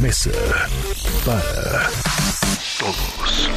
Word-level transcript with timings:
Mesa 0.00 0.30
para 1.26 1.90
Todos. 2.78 3.50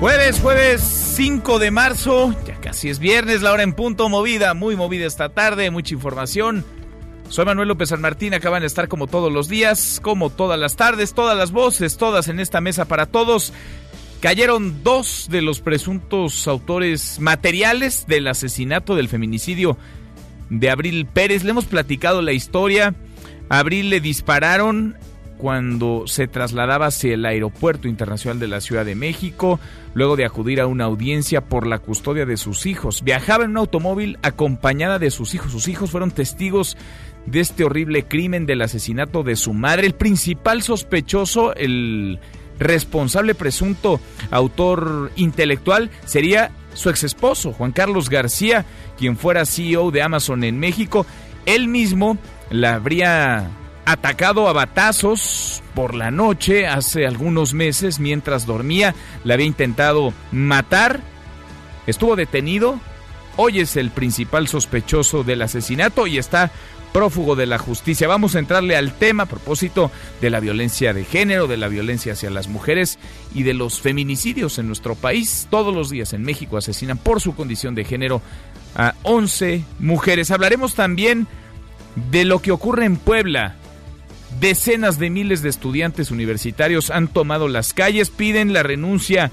Jueves, 0.00 0.40
jueves 0.40 0.80
5 1.16 1.58
de 1.58 1.70
marzo, 1.70 2.34
ya 2.46 2.58
casi 2.58 2.88
es 2.88 3.00
viernes, 3.00 3.42
la 3.42 3.52
hora 3.52 3.64
en 3.64 3.74
punto 3.74 4.08
movida, 4.08 4.54
muy 4.54 4.76
movida 4.76 5.06
esta 5.06 5.28
tarde, 5.28 5.70
mucha 5.70 5.92
información. 5.92 6.64
Soy 7.28 7.44
Manuel 7.44 7.68
López 7.68 7.90
San 7.90 8.00
Martín, 8.00 8.32
acaban 8.32 8.62
de 8.62 8.68
estar 8.68 8.88
como 8.88 9.08
todos 9.08 9.30
los 9.30 9.48
días, 9.48 10.00
como 10.02 10.30
todas 10.30 10.58
las 10.58 10.76
tardes, 10.76 11.12
todas 11.12 11.36
las 11.36 11.50
voces, 11.50 11.98
todas 11.98 12.28
en 12.28 12.40
esta 12.40 12.62
mesa 12.62 12.86
para 12.86 13.06
todos. 13.06 13.52
Cayeron 14.20 14.82
dos 14.82 15.28
de 15.30 15.42
los 15.42 15.60
presuntos 15.60 16.48
autores 16.48 17.20
materiales 17.20 18.06
del 18.06 18.26
asesinato 18.28 18.94
del 18.94 19.08
feminicidio 19.08 19.76
de 20.48 20.70
Abril 20.70 21.04
Pérez. 21.06 21.44
Le 21.44 21.50
hemos 21.50 21.66
platicado 21.66 22.22
la 22.22 22.32
historia. 22.32 22.94
Abril 23.48 23.90
le 23.90 24.00
dispararon 24.00 24.96
cuando 25.38 26.04
se 26.06 26.26
trasladaba 26.26 26.86
hacia 26.86 27.14
el 27.14 27.24
Aeropuerto 27.24 27.88
Internacional 27.88 28.40
de 28.40 28.48
la 28.48 28.60
Ciudad 28.60 28.84
de 28.84 28.96
México, 28.96 29.58
luego 29.94 30.16
de 30.16 30.24
acudir 30.24 30.60
a 30.60 30.66
una 30.66 30.84
audiencia 30.84 31.42
por 31.42 31.66
la 31.66 31.78
custodia 31.78 32.26
de 32.26 32.36
sus 32.36 32.66
hijos. 32.66 33.02
Viajaba 33.02 33.44
en 33.44 33.52
un 33.52 33.58
automóvil 33.58 34.18
acompañada 34.22 34.98
de 34.98 35.10
sus 35.10 35.34
hijos. 35.34 35.52
Sus 35.52 35.68
hijos 35.68 35.90
fueron 35.90 36.10
testigos 36.10 36.76
de 37.26 37.40
este 37.40 37.64
horrible 37.64 38.04
crimen 38.04 38.46
del 38.46 38.62
asesinato 38.62 39.22
de 39.22 39.36
su 39.36 39.54
madre. 39.54 39.86
El 39.86 39.94
principal 39.94 40.62
sospechoso, 40.62 41.54
el 41.54 42.18
responsable 42.58 43.34
presunto 43.34 44.00
autor 44.30 45.12
intelectual, 45.16 45.90
sería 46.04 46.50
su 46.74 46.90
exesposo, 46.90 47.52
Juan 47.52 47.72
Carlos 47.72 48.10
García, 48.10 48.64
quien 48.98 49.16
fuera 49.16 49.46
CEO 49.46 49.90
de 49.90 50.02
Amazon 50.02 50.42
en 50.44 50.58
México. 50.58 51.06
Él 51.46 51.68
mismo 51.68 52.18
la 52.50 52.74
habría 52.74 53.50
atacado 53.84 54.48
a 54.48 54.52
batazos 54.52 55.62
por 55.74 55.94
la 55.94 56.10
noche 56.10 56.66
hace 56.66 57.06
algunos 57.06 57.54
meses 57.54 58.00
mientras 58.00 58.46
dormía, 58.46 58.94
la 59.24 59.34
había 59.34 59.46
intentado 59.46 60.12
matar, 60.30 61.00
estuvo 61.86 62.16
detenido, 62.16 62.78
hoy 63.36 63.60
es 63.60 63.76
el 63.76 63.90
principal 63.90 64.48
sospechoso 64.48 65.24
del 65.24 65.42
asesinato 65.42 66.06
y 66.06 66.18
está 66.18 66.50
prófugo 66.92 67.36
de 67.36 67.46
la 67.46 67.58
justicia. 67.58 68.08
Vamos 68.08 68.34
a 68.34 68.38
entrarle 68.38 68.76
al 68.76 68.92
tema 68.92 69.24
a 69.24 69.26
propósito 69.26 69.90
de 70.20 70.30
la 70.30 70.40
violencia 70.40 70.92
de 70.92 71.04
género, 71.04 71.46
de 71.46 71.56
la 71.56 71.68
violencia 71.68 72.12
hacia 72.12 72.30
las 72.30 72.48
mujeres 72.48 72.98
y 73.34 73.42
de 73.42 73.54
los 73.54 73.80
feminicidios 73.80 74.58
en 74.58 74.66
nuestro 74.66 74.94
país. 74.94 75.46
Todos 75.50 75.74
los 75.74 75.90
días 75.90 76.12
en 76.12 76.22
México 76.22 76.56
asesinan 76.56 76.98
por 76.98 77.20
su 77.20 77.34
condición 77.34 77.74
de 77.74 77.84
género 77.84 78.22
a 78.74 78.94
11 79.02 79.64
mujeres. 79.78 80.30
Hablaremos 80.30 80.74
también 80.74 81.26
de 82.10 82.24
lo 82.24 82.40
que 82.40 82.52
ocurre 82.52 82.84
en 82.84 82.96
Puebla. 82.96 83.56
Decenas 84.40 84.98
de 84.98 85.10
miles 85.10 85.42
de 85.42 85.48
estudiantes 85.48 86.10
universitarios 86.10 86.90
han 86.90 87.08
tomado 87.08 87.48
las 87.48 87.72
calles, 87.72 88.10
piden 88.10 88.52
la 88.52 88.62
renuncia 88.62 89.30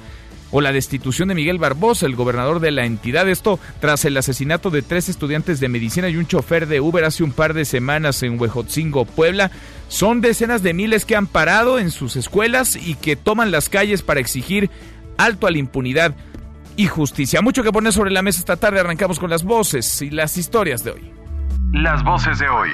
o 0.52 0.62
la 0.62 0.72
destitución 0.72 1.28
de 1.28 1.36
Miguel 1.36 1.58
Barbosa, 1.58 2.06
el 2.06 2.16
gobernador 2.16 2.60
de 2.60 2.72
la 2.72 2.86
entidad. 2.86 3.28
Esto 3.28 3.60
tras 3.82 4.06
el 4.06 4.16
asesinato 4.18 4.70
de 4.70 4.82
tres 4.82 5.10
estudiantes 5.10 5.60
de 5.60 5.70
medicina 5.70 6.10
y 6.10 6.18
un 6.18 6.28
chofer 6.28 6.68
de 6.68 6.80
Uber 6.80 7.04
hace 7.04 7.24
un 7.24 7.32
par 7.32 7.54
de 7.54 7.66
semanas 7.66 8.24
en 8.24 8.40
Huejotzingo, 8.40 9.06
Puebla. 9.06 9.52
Son 9.90 10.22
decenas 10.22 10.64
de 10.64 10.74
miles 10.74 11.06
que 11.06 11.16
han 11.16 11.28
parado 11.28 11.78
en 11.78 11.92
sus 11.92 12.16
escuelas 12.16 12.76
y 12.76 12.96
que 12.96 13.16
toman 13.16 13.52
las 13.52 13.70
calles 13.70 14.02
para 14.02 14.22
exigir 14.22 14.70
alto 15.18 15.46
a 15.46 15.52
la 15.52 15.58
impunidad 15.58 16.16
y 16.78 16.88
justicia. 16.88 17.42
Mucho 17.42 17.64
que 17.64 17.72
poner 17.72 17.94
sobre 17.94 18.12
la 18.12 18.22
mesa 18.22 18.40
esta 18.40 18.58
tarde. 18.58 18.80
Arrancamos 18.80 19.20
con 19.20 19.30
las 19.30 19.44
voces 19.44 20.02
y 20.02 20.10
las 20.10 20.38
historias 20.38 20.84
de 20.84 20.92
hoy. 20.92 21.25
Las 21.74 22.04
voces 22.04 22.40
de 22.40 22.48
hoy. 22.48 22.70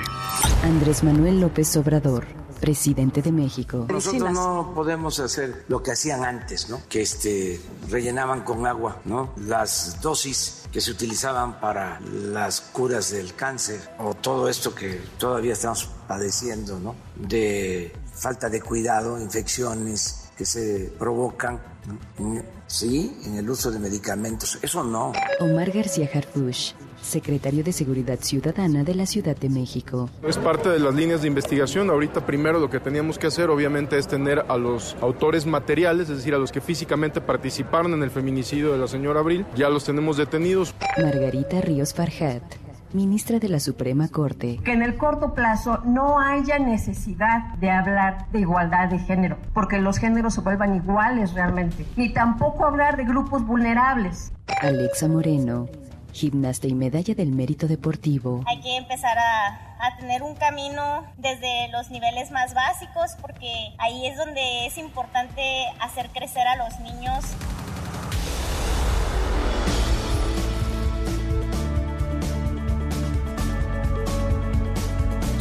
Andrés 0.63 1.03
Manuel 1.03 1.41
López 1.41 1.75
Obrador, 1.78 2.25
presidente 2.59 3.22
de 3.22 3.31
México. 3.31 3.88
Nosotros 3.90 4.31
no 4.31 4.72
podemos 4.75 5.19
hacer 5.19 5.66
lo 5.68 5.81
que 5.81 5.91
hacían 5.91 6.24
antes, 6.24 6.69
¿no? 6.69 6.81
Que 6.88 7.01
este 7.01 7.59
rellenaban 7.90 8.41
con 8.41 8.66
agua, 8.68 8.97
¿no? 9.06 9.34
Las 9.38 10.01
dosis 10.01 10.68
que 10.72 10.81
se 10.81 10.91
utilizaban 10.91 11.59
para 11.59 12.00
las 12.00 12.62
curas 12.62 13.12
del 13.12 13.34
cáncer 13.34 13.80
o 14.00 14.13
todo 14.13 14.47
esto 14.47 14.74
que 14.74 15.01
todavía 15.18 15.53
estamos 15.53 15.90
padeciendo, 16.07 16.80
¿no? 16.80 16.96
De 17.16 17.94
falta 18.13 18.50
de 18.50 18.62
cuidado, 18.62 19.19
infecciones 19.19 20.30
que 20.38 20.46
se 20.46 20.94
provocan, 20.97 21.59
sí, 22.68 23.19
en 23.25 23.35
el 23.35 23.50
uso 23.50 23.69
de 23.72 23.80
medicamentos. 23.80 24.57
Eso 24.62 24.84
no. 24.84 25.13
Omar 25.40 25.72
García 25.72 26.09
Harfush, 26.13 26.74
secretario 27.01 27.63
de 27.63 27.72
Seguridad 27.72 28.19
Ciudadana 28.22 28.84
de 28.84 28.95
la 28.95 29.06
Ciudad 29.06 29.35
de 29.35 29.50
México. 29.50 30.09
Es 30.28 30.38
parte 30.38 30.69
de 30.69 30.79
las 30.79 30.94
líneas 30.94 31.22
de 31.22 31.28
investigación. 31.28 31.89
Ahorita 31.89 32.25
primero 32.25 32.59
lo 32.59 32.69
que 32.69 32.79
teníamos 32.79 33.17
que 33.17 33.28
hacer 33.28 33.50
obviamente 33.50 33.97
es 33.97 34.07
tener 34.07 34.45
a 34.47 34.57
los 34.57 34.95
autores 35.01 35.45
materiales, 35.45 36.09
es 36.09 36.17
decir, 36.17 36.34
a 36.34 36.38
los 36.38 36.51
que 36.51 36.62
físicamente 36.62 37.22
participaron 37.22 37.94
en 37.94 38.03
el 38.03 38.12
feminicidio 38.12 38.72
de 38.72 38.78
la 38.78 38.88
señora 38.88 39.19
Abril. 39.19 39.45
Ya 39.56 39.69
los 39.69 39.84
tenemos 39.84 40.17
detenidos. 40.17 40.73
Margarita 41.01 41.62
Ríos 41.62 41.94
Farjat, 41.94 42.44
ministra 42.94 43.39
de 43.39 43.50
la 43.50 43.59
Suprema 43.59 44.07
Corte. 44.09 44.59
que 44.63 44.73
en 44.73 44.81
el 44.81 44.97
corto 44.97 45.33
plazo 45.33 45.79
no 45.85 46.19
haya 46.19 46.59
necesidad 46.59 47.53
de 47.59 47.69
hablar 47.72 48.29
de 48.31 48.39
igualdad 48.41 48.89
de 48.89 49.00
género, 49.00 49.38
porque 49.53 49.79
los 49.79 49.97
géneros 49.97 50.33
se 50.33 50.41
vuelvan 50.41 50.75
iguales 50.75 51.33
realmente, 51.33 51.85
ni 51.95 52.09
tampoco 52.13 52.66
hablar 52.66 52.97
de 52.97 53.06
grupos 53.06 53.45
vulnerables. 53.45 54.31
Alexa 54.62 55.07
Moreno, 55.07 55.68
gimnasta 56.13 56.67
y 56.67 56.73
medalla 56.73 57.16
del 57.16 57.31
mérito 57.31 57.67
deportivo. 57.67 58.44
Hay 58.47 58.61
que 58.61 58.77
empezar 58.77 59.17
a, 59.17 59.77
a 59.79 59.97
tener 59.97 60.22
un 60.23 60.35
camino 60.35 61.05
desde 61.17 61.69
los 61.69 61.89
niveles 61.89 62.31
más 62.31 62.53
básicos 62.53 63.11
porque 63.22 63.73
ahí 63.77 64.05
es 64.05 64.17
donde 64.17 64.67
es 64.67 64.77
importante 64.77 65.41
hacer 65.79 66.09
crecer 66.09 66.47
a 66.47 66.55
los 66.57 66.79
niños. 66.79 67.25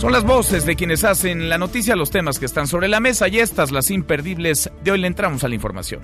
Son 0.01 0.13
las 0.13 0.25
voces 0.25 0.65
de 0.65 0.77
quienes 0.77 1.05
hacen 1.05 1.51
la 1.51 1.59
noticia, 1.59 1.95
los 1.95 2.11
temas 2.11 2.39
que 2.39 2.47
están 2.47 2.67
sobre 2.67 2.89
la 2.89 3.01
mesa 3.01 3.29
y 3.29 3.39
estas 3.39 3.71
las 3.71 3.91
imperdibles. 3.91 4.71
De 4.83 4.93
hoy 4.93 4.99
le 4.99 5.07
entramos 5.07 5.45
a 5.45 5.49
la 5.49 5.55
información. 5.55 6.01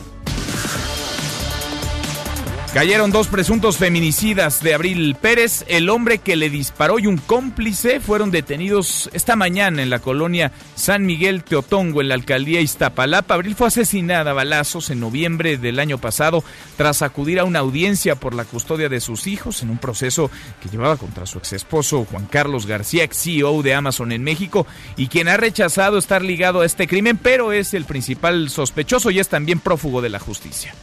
Cayeron 2.76 3.10
dos 3.10 3.28
presuntos 3.28 3.78
feminicidas 3.78 4.62
de 4.62 4.74
Abril 4.74 5.16
Pérez. 5.18 5.64
El 5.66 5.88
hombre 5.88 6.18
que 6.18 6.36
le 6.36 6.50
disparó 6.50 6.98
y 6.98 7.06
un 7.06 7.16
cómplice 7.16 8.00
fueron 8.00 8.30
detenidos 8.30 9.08
esta 9.14 9.34
mañana 9.34 9.82
en 9.82 9.88
la 9.88 10.00
colonia 10.00 10.52
San 10.74 11.06
Miguel 11.06 11.42
Teotongo, 11.42 12.02
en 12.02 12.08
la 12.08 12.16
alcaldía 12.16 12.60
Iztapalapa. 12.60 13.32
Abril 13.32 13.54
fue 13.54 13.68
asesinada 13.68 14.32
a 14.32 14.34
balazos 14.34 14.90
en 14.90 15.00
noviembre 15.00 15.56
del 15.56 15.78
año 15.78 15.96
pasado 15.96 16.44
tras 16.76 17.00
acudir 17.00 17.40
a 17.40 17.44
una 17.44 17.60
audiencia 17.60 18.16
por 18.16 18.34
la 18.34 18.44
custodia 18.44 18.90
de 18.90 19.00
sus 19.00 19.26
hijos 19.26 19.62
en 19.62 19.70
un 19.70 19.78
proceso 19.78 20.30
que 20.60 20.68
llevaba 20.68 20.98
contra 20.98 21.24
su 21.24 21.38
exesposo 21.38 22.04
Juan 22.04 22.26
Carlos 22.26 22.66
García, 22.66 23.04
ex 23.04 23.16
CEO 23.16 23.62
de 23.62 23.72
Amazon 23.72 24.12
en 24.12 24.22
México, 24.22 24.66
y 24.98 25.06
quien 25.06 25.28
ha 25.28 25.38
rechazado 25.38 25.96
estar 25.96 26.20
ligado 26.20 26.60
a 26.60 26.66
este 26.66 26.86
crimen, 26.86 27.16
pero 27.16 27.52
es 27.52 27.72
el 27.72 27.86
principal 27.86 28.50
sospechoso 28.50 29.10
y 29.10 29.18
es 29.18 29.30
también 29.30 29.60
prófugo 29.60 30.02
de 30.02 30.10
la 30.10 30.18
justicia. 30.18 30.74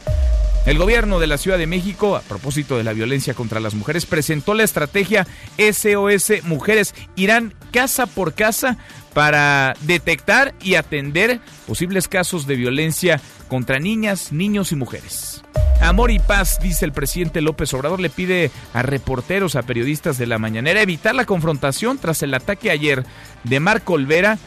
El 0.65 0.77
gobierno 0.77 1.19
de 1.19 1.27
la 1.27 1.38
Ciudad 1.38 1.57
de 1.57 1.68
México, 1.68 2.15
a 2.15 2.21
propósito 2.21 2.77
de 2.77 2.86
la 2.86 2.94
violencia 2.94 3.33
contra 3.33 3.60
las 3.60 3.74
mujeres, 3.74 4.06
presentó 4.06 4.54
la 4.54 4.63
estrategia 4.63 5.27
SOS 5.57 6.44
Mujeres. 6.44 6.95
Irán 7.18 7.54
casa 7.71 8.06
por 8.06 8.33
casa 8.33 8.77
para 9.13 9.74
detectar 9.81 10.56
y 10.62 10.75
atender 10.75 11.42
posibles 11.68 12.07
casos 12.07 12.48
de 12.48 12.56
violencia 12.56 13.19
contra 13.50 13.80
niñas, 13.80 14.31
niños 14.31 14.71
y 14.71 14.77
mujeres. 14.77 15.44
Amor 15.81 16.12
y 16.12 16.19
paz, 16.19 16.60
dice 16.62 16.86
el 16.86 16.94
presidente 16.94 17.42
López 17.42 17.74
Obrador, 17.74 18.00
le 18.00 18.10
pide 18.10 18.50
a 18.74 18.83
reporteros, 18.83 19.57
a 19.57 19.63
periodistas 19.63 20.18
de 20.18 20.27
la 20.27 20.38
mañanera 20.38 20.81
evitar 20.81 21.13
la 21.13 21.25
confrontación 21.25 21.98
tras 21.98 22.24
el 22.24 22.33
ataque 22.33 22.71
ayer 22.71 23.04
de 23.44 23.60
Marco 23.60 23.94
Olvera 23.94 24.38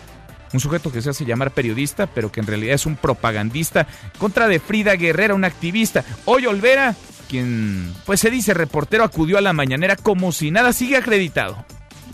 un 0.53 0.61
sujeto 0.61 0.93
que 0.93 1.03
se 1.03 1.11
hace 1.11 1.25
llamar 1.25 1.51
periodista, 1.51 2.07
pero 2.07 2.31
que 2.31 2.41
en 2.41 2.47
realidad 2.47 2.75
es 2.75 2.87
un 2.87 2.97
propagandista, 2.97 3.87
contra 4.19 4.49
de 4.49 4.61
Frida 4.61 4.95
Guerrera, 4.97 5.35
una 5.35 5.47
activista. 5.47 6.05
Hoy 6.25 6.47
Olvera, 6.47 6.95
quien 7.29 7.93
pues 8.05 8.21
se 8.21 8.31
dice 8.31 8.55
reportero, 8.55 9.05
acudió 9.05 9.39
a 9.39 9.41
la 9.41 9.53
mañanera 9.53 9.97
como 9.97 10.33
si 10.33 10.51
nada 10.51 10.73
sigue 10.73 10.97
acreditado. 10.97 11.65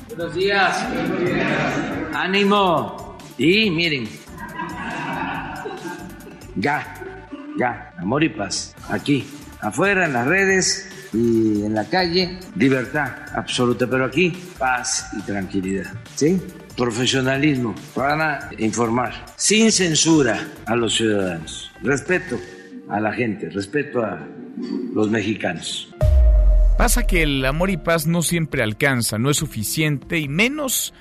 Buenos 0.08 0.34
días. 0.34 0.86
Ánimo. 2.14 3.18
Y 3.38 3.70
miren, 3.70 4.08
ya, 6.56 6.94
ya, 7.58 7.92
amor 7.98 8.22
y 8.22 8.28
paz, 8.28 8.74
aquí, 8.88 9.26
afuera, 9.60 10.04
en 10.04 10.12
las 10.12 10.26
redes 10.26 10.88
y 11.12 11.64
en 11.64 11.74
la 11.74 11.84
calle, 11.84 12.38
libertad 12.56 13.10
absoluta, 13.34 13.86
pero 13.86 14.04
aquí 14.04 14.32
paz 14.58 15.08
y 15.18 15.22
tranquilidad, 15.22 15.92
¿sí? 16.14 16.40
Profesionalismo 16.76 17.74
para 17.94 18.50
informar, 18.58 19.26
sin 19.36 19.70
censura 19.70 20.48
a 20.66 20.74
los 20.74 20.94
ciudadanos, 20.96 21.70
respeto 21.82 22.38
a 22.88 23.00
la 23.00 23.12
gente, 23.12 23.50
respeto 23.50 24.02
a 24.02 24.18
los 24.94 25.10
mexicanos. 25.10 25.92
Pasa 26.78 27.06
que 27.06 27.22
el 27.22 27.44
amor 27.44 27.70
y 27.70 27.76
paz 27.76 28.06
no 28.06 28.22
siempre 28.22 28.62
alcanza, 28.62 29.18
no 29.18 29.30
es 29.30 29.36
suficiente 29.36 30.18
y 30.18 30.28
menos 30.28 30.94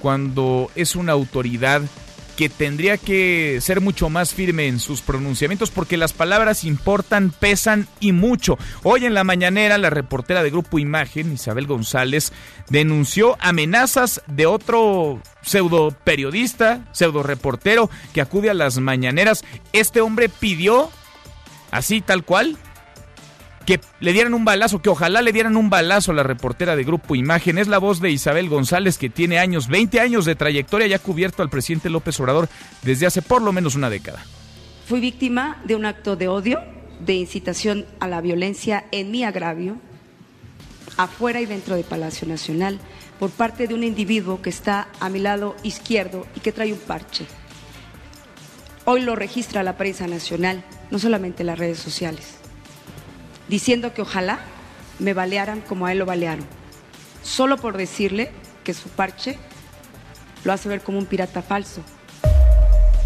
cuando 0.00 0.70
es 0.74 0.94
una 0.94 1.12
autoridad 1.12 1.82
que 2.36 2.48
tendría 2.48 2.96
que 2.96 3.58
ser 3.60 3.80
mucho 3.80 4.10
más 4.10 4.34
firme 4.34 4.66
en 4.66 4.80
sus 4.80 5.00
pronunciamientos 5.00 5.70
porque 5.70 5.96
las 5.96 6.12
palabras 6.12 6.64
importan, 6.64 7.30
pesan 7.30 7.86
y 8.00 8.12
mucho. 8.12 8.58
Hoy 8.82 9.04
en 9.04 9.14
la 9.14 9.24
mañanera 9.24 9.78
la 9.78 9.90
reportera 9.90 10.42
de 10.42 10.50
Grupo 10.50 10.78
Imagen, 10.78 11.32
Isabel 11.32 11.66
González, 11.66 12.32
denunció 12.68 13.36
amenazas 13.40 14.22
de 14.26 14.46
otro 14.46 15.20
pseudo 15.42 15.90
periodista, 16.04 16.88
pseudo 16.92 17.22
reportero 17.22 17.90
que 18.12 18.20
acude 18.20 18.50
a 18.50 18.54
las 18.54 18.78
mañaneras. 18.78 19.44
Este 19.72 20.00
hombre 20.00 20.28
pidió, 20.28 20.90
así 21.70 22.00
tal 22.00 22.24
cual, 22.24 22.58
que 23.64 23.80
le 24.00 24.12
dieran 24.12 24.34
un 24.34 24.44
balazo, 24.44 24.82
que 24.82 24.90
ojalá 24.90 25.22
le 25.22 25.32
dieran 25.32 25.56
un 25.56 25.70
balazo 25.70 26.12
a 26.12 26.14
la 26.14 26.22
reportera 26.22 26.76
de 26.76 26.84
Grupo 26.84 27.14
Imagen. 27.14 27.58
Es 27.58 27.68
la 27.68 27.78
voz 27.78 28.00
de 28.00 28.10
Isabel 28.10 28.48
González, 28.48 28.98
que 28.98 29.10
tiene 29.10 29.38
años, 29.38 29.68
20 29.68 30.00
años 30.00 30.24
de 30.24 30.34
trayectoria 30.34 30.86
y 30.86 30.92
ha 30.92 30.98
cubierto 30.98 31.42
al 31.42 31.50
presidente 31.50 31.90
López 31.90 32.18
Obrador 32.20 32.48
desde 32.82 33.06
hace 33.06 33.22
por 33.22 33.42
lo 33.42 33.52
menos 33.52 33.74
una 33.74 33.90
década. 33.90 34.24
Fui 34.86 35.00
víctima 35.00 35.62
de 35.64 35.76
un 35.76 35.86
acto 35.86 36.16
de 36.16 36.28
odio, 36.28 36.60
de 37.00 37.14
incitación 37.14 37.86
a 38.00 38.08
la 38.08 38.20
violencia 38.20 38.84
en 38.92 39.10
mi 39.10 39.24
agravio, 39.24 39.78
afuera 40.96 41.40
y 41.40 41.46
dentro 41.46 41.74
de 41.74 41.84
Palacio 41.84 42.28
Nacional, 42.28 42.78
por 43.18 43.30
parte 43.30 43.66
de 43.66 43.74
un 43.74 43.84
individuo 43.84 44.42
que 44.42 44.50
está 44.50 44.88
a 45.00 45.08
mi 45.08 45.20
lado 45.20 45.56
izquierdo 45.62 46.26
y 46.36 46.40
que 46.40 46.52
trae 46.52 46.72
un 46.72 46.78
parche. 46.78 47.24
Hoy 48.84 49.00
lo 49.00 49.16
registra 49.16 49.62
la 49.62 49.78
prensa 49.78 50.06
nacional, 50.06 50.62
no 50.90 50.98
solamente 50.98 51.42
las 51.42 51.58
redes 51.58 51.78
sociales 51.78 52.43
diciendo 53.48 53.92
que 53.94 54.02
ojalá 54.02 54.40
me 54.98 55.14
balearan 55.14 55.60
como 55.60 55.86
a 55.86 55.92
él 55.92 55.98
lo 55.98 56.06
balearon, 56.06 56.46
solo 57.22 57.56
por 57.56 57.76
decirle 57.76 58.30
que 58.62 58.74
su 58.74 58.88
parche 58.88 59.38
lo 60.44 60.52
hace 60.52 60.68
ver 60.68 60.82
como 60.82 60.98
un 60.98 61.06
pirata 61.06 61.42
falso. 61.42 61.82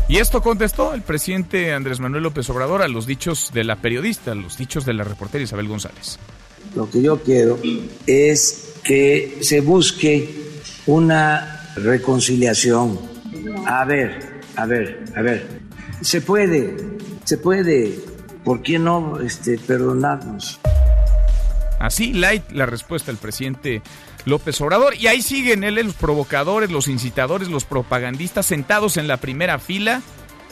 Y 0.08 0.16
esto 0.16 0.42
contestó 0.42 0.94
el 0.94 1.02
presidente 1.02 1.74
Andrés 1.74 2.00
Manuel 2.00 2.22
López 2.22 2.48
Obrador 2.48 2.80
a 2.80 2.88
los 2.88 3.06
dichos 3.06 3.52
de 3.52 3.64
la 3.64 3.76
periodista, 3.76 4.32
a 4.32 4.34
los 4.34 4.56
dichos 4.56 4.86
de 4.86 4.94
la 4.94 5.04
reportera 5.04 5.44
Isabel 5.44 5.68
González. 5.68 6.18
Lo 6.74 6.88
que 6.88 7.02
yo 7.02 7.22
quiero 7.22 7.58
es 8.06 8.74
que 8.82 9.38
se 9.42 9.60
busque 9.60 10.62
una 10.86 11.72
reconciliación. 11.76 12.98
A 13.66 13.84
ver, 13.84 14.40
a 14.56 14.64
ver, 14.64 15.04
a 15.14 15.20
ver. 15.20 15.60
Se 16.00 16.22
puede, 16.22 16.76
se 17.24 17.36
puede 17.36 18.07
¿por 18.48 18.62
qué 18.62 18.78
no 18.78 19.20
este, 19.20 19.58
perdonarnos? 19.58 20.58
Así, 21.78 22.14
light, 22.14 22.50
la 22.50 22.64
respuesta 22.64 23.12
del 23.12 23.18
presidente 23.18 23.82
López 24.24 24.58
Obrador. 24.62 24.94
Y 24.94 25.06
ahí 25.06 25.20
siguen 25.20 25.64
él, 25.64 25.74
los 25.74 25.92
provocadores, 25.92 26.70
los 26.70 26.88
incitadores, 26.88 27.48
los 27.48 27.66
propagandistas 27.66 28.46
sentados 28.46 28.96
en 28.96 29.06
la 29.06 29.18
primera 29.18 29.58
fila, 29.58 30.00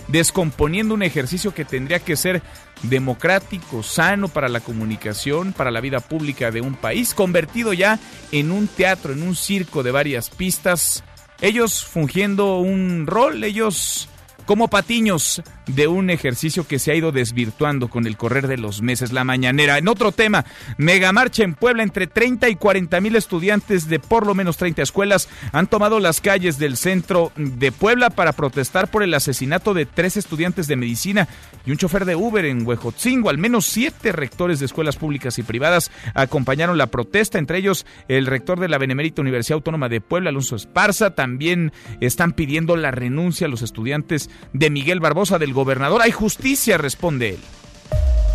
descomponiendo 0.08 0.92
un 0.92 1.02
ejercicio 1.02 1.54
que 1.54 1.64
tendría 1.64 1.98
que 1.98 2.16
ser 2.16 2.42
democrático, 2.82 3.82
sano 3.82 4.28
para 4.28 4.50
la 4.50 4.60
comunicación, 4.60 5.54
para 5.54 5.70
la 5.70 5.80
vida 5.80 6.00
pública 6.00 6.50
de 6.50 6.60
un 6.60 6.74
país, 6.74 7.14
convertido 7.14 7.72
ya 7.72 7.98
en 8.30 8.50
un 8.50 8.68
teatro, 8.68 9.14
en 9.14 9.22
un 9.22 9.34
circo 9.34 9.82
de 9.82 9.92
varias 9.92 10.28
pistas. 10.28 11.02
Ellos 11.40 11.82
fungiendo 11.82 12.58
un 12.58 13.06
rol, 13.06 13.42
ellos 13.42 14.10
como 14.44 14.68
patiños 14.68 15.42
de 15.66 15.88
un 15.88 16.10
ejercicio 16.10 16.66
que 16.66 16.78
se 16.78 16.92
ha 16.92 16.94
ido 16.94 17.12
desvirtuando 17.12 17.88
con 17.88 18.06
el 18.06 18.16
correr 18.16 18.46
de 18.46 18.56
los 18.56 18.82
meses. 18.82 19.12
La 19.12 19.24
mañanera. 19.24 19.78
En 19.78 19.88
otro 19.88 20.12
tema, 20.12 20.44
mega 20.78 21.12
marcha 21.12 21.42
en 21.42 21.54
Puebla 21.54 21.82
entre 21.82 22.06
30 22.06 22.48
y 22.48 22.56
40 22.56 23.00
mil 23.00 23.16
estudiantes 23.16 23.88
de 23.88 23.98
por 23.98 24.26
lo 24.26 24.34
menos 24.34 24.56
30 24.56 24.82
escuelas 24.82 25.28
han 25.52 25.66
tomado 25.66 26.00
las 26.00 26.20
calles 26.20 26.58
del 26.58 26.76
centro 26.76 27.32
de 27.36 27.72
Puebla 27.72 28.10
para 28.10 28.32
protestar 28.32 28.90
por 28.90 29.02
el 29.02 29.14
asesinato 29.14 29.74
de 29.74 29.86
tres 29.86 30.16
estudiantes 30.16 30.66
de 30.68 30.76
medicina 30.76 31.28
y 31.64 31.70
un 31.70 31.76
chofer 31.76 32.04
de 32.04 32.16
Uber 32.16 32.44
en 32.44 32.66
Huejotzingo. 32.66 33.30
Al 33.30 33.38
menos 33.38 33.66
siete 33.66 34.12
rectores 34.12 34.60
de 34.60 34.66
escuelas 34.66 34.96
públicas 34.96 35.38
y 35.38 35.42
privadas 35.42 35.90
acompañaron 36.14 36.78
la 36.78 36.86
protesta, 36.88 37.38
entre 37.38 37.58
ellos 37.58 37.86
el 38.08 38.26
rector 38.26 38.60
de 38.60 38.68
la 38.68 38.78
Benemérita 38.78 39.22
Universidad 39.22 39.56
Autónoma 39.56 39.88
de 39.88 40.00
Puebla, 40.00 40.30
Alonso 40.30 40.56
Esparza. 40.56 41.14
También 41.14 41.72
están 42.00 42.32
pidiendo 42.32 42.76
la 42.76 42.90
renuncia 42.90 43.46
a 43.46 43.50
los 43.50 43.62
estudiantes 43.62 44.30
de 44.52 44.70
Miguel 44.70 45.00
Barbosa 45.00 45.38
del 45.38 45.52
gobernador. 45.56 46.02
Hay 46.02 46.12
justicia, 46.12 46.78
responde 46.78 47.30
él. 47.30 47.40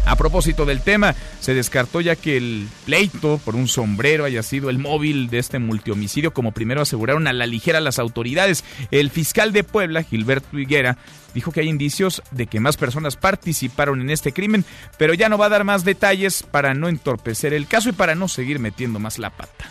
A 0.05 0.15
propósito 0.15 0.65
del 0.65 0.81
tema, 0.81 1.15
se 1.39 1.53
descartó 1.53 2.01
ya 2.01 2.15
que 2.15 2.35
el 2.35 2.67
pleito 2.85 3.39
por 3.45 3.55
un 3.55 3.67
sombrero 3.67 4.25
haya 4.25 4.41
sido 4.41 4.69
el 4.69 4.79
móvil 4.79 5.29
de 5.29 5.37
este 5.37 5.59
multihomicidio, 5.59 6.33
como 6.33 6.51
primero 6.51 6.81
aseguraron 6.81 7.27
a 7.27 7.33
la 7.33 7.45
ligera 7.45 7.79
las 7.79 7.99
autoridades. 7.99 8.63
El 8.89 9.11
fiscal 9.11 9.53
de 9.53 9.63
Puebla, 9.63 10.03
Gilberto 10.03 10.57
Higuera, 10.57 10.97
dijo 11.35 11.51
que 11.51 11.61
hay 11.61 11.69
indicios 11.69 12.23
de 12.31 12.47
que 12.47 12.59
más 12.59 12.77
personas 12.77 13.15
participaron 13.15 14.01
en 14.01 14.09
este 14.09 14.33
crimen, 14.33 14.65
pero 14.97 15.13
ya 15.13 15.29
no 15.29 15.37
va 15.37 15.45
a 15.45 15.49
dar 15.49 15.63
más 15.63 15.85
detalles 15.85 16.43
para 16.43 16.73
no 16.73 16.89
entorpecer 16.89 17.53
el 17.53 17.67
caso 17.67 17.89
y 17.89 17.93
para 17.93 18.15
no 18.15 18.27
seguir 18.27 18.59
metiendo 18.59 18.99
más 18.99 19.19
la 19.19 19.29
pata. 19.29 19.69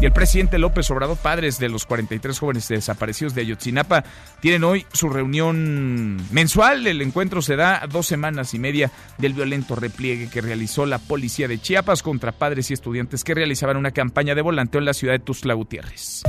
Y 0.00 0.06
el 0.06 0.12
presidente 0.12 0.58
López 0.58 0.90
Obrador, 0.90 1.18
padres 1.18 1.58
de 1.58 1.68
los 1.68 1.84
43 1.84 2.38
jóvenes 2.38 2.68
desaparecidos 2.68 3.34
de 3.34 3.42
Ayotzinapa, 3.42 4.02
tienen 4.40 4.64
hoy 4.64 4.86
su 4.94 5.10
reunión 5.10 6.16
mensual. 6.32 6.86
El 6.86 7.02
encuentro 7.02 7.42
se 7.42 7.56
da 7.56 7.82
a 7.82 7.86
dos 7.86 8.06
semanas 8.06 8.54
y 8.54 8.58
media 8.58 8.90
del 9.18 9.34
violento 9.34 9.76
repliegue 9.76 10.30
que 10.30 10.40
realizó 10.40 10.86
la 10.86 10.98
policía 10.98 11.48
de 11.48 11.60
Chiapas 11.60 12.02
contra 12.02 12.32
padres 12.32 12.70
y 12.70 12.74
estudiantes 12.74 13.24
que 13.24 13.34
realizaban 13.34 13.76
una 13.76 13.90
campaña 13.90 14.34
de 14.34 14.40
volanteo 14.40 14.78
en 14.78 14.86
la 14.86 14.94
ciudad 14.94 15.12
de 15.12 15.18
Tuzla 15.18 15.52
Gutiérrez. 15.52 16.22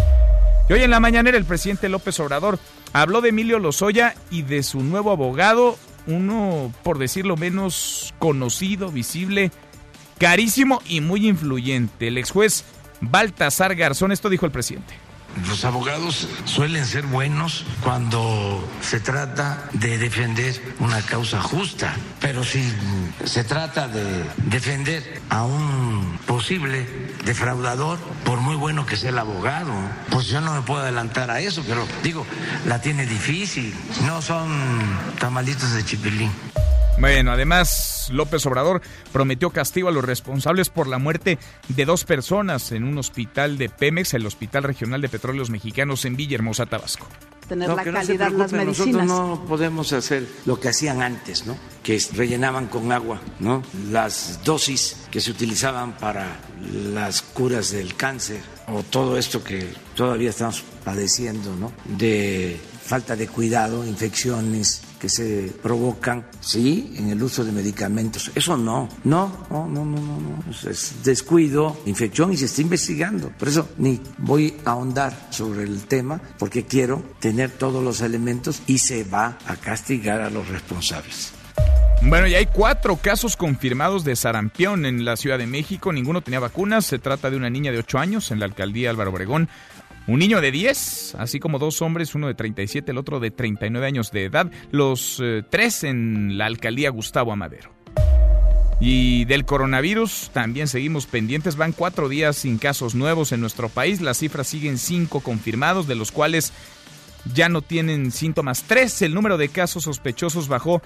Y 0.67 0.73
hoy 0.73 0.83
en 0.83 0.91
la 0.91 0.99
mañanera 0.99 1.37
el 1.37 1.45
presidente 1.45 1.87
López 1.87 2.19
Obrador 2.19 2.59
habló 2.91 3.21
de 3.21 3.29
Emilio 3.29 3.57
Lozoya 3.57 4.15
y 4.29 4.41
de 4.41 4.63
su 4.63 4.83
nuevo 4.83 5.11
abogado, 5.11 5.77
uno 6.07 6.73
por 6.83 6.97
decirlo 6.97 7.37
menos 7.37 8.13
conocido, 8.19 8.91
visible, 8.91 9.49
carísimo 10.17 10.81
y 10.89 10.99
muy 10.99 11.29
influyente, 11.29 12.09
el 12.09 12.17
ex 12.17 12.31
juez 12.31 12.65
Baltasar 13.01 13.75
Garzón. 13.75 14.11
Esto 14.11 14.29
dijo 14.29 14.45
el 14.45 14.51
presidente. 14.51 14.95
Los 15.47 15.63
abogados 15.63 16.27
suelen 16.43 16.85
ser 16.85 17.05
buenos 17.05 17.65
cuando 17.83 18.67
se 18.81 18.99
trata 18.99 19.69
de 19.71 19.97
defender 19.97 20.61
una 20.79 21.01
causa 21.01 21.41
justa, 21.41 21.95
pero 22.19 22.43
si 22.43 22.61
se 23.23 23.45
trata 23.45 23.87
de 23.87 24.25
defender 24.43 25.21
a 25.29 25.43
un 25.43 26.19
posible 26.27 26.85
defraudador, 27.23 27.97
por 28.25 28.41
muy 28.41 28.55
bueno 28.55 28.85
que 28.85 28.97
sea 28.97 29.11
el 29.11 29.19
abogado, 29.19 29.71
pues 30.09 30.27
yo 30.27 30.41
no 30.41 30.53
me 30.53 30.63
puedo 30.63 30.81
adelantar 30.81 31.31
a 31.31 31.39
eso, 31.39 31.63
pero 31.65 31.87
digo, 32.03 32.25
la 32.65 32.81
tiene 32.81 33.05
difícil, 33.05 33.73
no 34.05 34.21
son 34.21 34.51
tamalitos 35.17 35.71
de 35.71 35.85
chipilín. 35.85 36.31
Bueno, 36.99 37.31
además, 37.31 38.09
López 38.11 38.45
Obrador 38.45 38.81
prometió 39.11 39.49
castigo 39.49 39.89
a 39.89 39.91
los 39.91 40.05
responsables 40.05 40.69
por 40.69 40.87
la 40.87 40.99
muerte 40.99 41.39
de 41.67 41.85
dos 41.85 42.03
personas 42.03 42.71
en 42.71 42.83
un 42.83 42.97
hospital 42.97 43.57
de 43.57 43.69
Pemex, 43.69 44.13
el 44.13 44.25
Hospital 44.25 44.63
Regional 44.63 45.01
de 45.01 45.09
Petróleos 45.09 45.49
Mexicanos 45.49 46.05
en 46.05 46.15
Villahermosa, 46.15 46.65
Tabasco. 46.67 47.07
Tener 47.47 47.69
la 47.69 47.83
calidad 47.83 48.31
las 48.31 48.53
medicinas. 48.53 49.05
Nosotros 49.05 49.05
no 49.05 49.45
podemos 49.45 49.91
hacer 49.93 50.25
lo 50.45 50.59
que 50.59 50.69
hacían 50.69 51.01
antes, 51.01 51.45
¿no? 51.45 51.57
Que 51.83 51.99
rellenaban 52.13 52.67
con 52.67 52.91
agua, 52.91 53.19
¿no? 53.39 53.63
Las 53.89 54.41
dosis 54.43 55.07
que 55.11 55.19
se 55.19 55.31
utilizaban 55.31 55.97
para 55.97 56.39
las 56.93 57.21
curas 57.21 57.71
del 57.71 57.95
cáncer 57.95 58.41
o 58.67 58.83
todo 58.83 59.17
esto 59.17 59.43
que 59.43 59.73
todavía 59.95 60.29
estamos 60.29 60.63
padeciendo, 60.85 61.55
¿no? 61.55 61.73
De 61.85 62.57
falta 62.91 63.15
de 63.15 63.29
cuidado, 63.29 63.85
infecciones 63.85 64.81
que 64.99 65.07
se 65.07 65.49
provocan, 65.63 66.25
sí, 66.41 66.93
en 66.97 67.09
el 67.09 67.23
uso 67.23 67.45
de 67.45 67.53
medicamentos. 67.53 68.29
Eso 68.35 68.57
no, 68.57 68.89
no, 69.05 69.47
no, 69.49 69.65
no, 69.65 69.85
no, 69.85 69.95
no, 69.95 70.43
es 70.69 70.95
descuido, 71.01 71.79
infección 71.85 72.33
y 72.33 72.35
se 72.35 72.47
está 72.47 72.61
investigando. 72.61 73.29
Por 73.29 73.47
eso 73.47 73.69
ni 73.77 74.01
voy 74.17 74.57
a 74.65 74.71
ahondar 74.71 75.29
sobre 75.29 75.63
el 75.63 75.85
tema 75.85 76.19
porque 76.37 76.65
quiero 76.65 77.01
tener 77.21 77.51
todos 77.51 77.81
los 77.81 78.01
elementos 78.01 78.61
y 78.67 78.79
se 78.79 79.05
va 79.05 79.37
a 79.47 79.55
castigar 79.55 80.19
a 80.19 80.29
los 80.29 80.49
responsables. 80.49 81.31
Bueno, 82.03 82.25
y 82.25 82.33
hay 82.33 82.47
cuatro 82.47 82.97
casos 82.97 83.37
confirmados 83.37 84.03
de 84.03 84.15
sarampión 84.15 84.85
en 84.87 85.05
la 85.05 85.15
Ciudad 85.15 85.37
de 85.37 85.45
México. 85.45 85.93
Ninguno 85.93 86.21
tenía 86.21 86.39
vacunas. 86.39 86.87
Se 86.87 86.97
trata 86.97 87.29
de 87.29 87.37
una 87.37 87.51
niña 87.51 87.71
de 87.71 87.77
8 87.77 87.99
años 87.99 88.31
en 88.31 88.39
la 88.39 88.45
alcaldía 88.45 88.89
Álvaro 88.89 89.11
Obregón 89.11 89.49
un 90.07 90.19
niño 90.19 90.41
de 90.41 90.51
10, 90.51 91.15
así 91.15 91.39
como 91.39 91.59
dos 91.59 91.81
hombres, 91.81 92.15
uno 92.15 92.27
de 92.27 92.33
37, 92.33 92.91
el 92.91 92.97
otro 92.97 93.19
de 93.19 93.31
39 93.31 93.85
años 93.85 94.11
de 94.11 94.25
edad, 94.25 94.51
los 94.71 95.19
eh, 95.21 95.43
tres 95.49 95.83
en 95.83 96.37
la 96.37 96.45
alcaldía 96.45 96.89
Gustavo 96.89 97.31
Amadero. 97.31 97.71
Y 98.79 99.25
del 99.25 99.45
coronavirus 99.45 100.31
también 100.33 100.67
seguimos 100.67 101.05
pendientes. 101.05 101.55
Van 101.55 101.71
cuatro 101.71 102.09
días 102.09 102.35
sin 102.35 102.57
casos 102.57 102.95
nuevos 102.95 103.31
en 103.31 103.39
nuestro 103.39 103.69
país. 103.69 104.01
Las 104.01 104.17
cifras 104.17 104.47
siguen 104.47 104.79
cinco 104.79 105.19
confirmados, 105.19 105.85
de 105.85 105.93
los 105.93 106.11
cuales 106.11 106.51
ya 107.31 107.47
no 107.47 107.61
tienen 107.61 108.11
síntomas. 108.11 108.63
Tres, 108.63 109.03
el 109.03 109.13
número 109.13 109.37
de 109.37 109.49
casos 109.49 109.83
sospechosos 109.83 110.47
bajó 110.47 110.81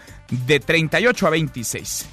de 0.46 0.60
38 0.60 1.26
a 1.26 1.30
26. 1.30 2.06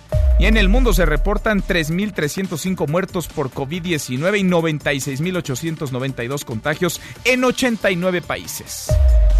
Y 0.43 0.47
en 0.47 0.57
el 0.57 0.69
mundo 0.69 0.93
se 0.93 1.07
reportan 1.07 1.63
3.305 1.63 2.89
muertos 2.89 3.29
por 3.29 3.53
COVID-19 3.53 4.41
y 4.41 4.43
96.892 4.43 6.45
contagios 6.45 7.01
en 7.25 7.45
89 7.45 8.23
países. 8.23 8.89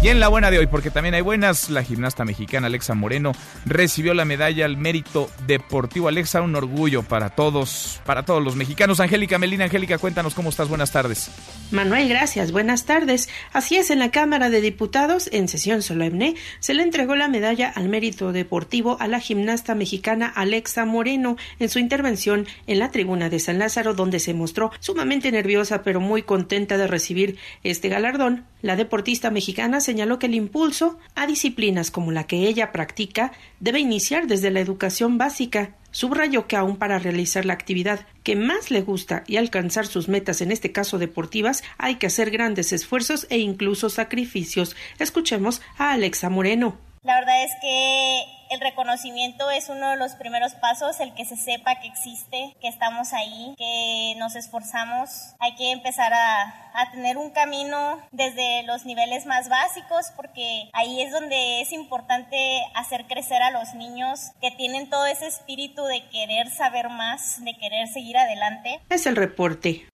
Y 0.03 0.09
en 0.09 0.19
la 0.19 0.27
buena 0.27 0.51
de 0.51 0.59
hoy, 0.59 0.67
porque 0.67 0.91
también 0.91 1.15
hay 1.15 1.21
buenas, 1.21 1.69
la 1.69 1.81
gimnasta 1.81 2.25
mexicana 2.25 2.67
Alexa 2.67 2.93
Moreno 2.93 3.31
recibió 3.65 4.13
la 4.13 4.25
medalla 4.25 4.65
al 4.65 4.75
mérito 4.75 5.31
deportivo. 5.47 6.09
Alexa, 6.09 6.41
un 6.41 6.57
orgullo 6.57 7.03
para 7.03 7.29
todos, 7.29 8.01
para 8.05 8.25
todos 8.25 8.43
los 8.43 8.57
mexicanos. 8.57 8.99
Angélica 8.99 9.39
Melina, 9.39 9.63
Angélica, 9.63 9.97
cuéntanos 9.97 10.33
cómo 10.33 10.49
estás. 10.49 10.67
Buenas 10.67 10.91
tardes. 10.91 11.31
Manuel, 11.71 12.09
gracias. 12.09 12.51
Buenas 12.51 12.83
tardes. 12.83 13.29
Así 13.53 13.77
es, 13.77 13.91
en 13.91 13.99
la 13.99 14.11
Cámara 14.11 14.49
de 14.49 14.59
Diputados, 14.59 15.29
en 15.31 15.47
sesión 15.47 15.81
solemne, 15.81 16.35
se 16.59 16.73
le 16.73 16.83
entregó 16.83 17.15
la 17.15 17.29
medalla 17.29 17.69
al 17.69 17.87
mérito 17.87 18.33
deportivo 18.33 18.97
a 18.99 19.07
la 19.07 19.21
gimnasta 19.21 19.73
mexicana 19.73 20.27
Alexa 20.27 20.83
Moreno 20.83 21.37
en 21.59 21.69
su 21.69 21.79
intervención 21.79 22.45
en 22.67 22.79
la 22.79 22.91
tribuna 22.91 23.29
de 23.29 23.39
San 23.39 23.57
Lázaro, 23.57 23.93
donde 23.93 24.19
se 24.19 24.33
mostró 24.33 24.69
sumamente 24.81 25.31
nerviosa 25.31 25.81
pero 25.81 26.01
muy 26.01 26.23
contenta 26.23 26.77
de 26.77 26.87
recibir 26.87 27.37
este 27.63 27.87
galardón. 27.87 28.43
La 28.63 28.77
deportista 28.77 29.29
mexicana 29.29 29.81
señaló 29.81 30.19
que 30.19 30.27
el 30.27 30.35
impulso 30.35 30.97
a 31.15 31.27
disciplinas 31.27 31.91
como 31.91 32.13
la 32.13 32.27
que 32.27 32.47
ella 32.47 32.71
practica 32.71 33.33
debe 33.59 33.81
iniciar 33.81 34.25
desde 34.25 34.51
la 34.51 34.61
educación 34.61 35.17
básica. 35.17 35.75
Subrayó 35.91 36.47
que 36.47 36.55
aún 36.55 36.77
para 36.77 36.97
realizar 36.97 37.43
la 37.43 37.55
actividad 37.55 38.07
que 38.23 38.37
más 38.37 38.71
le 38.71 38.79
gusta 38.79 39.25
y 39.27 39.35
alcanzar 39.35 39.85
sus 39.85 40.07
metas, 40.07 40.39
en 40.39 40.49
este 40.49 40.71
caso 40.71 40.97
deportivas, 40.97 41.61
hay 41.77 41.95
que 41.95 42.07
hacer 42.07 42.31
grandes 42.31 42.71
esfuerzos 42.71 43.27
e 43.29 43.37
incluso 43.37 43.89
sacrificios. 43.89 44.77
Escuchemos 44.97 45.61
a 45.77 45.91
Alexa 45.91 46.29
Moreno. 46.29 46.77
La 47.03 47.15
verdad 47.19 47.43
es 47.43 47.51
que 47.61 48.23
el 48.53 48.61
reconocimiento 48.61 49.49
es 49.49 49.69
uno 49.69 49.89
de 49.89 49.97
los 49.97 50.13
primeros 50.13 50.53
pasos, 50.53 50.99
el 50.99 51.13
que 51.15 51.25
se 51.25 51.35
sepa 51.35 51.79
que 51.79 51.87
existe, 51.87 52.55
que 52.61 52.67
estamos 52.67 53.13
ahí, 53.13 53.53
que 53.57 54.15
nos 54.17 54.35
esforzamos. 54.35 55.09
Hay 55.39 55.55
que 55.55 55.71
empezar 55.71 56.13
a, 56.13 56.71
a, 56.73 56.91
tener 56.91 57.17
un 57.17 57.31
camino 57.31 57.99
desde 58.11 58.63
los 58.63 58.85
niveles 58.85 59.25
más 59.25 59.49
básicos 59.49 60.11
porque 60.15 60.69
ahí 60.73 61.01
es 61.01 61.11
donde 61.11 61.61
es 61.61 61.71
importante 61.71 62.37
hacer 62.75 63.05
crecer 63.07 63.41
a 63.41 63.51
los 63.51 63.73
niños 63.73 64.31
que 64.41 64.51
tienen 64.51 64.89
todo 64.89 65.05
ese 65.05 65.27
espíritu 65.27 65.83
de 65.85 66.07
querer 66.09 66.49
saber 66.51 66.89
más, 66.89 67.43
de 67.43 67.55
querer 67.57 67.87
seguir 67.87 68.17
adelante. 68.17 68.79
Es 68.89 69.05
el 69.07 69.15
reporte. 69.15 69.87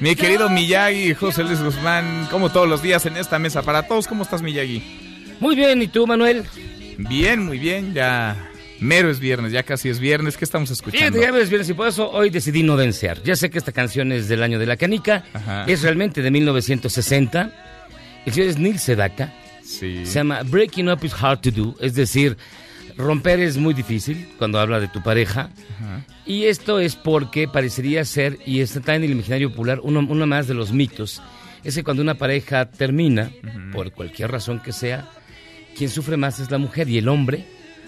Mi 0.00 0.14
querido 0.14 0.48
Miyagi, 0.48 1.14
José 1.14 1.42
Luis 1.44 1.60
Guzmán, 1.60 2.28
como 2.30 2.50
todos 2.50 2.68
los 2.68 2.82
días 2.82 3.04
en 3.06 3.16
esta 3.16 3.38
mesa 3.38 3.62
para 3.62 3.82
todos, 3.86 4.06
¿cómo 4.06 4.22
estás 4.22 4.42
Miyagi? 4.42 4.82
Muy 5.40 5.56
bien, 5.56 5.82
¿y 5.82 5.88
tú 5.88 6.06
Manuel? 6.06 6.44
Bien, 6.98 7.44
muy 7.44 7.58
bien, 7.58 7.94
ya 7.94 8.50
mero 8.80 9.10
es 9.10 9.18
viernes, 9.18 9.50
ya 9.52 9.64
casi 9.64 9.88
es 9.88 9.98
viernes, 9.98 10.36
¿qué 10.36 10.44
estamos 10.44 10.70
escuchando? 10.70 11.18
Fíjate, 11.18 11.20
ya 11.32 11.38
es 11.42 11.48
viernes 11.48 11.68
y 11.68 11.74
por 11.74 11.88
eso 11.88 12.10
hoy 12.10 12.30
decidí 12.30 12.62
no 12.62 12.76
vencer. 12.76 13.22
Ya 13.24 13.34
sé 13.34 13.50
que 13.50 13.58
esta 13.58 13.72
canción 13.72 14.12
es 14.12 14.28
del 14.28 14.42
año 14.42 14.58
de 14.58 14.66
la 14.66 14.76
canica, 14.76 15.24
Ajá. 15.32 15.64
es 15.66 15.82
realmente 15.82 16.22
de 16.22 16.30
1960. 16.30 17.52
El 18.24 18.32
señor 18.32 18.48
es 18.48 18.58
Neil 18.58 18.78
Sedaka. 18.78 19.32
Sí. 19.64 20.06
Se 20.06 20.14
llama 20.14 20.42
Breaking 20.44 20.88
Up 20.90 21.00
is 21.04 21.12
Hard 21.20 21.40
to 21.40 21.50
Do, 21.50 21.74
es 21.80 21.94
decir, 21.94 22.36
romper 22.98 23.40
es 23.40 23.56
muy 23.56 23.72
difícil 23.72 24.28
cuando 24.36 24.58
habla 24.58 24.80
de 24.80 24.88
tu 24.88 25.02
pareja. 25.02 25.50
Ajá. 25.76 26.04
Y 26.26 26.44
esto 26.44 26.78
es 26.78 26.94
porque 26.94 27.48
parecería 27.48 28.04
ser, 28.04 28.38
y 28.44 28.60
está 28.60 28.94
en 28.94 29.04
el 29.04 29.12
imaginario 29.12 29.50
popular, 29.50 29.80
uno, 29.82 30.00
uno 30.06 30.26
más 30.26 30.46
de 30.46 30.54
los 30.54 30.72
mitos, 30.72 31.22
es 31.64 31.74
que 31.74 31.84
cuando 31.84 32.02
una 32.02 32.14
pareja 32.14 32.66
termina, 32.70 33.30
por 33.72 33.92
cualquier 33.92 34.30
razón 34.30 34.60
que 34.60 34.72
sea, 34.72 35.08
quien 35.76 35.88
sufre 35.88 36.16
más 36.16 36.38
es 36.38 36.50
la 36.50 36.58
mujer 36.58 36.88
y 36.88 36.98
el 36.98 37.08
hombre 37.08 37.46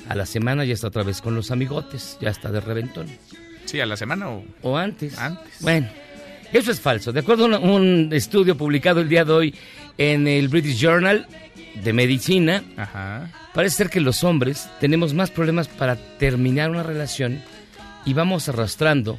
a 0.09 0.15
la 0.15 0.27
semana 0.27 0.65
ya 0.65 0.75
está 0.75 0.89
otra 0.89 1.03
vez 1.03 1.21
con 1.21 1.35
los 1.35 1.51
amigotes, 1.51 2.17
ya 2.21 2.31
está 2.31 2.51
de 2.51 2.61
reventón. 2.61 3.07
Sí, 3.67 3.79
a 3.81 3.87
la 3.87 3.97
semana 3.97 4.31
o... 4.31 4.45
O 4.63 4.77
antes. 4.77 5.19
Antes. 5.19 5.61
Bueno, 5.61 5.89
eso 6.53 6.71
es 6.71 6.81
falso. 6.81 7.13
De 7.13 7.21
acuerdo 7.21 7.47
a 7.55 7.59
un, 7.59 8.11
estudio 8.13 8.57
publicado 8.57 9.01
el 9.01 9.09
día 9.09 9.25
de 9.25 9.33
hoy 9.33 9.55
en 9.99 10.27
el 10.27 10.49
British 10.49 10.79
Journal 10.79 11.27
de 11.83 11.93
Medicina, 11.93 12.65
Ajá. 12.77 13.31
parece 13.55 13.77
ser 13.77 13.91
que 13.91 14.01
los 14.01 14.25
hombres 14.25 14.69
tenemos 14.81 15.15
más 15.15 15.31
problemas 15.31 15.69
para 15.69 15.97
terminar 16.19 16.71
una 16.71 16.83
relación 16.83 17.43
y 18.05 18.15
vamos 18.15 18.49
arrastrando 18.49 19.19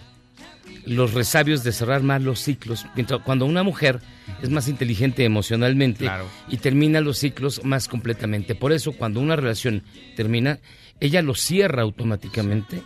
los 0.85 1.13
resabios 1.13 1.63
de 1.63 1.71
cerrar 1.71 2.01
más 2.01 2.21
los 2.21 2.39
ciclos. 2.39 2.85
Mientras, 2.95 3.21
cuando 3.21 3.45
una 3.45 3.63
mujer 3.63 3.99
es 4.41 4.49
más 4.49 4.67
inteligente 4.67 5.23
emocionalmente 5.23 6.05
Claro. 6.05 6.27
y 6.47 6.57
termina 6.57 7.01
los 7.01 7.19
ciclos 7.19 7.63
más 7.63 7.87
completamente. 7.87 8.55
Por 8.55 8.71
eso, 8.71 8.93
cuando 8.93 9.19
una 9.19 9.35
relación 9.35 9.83
termina, 10.15 10.59
ella 10.99 11.21
lo 11.21 11.35
cierra 11.35 11.83
automáticamente 11.83 12.81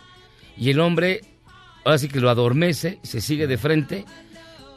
y 0.58 0.70
el 0.70 0.80
hombre, 0.80 1.22
ahora 1.84 1.98
sí 1.98 2.08
que 2.08 2.20
lo 2.20 2.30
adormece, 2.30 2.98
se 3.02 3.20
sigue 3.20 3.46
de 3.46 3.58
frente 3.58 4.04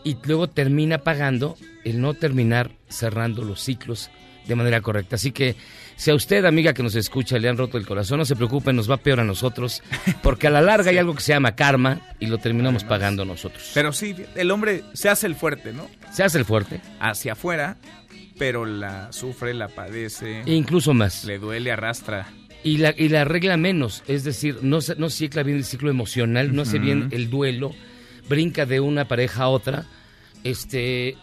y 0.03 0.17
luego 0.25 0.47
termina 0.49 0.99
pagando 0.99 1.57
el 1.83 2.01
no 2.01 2.13
terminar 2.13 2.71
cerrando 2.89 3.43
los 3.43 3.61
ciclos 3.61 4.09
de 4.47 4.55
manera 4.55 4.81
correcta. 4.81 5.15
Así 5.15 5.31
que 5.31 5.55
si 5.95 6.09
a 6.11 6.15
usted, 6.15 6.43
amiga 6.45 6.73
que 6.73 6.81
nos 6.81 6.95
escucha, 6.95 7.37
le 7.37 7.49
han 7.49 7.57
roto 7.57 7.77
el 7.77 7.85
corazón, 7.85 8.17
no 8.19 8.25
se 8.25 8.35
preocupe, 8.35 8.73
nos 8.73 8.89
va 8.89 8.97
peor 8.97 9.19
a 9.19 9.23
nosotros, 9.23 9.83
porque 10.23 10.47
a 10.47 10.49
la 10.49 10.61
larga 10.61 10.89
hay 10.91 10.97
algo 10.97 11.13
que 11.13 11.21
se 11.21 11.33
llama 11.33 11.55
karma 11.55 12.01
y 12.19 12.27
lo 12.27 12.37
terminamos 12.39 12.83
pagando 12.83 13.25
nosotros. 13.25 13.71
Pero 13.73 13.91
sí, 13.93 14.15
el 14.35 14.49
hombre 14.51 14.83
se 14.93 15.09
hace 15.09 15.27
el 15.27 15.35
fuerte, 15.35 15.71
¿no? 15.73 15.87
Se 16.11 16.23
hace 16.23 16.37
el 16.39 16.45
fuerte, 16.45 16.81
Hacia 16.99 17.33
afuera, 17.33 17.77
pero 18.39 18.65
la 18.65 19.11
sufre, 19.11 19.53
la 19.53 19.67
padece, 19.67 20.41
e 20.45 20.53
incluso 20.53 20.93
más. 20.93 21.25
le 21.25 21.37
duele, 21.37 21.71
arrastra. 21.71 22.27
Y 22.63 22.77
la, 22.77 22.93
y 22.97 23.09
la 23.09 23.21
arregla 23.21 23.55
menos, 23.57 24.03
es 24.07 24.23
decir, 24.23 24.59
no, 24.63 24.81
se- 24.81 24.95
no 24.95 25.09
cicla 25.09 25.43
bien 25.43 25.57
el 25.57 25.65
ciclo 25.65 25.89
emocional, 25.89 26.55
no 26.55 26.63
hace 26.63 26.79
bien 26.79 27.09
el 27.11 27.29
duelo, 27.29 27.73
brinca 28.29 28.65
de 28.65 28.79
una 28.79 29.07
pareja 29.07 29.43
a 29.43 29.49
otra, 29.49 29.85
este, 30.43 31.17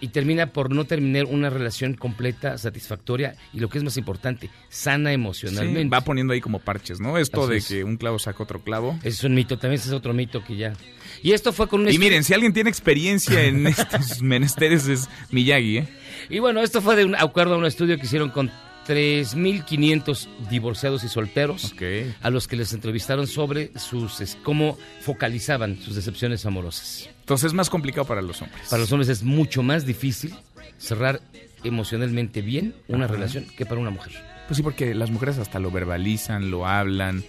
y 0.00 0.08
termina 0.08 0.52
por 0.52 0.70
no 0.70 0.84
terminar 0.84 1.24
una 1.26 1.50
relación 1.50 1.94
completa, 1.94 2.58
satisfactoria, 2.58 3.36
y 3.52 3.60
lo 3.60 3.68
que 3.68 3.78
es 3.78 3.84
más 3.84 3.96
importante, 3.96 4.50
sana 4.68 5.12
emocionalmente. 5.12 5.82
Sí, 5.82 5.88
va 5.88 6.02
poniendo 6.02 6.32
ahí 6.32 6.40
como 6.40 6.58
parches, 6.58 7.00
¿no? 7.00 7.18
Esto 7.18 7.42
Así 7.42 7.50
de 7.50 7.56
es. 7.56 7.68
que 7.68 7.84
un 7.84 7.96
clavo 7.96 8.18
saca 8.18 8.42
otro 8.42 8.60
clavo. 8.62 8.96
Ese 9.00 9.08
es 9.08 9.24
un 9.24 9.34
mito, 9.34 9.58
también 9.58 9.80
ese 9.80 9.88
es 9.88 9.94
otro 9.94 10.12
mito 10.12 10.44
que 10.44 10.56
ya. 10.56 10.74
Y 11.22 11.32
esto 11.32 11.52
fue 11.52 11.68
con 11.68 11.80
un 11.82 11.90
Y 11.90 11.98
miren, 11.98 12.22
si 12.22 12.34
alguien 12.34 12.52
tiene 12.52 12.70
experiencia 12.70 13.42
en 13.44 13.66
estos 13.68 14.22
menesteres 14.22 14.86
es 14.88 15.08
Miyagi, 15.30 15.78
¿eh? 15.78 15.88
Y 16.30 16.40
bueno, 16.40 16.60
esto 16.60 16.82
fue 16.82 16.94
de 16.96 17.04
un 17.04 17.14
acuerdo 17.14 17.54
a 17.54 17.58
un 17.58 17.64
estudio 17.64 17.96
que 17.98 18.06
hicieron 18.06 18.30
con 18.30 18.50
3.500 18.88 20.28
divorciados 20.50 21.04
y 21.04 21.08
solteros, 21.08 21.74
a 22.22 22.30
los 22.30 22.48
que 22.48 22.56
les 22.56 22.72
entrevistaron 22.72 23.26
sobre 23.26 23.70
sus 23.78 24.20
es- 24.20 24.36
cómo 24.42 24.76
focalizaban 25.02 25.76
sus 25.80 25.94
decepciones 25.94 26.44
amorosas. 26.46 27.08
Entonces 27.20 27.48
es 27.48 27.54
más 27.54 27.70
complicado 27.70 28.06
para 28.06 28.22
los 28.22 28.40
hombres. 28.42 28.68
Para 28.68 28.80
los 28.80 28.90
hombres 28.92 29.08
es 29.08 29.22
mucho 29.22 29.62
más 29.62 29.86
difícil 29.86 30.34
cerrar 30.78 31.20
emocionalmente 31.64 32.40
bien 32.42 32.74
una 32.88 33.04
Ajá. 33.04 33.14
relación 33.14 33.46
que 33.56 33.66
para 33.66 33.80
una 33.80 33.90
mujer. 33.90 34.12
Pues 34.46 34.56
sí, 34.56 34.62
porque 34.62 34.94
las 34.94 35.10
mujeres 35.10 35.38
hasta 35.38 35.58
lo 35.58 35.70
verbalizan, 35.70 36.50
lo 36.50 36.66
hablan, 36.66 37.22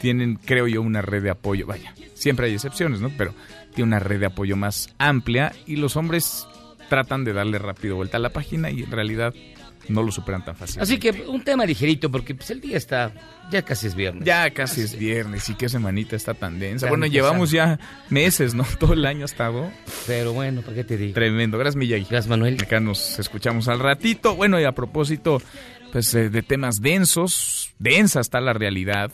tienen, 0.00 0.36
creo 0.36 0.68
yo, 0.68 0.82
una 0.82 1.02
red 1.02 1.22
de 1.22 1.30
apoyo. 1.30 1.66
Vaya, 1.66 1.94
siempre 2.14 2.46
hay 2.46 2.54
excepciones, 2.54 3.00
¿no? 3.00 3.10
Pero 3.18 3.34
tiene 3.74 3.88
una 3.88 3.98
red 3.98 4.20
de 4.20 4.26
apoyo 4.26 4.56
más 4.56 4.94
amplia 4.98 5.52
y 5.66 5.76
los 5.76 5.96
hombres 5.96 6.46
tratan 6.88 7.24
de 7.24 7.32
darle 7.32 7.58
rápido 7.58 7.96
vuelta 7.96 8.16
a 8.16 8.20
la 8.20 8.30
página 8.30 8.70
y 8.70 8.82
en 8.82 8.90
realidad 8.90 9.34
no 9.90 10.02
lo 10.02 10.12
superan 10.12 10.44
tan 10.44 10.56
fácil. 10.56 10.80
Así 10.80 10.98
que 10.98 11.10
un 11.10 11.42
tema 11.42 11.66
ligerito 11.66 12.10
porque 12.10 12.34
pues, 12.34 12.50
el 12.50 12.60
día 12.60 12.76
está, 12.76 13.12
ya 13.50 13.62
casi 13.62 13.88
es 13.88 13.94
viernes. 13.94 14.24
Ya 14.24 14.50
casi 14.50 14.80
es 14.82 14.98
viernes 14.98 15.48
y 15.48 15.54
qué 15.54 15.68
semanita 15.68 16.16
está 16.16 16.34
tan 16.34 16.58
densa. 16.58 16.86
Tan 16.86 16.90
bueno, 16.90 17.06
llevamos 17.06 17.50
ya 17.50 17.78
meses, 18.08 18.54
¿no? 18.54 18.64
Todo 18.78 18.94
el 18.94 19.04
año 19.04 19.22
ha 19.22 19.26
estado 19.26 19.70
Pero 20.06 20.32
bueno, 20.32 20.62
¿para 20.62 20.76
qué 20.76 20.84
te 20.84 20.96
digo? 20.96 21.14
tremendo. 21.14 21.58
Gracias, 21.58 21.76
Miyagi. 21.76 22.04
Gracias, 22.04 22.28
Manuel. 22.28 22.56
Acá 22.62 22.80
nos 22.80 23.18
escuchamos 23.18 23.68
al 23.68 23.78
ratito. 23.78 24.36
Bueno, 24.36 24.60
y 24.60 24.64
a 24.64 24.72
propósito, 24.72 25.42
pues 25.92 26.14
eh, 26.14 26.30
de 26.30 26.42
temas 26.42 26.80
densos, 26.80 27.72
densa 27.78 28.20
está 28.20 28.40
la 28.40 28.52
realidad. 28.52 29.10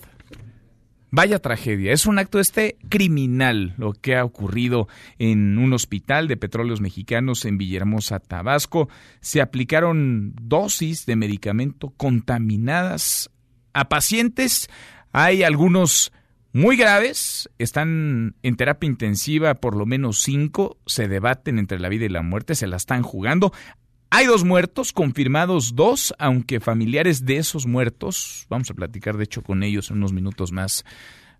Vaya 1.11 1.39
tragedia, 1.39 1.93
es 1.93 2.07
un 2.07 2.19
acto 2.19 2.41
este 2.41 2.77
criminal 2.89 3.75
lo 3.79 3.93
que 3.93 4.17
ha 4.17 4.25
ocurrido 4.25 4.89
en 5.19 5.57
un 5.57 5.73
hospital 5.73 6.27
de 6.27 6.37
petróleos 6.37 6.81
mexicanos 6.81 7.45
en 7.45 7.59
Villahermosa, 7.59 8.19
Tabasco. 8.19 8.89
Se 9.21 9.41
aplicaron 9.41 10.35
dosis 10.43 11.07
de 11.07 11.15
medicamento 11.15 11.91
contaminadas 11.97 13.31
a 13.73 13.89
pacientes. 13.89 14.69
Hay 15.13 15.45
algunos 15.45 16.13
muy 16.53 16.77
graves, 16.77 17.51
están 17.59 18.35
en 18.43 18.57
terapia 18.57 18.89
intensiva 18.89 19.55
por 19.55 19.77
lo 19.77 19.87
menos 19.87 20.23
cinco, 20.23 20.79
se 20.87 21.07
debaten 21.07 21.59
entre 21.59 21.79
la 21.79 21.89
vida 21.89 22.07
y 22.07 22.09
la 22.09 22.23
muerte, 22.23 22.55
se 22.55 22.67
la 22.67 22.79
están 22.79 23.03
jugando. 23.03 23.53
Hay 24.11 24.27
dos 24.27 24.45
muertos, 24.45 24.93
confirmados 24.93 25.75
dos, 25.75 26.15
aunque 26.19 26.61
familiares 26.61 27.25
de 27.25 27.39
esos 27.39 27.67
muertos, 27.67 28.47
vamos 28.49 28.71
a 28.71 28.75
platicar 28.75 29.17
de 29.17 29.25
hecho 29.25 29.43
con 29.43 29.63
ellos 29.63 29.91
en 29.91 29.99
unos 29.99 30.13
minutos 30.13 30.53
más, 30.53 30.85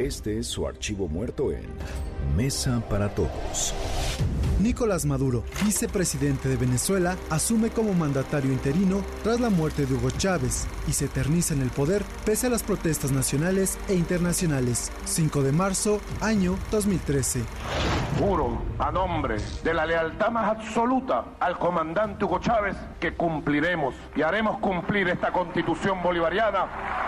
Este 0.00 0.38
es 0.38 0.46
su 0.46 0.66
archivo 0.66 1.08
muerto 1.08 1.52
en 1.52 1.60
Mesa 2.34 2.82
para 2.88 3.10
Todos. 3.10 3.74
Nicolás 4.58 5.04
Maduro, 5.04 5.44
vicepresidente 5.62 6.48
de 6.48 6.56
Venezuela, 6.56 7.18
asume 7.28 7.68
como 7.68 7.92
mandatario 7.92 8.50
interino 8.50 9.02
tras 9.22 9.40
la 9.40 9.50
muerte 9.50 9.84
de 9.84 9.92
Hugo 9.92 10.08
Chávez 10.10 10.66
y 10.88 10.92
se 10.92 11.04
eterniza 11.04 11.52
en 11.52 11.60
el 11.60 11.68
poder 11.68 12.02
pese 12.24 12.46
a 12.46 12.50
las 12.50 12.62
protestas 12.62 13.12
nacionales 13.12 13.78
e 13.88 13.94
internacionales. 13.94 14.90
5 15.04 15.42
de 15.42 15.52
marzo, 15.52 16.00
año 16.22 16.56
2013. 16.70 17.44
Juro 18.18 18.62
a 18.78 18.90
nombre 18.90 19.36
de 19.62 19.74
la 19.74 19.84
lealtad 19.84 20.30
más 20.30 20.48
absoluta 20.48 21.34
al 21.38 21.58
comandante 21.58 22.24
Hugo 22.24 22.38
Chávez 22.38 22.74
que 22.98 23.12
cumpliremos 23.12 23.94
y 24.16 24.22
haremos 24.22 24.60
cumplir 24.60 25.10
esta 25.10 25.30
constitución 25.30 26.02
bolivariana 26.02 27.00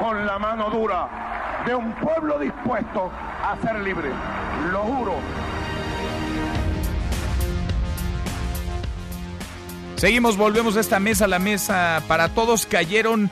con 0.00 0.26
la 0.26 0.38
mano 0.38 0.70
dura 0.70 1.62
de 1.66 1.74
un 1.74 1.92
pueblo 1.94 2.38
dispuesto 2.38 3.10
a 3.10 3.56
ser 3.62 3.80
libre. 3.80 4.10
Lo 4.70 4.80
juro. 4.80 5.14
Seguimos, 9.96 10.36
volvemos 10.36 10.76
a 10.76 10.80
esta 10.80 11.00
mesa, 11.00 11.26
la 11.26 11.38
mesa 11.38 12.02
para 12.08 12.28
todos. 12.28 12.66
Cayeron 12.66 13.30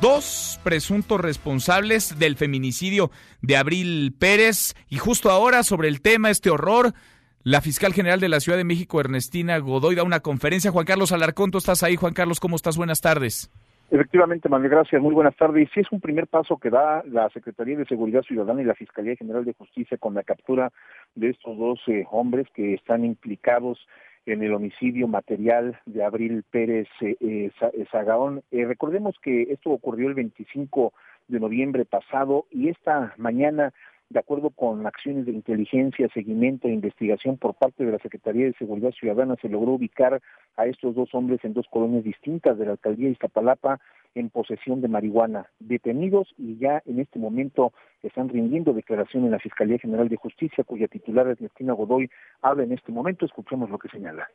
dos 0.00 0.60
presuntos 0.62 1.20
responsables 1.20 2.18
del 2.18 2.36
feminicidio 2.36 3.10
de 3.40 3.56
Abril 3.56 4.14
Pérez. 4.18 4.74
Y 4.88 4.98
justo 4.98 5.30
ahora, 5.30 5.64
sobre 5.64 5.88
el 5.88 6.00
tema, 6.00 6.30
este 6.30 6.50
horror, 6.50 6.94
la 7.42 7.60
fiscal 7.60 7.92
general 7.92 8.20
de 8.20 8.28
la 8.28 8.40
Ciudad 8.40 8.58
de 8.58 8.64
México, 8.64 9.00
Ernestina 9.00 9.58
Godoy, 9.58 9.96
da 9.96 10.04
una 10.04 10.20
conferencia. 10.20 10.70
Juan 10.70 10.86
Carlos 10.86 11.12
Alarcón, 11.12 11.50
tú 11.50 11.58
estás 11.58 11.82
ahí. 11.82 11.96
Juan 11.96 12.14
Carlos, 12.14 12.38
¿cómo 12.38 12.56
estás? 12.56 12.76
Buenas 12.76 13.00
tardes. 13.00 13.50
Efectivamente, 13.92 14.48
Manuel, 14.48 14.70
gracias. 14.70 15.02
Muy 15.02 15.12
buenas 15.12 15.36
tardes. 15.36 15.68
Sí, 15.74 15.80
es 15.80 15.92
un 15.92 16.00
primer 16.00 16.26
paso 16.26 16.56
que 16.56 16.70
da 16.70 17.02
la 17.04 17.28
Secretaría 17.28 17.76
de 17.76 17.84
Seguridad 17.84 18.22
Ciudadana 18.22 18.62
y 18.62 18.64
la 18.64 18.74
Fiscalía 18.74 19.16
General 19.16 19.44
de 19.44 19.52
Justicia 19.52 19.98
con 19.98 20.14
la 20.14 20.22
captura 20.22 20.72
de 21.14 21.28
estos 21.28 21.58
dos 21.58 21.78
eh, 21.88 22.06
hombres 22.10 22.46
que 22.54 22.72
están 22.72 23.04
implicados 23.04 23.86
en 24.24 24.42
el 24.42 24.54
homicidio 24.54 25.08
material 25.08 25.78
de 25.84 26.04
Abril 26.04 26.42
Pérez 26.50 26.88
eh, 27.02 27.16
eh, 27.20 27.50
eh 27.60 27.84
Zagaón. 27.92 28.42
Eh, 28.50 28.64
recordemos 28.64 29.14
que 29.22 29.42
esto 29.50 29.68
ocurrió 29.68 30.08
el 30.08 30.14
25 30.14 30.94
de 31.28 31.38
noviembre 31.38 31.84
pasado 31.84 32.46
y 32.50 32.70
esta 32.70 33.12
mañana 33.18 33.74
de 34.12 34.18
acuerdo 34.18 34.50
con 34.50 34.86
acciones 34.86 35.26
de 35.26 35.32
inteligencia, 35.32 36.08
seguimiento 36.12 36.68
e 36.68 36.72
investigación 36.72 37.38
por 37.38 37.54
parte 37.54 37.84
de 37.84 37.92
la 37.92 37.98
Secretaría 37.98 38.44
de 38.44 38.52
Seguridad 38.54 38.92
Ciudadana, 38.92 39.36
se 39.40 39.48
logró 39.48 39.72
ubicar 39.72 40.20
a 40.56 40.66
estos 40.66 40.94
dos 40.94 41.14
hombres 41.14 41.42
en 41.44 41.54
dos 41.54 41.66
colonias 41.70 42.04
distintas 42.04 42.58
de 42.58 42.66
la 42.66 42.72
alcaldía 42.72 43.06
de 43.06 43.12
Iztapalapa 43.12 43.80
en 44.14 44.28
posesión 44.28 44.82
de 44.82 44.88
marihuana, 44.88 45.46
detenidos 45.58 46.34
y 46.36 46.58
ya 46.58 46.82
en 46.84 47.00
este 47.00 47.18
momento 47.18 47.72
están 48.02 48.28
rindiendo 48.28 48.74
declaración 48.74 49.24
en 49.24 49.30
la 49.30 49.38
Fiscalía 49.38 49.78
General 49.78 50.08
de 50.08 50.16
Justicia, 50.16 50.64
cuya 50.64 50.88
titular 50.88 51.26
Ernestina 51.26 51.72
Godoy 51.72 52.10
habla 52.42 52.64
en 52.64 52.72
este 52.72 52.92
momento. 52.92 53.24
Escuchemos 53.24 53.70
lo 53.70 53.78
que 53.78 53.88
señala. 53.88 54.28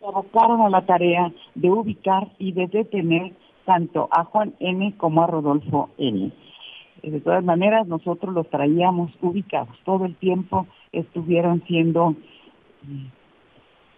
Se 0.00 0.06
abocaron 0.06 0.60
a 0.62 0.70
la 0.70 0.84
tarea 0.84 1.32
de 1.54 1.70
ubicar 1.70 2.32
y 2.38 2.52
de 2.52 2.66
detener 2.66 3.32
tanto 3.64 4.08
a 4.10 4.24
Juan 4.24 4.54
M. 4.58 4.94
como 4.98 5.22
a 5.22 5.28
Rodolfo 5.28 5.90
N 5.96 6.32
de 7.10 7.20
todas 7.20 7.44
maneras, 7.44 7.86
nosotros 7.86 8.34
los 8.34 8.48
traíamos 8.50 9.12
ubicados. 9.20 9.76
Todo 9.84 10.06
el 10.06 10.16
tiempo 10.16 10.66
estuvieron 10.92 11.62
siendo 11.66 12.10
mm, 12.82 13.06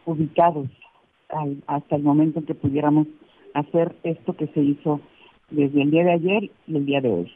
ubicados 0.06 0.68
hasta 1.66 1.96
el 1.96 2.02
momento 2.02 2.38
en 2.38 2.46
que 2.46 2.54
pudiéramos 2.54 3.08
hacer 3.54 3.96
esto 4.04 4.36
que 4.36 4.46
se 4.48 4.60
hizo 4.60 5.00
desde 5.50 5.82
el 5.82 5.90
día 5.90 6.04
de 6.04 6.12
ayer 6.12 6.50
y 6.66 6.76
el 6.76 6.86
día 6.86 7.00
de 7.00 7.08
hoy. 7.08 7.32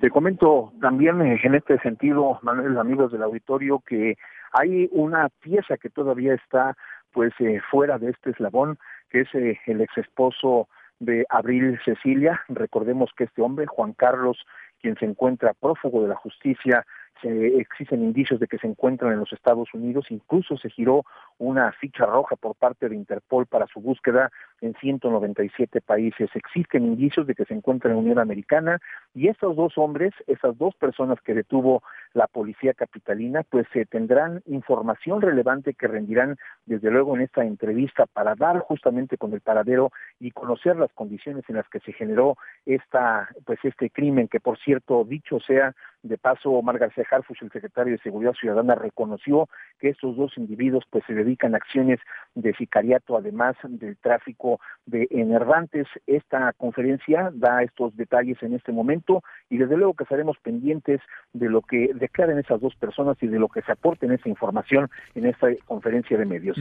Te 0.00 0.10
comento 0.10 0.72
también 0.80 1.20
en 1.22 1.54
este 1.54 1.78
sentido, 1.78 2.38
Manuel, 2.42 2.78
amigos 2.78 3.12
del 3.12 3.22
auditorio, 3.22 3.82
que 3.86 4.16
hay 4.52 4.88
una 4.92 5.28
pieza 5.40 5.76
que 5.76 5.90
todavía 5.90 6.34
está 6.34 6.76
pues 7.12 7.32
eh, 7.40 7.60
fuera 7.70 7.98
de 7.98 8.10
este 8.10 8.30
eslabón, 8.30 8.78
que 9.10 9.20
es 9.20 9.34
eh, 9.34 9.58
el 9.66 9.80
ex 9.80 9.96
esposo 9.98 10.68
de 10.98 11.26
Abril 11.28 11.78
Cecilia. 11.84 12.40
Recordemos 12.48 13.10
que 13.16 13.24
este 13.24 13.42
hombre, 13.42 13.66
Juan 13.66 13.92
Carlos, 13.92 14.38
quien 14.82 14.96
se 14.96 15.06
encuentra 15.06 15.54
prófugo 15.54 16.02
de 16.02 16.08
la 16.08 16.16
justicia 16.16 16.84
existen 17.24 18.02
indicios 18.02 18.40
de 18.40 18.48
que 18.48 18.58
se 18.58 18.66
encuentran 18.66 19.12
en 19.12 19.20
los 19.20 19.32
Estados 19.32 19.72
Unidos, 19.74 20.06
incluso 20.10 20.56
se 20.58 20.70
giró 20.70 21.04
una 21.38 21.72
ficha 21.72 22.06
roja 22.06 22.36
por 22.36 22.54
parte 22.54 22.88
de 22.88 22.96
Interpol 22.96 23.46
para 23.46 23.66
su 23.66 23.80
búsqueda 23.80 24.30
en 24.60 24.74
197 24.74 25.80
países. 25.80 26.30
Existen 26.34 26.84
indicios 26.84 27.26
de 27.26 27.34
que 27.34 27.44
se 27.44 27.54
encuentran 27.54 27.92
en 27.92 27.96
la 27.96 28.02
Unión 28.02 28.18
Americana 28.18 28.78
y 29.14 29.28
estos 29.28 29.56
dos 29.56 29.76
hombres, 29.76 30.12
esas 30.26 30.56
dos 30.56 30.74
personas 30.76 31.20
que 31.20 31.34
detuvo 31.34 31.82
la 32.14 32.26
policía 32.26 32.74
capitalina, 32.74 33.42
pues 33.42 33.66
se 33.72 33.84
tendrán 33.86 34.42
información 34.46 35.20
relevante 35.20 35.74
que 35.74 35.88
rendirán 35.88 36.36
desde 36.66 36.90
luego 36.90 37.16
en 37.16 37.22
esta 37.22 37.44
entrevista 37.44 38.06
para 38.06 38.34
dar 38.34 38.60
justamente 38.60 39.18
con 39.18 39.32
el 39.32 39.40
paradero 39.40 39.90
y 40.20 40.30
conocer 40.30 40.76
las 40.76 40.92
condiciones 40.92 41.44
en 41.48 41.56
las 41.56 41.68
que 41.68 41.80
se 41.80 41.92
generó 41.92 42.36
esta 42.66 43.28
pues 43.44 43.58
este 43.64 43.90
crimen 43.90 44.28
que 44.28 44.40
por 44.40 44.58
cierto 44.58 45.04
dicho 45.04 45.40
sea 45.40 45.74
de 46.02 46.18
paso, 46.18 46.50
Omar 46.50 46.78
García 46.78 47.04
Harfuch, 47.08 47.42
el 47.42 47.52
secretario 47.52 47.92
de 47.92 48.02
Seguridad 48.02 48.34
Ciudadana, 48.34 48.74
reconoció 48.74 49.48
que 49.78 49.90
estos 49.90 50.16
dos 50.16 50.36
individuos 50.36 50.84
pues 50.90 51.04
se 51.06 51.14
dedican 51.24 51.54
a 51.54 51.58
acciones 51.58 52.00
de 52.34 52.54
sicariato, 52.54 53.16
además 53.16 53.56
del 53.64 53.96
tráfico 53.96 54.60
de 54.86 55.06
enervantes. 55.10 55.86
Esta 56.06 56.52
conferencia 56.54 57.30
da 57.34 57.62
estos 57.62 57.96
detalles 57.96 58.42
en 58.42 58.54
este 58.54 58.72
momento 58.72 59.22
y 59.50 59.58
desde 59.58 59.76
luego 59.76 59.94
que 59.94 60.04
estaremos 60.04 60.36
pendientes 60.42 61.00
de 61.32 61.48
lo 61.48 61.62
que 61.62 61.90
declaren 61.94 62.38
esas 62.38 62.60
dos 62.60 62.74
personas 62.76 63.16
y 63.20 63.26
de 63.26 63.38
lo 63.38 63.48
que 63.48 63.62
se 63.62 63.72
aporte 63.72 64.06
en 64.06 64.12
esa 64.12 64.28
información 64.28 64.90
en 65.14 65.26
esta 65.26 65.48
conferencia 65.66 66.16
de 66.16 66.24
medios. 66.24 66.56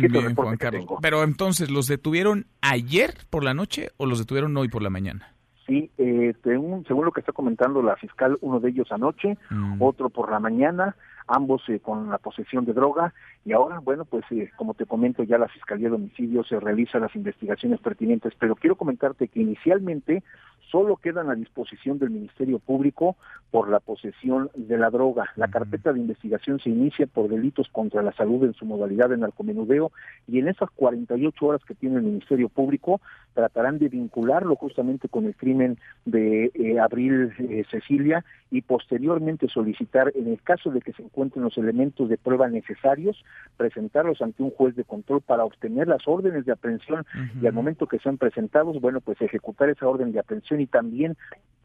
Pero 1.01 1.23
entonces, 1.23 1.69
¿los 1.69 1.87
detuvieron 1.87 2.45
ayer 2.61 3.11
por 3.29 3.43
la 3.43 3.53
noche 3.53 3.89
o 3.97 4.05
los 4.05 4.19
detuvieron 4.19 4.55
hoy 4.57 4.69
por 4.69 4.81
la 4.81 4.89
mañana? 4.89 5.33
Sí, 5.67 5.89
eh, 5.97 6.33
según, 6.43 6.83
según, 6.85 7.05
lo 7.05 7.11
que 7.11 7.21
está 7.21 7.31
comentando 7.31 7.81
la 7.81 7.95
fiscal, 7.95 8.37
uno 8.41 8.59
de 8.59 8.69
ellos 8.69 8.91
anoche, 8.91 9.37
mm. 9.49 9.81
otro 9.81 10.09
por 10.09 10.29
la 10.31 10.39
mañana, 10.39 10.95
ambos 11.27 11.61
eh, 11.69 11.79
con 11.79 12.09
la 12.09 12.17
posesión 12.17 12.65
de 12.65 12.73
droga 12.73 13.13
y 13.43 13.53
ahora, 13.53 13.79
bueno, 13.79 14.05
pues 14.05 14.23
eh, 14.31 14.51
como 14.55 14.75
te 14.75 14.85
comento 14.85 15.23
ya 15.23 15.39
la 15.39 15.47
Fiscalía 15.47 15.89
de 15.89 15.95
Homicidios 15.95 16.47
se 16.47 16.59
realiza 16.59 16.99
las 16.99 17.15
investigaciones 17.15 17.79
pertinentes, 17.79 18.33
pero 18.37 18.55
quiero 18.55 18.75
comentarte 18.75 19.27
que 19.29 19.41
inicialmente 19.41 20.23
solo 20.69 20.95
quedan 20.95 21.29
a 21.29 21.35
disposición 21.35 21.99
del 21.99 22.11
Ministerio 22.11 22.59
Público 22.59 23.17
por 23.49 23.69
la 23.69 23.79
posesión 23.79 24.49
de 24.55 24.77
la 24.77 24.89
droga. 24.89 25.29
La 25.35 25.49
carpeta 25.49 25.91
de 25.91 25.99
investigación 25.99 26.59
se 26.59 26.69
inicia 26.69 27.07
por 27.07 27.27
delitos 27.29 27.67
contra 27.71 28.01
la 28.01 28.13
salud 28.13 28.45
en 28.45 28.53
su 28.53 28.65
modalidad 28.65 29.09
de 29.09 29.17
narcomenudeo 29.17 29.91
y 30.27 30.39
en 30.39 30.47
esas 30.47 30.69
48 30.71 31.45
horas 31.45 31.61
que 31.65 31.75
tiene 31.75 31.97
el 31.97 32.03
Ministerio 32.03 32.47
Público 32.47 33.01
tratarán 33.33 33.79
de 33.79 33.89
vincularlo 33.89 34.55
justamente 34.55 35.09
con 35.09 35.25
el 35.25 35.35
crimen 35.35 35.77
de 36.05 36.51
eh, 36.53 36.79
Abril 36.79 37.33
eh, 37.39 37.65
Cecilia 37.69 38.23
y 38.49 38.61
posteriormente 38.61 39.47
solicitar, 39.47 40.11
en 40.15 40.27
el 40.27 40.41
caso 40.41 40.71
de 40.71 40.81
que 40.81 40.93
se 40.93 41.03
encuentren 41.03 41.43
los 41.43 41.57
elementos 41.57 42.09
de 42.09 42.17
prueba 42.17 42.49
necesarios, 42.49 43.23
presentarlos 43.57 44.21
ante 44.21 44.43
un 44.43 44.51
juez 44.51 44.75
de 44.75 44.83
control 44.83 45.21
para 45.21 45.45
obtener 45.45 45.87
las 45.87 46.07
órdenes 46.07 46.45
de 46.45 46.51
aprehensión 46.51 47.05
y 47.41 47.45
al 47.45 47.53
momento 47.53 47.87
que 47.87 47.99
sean 47.99 48.17
presentados, 48.17 48.79
bueno, 48.81 49.01
pues 49.01 49.21
ejecutar 49.21 49.69
esa 49.69 49.87
orden 49.87 50.11
de 50.11 50.19
aprehensión 50.19 50.61
y 50.61 50.67
también 50.67 51.15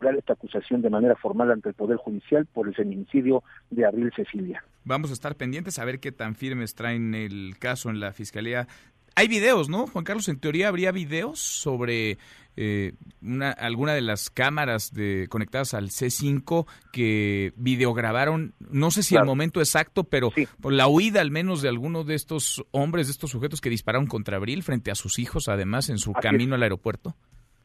dar 0.01 0.15
esta 0.15 0.35
acusación 0.35 0.83
de 0.83 0.91
manera 0.91 1.17
formal 1.17 1.51
ante 1.51 1.71
el 1.71 1.75
Poder 1.75 1.97
Judicial 1.97 2.47
por 2.47 2.69
el 2.69 2.75
feminicidio 2.75 3.43
de 3.71 3.87
Abril 3.87 4.13
Cecilia. 4.15 4.63
Vamos 4.85 5.11
a 5.11 5.15
estar 5.15 5.37
pendientes 5.37 5.79
a 5.79 5.85
ver 5.85 5.99
qué 5.99 6.13
tan 6.13 6.35
firmes 6.35 6.75
traen 6.75 7.15
el 7.15 7.57
caso 7.59 7.91
en 7.91 7.99
la 7.99 8.13
Fiscalía 8.13 8.69
hay 9.17 9.29
videos, 9.29 9.69
¿no? 9.69 9.87
Juan 9.87 10.05
Carlos, 10.05 10.29
en 10.29 10.39
teoría 10.39 10.69
habría 10.69 10.93
videos 10.93 11.41
sobre 11.41 12.19
eh, 12.59 12.93
una, 13.23 13.51
alguna 13.51 13.95
de 13.95 14.03
las 14.03 14.29
cámaras 14.29 14.93
de, 14.93 15.27
conectadas 15.31 15.73
al 15.73 15.87
C5 15.87 16.67
que 16.93 17.53
videograbaron, 17.57 18.53
no 18.71 18.91
sé 18.91 19.03
si 19.03 19.17
el 19.17 19.25
momento 19.25 19.61
exacto, 19.61 20.05
pero 20.05 20.31
por 20.61 20.75
la 20.75 20.87
huida 20.87 21.23
al 21.23 21.31
menos 21.31 21.63
de 21.63 21.71
alguno 21.71 22.05
de 22.05 22.15
estos 22.15 22.65
hombres, 22.73 23.07
de 23.07 23.13
estos 23.13 23.31
sujetos 23.31 23.63
que 23.63 23.71
dispararon 23.71 24.07
contra 24.07 24.37
Abril 24.37 24.63
frente 24.63 24.91
a 24.91 24.95
sus 24.95 25.19
hijos, 25.19 25.49
además, 25.49 25.89
en 25.89 25.99
su 25.99 26.13
camino 26.13 26.55
al 26.55 26.63
aeropuerto. 26.63 27.15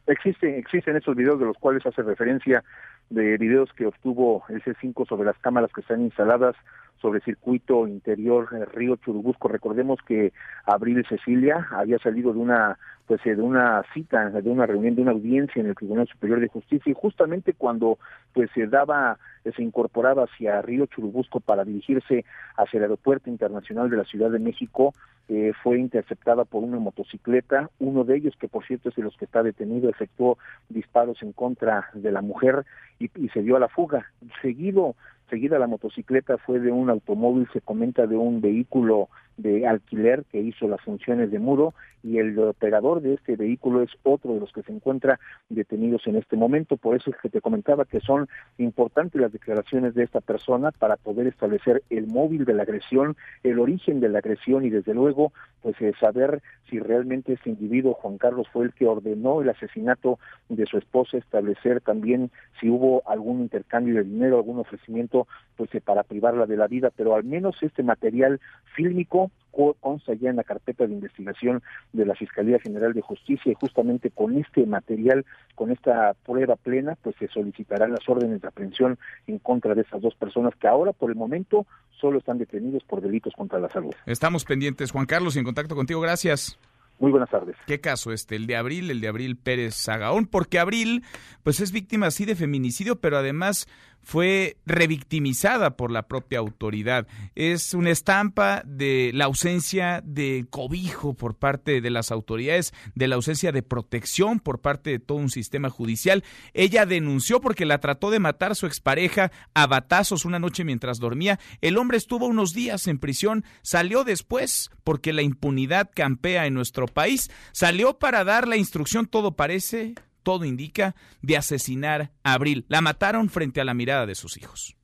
Existen, 0.07 0.55
existen 0.55 0.95
esos 0.95 1.15
videos 1.15 1.39
de 1.39 1.45
los 1.45 1.57
cuales 1.57 1.85
hace 1.85 2.01
referencia 2.01 2.63
de 3.09 3.37
videos 3.37 3.69
que 3.73 3.85
obtuvo 3.85 4.45
el 4.47 4.63
C5 4.63 5.07
sobre 5.07 5.25
las 5.25 5.37
cámaras 5.39 5.69
que 5.73 5.81
están 5.81 6.01
instaladas 6.01 6.55
sobre 7.01 7.21
circuito 7.21 7.87
interior 7.87 8.49
eh, 8.53 8.65
Río 8.65 8.95
Churubusco. 8.97 9.47
Recordemos 9.47 9.99
que 10.05 10.33
Abril 10.65 11.05
Cecilia 11.09 11.67
había 11.71 11.97
salido 11.99 12.33
de 12.33 12.39
una 12.39 12.77
pues 13.07 13.25
eh, 13.25 13.35
de 13.35 13.41
una 13.41 13.83
cita, 13.93 14.29
de 14.29 14.49
una 14.49 14.65
reunión, 14.65 14.95
de 14.95 15.01
una 15.01 15.11
audiencia 15.11 15.59
en 15.59 15.67
el 15.67 15.75
Tribunal 15.75 16.07
Superior 16.07 16.39
de 16.39 16.47
Justicia 16.47 16.89
y 16.89 16.95
justamente 16.95 17.53
cuando 17.53 17.97
pues 18.33 18.49
se 18.53 18.67
daba, 18.67 19.17
se 19.43 19.61
incorporaba 19.61 20.23
hacia 20.23 20.61
Río 20.61 20.85
Churubusco 20.85 21.41
para 21.41 21.65
dirigirse 21.65 22.23
hacia 22.55 22.77
el 22.77 22.83
Aeropuerto 22.83 23.29
Internacional 23.29 23.89
de 23.89 23.97
la 23.97 24.05
Ciudad 24.05 24.31
de 24.31 24.39
México, 24.39 24.93
eh, 25.27 25.51
fue 25.61 25.77
interceptada 25.79 26.45
por 26.45 26.63
una 26.63 26.79
motocicleta, 26.79 27.69
uno 27.79 28.05
de 28.05 28.15
ellos 28.15 28.35
que 28.39 28.47
por 28.47 28.65
cierto 28.65 28.89
es 28.89 28.95
de 28.95 29.03
los 29.03 29.17
que 29.17 29.25
está 29.25 29.43
detenido, 29.43 29.89
efectuó 29.89 30.37
disparos 30.69 31.21
en 31.21 31.33
contra 31.33 31.89
de 31.93 32.11
la 32.13 32.21
mujer 32.21 32.65
y, 32.97 33.09
y 33.15 33.27
se 33.29 33.41
dio 33.41 33.57
a 33.57 33.59
la 33.59 33.67
fuga. 33.67 34.05
Seguido 34.41 34.95
Seguida 35.31 35.57
la 35.57 35.67
motocicleta 35.67 36.37
fue 36.37 36.59
de 36.59 36.73
un 36.73 36.89
automóvil, 36.89 37.47
se 37.53 37.61
comenta 37.61 38.05
de 38.05 38.17
un 38.17 38.41
vehículo 38.41 39.07
de 39.37 39.65
alquiler 39.65 40.25
que 40.31 40.41
hizo 40.41 40.67
las 40.67 40.81
funciones 40.81 41.31
de 41.31 41.39
muro 41.39 41.73
y 42.03 42.17
el 42.17 42.37
operador 42.39 43.01
de 43.01 43.13
este 43.13 43.35
vehículo 43.35 43.81
es 43.81 43.91
otro 44.03 44.33
de 44.33 44.39
los 44.39 44.51
que 44.51 44.63
se 44.63 44.73
encuentra 44.73 45.19
detenidos 45.49 46.05
en 46.07 46.15
este 46.15 46.35
momento. 46.35 46.77
Por 46.77 46.95
eso 46.95 47.11
es 47.11 47.15
que 47.21 47.29
te 47.29 47.41
comentaba 47.41 47.85
que 47.85 47.99
son 47.99 48.27
importantes 48.57 49.21
las 49.21 49.31
declaraciones 49.31 49.93
de 49.93 50.03
esta 50.03 50.19
persona 50.19 50.71
para 50.71 50.97
poder 50.97 51.27
establecer 51.27 51.83
el 51.89 52.07
móvil 52.07 52.45
de 52.45 52.53
la 52.53 52.63
agresión, 52.63 53.15
el 53.43 53.59
origen 53.59 53.99
de 53.99 54.09
la 54.09 54.19
agresión 54.19 54.65
y 54.65 54.69
desde 54.69 54.93
luego 54.93 55.31
pues 55.61 55.79
eh, 55.79 55.93
saber 55.99 56.41
si 56.69 56.79
realmente 56.79 57.33
este 57.33 57.51
individuo 57.51 57.93
Juan 57.93 58.17
Carlos 58.17 58.47
fue 58.51 58.65
el 58.65 58.73
que 58.73 58.87
ordenó 58.87 59.41
el 59.41 59.49
asesinato 59.49 60.19
de 60.49 60.65
su 60.65 60.77
esposa, 60.77 61.17
establecer 61.17 61.81
también 61.81 62.31
si 62.59 62.69
hubo 62.69 63.03
algún 63.07 63.41
intercambio 63.41 63.95
de 63.95 64.03
dinero, 64.03 64.37
algún 64.37 64.59
ofrecimiento 64.59 65.20
pues 65.55 65.73
eh, 65.75 65.81
para 65.81 66.03
privarla 66.03 66.45
de 66.45 66.57
la 66.57 66.67
vida, 66.67 66.91
pero 66.95 67.15
al 67.15 67.23
menos 67.23 67.55
este 67.61 67.83
material 67.83 68.39
fílmico 68.75 69.31
consta 69.79 70.13
ya 70.13 70.29
en 70.29 70.37
la 70.37 70.43
carpeta 70.43 70.87
de 70.87 70.93
investigación 70.93 71.61
de 71.91 72.05
la 72.05 72.15
Fiscalía 72.15 72.57
General 72.59 72.93
de 72.93 73.01
Justicia 73.01 73.51
y 73.51 73.55
justamente 73.55 74.09
con 74.09 74.37
este 74.37 74.65
material, 74.65 75.25
con 75.55 75.71
esta 75.71 76.13
prueba 76.25 76.55
plena, 76.55 76.97
pues 77.01 77.15
se 77.17 77.27
solicitarán 77.27 77.91
las 77.91 78.07
órdenes 78.07 78.41
de 78.41 78.47
aprehensión 78.47 78.97
en 79.27 79.39
contra 79.39 79.75
de 79.75 79.81
esas 79.81 80.01
dos 80.01 80.15
personas 80.15 80.55
que 80.55 80.67
ahora 80.67 80.93
por 80.93 81.09
el 81.09 81.17
momento 81.17 81.65
solo 81.99 82.19
están 82.19 82.37
detenidos 82.37 82.83
por 82.83 83.01
delitos 83.01 83.33
contra 83.35 83.59
la 83.59 83.69
salud. 83.69 83.93
Estamos 84.05 84.45
pendientes, 84.45 84.91
Juan 84.91 85.05
Carlos, 85.05 85.35
y 85.35 85.39
en 85.39 85.45
contacto 85.45 85.75
contigo, 85.75 85.99
gracias. 85.99 86.57
Muy 87.01 87.09
buenas 87.09 87.31
tardes. 87.31 87.55
¿Qué 87.65 87.81
caso 87.81 88.11
este? 88.11 88.35
El 88.35 88.45
de 88.45 88.55
Abril, 88.55 88.91
el 88.91 89.01
de 89.01 89.07
Abril 89.07 89.35
Pérez 89.35 89.73
Sagaón, 89.73 90.27
porque 90.27 90.59
Abril, 90.59 91.03
pues 91.41 91.59
es 91.59 91.71
víctima 91.71 92.05
así 92.05 92.25
de 92.25 92.35
feminicidio, 92.35 93.01
pero 93.01 93.17
además 93.17 93.67
fue 94.03 94.57
revictimizada 94.65 95.77
por 95.77 95.91
la 95.91 96.07
propia 96.07 96.39
autoridad. 96.39 97.07
Es 97.35 97.73
una 97.73 97.91
estampa 97.91 98.63
de 98.65 99.11
la 99.13 99.25
ausencia 99.25 100.01
de 100.03 100.45
cobijo 100.49 101.13
por 101.13 101.35
parte 101.35 101.81
de 101.81 101.89
las 101.89 102.11
autoridades, 102.11 102.73
de 102.95 103.07
la 103.07 103.15
ausencia 103.15 103.51
de 103.51 103.63
protección 103.63 104.39
por 104.39 104.61
parte 104.61 104.89
de 104.89 104.99
todo 104.99 105.17
un 105.17 105.29
sistema 105.29 105.69
judicial. 105.69 106.23
Ella 106.53 106.85
denunció 106.85 107.41
porque 107.41 107.65
la 107.65 107.79
trató 107.79 108.11
de 108.11 108.19
matar 108.19 108.55
su 108.55 108.65
expareja 108.65 109.31
a 109.53 109.67
batazos 109.67 110.25
una 110.25 110.39
noche 110.39 110.63
mientras 110.63 110.99
dormía. 110.99 111.39
El 111.61 111.77
hombre 111.77 111.97
estuvo 111.97 112.25
unos 112.25 112.53
días 112.53 112.87
en 112.87 112.99
prisión, 112.99 113.43
salió 113.61 114.03
después 114.03 114.69
porque 114.83 115.13
la 115.13 115.21
impunidad 115.21 115.89
campea 115.93 116.45
en 116.45 116.53
nuestro 116.53 116.87
país, 116.87 117.29
salió 117.51 117.99
para 117.99 118.23
dar 118.23 118.47
la 118.47 118.57
instrucción, 118.57 119.05
todo 119.05 119.35
parece, 119.35 119.95
todo 120.23 120.45
indica, 120.45 120.95
de 121.21 121.37
asesinar 121.37 122.11
a 122.23 122.33
Abril. 122.33 122.65
La 122.67 122.81
mataron 122.81 123.29
frente 123.29 123.61
a 123.61 123.65
la 123.65 123.73
mirada 123.73 124.05
de 124.05 124.15
sus 124.15 124.37
hijos 124.37 124.75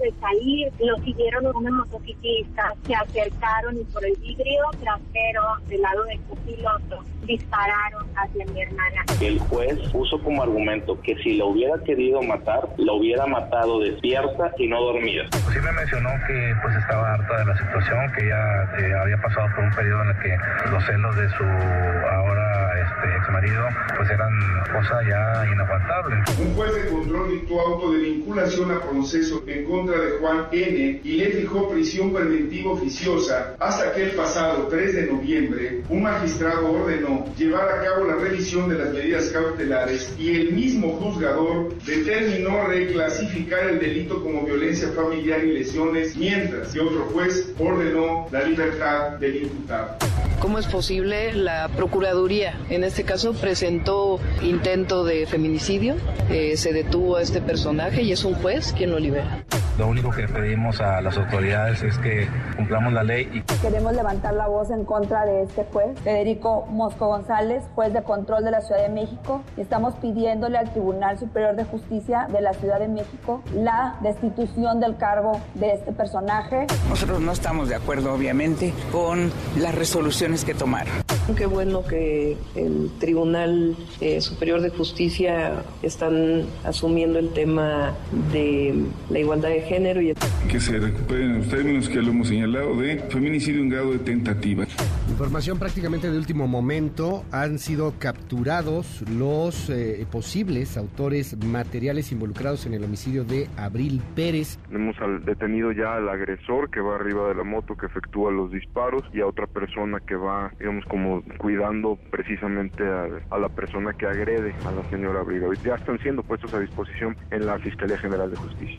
de 0.00 0.12
salir 0.20 0.72
lo 0.78 0.96
siguieron 1.04 1.46
unos 1.54 1.72
motociclistas, 1.72 2.74
se 2.86 2.94
acercaron 2.94 3.80
y 3.80 3.84
por 3.84 4.04
el 4.04 4.16
vidrio 4.16 4.64
trasero 4.80 5.42
del 5.66 5.82
lado 5.82 6.04
del 6.04 6.20
piloto 6.44 7.04
dispararon 7.26 8.06
hacia 8.16 8.44
mi 8.46 8.62
hermana. 8.62 9.04
El 9.20 9.38
juez 9.38 9.78
puso 9.90 10.20
como 10.22 10.42
argumento 10.42 11.00
que 11.02 11.16
si 11.22 11.36
lo 11.36 11.48
hubiera 11.48 11.78
querido 11.84 12.22
matar, 12.22 12.68
lo 12.78 12.94
hubiera 12.94 13.26
matado 13.26 13.80
despierta 13.80 14.52
y 14.58 14.68
no 14.68 14.80
dormida. 14.80 15.24
Sí 15.32 15.58
me 15.62 15.72
mencionó 15.72 16.10
que 16.26 16.54
pues 16.62 16.76
estaba 16.76 17.14
harta 17.14 17.38
de 17.38 17.44
la 17.44 17.56
situación, 17.58 18.12
que 18.12 18.26
ella 18.26 18.62
eh, 18.78 18.94
había 19.02 19.16
pasado 19.18 19.48
por 19.54 19.64
un 19.64 19.74
periodo 19.74 20.02
en 20.02 20.08
el 20.08 20.18
que 20.18 20.36
los 20.70 20.84
celos 20.84 21.16
de 21.16 21.28
su 21.30 21.44
ahora 21.44 22.56
este, 22.80 23.16
ex 23.16 23.30
marido 23.30 23.64
pues 23.96 24.10
eran 24.10 24.30
cosa 24.72 25.00
ya 25.08 25.52
inaguantable. 25.52 26.16
Un 26.38 26.54
juez 26.54 26.74
de 26.74 26.90
control 26.90 27.30
dictó 27.30 27.60
auto 27.60 27.92
de 27.92 27.98
vinculación 27.98 28.70
a 28.70 28.80
proceso 28.80 29.42
en 29.46 29.64
contra 29.64 29.98
de 29.98 30.10
Juan 30.20 30.46
N. 30.52 31.00
y 31.02 31.16
le 31.16 31.26
fijó 31.30 31.68
prisión 31.70 32.12
preventiva 32.12 32.72
oficiosa 32.72 33.54
hasta 33.58 33.92
que 33.92 34.04
el 34.04 34.10
pasado 34.12 34.68
3 34.68 34.94
de 34.94 35.06
noviembre 35.12 35.82
un 35.88 36.02
magistrado 36.02 36.70
ordenó 36.72 37.15
llevar 37.36 37.68
a 37.68 37.82
cabo 37.82 38.04
la 38.04 38.16
revisión 38.16 38.68
de 38.68 38.78
las 38.78 38.92
medidas 38.92 39.26
cautelares 39.28 40.14
y 40.18 40.30
el 40.30 40.52
mismo 40.52 40.92
juzgador 40.94 41.74
determinó 41.84 42.66
reclasificar 42.66 43.68
el 43.70 43.78
delito 43.78 44.22
como 44.22 44.42
violencia 44.42 44.88
familiar 44.88 45.44
y 45.44 45.52
lesiones, 45.52 46.16
mientras 46.16 46.72
que 46.72 46.80
otro 46.80 47.06
juez 47.12 47.52
ordenó 47.58 48.26
la 48.30 48.44
libertad 48.44 49.18
del 49.18 49.42
imputado. 49.44 49.96
¿Cómo 50.40 50.58
es 50.58 50.66
posible? 50.66 51.32
La 51.32 51.68
Procuraduría, 51.68 52.58
en 52.68 52.84
este 52.84 53.04
caso, 53.04 53.32
presentó 53.32 54.20
intento 54.42 55.04
de 55.04 55.26
feminicidio, 55.26 55.96
eh, 56.30 56.56
se 56.56 56.72
detuvo 56.72 57.16
a 57.16 57.22
este 57.22 57.40
personaje 57.40 58.02
y 58.02 58.12
es 58.12 58.24
un 58.24 58.34
juez 58.34 58.74
quien 58.76 58.90
lo 58.90 58.98
libera. 58.98 59.44
Lo 59.78 59.88
único 59.88 60.10
que 60.10 60.26
pedimos 60.26 60.80
a 60.80 61.02
las 61.02 61.18
autoridades 61.18 61.82
es 61.82 61.98
que 61.98 62.26
cumplamos 62.56 62.94
la 62.94 63.02
ley. 63.02 63.28
Y... 63.30 63.42
Queremos 63.60 63.92
levantar 63.92 64.32
la 64.32 64.46
voz 64.46 64.70
en 64.70 64.86
contra 64.86 65.26
de 65.26 65.42
este 65.42 65.66
juez, 65.70 66.00
Federico 66.00 66.64
Mosco 66.70 67.08
González, 67.08 67.62
juez 67.74 67.92
de 67.92 68.02
control 68.02 68.42
de 68.44 68.52
la 68.52 68.62
Ciudad 68.62 68.80
de 68.80 68.88
México. 68.88 69.42
Estamos 69.58 69.94
pidiéndole 69.96 70.56
al 70.56 70.70
Tribunal 70.72 71.18
Superior 71.18 71.56
de 71.56 71.64
Justicia 71.64 72.26
de 72.32 72.40
la 72.40 72.54
Ciudad 72.54 72.78
de 72.78 72.88
México 72.88 73.42
la 73.54 73.96
destitución 74.02 74.80
del 74.80 74.96
cargo 74.96 75.40
de 75.54 75.74
este 75.74 75.92
personaje. 75.92 76.66
Nosotros 76.88 77.20
no 77.20 77.32
estamos 77.32 77.68
de 77.68 77.74
acuerdo, 77.74 78.14
obviamente, 78.14 78.72
con 78.90 79.30
las 79.58 79.74
resoluciones 79.74 80.46
que 80.46 80.54
tomaron. 80.54 80.94
Qué 81.36 81.46
bueno 81.46 81.84
que 81.84 82.38
el 82.54 82.90
Tribunal 82.98 83.76
eh, 84.00 84.20
Superior 84.20 84.60
de 84.60 84.70
Justicia 84.70 85.64
están 85.82 86.46
asumiendo 86.64 87.18
el 87.18 87.30
tema 87.30 87.94
de 88.32 88.86
la 89.10 89.18
igualdad 89.18 89.48
de 89.48 89.65
género. 89.66 90.00
Y... 90.00 90.14
Que 90.48 90.60
se 90.60 90.78
recuperen 90.78 91.38
los 91.38 91.48
términos 91.48 91.88
que 91.88 92.00
lo 92.00 92.10
hemos 92.10 92.28
señalado 92.28 92.76
de 92.76 92.98
feminicidio 93.10 93.62
en 93.62 93.68
grado 93.68 93.92
de 93.92 93.98
tentativa. 93.98 94.64
Información 95.08 95.58
prácticamente 95.58 96.10
de 96.10 96.16
último 96.16 96.46
momento. 96.46 97.24
Han 97.32 97.58
sido 97.58 97.94
capturados 97.98 99.02
los 99.10 99.70
eh, 99.70 100.06
posibles 100.10 100.76
autores 100.76 101.36
materiales 101.44 102.12
involucrados 102.12 102.66
en 102.66 102.74
el 102.74 102.84
homicidio 102.84 103.24
de 103.24 103.48
Abril 103.56 104.00
Pérez. 104.14 104.58
Hemos 104.70 104.96
detenido 105.24 105.72
ya 105.72 105.96
al 105.96 106.08
agresor 106.08 106.70
que 106.70 106.80
va 106.80 106.96
arriba 106.96 107.28
de 107.28 107.34
la 107.34 107.44
moto 107.44 107.76
que 107.76 107.86
efectúa 107.86 108.30
los 108.30 108.50
disparos 108.50 109.02
y 109.12 109.20
a 109.20 109.26
otra 109.26 109.46
persona 109.46 110.00
que 110.00 110.14
va, 110.14 110.52
digamos, 110.58 110.84
como 110.86 111.22
cuidando 111.38 111.98
precisamente 112.10 112.84
a, 112.84 113.06
a 113.30 113.38
la 113.38 113.48
persona 113.48 113.92
que 113.92 114.06
agrede 114.06 114.54
a 114.64 114.72
la 114.72 114.88
señora 114.90 115.20
Abril. 115.20 115.42
Ya 115.64 115.74
están 115.74 115.98
siendo 116.00 116.22
puestos 116.22 116.52
a 116.54 116.60
disposición 116.60 117.16
en 117.30 117.46
la 117.46 117.58
Fiscalía 117.58 117.98
General 117.98 118.30
de 118.30 118.36
Justicia. 118.36 118.78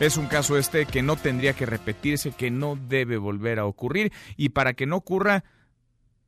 Es 0.00 0.16
un 0.16 0.26
caso 0.26 0.58
este 0.58 0.86
que 0.86 1.02
no 1.02 1.16
tendría 1.16 1.52
que 1.52 1.66
repetirse, 1.66 2.32
que 2.32 2.50
no 2.50 2.76
debe 2.76 3.16
volver 3.16 3.60
a 3.60 3.66
ocurrir 3.66 4.12
y 4.36 4.48
para 4.48 4.74
que 4.74 4.86
no 4.86 4.96
ocurra 4.96 5.44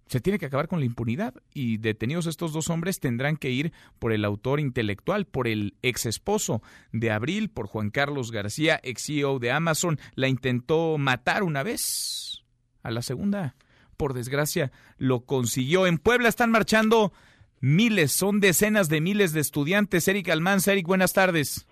se 0.06 0.20
tiene 0.20 0.38
que 0.38 0.46
acabar 0.46 0.68
con 0.68 0.78
la 0.78 0.86
impunidad 0.86 1.34
y 1.52 1.78
detenidos 1.78 2.26
estos 2.26 2.52
dos 2.52 2.70
hombres 2.70 3.00
tendrán 3.00 3.36
que 3.36 3.50
ir 3.50 3.72
por 3.98 4.12
el 4.12 4.24
autor 4.24 4.60
intelectual, 4.60 5.26
por 5.26 5.48
el 5.48 5.74
ex 5.82 6.06
esposo 6.06 6.62
de 6.92 7.10
Abril, 7.10 7.50
por 7.50 7.66
Juan 7.66 7.90
Carlos 7.90 8.30
García, 8.30 8.78
ex 8.84 9.04
CEO 9.04 9.40
de 9.40 9.50
Amazon. 9.50 9.98
La 10.14 10.28
intentó 10.28 10.96
matar 10.96 11.42
una 11.42 11.64
vez. 11.64 12.44
A 12.84 12.92
la 12.92 13.02
segunda, 13.02 13.56
por 13.96 14.14
desgracia, 14.14 14.70
lo 14.96 15.24
consiguió. 15.24 15.88
En 15.88 15.98
Puebla 15.98 16.28
están 16.28 16.52
marchando 16.52 17.12
miles, 17.58 18.12
son 18.12 18.38
decenas 18.38 18.88
de 18.88 19.00
miles 19.00 19.32
de 19.32 19.40
estudiantes. 19.40 20.06
Eric 20.06 20.28
Almanza, 20.28 20.70
Eric, 20.70 20.86
buenas 20.86 21.12
tardes. 21.12 21.66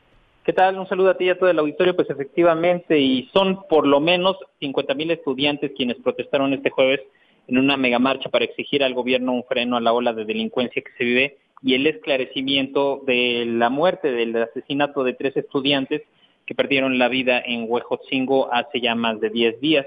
¿Qué 0.44 0.52
tal? 0.52 0.78
Un 0.78 0.86
saludo 0.86 1.08
a 1.08 1.16
ti 1.16 1.24
y 1.24 1.30
a 1.30 1.38
todo 1.38 1.48
el 1.48 1.58
auditorio. 1.58 1.96
Pues 1.96 2.10
efectivamente, 2.10 2.98
y 2.98 3.30
son 3.32 3.66
por 3.66 3.86
lo 3.86 3.98
menos 3.98 4.36
50 4.60 4.92
mil 4.92 5.10
estudiantes 5.10 5.72
quienes 5.74 5.96
protestaron 5.96 6.52
este 6.52 6.68
jueves 6.68 7.00
en 7.48 7.56
una 7.56 7.78
megamarcha 7.78 8.28
para 8.28 8.44
exigir 8.44 8.84
al 8.84 8.92
gobierno 8.92 9.32
un 9.32 9.44
freno 9.44 9.78
a 9.78 9.80
la 9.80 9.94
ola 9.94 10.12
de 10.12 10.26
delincuencia 10.26 10.82
que 10.82 10.92
se 10.98 11.04
vive 11.04 11.38
y 11.62 11.72
el 11.72 11.86
esclarecimiento 11.86 13.00
de 13.06 13.46
la 13.46 13.70
muerte, 13.70 14.12
del 14.12 14.36
asesinato 14.36 15.02
de 15.02 15.14
tres 15.14 15.34
estudiantes 15.34 16.02
que 16.44 16.54
perdieron 16.54 16.98
la 16.98 17.08
vida 17.08 17.40
en 17.40 17.64
Huejotzingo 17.66 18.52
hace 18.52 18.82
ya 18.82 18.94
más 18.94 19.18
de 19.20 19.30
10 19.30 19.62
días. 19.62 19.86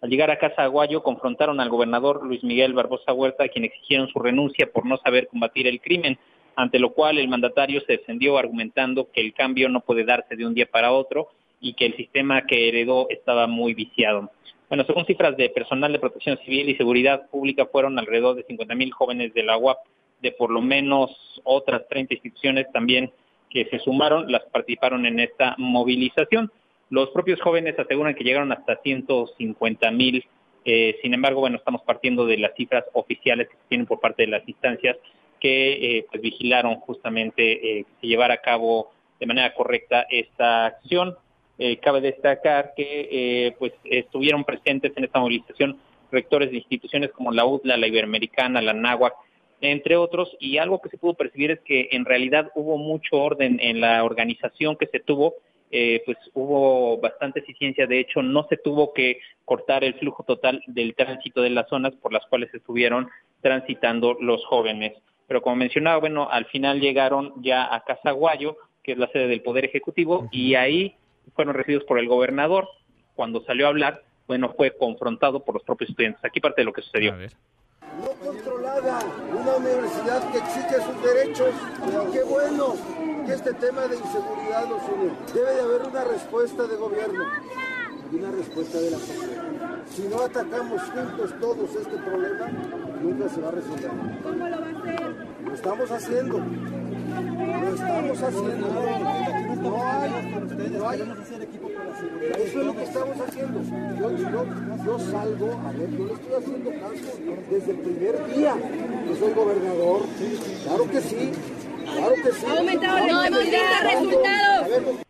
Al 0.00 0.10
llegar 0.10 0.32
a 0.32 0.38
Casa 0.40 0.64
Aguayo, 0.64 1.04
confrontaron 1.04 1.60
al 1.60 1.68
gobernador 1.68 2.26
Luis 2.26 2.42
Miguel 2.42 2.72
Barbosa 2.72 3.12
Huerta, 3.12 3.46
quien 3.46 3.66
exigieron 3.66 4.08
su 4.08 4.18
renuncia 4.18 4.68
por 4.72 4.84
no 4.84 4.96
saber 4.96 5.28
combatir 5.28 5.68
el 5.68 5.80
crimen 5.80 6.18
ante 6.56 6.78
lo 6.78 6.92
cual 6.92 7.18
el 7.18 7.28
mandatario 7.28 7.80
se 7.82 7.92
defendió 7.92 8.38
argumentando 8.38 9.10
que 9.10 9.20
el 9.20 9.32
cambio 9.32 9.68
no 9.68 9.80
puede 9.80 10.04
darse 10.04 10.36
de 10.36 10.46
un 10.46 10.54
día 10.54 10.66
para 10.66 10.92
otro 10.92 11.28
y 11.60 11.74
que 11.74 11.86
el 11.86 11.96
sistema 11.96 12.46
que 12.46 12.68
heredó 12.68 13.06
estaba 13.08 13.46
muy 13.46 13.74
viciado. 13.74 14.30
Bueno, 14.68 14.84
según 14.84 15.04
cifras 15.04 15.36
de 15.36 15.50
personal 15.50 15.92
de 15.92 15.98
protección 15.98 16.38
civil 16.38 16.68
y 16.68 16.76
seguridad 16.76 17.28
pública, 17.30 17.66
fueron 17.66 17.98
alrededor 17.98 18.36
de 18.36 18.44
50 18.44 18.74
mil 18.74 18.90
jóvenes 18.92 19.34
de 19.34 19.42
la 19.42 19.58
UAP, 19.58 19.78
de 20.22 20.32
por 20.32 20.50
lo 20.50 20.60
menos 20.60 21.10
otras 21.44 21.86
30 21.88 22.14
instituciones 22.14 22.66
también 22.72 23.12
que 23.50 23.66
se 23.66 23.78
sumaron, 23.80 24.32
las 24.32 24.42
participaron 24.44 25.04
en 25.04 25.20
esta 25.20 25.54
movilización. 25.58 26.50
Los 26.88 27.10
propios 27.10 27.40
jóvenes 27.40 27.78
aseguran 27.78 28.14
que 28.14 28.24
llegaron 28.24 28.50
hasta 28.50 28.76
150 28.76 29.90
mil. 29.90 30.24
Eh, 30.64 30.98
sin 31.02 31.12
embargo, 31.12 31.40
bueno, 31.40 31.58
estamos 31.58 31.82
partiendo 31.82 32.24
de 32.24 32.38
las 32.38 32.54
cifras 32.54 32.84
oficiales 32.94 33.48
que 33.48 33.54
se 33.54 33.68
tienen 33.68 33.86
por 33.86 34.00
parte 34.00 34.22
de 34.22 34.28
las 34.28 34.48
instancias 34.48 34.96
que 35.42 35.98
eh, 35.98 36.06
pues 36.08 36.22
vigilaron 36.22 36.76
justamente 36.76 37.42
eh, 37.80 37.84
que 37.84 37.90
se 38.00 38.06
llevara 38.06 38.34
a 38.34 38.40
cabo 38.40 38.92
de 39.18 39.26
manera 39.26 39.52
correcta 39.54 40.06
esta 40.08 40.66
acción. 40.66 41.16
Eh, 41.58 41.78
cabe 41.78 42.00
destacar 42.00 42.72
que 42.76 43.54
pues 43.58 43.72
estuvieron 43.84 44.44
presentes 44.44 44.92
en 44.96 45.04
esta 45.04 45.18
movilización 45.18 45.78
rectores 46.12 46.50
de 46.50 46.58
instituciones 46.58 47.10
como 47.10 47.32
la 47.32 47.44
UDLA, 47.44 47.76
la 47.76 47.88
Iberoamericana, 47.88 48.62
la 48.62 48.72
NAWAC, 48.72 49.14
entre 49.60 49.96
otros, 49.96 50.36
y 50.38 50.58
algo 50.58 50.80
que 50.80 50.90
se 50.90 50.98
pudo 50.98 51.14
percibir 51.14 51.50
es 51.50 51.60
que 51.60 51.88
en 51.92 52.04
realidad 52.04 52.50
hubo 52.54 52.78
mucho 52.78 53.16
orden 53.16 53.58
en 53.60 53.80
la 53.80 54.04
organización 54.04 54.76
que 54.76 54.86
se 54.86 55.00
tuvo, 55.00 55.34
pues 55.70 56.18
hubo 56.34 56.98
bastante 56.98 57.40
eficiencia, 57.40 57.86
de 57.86 58.00
hecho 58.00 58.22
no 58.22 58.46
se 58.48 58.58
tuvo 58.58 58.92
que 58.92 59.20
cortar 59.44 59.84
el 59.84 59.94
flujo 59.94 60.22
total 60.24 60.62
del 60.66 60.94
tránsito 60.94 61.40
de 61.42 61.50
las 61.50 61.68
zonas 61.68 61.94
por 61.94 62.12
las 62.12 62.26
cuales 62.26 62.52
estuvieron 62.52 63.08
transitando 63.40 64.16
los 64.20 64.44
jóvenes. 64.44 64.92
Pero 65.26 65.42
como 65.42 65.56
mencionaba, 65.56 65.98
bueno, 65.98 66.28
al 66.30 66.46
final 66.46 66.80
llegaron 66.80 67.32
ya 67.42 67.74
a 67.74 67.84
Casaguayo, 67.84 68.56
que 68.82 68.92
es 68.92 68.98
la 68.98 69.08
sede 69.08 69.28
del 69.28 69.42
Poder 69.42 69.64
Ejecutivo, 69.64 70.28
y 70.30 70.54
ahí 70.54 70.96
fueron 71.34 71.54
recibidos 71.54 71.84
por 71.84 71.98
el 71.98 72.08
gobernador. 72.08 72.68
Cuando 73.14 73.42
salió 73.44 73.66
a 73.66 73.70
hablar, 73.70 74.02
bueno, 74.26 74.52
fue 74.56 74.76
confrontado 74.76 75.40
por 75.44 75.54
los 75.54 75.64
propios 75.64 75.90
estudiantes. 75.90 76.24
Aquí 76.24 76.40
parte 76.40 76.62
de 76.62 76.64
lo 76.66 76.72
que 76.72 76.82
sucedió. 76.82 77.14
No 77.14 78.08
controlada, 78.24 79.00
una 79.30 79.56
universidad 79.56 80.32
que 80.32 80.38
exige 80.38 80.76
sus 80.76 81.02
derechos. 81.02 81.50
Qué 82.12 82.22
bueno 82.22 82.74
que 83.26 83.32
este 83.34 83.52
tema 83.54 83.86
de 83.86 83.96
inseguridad 83.96 84.68
los 84.68 84.82
une. 84.88 85.12
Debe 85.34 85.54
de 85.54 85.60
haber 85.60 85.82
una 85.82 86.04
respuesta 86.04 86.66
de 86.66 86.76
gobierno 86.76 87.24
y 88.10 88.16
una 88.16 88.30
respuesta 88.30 88.78
de 88.78 88.90
la 88.90 88.96
sociedad. 88.98 89.82
Si 89.86 90.02
no 90.02 90.22
atacamos 90.22 90.80
juntos 90.82 91.34
todos 91.40 91.74
este 91.74 91.96
problema, 91.98 92.48
nunca 93.02 93.28
se 93.28 93.40
va 93.40 93.48
a 93.48 93.52
resolver. 93.52 93.90
¿Cómo 95.52 95.76
lo 95.76 95.84
estamos 95.84 95.90
haciendo. 95.90 96.38
Lo 96.38 97.74
estamos 97.74 98.22
haciendo. 98.22 98.68
No 99.60 99.84
hay, 99.84 100.10
no 100.70 100.88
hay. 100.88 101.00
Eso 102.38 102.60
es 102.60 102.66
lo 102.66 102.74
que 102.74 102.82
estamos 102.82 103.20
haciendo. 103.20 103.60
Yo, 104.00 104.16
yo, 104.16 104.46
yo 104.86 104.98
salgo, 104.98 105.52
a 105.52 105.72
ver, 105.72 105.90
yo 105.90 106.06
le 106.06 106.12
estoy 106.14 106.34
haciendo 106.38 106.70
caso 106.70 107.18
desde 107.50 107.70
el 107.72 107.78
primer 107.78 108.34
día 108.34 108.54
que 109.06 109.14
soy 109.14 109.32
gobernador. 109.34 110.02
Claro 110.64 110.90
que 110.90 111.00
sí. 111.02 111.32
Claro 111.84 112.14
que 112.14 112.32
sí. 112.32 112.46
Ha 112.46 112.58
aumentado 112.58 112.98
la 113.06 113.28
resultados. 113.82 115.02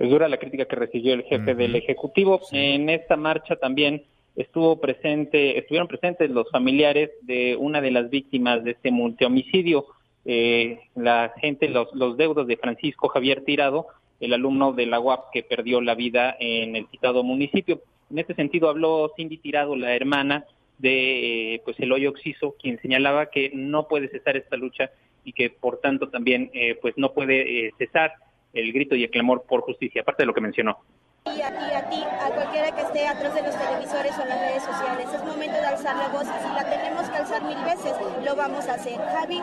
Es 0.00 0.10
dura 0.10 0.28
la 0.28 0.38
crítica 0.38 0.64
que 0.64 0.74
recibió 0.74 1.14
el 1.14 1.22
jefe 1.22 1.54
del 1.54 1.76
Ejecutivo. 1.76 2.40
En 2.50 2.90
esta 2.90 3.16
marcha 3.16 3.54
también 3.54 4.04
estuvo 4.36 4.80
presente, 4.80 5.58
estuvieron 5.58 5.88
presentes 5.88 6.30
los 6.30 6.50
familiares 6.50 7.10
de 7.22 7.56
una 7.56 7.80
de 7.80 7.90
las 7.90 8.10
víctimas 8.10 8.64
de 8.64 8.72
este 8.72 8.90
multihomicidio, 8.90 9.86
eh, 10.24 10.80
la 10.94 11.32
gente, 11.40 11.68
los, 11.68 11.92
los 11.94 12.16
deudos 12.16 12.46
de 12.46 12.56
Francisco 12.56 13.08
Javier 13.08 13.44
Tirado, 13.44 13.86
el 14.20 14.32
alumno 14.32 14.72
de 14.72 14.86
la 14.86 15.00
UAP 15.00 15.30
que 15.32 15.42
perdió 15.42 15.80
la 15.80 15.94
vida 15.94 16.36
en 16.40 16.76
el 16.76 16.86
citado 16.88 17.22
municipio. 17.22 17.82
En 18.10 18.18
este 18.18 18.34
sentido 18.34 18.68
habló 18.68 19.12
Cindy 19.16 19.38
Tirado, 19.38 19.76
la 19.76 19.94
hermana 19.94 20.46
de 20.78 21.54
eh, 21.54 21.62
pues 21.64 21.78
el 21.78 21.92
hoyo 21.92 22.10
Oxiso, 22.10 22.54
quien 22.60 22.80
señalaba 22.80 23.26
que 23.26 23.50
no 23.54 23.86
puede 23.86 24.08
cesar 24.08 24.36
esta 24.36 24.56
lucha 24.56 24.90
y 25.24 25.32
que 25.32 25.50
por 25.50 25.80
tanto 25.80 26.08
también 26.08 26.50
eh, 26.54 26.76
pues 26.80 26.94
no 26.96 27.12
puede 27.12 27.72
cesar 27.78 28.12
el 28.54 28.72
grito 28.72 28.94
y 28.94 29.04
el 29.04 29.10
clamor 29.10 29.44
por 29.48 29.62
justicia, 29.62 30.02
aparte 30.02 30.22
de 30.22 30.26
lo 30.26 30.34
que 30.34 30.40
mencionó. 30.40 30.78
Y 31.26 31.40
a, 31.40 31.48
ti, 31.48 31.74
a 31.74 31.88
ti, 31.88 32.02
a 32.02 32.30
cualquiera 32.34 32.70
que 32.74 32.82
esté 32.82 33.06
atrás 33.06 33.34
de 33.34 33.42
los 33.42 33.56
televisores 33.56 34.12
o 34.18 34.24
las 34.26 34.40
redes 34.40 34.62
sociales, 34.62 35.08
es 35.14 35.24
momento 35.24 35.56
de 35.56 35.66
alzar 35.66 35.96
la 35.96 36.08
voz 36.08 36.24
y 36.24 36.42
si 36.42 36.54
la 36.54 36.68
tenemos 36.68 37.08
que 37.08 37.16
alzar 37.16 37.42
mil 37.44 37.64
veces, 37.64 37.94
lo 38.24 38.36
vamos 38.36 38.68
a 38.68 38.74
hacer. 38.74 38.98
Javi 38.98 39.40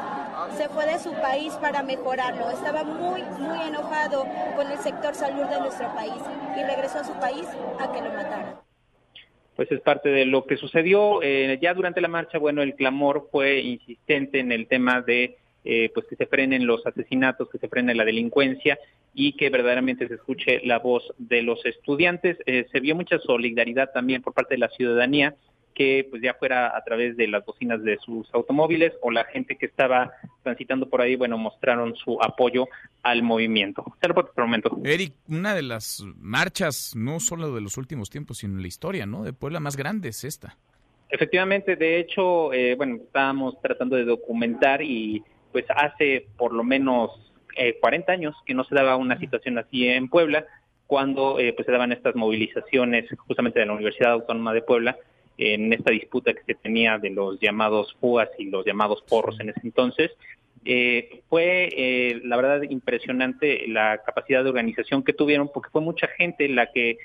se 0.58 0.70
fue 0.70 0.86
de 0.86 1.00
su 1.00 1.12
país 1.14 1.54
para 1.56 1.82
mejorarlo, 1.82 2.52
estaba 2.52 2.84
muy, 2.84 3.24
muy 3.40 3.62
enojado 3.68 4.28
con 4.56 4.72
el 4.72 4.78
sector 4.78 5.16
salud 5.16 5.46
de 5.46 5.60
nuestro 5.60 5.88
país 5.96 6.22
y 6.56 6.64
regresó 6.64 7.00
a 7.00 7.04
su 7.04 7.14
país 7.20 7.48
a 7.80 7.92
que 7.92 8.02
lo 8.02 8.10
mataran 8.14 8.62
pues 9.56 9.72
es 9.72 9.82
parte 9.82 10.10
de 10.10 10.26
lo 10.26 10.46
que 10.46 10.58
sucedió. 10.58 11.22
Eh, 11.22 11.60
ya 11.62 11.76
durante 11.76 12.02
la 12.02 12.08
marcha, 12.08 12.40
bueno, 12.40 12.64
el 12.64 12.74
clamor 12.74 13.28
fue 13.32 13.60
insistente 13.60 14.40
en 14.40 14.52
el 14.52 14.66
tema 14.68 15.02
de 15.02 15.38
eh, 15.64 15.92
pues 15.94 16.06
que 16.08 16.16
se 16.16 16.26
frenen 16.26 16.66
los 16.66 16.86
asesinatos, 16.86 17.50
que 17.50 17.58
se 17.58 17.68
frene 17.68 17.96
la 17.96 18.06
delincuencia 18.06 18.80
y 19.14 19.34
que 19.34 19.50
verdaderamente 19.50 20.08
se 20.08 20.16
escuche 20.16 20.62
la 20.64 20.80
voz 20.80 21.14
de 21.18 21.42
los 21.42 21.66
estudiantes. 21.66 22.38
Eh, 22.46 22.68
se 22.72 22.80
vio 22.80 22.96
mucha 22.96 23.20
solidaridad 23.20 23.92
también 23.92 24.22
por 24.22 24.34
parte 24.34 24.56
de 24.56 24.60
la 24.60 24.70
ciudadanía 24.70 25.36
que 25.74 26.06
pues 26.10 26.22
ya 26.22 26.34
fuera 26.34 26.76
a 26.76 26.84
través 26.84 27.16
de 27.18 27.28
las 27.28 27.46
bocinas 27.46 27.84
de 27.84 27.98
sus 27.98 28.28
automóviles 28.34 28.94
o 29.02 29.12
la 29.12 29.26
gente 29.26 29.56
que 29.56 29.66
estaba 29.66 30.12
transitando 30.44 30.90
por 30.90 31.02
ahí, 31.02 31.16
bueno, 31.16 31.38
mostraron 31.38 31.96
su 31.96 32.18
apoyo 32.22 32.68
al 33.04 33.24
movimiento. 33.24 33.84
por 34.00 34.32
momento. 34.38 34.78
Eric, 34.84 35.14
una 35.28 35.56
de 35.56 35.62
las 35.62 36.04
marchas, 36.18 36.94
no 36.96 37.20
solo 37.20 37.54
de 37.54 37.62
los 37.62 37.78
últimos 37.78 38.10
tiempos, 38.10 38.40
sino 38.40 38.56
en 38.56 38.62
la 38.62 38.68
historia, 38.68 39.06
¿no? 39.06 39.24
De 39.24 39.34
Puebla 39.34 39.60
más 39.60 39.78
grande 39.78 40.10
es 40.10 40.24
esta. 40.24 40.58
Efectivamente, 41.10 41.76
de 41.76 42.00
hecho, 42.00 42.54
eh, 42.54 42.76
bueno, 42.76 42.96
estábamos 42.96 43.60
tratando 43.62 43.98
de 43.98 44.06
documentar 44.06 44.82
y 44.82 45.24
pues 45.52 45.66
hace 45.70 46.28
por 46.38 46.54
lo 46.54 46.64
menos 46.64 47.12
eh, 47.56 47.78
40 47.80 48.12
años 48.12 48.36
que 48.46 48.54
no 48.54 48.64
se 48.64 48.76
daba 48.76 48.96
una 48.96 49.20
situación 49.20 49.58
así 49.58 49.88
en 49.88 50.10
Puebla, 50.10 50.46
cuando 50.88 51.40
eh, 51.40 51.54
pues 51.54 51.66
se 51.66 51.72
daban 51.72 51.92
estas 51.92 52.16
movilizaciones 52.16 53.06
justamente 53.26 53.60
de 53.60 53.66
la 53.66 53.74
Universidad 53.74 54.12
Autónoma 54.12 54.54
de 54.54 54.62
Puebla 54.62 54.98
en 55.38 55.72
esta 55.74 55.92
disputa 55.92 56.34
que 56.34 56.44
se 56.44 56.56
tenía 56.56 56.98
de 56.98 57.10
los 57.10 57.40
llamados 57.40 57.96
fugas 58.00 58.30
y 58.38 58.50
los 58.50 58.66
llamados 58.66 59.02
porros 59.08 59.40
en 59.40 59.50
ese 59.50 59.62
entonces. 59.64 60.12
Eh, 60.66 61.22
fue 61.30 61.70
eh, 61.72 62.22
la 62.26 62.36
verdad 62.36 62.62
impresionante 62.64 63.68
la 63.68 64.02
capacidad 64.06 64.44
de 64.44 64.50
organización 64.50 65.02
que 65.04 65.14
tuvieron 65.14 65.50
porque 65.52 65.72
fue 65.72 65.82
mucha 65.82 66.08
gente 66.08 66.48
la 66.50 66.72
que 66.72 66.98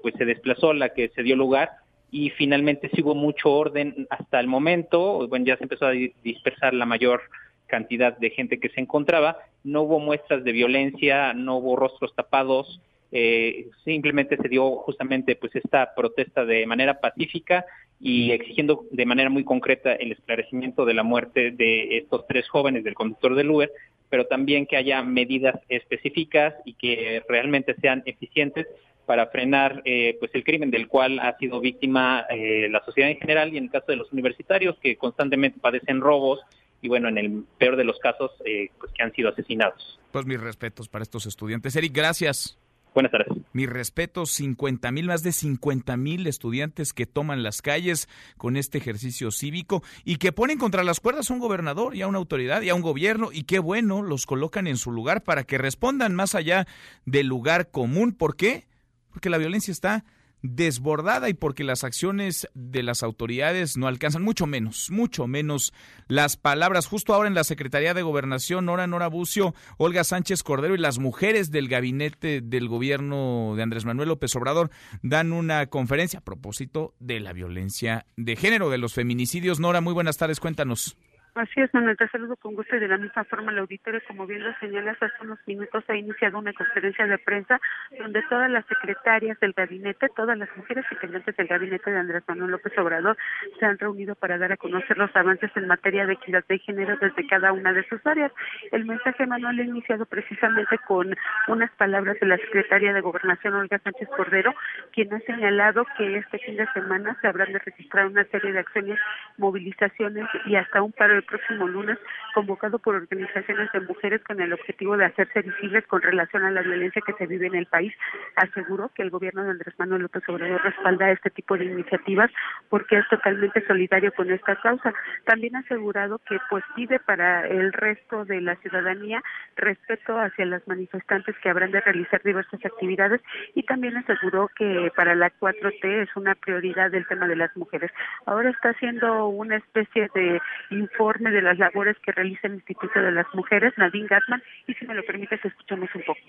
pues 0.00 0.14
se 0.16 0.24
desplazó, 0.24 0.72
la 0.72 0.94
que 0.94 1.10
se 1.10 1.22
dio 1.22 1.36
lugar 1.36 1.70
y 2.10 2.30
finalmente 2.30 2.90
sí 2.94 3.02
hubo 3.02 3.14
mucho 3.14 3.50
orden 3.50 4.06
hasta 4.10 4.40
el 4.40 4.46
momento, 4.46 5.28
bueno, 5.28 5.44
ya 5.44 5.56
se 5.56 5.64
empezó 5.64 5.86
a 5.86 5.90
dispersar 5.90 6.74
la 6.74 6.86
mayor 6.86 7.22
cantidad 7.70 8.18
de 8.18 8.30
gente 8.30 8.60
que 8.60 8.68
se 8.68 8.80
encontraba, 8.80 9.38
no 9.64 9.82
hubo 9.82 9.98
muestras 9.98 10.44
de 10.44 10.52
violencia, 10.52 11.32
no 11.32 11.56
hubo 11.56 11.76
rostros 11.76 12.14
tapados, 12.14 12.80
eh, 13.12 13.68
simplemente 13.84 14.36
se 14.36 14.48
dio 14.48 14.76
justamente 14.76 15.34
pues 15.34 15.56
esta 15.56 15.94
protesta 15.94 16.44
de 16.44 16.66
manera 16.66 17.00
pacífica 17.00 17.64
y 18.00 18.30
exigiendo 18.30 18.84
de 18.90 19.06
manera 19.06 19.30
muy 19.30 19.44
concreta 19.44 19.92
el 19.94 20.12
esclarecimiento 20.12 20.84
de 20.84 20.94
la 20.94 21.02
muerte 21.02 21.50
de 21.50 21.98
estos 21.98 22.26
tres 22.26 22.48
jóvenes 22.48 22.84
del 22.84 22.94
conductor 22.94 23.34
del 23.34 23.50
Uber, 23.50 23.70
pero 24.08 24.26
también 24.26 24.66
que 24.66 24.76
haya 24.76 25.02
medidas 25.02 25.60
específicas 25.68 26.54
y 26.64 26.74
que 26.74 27.22
realmente 27.28 27.74
sean 27.80 28.02
eficientes 28.06 28.66
para 29.06 29.26
frenar 29.26 29.82
eh, 29.84 30.16
pues 30.20 30.30
el 30.34 30.44
crimen 30.44 30.70
del 30.70 30.86
cual 30.86 31.18
ha 31.18 31.36
sido 31.38 31.58
víctima 31.58 32.26
eh, 32.30 32.68
la 32.70 32.84
sociedad 32.84 33.10
en 33.10 33.18
general 33.18 33.52
y 33.52 33.58
en 33.58 33.64
el 33.64 33.70
caso 33.70 33.86
de 33.88 33.96
los 33.96 34.12
universitarios 34.12 34.78
que 34.78 34.96
constantemente 34.96 35.58
padecen 35.58 36.00
robos 36.00 36.38
y 36.80 36.88
bueno, 36.88 37.08
en 37.08 37.18
el 37.18 37.44
peor 37.58 37.76
de 37.76 37.84
los 37.84 37.98
casos, 37.98 38.30
eh, 38.44 38.70
pues 38.78 38.92
que 38.92 39.02
han 39.02 39.12
sido 39.12 39.30
asesinados. 39.30 39.98
Pues 40.12 40.26
mis 40.26 40.40
respetos 40.40 40.88
para 40.88 41.02
estos 41.02 41.26
estudiantes. 41.26 41.76
Eric, 41.76 41.92
gracias. 41.94 42.58
Buenas 42.92 43.12
tardes. 43.12 43.28
Mis 43.52 43.68
respetos, 43.68 44.30
50 44.32 44.90
mil, 44.90 45.06
más 45.06 45.22
de 45.22 45.30
50 45.30 45.96
mil 45.96 46.26
estudiantes 46.26 46.92
que 46.92 47.06
toman 47.06 47.44
las 47.44 47.62
calles 47.62 48.08
con 48.36 48.56
este 48.56 48.78
ejercicio 48.78 49.30
cívico 49.30 49.84
y 50.04 50.16
que 50.16 50.32
ponen 50.32 50.58
contra 50.58 50.82
las 50.82 50.98
cuerdas 50.98 51.30
a 51.30 51.34
un 51.34 51.38
gobernador 51.38 51.94
y 51.94 52.02
a 52.02 52.08
una 52.08 52.18
autoridad 52.18 52.62
y 52.62 52.68
a 52.70 52.74
un 52.74 52.82
gobierno 52.82 53.28
y 53.32 53.44
qué 53.44 53.60
bueno, 53.60 54.02
los 54.02 54.26
colocan 54.26 54.66
en 54.66 54.76
su 54.76 54.90
lugar 54.90 55.22
para 55.22 55.44
que 55.44 55.56
respondan 55.56 56.16
más 56.16 56.34
allá 56.34 56.66
del 57.04 57.28
lugar 57.28 57.70
común. 57.70 58.12
¿Por 58.12 58.34
qué? 58.34 58.66
porque 59.10 59.30
la 59.30 59.38
violencia 59.38 59.72
está 59.72 60.04
desbordada 60.42 61.28
y 61.28 61.34
porque 61.34 61.64
las 61.64 61.84
acciones 61.84 62.48
de 62.54 62.82
las 62.82 63.02
autoridades 63.02 63.76
no 63.76 63.86
alcanzan, 63.86 64.22
mucho 64.22 64.46
menos, 64.46 64.90
mucho 64.90 65.26
menos 65.26 65.72
las 66.08 66.36
palabras. 66.36 66.86
Justo 66.86 67.14
ahora 67.14 67.28
en 67.28 67.34
la 67.34 67.44
Secretaría 67.44 67.94
de 67.94 68.02
Gobernación, 68.02 68.66
Nora 68.66 68.86
Nora 68.86 69.08
Bucio, 69.08 69.54
Olga 69.76 70.04
Sánchez 70.04 70.42
Cordero 70.42 70.74
y 70.74 70.78
las 70.78 70.98
mujeres 70.98 71.50
del 71.50 71.68
gabinete 71.68 72.40
del 72.40 72.68
gobierno 72.68 73.54
de 73.56 73.62
Andrés 73.62 73.84
Manuel 73.84 74.08
López 74.08 74.34
Obrador 74.36 74.70
dan 75.02 75.32
una 75.32 75.66
conferencia 75.66 76.20
a 76.20 76.24
propósito 76.24 76.94
de 77.00 77.20
la 77.20 77.32
violencia 77.32 78.06
de 78.16 78.36
género, 78.36 78.70
de 78.70 78.78
los 78.78 78.94
feminicidios. 78.94 79.60
Nora, 79.60 79.80
muy 79.80 79.94
buenas 79.94 80.16
tardes, 80.16 80.40
cuéntanos. 80.40 80.96
Así 81.34 81.60
es, 81.60 81.72
Manuel, 81.72 81.96
te 81.96 82.08
saludo 82.08 82.34
con 82.36 82.54
gusto 82.54 82.74
y 82.74 82.80
de 82.80 82.88
la 82.88 82.98
misma 82.98 83.22
forma 83.22 83.52
el 83.52 83.58
auditorio, 83.58 84.00
como 84.08 84.26
bien 84.26 84.42
lo 84.42 84.52
señalas, 84.58 85.00
hace 85.00 85.14
unos 85.22 85.38
minutos 85.46 85.84
ha 85.86 85.94
iniciado 85.94 86.38
una 86.38 86.52
conferencia 86.52 87.06
de 87.06 87.18
prensa 87.18 87.60
donde 87.98 88.20
todas 88.28 88.50
las 88.50 88.66
secretarias 88.66 89.38
del 89.38 89.52
gabinete, 89.52 90.08
todas 90.16 90.36
las 90.36 90.48
mujeres 90.56 90.84
integrantes 90.90 91.36
del 91.36 91.46
gabinete 91.46 91.88
de 91.88 91.98
Andrés 91.98 92.24
Manuel 92.26 92.50
López 92.50 92.76
Obrador 92.78 93.16
se 93.60 93.64
han 93.64 93.78
reunido 93.78 94.16
para 94.16 94.38
dar 94.38 94.50
a 94.52 94.56
conocer 94.56 94.98
los 94.98 95.14
avances 95.14 95.52
en 95.54 95.68
materia 95.68 96.04
de 96.04 96.14
equidad 96.14 96.44
de 96.48 96.58
género 96.58 96.96
desde 96.96 97.26
cada 97.28 97.52
una 97.52 97.72
de 97.72 97.86
sus 97.88 98.04
áreas. 98.04 98.32
El 98.72 98.84
mensaje, 98.84 99.24
Manuel, 99.24 99.60
ha 99.60 99.64
iniciado 99.64 100.06
precisamente 100.06 100.78
con 100.78 101.14
unas 101.46 101.70
palabras 101.72 102.18
de 102.20 102.26
la 102.26 102.38
secretaria 102.38 102.92
de 102.92 103.00
Gobernación, 103.00 103.54
Olga 103.54 103.78
Sánchez 103.78 104.08
Cordero, 104.16 104.52
quien 104.92 105.14
ha 105.14 105.20
señalado 105.20 105.86
que 105.96 106.16
este 106.16 106.38
fin 106.38 106.56
de 106.56 106.66
semana 106.72 107.16
se 107.20 107.28
habrán 107.28 107.52
de 107.52 107.60
registrar 107.60 108.06
una 108.06 108.24
serie 108.24 108.52
de 108.52 108.58
acciones, 108.58 108.98
movilizaciones 109.36 110.26
y 110.46 110.56
hasta 110.56 110.82
un 110.82 110.90
paro 110.90 111.19
el 111.20 111.24
próximo 111.24 111.68
lunes, 111.68 111.98
convocado 112.34 112.78
por 112.78 112.94
organizaciones 112.94 113.70
de 113.72 113.80
mujeres 113.80 114.22
con 114.24 114.40
el 114.40 114.52
objetivo 114.52 114.96
de 114.96 115.04
hacerse 115.04 115.42
visibles 115.42 115.86
con 115.86 116.02
relación 116.02 116.44
a 116.44 116.50
la 116.50 116.62
violencia 116.62 117.02
que 117.04 117.12
se 117.14 117.26
vive 117.26 117.46
en 117.46 117.54
el 117.54 117.66
país. 117.66 117.92
Aseguró 118.36 118.90
que 118.94 119.02
el 119.02 119.10
gobierno 119.10 119.44
de 119.44 119.50
Andrés 119.50 119.74
Manuel 119.78 120.02
López 120.02 120.22
Obrador 120.28 120.62
respalda 120.62 121.10
este 121.10 121.30
tipo 121.30 121.56
de 121.56 121.66
iniciativas 121.66 122.30
porque 122.68 122.98
es 122.98 123.08
totalmente 123.08 123.64
solidario 123.66 124.12
con 124.12 124.30
esta 124.30 124.56
causa. 124.56 124.92
También 125.24 125.56
ha 125.56 125.60
asegurado 125.60 126.20
que 126.26 126.38
pues 126.48 126.64
pide 126.74 126.98
para 127.00 127.46
el 127.46 127.72
resto 127.72 128.24
de 128.24 128.40
la 128.40 128.56
ciudadanía 128.56 129.22
respeto 129.56 130.18
hacia 130.18 130.46
las 130.46 130.66
manifestantes 130.66 131.36
que 131.42 131.50
habrán 131.50 131.70
de 131.70 131.80
realizar 131.80 132.22
diversas 132.22 132.64
actividades 132.64 133.20
y 133.54 133.62
también 133.64 133.96
aseguró 133.96 134.48
que 134.56 134.90
para 134.96 135.14
la 135.14 135.30
4T 135.38 136.02
es 136.02 136.16
una 136.16 136.34
prioridad 136.34 136.94
el 136.94 137.06
tema 137.06 137.28
de 137.28 137.36
las 137.36 137.54
mujeres. 137.56 137.90
Ahora 138.26 138.50
está 138.50 138.70
haciendo 138.70 139.26
una 139.26 139.56
especie 139.56 140.08
de 140.14 140.40
informe 140.70 141.09
de 141.18 141.42
las 141.42 141.58
labores 141.58 141.98
que 142.00 142.12
realiza 142.12 142.46
el 142.46 142.54
Instituto 142.54 143.00
de 143.00 143.12
las 143.12 143.26
Mujeres, 143.34 143.72
Nadine 143.76 144.06
Gatman, 144.06 144.42
y 144.66 144.74
si 144.74 144.86
me 144.86 144.94
lo 144.94 145.02
permites, 145.04 145.44
escuchamos 145.44 145.88
un 145.94 146.02
poco. 146.02 146.20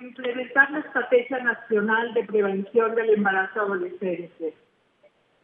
Implementar 0.00 0.70
la 0.70 0.80
Estrategia 0.80 1.38
Nacional 1.42 2.14
de 2.14 2.24
Prevención 2.24 2.94
del 2.94 3.10
Embarazo 3.10 3.60
Adolescente. 3.62 4.54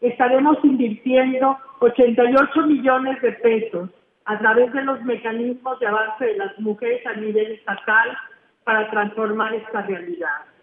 Estaremos 0.00 0.58
invirtiendo 0.64 1.58
88 1.80 2.66
millones 2.66 3.20
de 3.22 3.32
pesos 3.32 3.90
a 4.26 4.38
través 4.38 4.72
de 4.72 4.82
los 4.82 5.02
mecanismos 5.02 5.78
de 5.80 5.86
avance 5.86 6.24
de 6.24 6.36
las 6.36 6.58
mujeres 6.58 7.06
a 7.06 7.14
nivel 7.14 7.52
estatal 7.52 8.16
para 8.64 8.90
transformar 8.90 9.54
esta 9.54 9.82
realidad. 9.82 10.53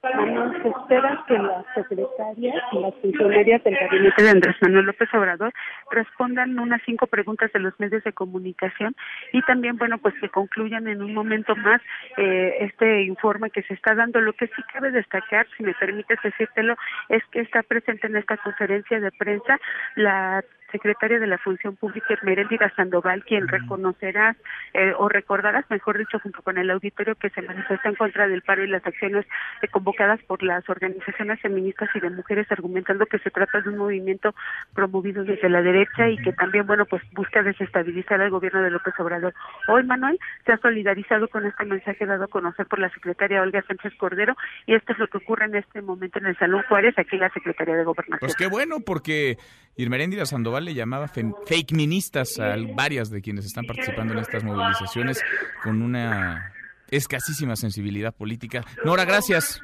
Se 0.00 0.68
espera 0.68 1.24
que 1.26 1.36
las 1.38 1.64
secretarias 1.74 2.54
y 2.70 2.78
las 2.78 2.94
funcionarias 3.02 3.64
del 3.64 3.74
gabinete 3.74 4.22
de 4.22 4.30
Andrés 4.30 4.54
Manuel 4.60 4.86
López 4.86 5.08
Obrador 5.12 5.52
respondan 5.90 6.56
unas 6.56 6.80
cinco 6.86 7.08
preguntas 7.08 7.52
de 7.52 7.58
los 7.58 7.78
medios 7.80 8.04
de 8.04 8.12
comunicación 8.12 8.94
y 9.32 9.42
también, 9.42 9.76
bueno, 9.76 9.98
pues 9.98 10.14
que 10.20 10.28
concluyan 10.28 10.86
en 10.86 11.02
un 11.02 11.14
momento 11.14 11.56
más 11.56 11.82
eh, 12.16 12.58
este 12.60 13.02
informe 13.02 13.50
que 13.50 13.64
se 13.64 13.74
está 13.74 13.96
dando. 13.96 14.20
Lo 14.20 14.34
que 14.34 14.46
sí 14.46 14.62
cabe 14.72 14.92
destacar, 14.92 15.48
si 15.56 15.64
me 15.64 15.74
permites 15.74 16.18
decírtelo, 16.22 16.76
es 17.08 17.24
que 17.32 17.40
está 17.40 17.64
presente 17.64 18.06
en 18.06 18.16
esta 18.16 18.36
conferencia 18.36 19.00
de 19.00 19.10
prensa 19.10 19.58
la 19.96 20.44
secretaria 20.70 21.18
de 21.18 21.26
la 21.26 21.38
Función 21.38 21.76
Pública, 21.76 22.18
Meréndira 22.22 22.72
Sandoval, 22.74 23.24
quien 23.24 23.48
reconocerá 23.48 24.36
eh, 24.74 24.92
o 24.96 25.08
recordarás, 25.08 25.64
mejor 25.70 25.98
dicho, 25.98 26.18
junto 26.20 26.42
con 26.42 26.58
el 26.58 26.70
auditorio 26.70 27.14
que 27.14 27.30
se 27.30 27.42
manifiesta 27.42 27.88
en 27.88 27.94
contra 27.94 28.28
del 28.28 28.42
paro 28.42 28.64
y 28.64 28.68
las 28.68 28.86
acciones 28.86 29.26
eh, 29.62 29.68
convocadas 29.68 30.20
por 30.24 30.42
las 30.42 30.68
organizaciones 30.68 31.40
feministas 31.40 31.88
y 31.94 32.00
de 32.00 32.10
mujeres, 32.10 32.50
argumentando 32.50 33.06
que 33.06 33.18
se 33.18 33.30
trata 33.30 33.60
de 33.60 33.70
un 33.70 33.78
movimiento 33.78 34.34
promovido 34.74 35.24
desde 35.24 35.48
la 35.48 35.62
derecha 35.62 36.08
y 36.08 36.16
que 36.18 36.32
también, 36.32 36.66
bueno, 36.66 36.86
pues 36.86 37.02
busca 37.12 37.42
desestabilizar 37.42 38.20
al 38.20 38.30
gobierno 38.30 38.62
de 38.62 38.70
López 38.70 38.94
Obrador. 38.98 39.34
Hoy, 39.68 39.84
Manuel, 39.84 40.18
se 40.44 40.52
ha 40.52 40.58
solidarizado 40.58 41.28
con 41.28 41.46
este 41.46 41.64
mensaje 41.64 42.06
dado 42.06 42.24
a 42.24 42.28
conocer 42.28 42.66
por 42.66 42.78
la 42.78 42.90
secretaria 42.90 43.42
Olga 43.42 43.62
Sánchez 43.62 43.94
Cordero 43.98 44.36
y 44.66 44.74
esto 44.74 44.92
es 44.92 44.98
lo 44.98 45.08
que 45.08 45.18
ocurre 45.18 45.46
en 45.46 45.56
este 45.56 45.82
momento 45.82 46.18
en 46.18 46.26
el 46.26 46.36
Salón 46.38 46.62
Juárez, 46.68 46.94
aquí 46.98 47.16
en 47.16 47.20
la 47.20 47.30
Secretaría 47.30 47.76
de 47.76 47.84
Gobernación. 47.84 48.18
Pues 48.20 48.36
qué 48.36 48.46
bueno, 48.46 48.76
porque 48.84 49.36
Irmeréndira 49.76 50.26
Sandoval 50.26 50.57
le 50.60 50.74
llamaba 50.74 51.08
fake 51.08 51.72
ministas 51.72 52.38
a 52.38 52.56
varias 52.74 53.10
de 53.10 53.22
quienes 53.22 53.46
están 53.46 53.64
participando 53.66 54.12
en 54.14 54.20
estas 54.20 54.44
movilizaciones 54.44 55.22
con 55.62 55.82
una 55.82 56.52
escasísima 56.90 57.56
sensibilidad 57.56 58.14
política. 58.14 58.64
Nora, 58.84 59.04
gracias. 59.04 59.60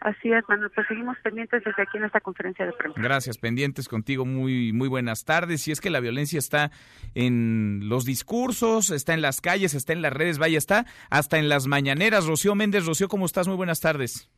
Así 0.00 0.32
es, 0.32 0.44
Manuel. 0.48 0.70
Pues 0.74 0.86
seguimos 0.86 1.16
pendientes 1.22 1.62
desde 1.64 1.82
aquí 1.82 1.98
en 1.98 2.04
esta 2.04 2.20
conferencia 2.20 2.64
de 2.64 2.72
prensa. 2.72 3.00
Gracias, 3.00 3.36
pendientes 3.36 3.88
contigo. 3.88 4.24
Muy, 4.24 4.72
muy 4.72 4.88
buenas 4.88 5.24
tardes. 5.24 5.66
Y 5.66 5.72
es 5.72 5.80
que 5.80 5.90
la 5.90 6.00
violencia 6.00 6.38
está 6.38 6.70
en 7.14 7.88
los 7.88 8.04
discursos, 8.04 8.90
está 8.90 9.14
en 9.14 9.22
las 9.22 9.40
calles, 9.40 9.74
está 9.74 9.92
en 9.92 10.02
las 10.02 10.12
redes, 10.12 10.38
vaya, 10.38 10.56
está 10.56 10.86
hasta 11.10 11.38
en 11.38 11.48
las 11.48 11.66
mañaneras. 11.66 12.26
Rocío 12.26 12.54
Méndez, 12.54 12.86
Rocío, 12.86 13.08
¿cómo 13.08 13.26
estás? 13.26 13.48
Muy 13.48 13.56
buenas 13.56 13.80
tardes. 13.80 14.30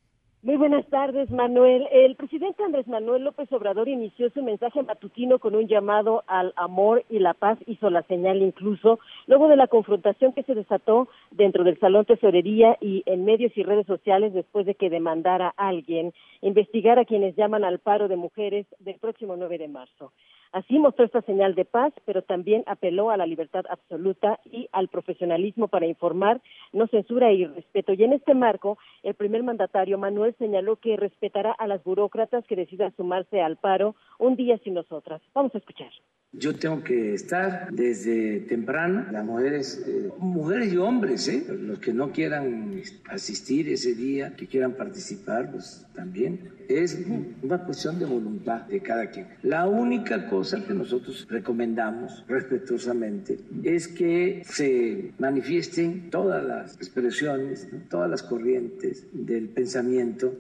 Muy 0.43 0.57
buenas 0.57 0.87
tardes, 0.87 1.31
Manuel. 1.31 1.87
El 1.93 2.17
presidente 2.17 2.65
Andrés 2.65 2.89
Manuel 2.89 3.25
López 3.25 3.53
Obrador 3.53 3.91
inició 3.91 4.31
su 4.31 4.43
mensaje 4.43 4.83
matutino 4.83 5.39
con 5.39 5.55
un 5.55 5.69
llamado 5.69 6.25
al 6.27 6.55
amor 6.57 7.05
y 7.11 7.19
la 7.19 7.35
paz, 7.35 7.59
hizo 7.67 7.91
la 7.91 8.03
señal 8.05 8.41
incluso, 8.41 9.01
luego 9.27 9.49
de 9.49 9.57
la 9.57 9.67
confrontación 9.67 10.33
que 10.33 10.43
se 10.45 10.55
desató 10.55 11.09
dentro 11.31 11.63
del 11.63 11.79
Salón 11.79 12.07
Tesorería 12.07 12.79
y 12.81 13.03
en 13.05 13.27
medios 13.27 13.53
y 13.55 13.63
redes 13.63 13.87
sociales 13.87 14.33
después 14.33 14.65
de 14.65 14.77
que 14.77 14.89
demandara 14.89 15.53
a 15.59 15.69
alguien 15.69 16.15
investigar 16.41 16.99
a 16.99 17.05
quienes 17.05 17.37
llaman 17.37 17.63
al 17.63 17.79
paro 17.79 18.09
de 18.09 18.17
mujeres 18.17 18.65
del 18.79 18.99
próximo 18.99 19.37
9 19.37 19.59
de 19.59 19.69
marzo. 19.69 20.11
Así 20.53 20.79
mostró 20.79 21.05
esta 21.05 21.23
señal 21.23 21.55
de 21.55 21.65
paz, 21.65 21.93
pero 22.05 22.23
también 22.23 22.65
apeló 22.67 23.11
a 23.11 23.17
la 23.17 23.27
libertad 23.27 23.65
absoluta 23.69 24.41
y 24.45 24.69
al 24.73 24.89
profesionalismo 24.89 25.69
para 25.69 25.87
informar, 25.87 26.41
no 26.73 26.89
censura 26.89 27.33
y 27.33 27.47
respeto. 27.47 27.93
Y 27.93 28.03
en 28.03 28.13
este 28.13 28.35
marco, 28.35 28.77
el 29.05 29.15
primer 29.15 29.45
mandatario 29.45 29.97
Manuel 29.97 30.35
señaló 30.39 30.77
que 30.77 30.97
respetará 30.97 31.53
a 31.53 31.69
las 31.69 31.85
burócratas 31.85 32.45
que 32.47 32.57
decidan 32.57 32.95
sumarse 32.97 33.41
al 33.41 33.59
paro 33.59 33.95
un 34.19 34.35
día 34.35 34.59
sin 34.59 34.75
nosotras. 34.75 35.23
Vamos 35.35 35.55
a 35.55 35.59
escuchar. 35.59 35.91
Yo 36.33 36.55
tengo 36.55 36.85
que 36.85 37.13
estar 37.15 37.73
desde 37.73 38.39
temprano, 38.41 39.05
las 39.11 39.25
mujeres, 39.25 39.83
eh, 39.85 40.11
mujeres 40.19 40.73
y 40.73 40.77
hombres, 40.77 41.27
¿eh? 41.27 41.45
los 41.49 41.81
que 41.81 41.93
no 41.93 42.13
quieran 42.13 42.81
asistir 43.09 43.69
ese 43.69 43.95
día, 43.95 44.37
que 44.37 44.47
quieran 44.47 44.75
participar, 44.75 45.51
pues 45.51 45.85
también. 45.93 46.53
Es 46.69 47.05
una 47.43 47.65
cuestión 47.65 47.99
de 47.99 48.05
voluntad 48.05 48.61
de 48.69 48.81
cada 48.81 49.11
quien. 49.11 49.27
La 49.43 49.67
única 49.67 50.29
cosa 50.29 50.65
que 50.65 50.73
nosotros 50.73 51.27
recomendamos 51.29 52.25
respetuosamente 52.29 53.41
es 53.65 53.89
que 53.89 54.43
se 54.45 55.13
manifiesten 55.19 56.11
todas 56.11 56.45
las 56.45 56.77
expresiones, 56.77 57.69
todas 57.89 58.09
las 58.09 58.23
corrientes 58.23 59.05
del 59.13 59.49
pensamiento, 59.49 60.33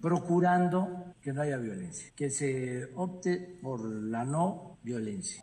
procurando 0.00 1.14
que 1.22 1.32
no 1.32 1.42
haya 1.42 1.56
violencia, 1.56 2.12
que 2.16 2.30
se 2.30 2.88
opte 2.96 3.58
por 3.62 3.84
la 3.84 4.24
no 4.24 4.75
violencia. 4.86 5.42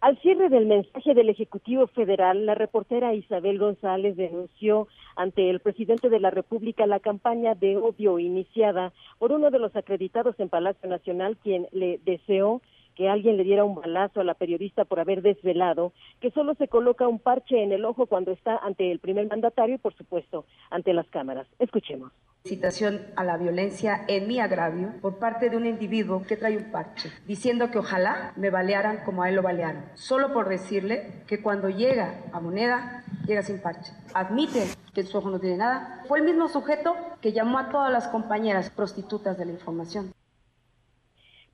Al 0.00 0.16
cierre 0.20 0.48
del 0.48 0.66
mensaje 0.66 1.12
del 1.12 1.28
Ejecutivo 1.28 1.88
Federal, 1.88 2.46
la 2.46 2.54
reportera 2.54 3.14
Isabel 3.14 3.58
González 3.58 4.16
denunció 4.16 4.86
ante 5.16 5.50
el 5.50 5.58
presidente 5.58 6.08
de 6.08 6.20
la 6.20 6.30
República 6.30 6.86
la 6.86 7.00
campaña 7.00 7.56
de 7.56 7.76
odio 7.76 8.20
iniciada 8.20 8.92
por 9.18 9.32
uno 9.32 9.50
de 9.50 9.58
los 9.58 9.74
acreditados 9.74 10.38
en 10.38 10.50
Palacio 10.50 10.88
Nacional, 10.88 11.36
quien 11.42 11.66
le 11.72 11.98
deseó 12.04 12.62
que 12.98 13.08
alguien 13.08 13.36
le 13.36 13.44
diera 13.44 13.62
un 13.62 13.76
balazo 13.76 14.20
a 14.20 14.24
la 14.24 14.34
periodista 14.34 14.84
por 14.84 14.98
haber 14.98 15.22
desvelado 15.22 15.92
que 16.20 16.32
solo 16.32 16.56
se 16.56 16.66
coloca 16.66 17.06
un 17.06 17.20
parche 17.20 17.62
en 17.62 17.70
el 17.70 17.84
ojo 17.84 18.06
cuando 18.06 18.32
está 18.32 18.56
ante 18.56 18.90
el 18.90 18.98
primer 18.98 19.28
mandatario 19.28 19.76
y, 19.76 19.78
por 19.78 19.94
supuesto, 19.94 20.46
ante 20.68 20.92
las 20.92 21.06
cámaras. 21.06 21.46
Escuchemos. 21.60 22.10
Citación 22.44 23.06
a 23.14 23.22
la 23.22 23.36
violencia 23.36 24.04
en 24.08 24.26
mi 24.26 24.40
agravio 24.40 24.94
por 25.00 25.20
parte 25.20 25.48
de 25.48 25.56
un 25.56 25.66
individuo 25.66 26.24
que 26.26 26.36
trae 26.36 26.56
un 26.56 26.72
parche, 26.72 27.08
diciendo 27.24 27.70
que 27.70 27.78
ojalá 27.78 28.32
me 28.34 28.50
balearan 28.50 29.04
como 29.04 29.22
a 29.22 29.28
él 29.28 29.36
lo 29.36 29.42
balearon, 29.42 29.84
solo 29.94 30.32
por 30.32 30.48
decirle 30.48 31.22
que 31.28 31.40
cuando 31.40 31.68
llega 31.68 32.24
a 32.32 32.40
moneda, 32.40 33.04
llega 33.28 33.42
sin 33.42 33.60
parche. 33.60 33.92
Admite 34.12 34.64
que 34.92 35.02
en 35.02 35.06
su 35.06 35.18
ojo 35.18 35.30
no 35.30 35.38
tiene 35.38 35.58
nada. 35.58 36.02
Fue 36.08 36.18
el 36.18 36.24
mismo 36.24 36.48
sujeto 36.48 36.96
que 37.20 37.32
llamó 37.32 37.60
a 37.60 37.70
todas 37.70 37.92
las 37.92 38.08
compañeras 38.08 38.70
prostitutas 38.70 39.38
de 39.38 39.44
la 39.44 39.52
información. 39.52 40.12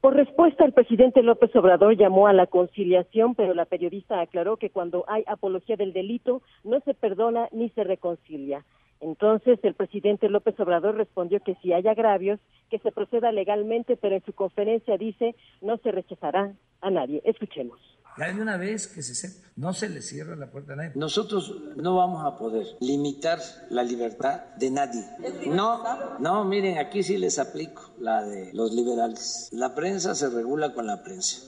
Por 0.05 0.17
respuesta, 0.17 0.67
el 0.67 0.75
presidente 0.75 1.23
López 1.23 1.57
Obrador 1.57 1.97
llamó 1.97 2.27
a 2.27 2.35
la 2.35 2.47
conciliación, 2.47 3.35
pero 3.35 3.55
la 3.55 3.65
periodista 3.65 4.21
aclaró 4.21 4.59
que 4.59 4.69
cuando 4.69 5.07
hay 5.09 5.25
apología 5.27 5.77
del 5.77 5.95
delito 5.95 6.43
no 6.63 6.81
se 6.81 6.93
perdona 6.93 7.49
ni 7.53 7.71
se 7.71 7.85
reconcilia. 7.85 8.67
Entonces, 9.01 9.59
el 9.63 9.73
presidente 9.73 10.29
López 10.29 10.61
Obrador 10.61 10.97
respondió 10.97 11.41
que 11.41 11.55
si 11.63 11.73
hay 11.73 11.89
agravios, 11.89 12.39
que 12.69 12.81
se 12.81 12.93
proceda 12.93 13.33
legalmente, 13.33 13.97
pero 13.97 14.17
en 14.17 14.25
su 14.27 14.35
conferencia 14.35 14.99
dice 14.99 15.37
no 15.63 15.79
se 15.79 15.91
rechazará 15.91 16.53
a 16.83 16.91
nadie. 16.91 17.23
Escuchemos. 17.25 17.81
Ya 18.17 18.33
de 18.33 18.41
una 18.41 18.57
vez 18.57 18.87
que 18.87 19.03
se 19.03 19.15
sepa, 19.15 19.49
no 19.57 19.73
se 19.73 19.89
le 19.89 20.01
cierra 20.01 20.37
la 20.37 20.51
puerta 20.51 20.75
a 20.75 20.77
nadie. 20.77 20.93
Nosotros 20.95 21.53
no 21.77 21.97
vamos 21.97 22.25
a 22.25 22.39
poder 22.39 22.65
limitar 22.81 23.41
la 23.71 23.83
libertad 23.83 24.41
de 24.57 24.71
nadie. 24.71 25.05
No, 25.47 25.83
no, 26.21 26.45
miren, 26.45 26.79
aquí 26.79 27.03
sí 27.03 27.17
les 27.17 27.39
aplico 27.39 27.91
la 27.99 28.23
de 28.23 28.53
los 28.53 28.73
liberales. 28.73 29.49
La 29.53 29.75
prensa 29.75 30.15
se 30.15 30.31
regula 30.31 30.75
con 30.75 30.87
la 30.87 31.03
prensa. 31.03 31.41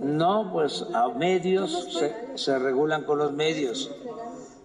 No, 0.00 0.52
pues 0.52 0.86
a 0.94 1.08
medios 1.10 1.92
se, 1.92 2.38
se 2.38 2.58
regulan 2.58 3.04
con 3.04 3.18
los 3.18 3.32
medios. 3.32 3.94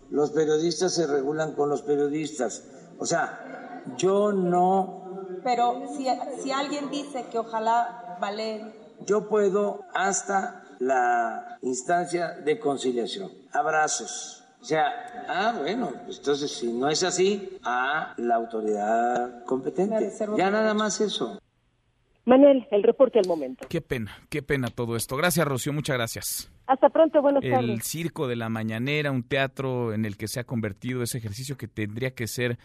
Los 0.09 0.31
periodistas 0.31 0.93
se 0.93 1.05
regulan 1.05 1.53
con 1.53 1.69
los 1.69 1.81
periodistas. 1.81 2.63
O 2.97 3.05
sea, 3.05 3.83
yo 3.97 4.31
no... 4.31 5.39
Pero 5.43 5.83
si, 5.97 6.07
si 6.41 6.51
alguien 6.51 6.89
dice 6.89 7.25
que 7.29 7.39
ojalá 7.39 8.17
vale... 8.21 8.79
Yo 9.05 9.27
puedo 9.27 9.81
hasta 9.95 10.60
la 10.81 11.59
instancia 11.61 12.31
de 12.43 12.59
conciliación. 12.59 13.31
Abrazos. 13.53 14.43
O 14.59 14.65
sea, 14.65 15.25
ah, 15.27 15.55
bueno, 15.59 15.91
pues 16.05 16.17
entonces 16.17 16.51
si 16.51 16.73
no 16.73 16.89
es 16.89 17.03
así, 17.03 17.57
a 17.63 18.13
la 18.17 18.35
autoridad 18.35 19.43
competente. 19.45 20.11
Ya 20.37 20.49
nada 20.49 20.73
más 20.73 20.99
eso. 20.99 21.39
Manuel, 22.25 22.67
el 22.71 22.83
reporte 22.83 23.19
al 23.19 23.27
momento. 23.27 23.67
Qué 23.69 23.81
pena, 23.81 24.11
qué 24.29 24.41
pena 24.41 24.69
todo 24.69 24.95
esto. 24.95 25.15
Gracias, 25.17 25.47
Rocío, 25.47 25.73
muchas 25.73 25.97
gracias. 25.97 26.51
Hasta 26.65 26.89
pronto, 26.89 27.21
buenas 27.21 27.43
tardes. 27.43 27.69
El 27.69 27.81
circo 27.81 28.27
de 28.27 28.35
la 28.35 28.49
mañanera, 28.49 29.11
un 29.11 29.23
teatro 29.23 29.93
en 29.93 30.05
el 30.05 30.17
que 30.17 30.27
se 30.27 30.39
ha 30.39 30.43
convertido 30.43 31.03
ese 31.03 31.19
ejercicio 31.19 31.57
que 31.57 31.67
tendría 31.67 32.11
que 32.11 32.27
ser 32.27 32.57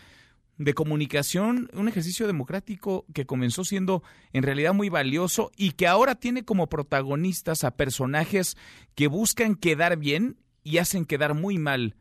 de 0.58 0.74
comunicación, 0.74 1.68
un 1.74 1.88
ejercicio 1.88 2.26
democrático 2.26 3.04
que 3.12 3.26
comenzó 3.26 3.64
siendo 3.64 4.02
en 4.32 4.42
realidad 4.42 4.72
muy 4.72 4.88
valioso 4.88 5.50
y 5.56 5.72
que 5.72 5.86
ahora 5.86 6.14
tiene 6.14 6.44
como 6.44 6.68
protagonistas 6.68 7.64
a 7.64 7.76
personajes 7.76 8.56
que 8.94 9.06
buscan 9.06 9.54
quedar 9.54 9.98
bien 9.98 10.38
y 10.62 10.78
hacen 10.78 11.04
quedar 11.04 11.34
muy 11.34 11.58
mal 11.58 11.96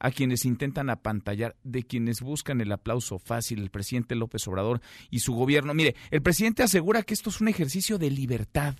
a 0.00 0.10
quienes 0.10 0.44
intentan 0.44 0.90
apantallar, 0.90 1.56
de 1.64 1.82
quienes 1.82 2.20
buscan 2.20 2.60
el 2.60 2.70
aplauso 2.72 3.18
fácil, 3.18 3.60
el 3.60 3.70
presidente 3.70 4.14
López 4.14 4.46
Obrador 4.46 4.80
y 5.10 5.20
su 5.20 5.34
gobierno. 5.34 5.74
Mire, 5.74 5.96
el 6.10 6.22
presidente 6.22 6.62
asegura 6.62 7.02
que 7.02 7.14
esto 7.14 7.30
es 7.30 7.40
un 7.40 7.48
ejercicio 7.48 7.98
de 7.98 8.10
libertad. 8.10 8.76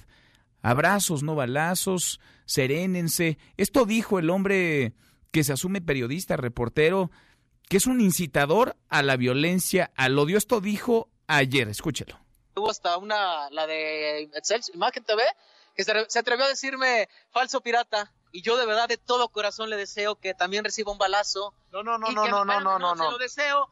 Abrazos, 0.61 1.23
no 1.23 1.35
balazos, 1.35 2.21
serénense. 2.45 3.39
Esto 3.57 3.85
dijo 3.85 4.19
el 4.19 4.31
hombre 4.31 4.93
que 5.31 5.45
se 5.45 5.53
asume 5.53 5.81
periodista, 5.81 6.37
reportero, 6.37 7.11
que 7.69 7.77
es 7.77 7.87
un 7.87 8.01
incitador 8.01 8.77
a 8.89 9.03
la 9.03 9.17
violencia, 9.17 9.91
al 9.97 10.19
odio. 10.19 10.39
Esto 10.39 10.61
dijo 10.61 11.09
ayer, 11.27 11.69
escúchelo. 11.69 12.19
Hubo 12.57 12.71
hasta 12.71 12.97
una, 12.97 13.51
la 13.51 13.67
de 13.67 14.29
Imagen 14.75 15.05
TV, 15.05 15.23
que 15.77 15.85
se, 15.85 16.19
atrevió 16.19 16.45
a 16.47 16.49
decirme 16.49 17.09
falso 17.31 17.61
pirata. 17.61 18.13
Y 18.31 18.43
yo 18.43 18.59
de 18.59 18.67
verdad 18.67 18.89
de 18.89 18.99
todo 18.99 19.29
corazón 19.29 19.71
le 19.71 19.77
deseo 19.77 20.17
que 20.17 20.35
también 20.35 20.65
reciba 20.65 20.93
un 20.93 20.99
balazo. 20.99 21.55
No, 21.73 21.83
no, 21.83 21.97
no, 21.99 22.11
no, 22.11 22.27
no, 22.27 22.45
no, 22.45 22.61
no, 22.61 22.79
no, 22.79 23.05
Se 23.05 23.11
lo 23.11 23.19
deseo 23.19 23.71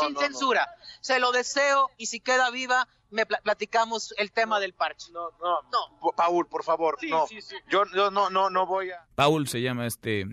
sin 0.00 0.16
censura. 0.16 0.68
Se 1.00 1.18
lo 1.18 1.32
deseo 1.32 1.90
y 1.98 2.06
si 2.06 2.20
queda 2.20 2.50
viva, 2.50 2.88
me 3.10 3.26
platicamos 3.26 4.14
el 4.16 4.32
tema 4.32 4.60
del 4.60 4.72
parche. 4.72 5.10
No, 5.12 5.30
no, 5.40 5.62
no. 5.70 6.12
Paul, 6.16 6.46
por 6.46 6.64
favor, 6.64 6.96
no. 7.04 7.26
Yo, 7.68 7.84
yo 7.94 8.10
no, 8.10 8.30
no, 8.30 8.48
no 8.48 8.66
voy 8.66 8.90
a. 8.90 9.06
Paul 9.14 9.46
se 9.46 9.60
llama 9.60 9.86
este, 9.86 10.26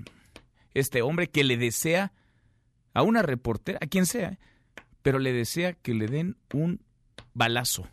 este 0.74 1.02
hombre 1.02 1.30
que 1.30 1.44
le 1.44 1.58
desea 1.58 2.14
a 2.96 3.04
una 3.04 3.22
reportera, 3.22 3.78
a 3.82 3.88
quien 3.88 4.08
sea, 4.08 4.40
pero 5.04 5.20
le 5.20 5.34
desea 5.34 5.74
que 5.74 5.94
le 5.94 6.08
den 6.08 6.38
un 6.52 6.82
balazo. 7.36 7.88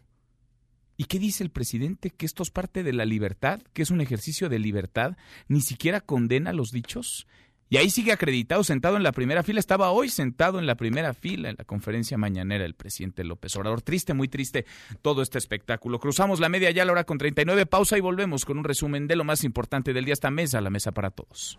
¿Y 0.97 1.05
qué 1.05 1.19
dice 1.19 1.43
el 1.43 1.51
presidente? 1.51 2.11
¿Que 2.11 2.25
esto 2.25 2.43
es 2.43 2.51
parte 2.51 2.83
de 2.83 2.93
la 2.93 3.05
libertad? 3.05 3.61
¿Que 3.73 3.83
es 3.83 3.91
un 3.91 4.01
ejercicio 4.01 4.49
de 4.49 4.61
libertad? 4.61 5.17
¿Ni 5.49 5.61
siquiera 5.61 6.01
condena 6.01 6.53
los 6.53 6.71
dichos? 6.71 7.27
Y 7.69 7.79
ahí 7.79 7.91
sigue 7.91 8.13
acreditado, 8.13 8.63
sentado 8.63 8.97
en 8.97 9.03
la 9.03 9.13
primera 9.13 9.43
fila. 9.43 9.59
Estaba 9.59 9.91
hoy 9.91 10.09
sentado 10.11 10.59
en 10.59 10.67
la 10.67 10.77
primera 10.77 11.15
fila 11.15 11.49
en 11.49 11.57
la 11.59 11.65
conferencia 11.65 12.19
mañanera 12.19 12.65
el 12.65 12.75
presidente 12.75 13.25
López 13.25 13.57
Obrador. 13.57 13.83
Triste, 13.83 14.15
muy 14.15 14.29
triste 14.29 14.67
todo 15.01 15.23
este 15.23 15.39
espectáculo. 15.39 15.99
Cruzamos 15.99 16.39
la 16.39 16.51
media 16.51 16.71
ya 16.71 16.83
a 16.83 16.85
la 16.85 16.93
hora 16.93 17.05
con 17.05 17.19
39. 17.19 17.67
Pausa 17.67 17.99
y 17.99 18.01
volvemos 18.01 18.45
con 18.45 18.59
un 18.59 18.65
resumen 18.65 19.09
de 19.09 19.17
lo 19.17 19.25
más 19.25 19.43
importante 19.43 19.93
del 19.95 20.05
día. 20.05 20.13
Esta 20.13 20.31
mesa, 20.31 20.61
la 20.61 20.71
mesa 20.71 20.93
para 20.93 21.11
todos 21.11 21.59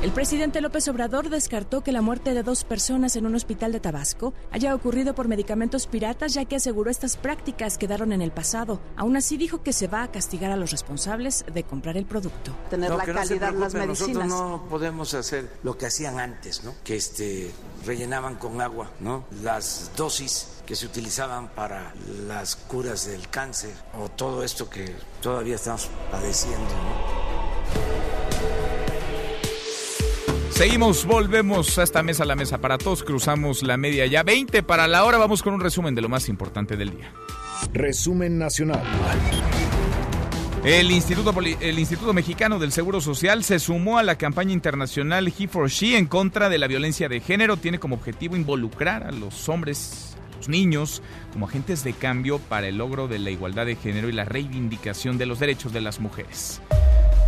El 0.00 0.12
presidente 0.12 0.60
López 0.60 0.86
Obrador 0.86 1.28
descartó 1.28 1.82
que 1.82 1.90
la 1.90 2.02
muerte 2.02 2.32
de 2.32 2.44
dos 2.44 2.62
personas 2.62 3.16
en 3.16 3.26
un 3.26 3.34
hospital 3.34 3.72
de 3.72 3.80
Tabasco 3.80 4.32
haya 4.52 4.72
ocurrido 4.72 5.12
por 5.12 5.26
medicamentos 5.26 5.88
piratas, 5.88 6.34
ya 6.34 6.44
que 6.44 6.54
aseguró 6.54 6.88
estas 6.88 7.16
prácticas 7.16 7.78
quedaron 7.78 8.12
en 8.12 8.22
el 8.22 8.30
pasado. 8.30 8.78
Aún 8.94 9.16
así 9.16 9.36
dijo 9.36 9.64
que 9.64 9.72
se 9.72 9.88
va 9.88 10.04
a 10.04 10.12
castigar 10.12 10.52
a 10.52 10.56
los 10.56 10.70
responsables 10.70 11.44
de 11.52 11.64
comprar 11.64 11.96
el 11.96 12.06
producto. 12.06 12.54
Tener 12.70 12.92
la 12.92 13.04
calidad 13.04 13.52
de 13.52 13.58
las 13.58 13.74
medicinas. 13.74 14.28
Nosotros 14.28 14.28
no 14.28 14.68
podemos 14.70 15.14
hacer 15.14 15.50
lo 15.64 15.76
que 15.76 15.86
hacían 15.86 16.20
antes, 16.20 16.62
¿no? 16.62 16.76
Que 16.84 16.94
este 16.94 17.50
rellenaban 17.84 18.36
con 18.36 18.60
agua, 18.60 18.92
¿no? 19.00 19.24
Las 19.42 19.90
dosis 19.96 20.46
que 20.64 20.76
se 20.76 20.86
utilizaban 20.86 21.48
para 21.48 21.92
las 22.28 22.54
curas 22.54 23.06
del 23.06 23.28
cáncer 23.30 23.74
o 24.00 24.08
todo 24.08 24.44
esto 24.44 24.70
que 24.70 24.94
todavía 25.20 25.56
estamos 25.56 25.90
padeciendo. 26.12 27.27
Seguimos, 30.58 31.06
volvemos 31.06 31.78
a 31.78 31.84
esta 31.84 32.02
mesa, 32.02 32.24
la 32.24 32.34
mesa 32.34 32.58
para 32.58 32.78
todos, 32.78 33.04
cruzamos 33.04 33.62
la 33.62 33.76
media 33.76 34.06
ya 34.06 34.24
20 34.24 34.64
para 34.64 34.88
la 34.88 35.04
hora, 35.04 35.16
vamos 35.16 35.40
con 35.40 35.54
un 35.54 35.60
resumen 35.60 35.94
de 35.94 36.02
lo 36.02 36.08
más 36.08 36.28
importante 36.28 36.76
del 36.76 36.90
día. 36.90 37.12
Resumen 37.72 38.40
nacional. 38.40 38.82
El 40.64 40.90
Instituto, 40.90 41.32
el 41.60 41.78
Instituto 41.78 42.12
Mexicano 42.12 42.58
del 42.58 42.72
Seguro 42.72 43.00
Social 43.00 43.44
se 43.44 43.60
sumó 43.60 43.98
a 43.98 44.02
la 44.02 44.18
campaña 44.18 44.52
internacional 44.52 45.32
He 45.38 45.46
for 45.46 45.70
She 45.70 45.96
en 45.96 46.06
contra 46.06 46.48
de 46.48 46.58
la 46.58 46.66
violencia 46.66 47.08
de 47.08 47.20
género. 47.20 47.56
Tiene 47.56 47.78
como 47.78 47.94
objetivo 47.94 48.34
involucrar 48.34 49.04
a 49.04 49.12
los 49.12 49.48
hombres 49.48 50.16
los 50.38 50.48
niños 50.48 51.02
como 51.32 51.46
agentes 51.46 51.84
de 51.84 51.92
cambio 51.92 52.40
para 52.40 52.66
el 52.66 52.78
logro 52.78 53.06
de 53.06 53.20
la 53.20 53.30
igualdad 53.30 53.66
de 53.66 53.76
género 53.76 54.08
y 54.08 54.12
la 54.12 54.24
reivindicación 54.24 55.18
de 55.18 55.26
los 55.26 55.38
derechos 55.38 55.72
de 55.72 55.82
las 55.82 56.00
mujeres. 56.00 56.60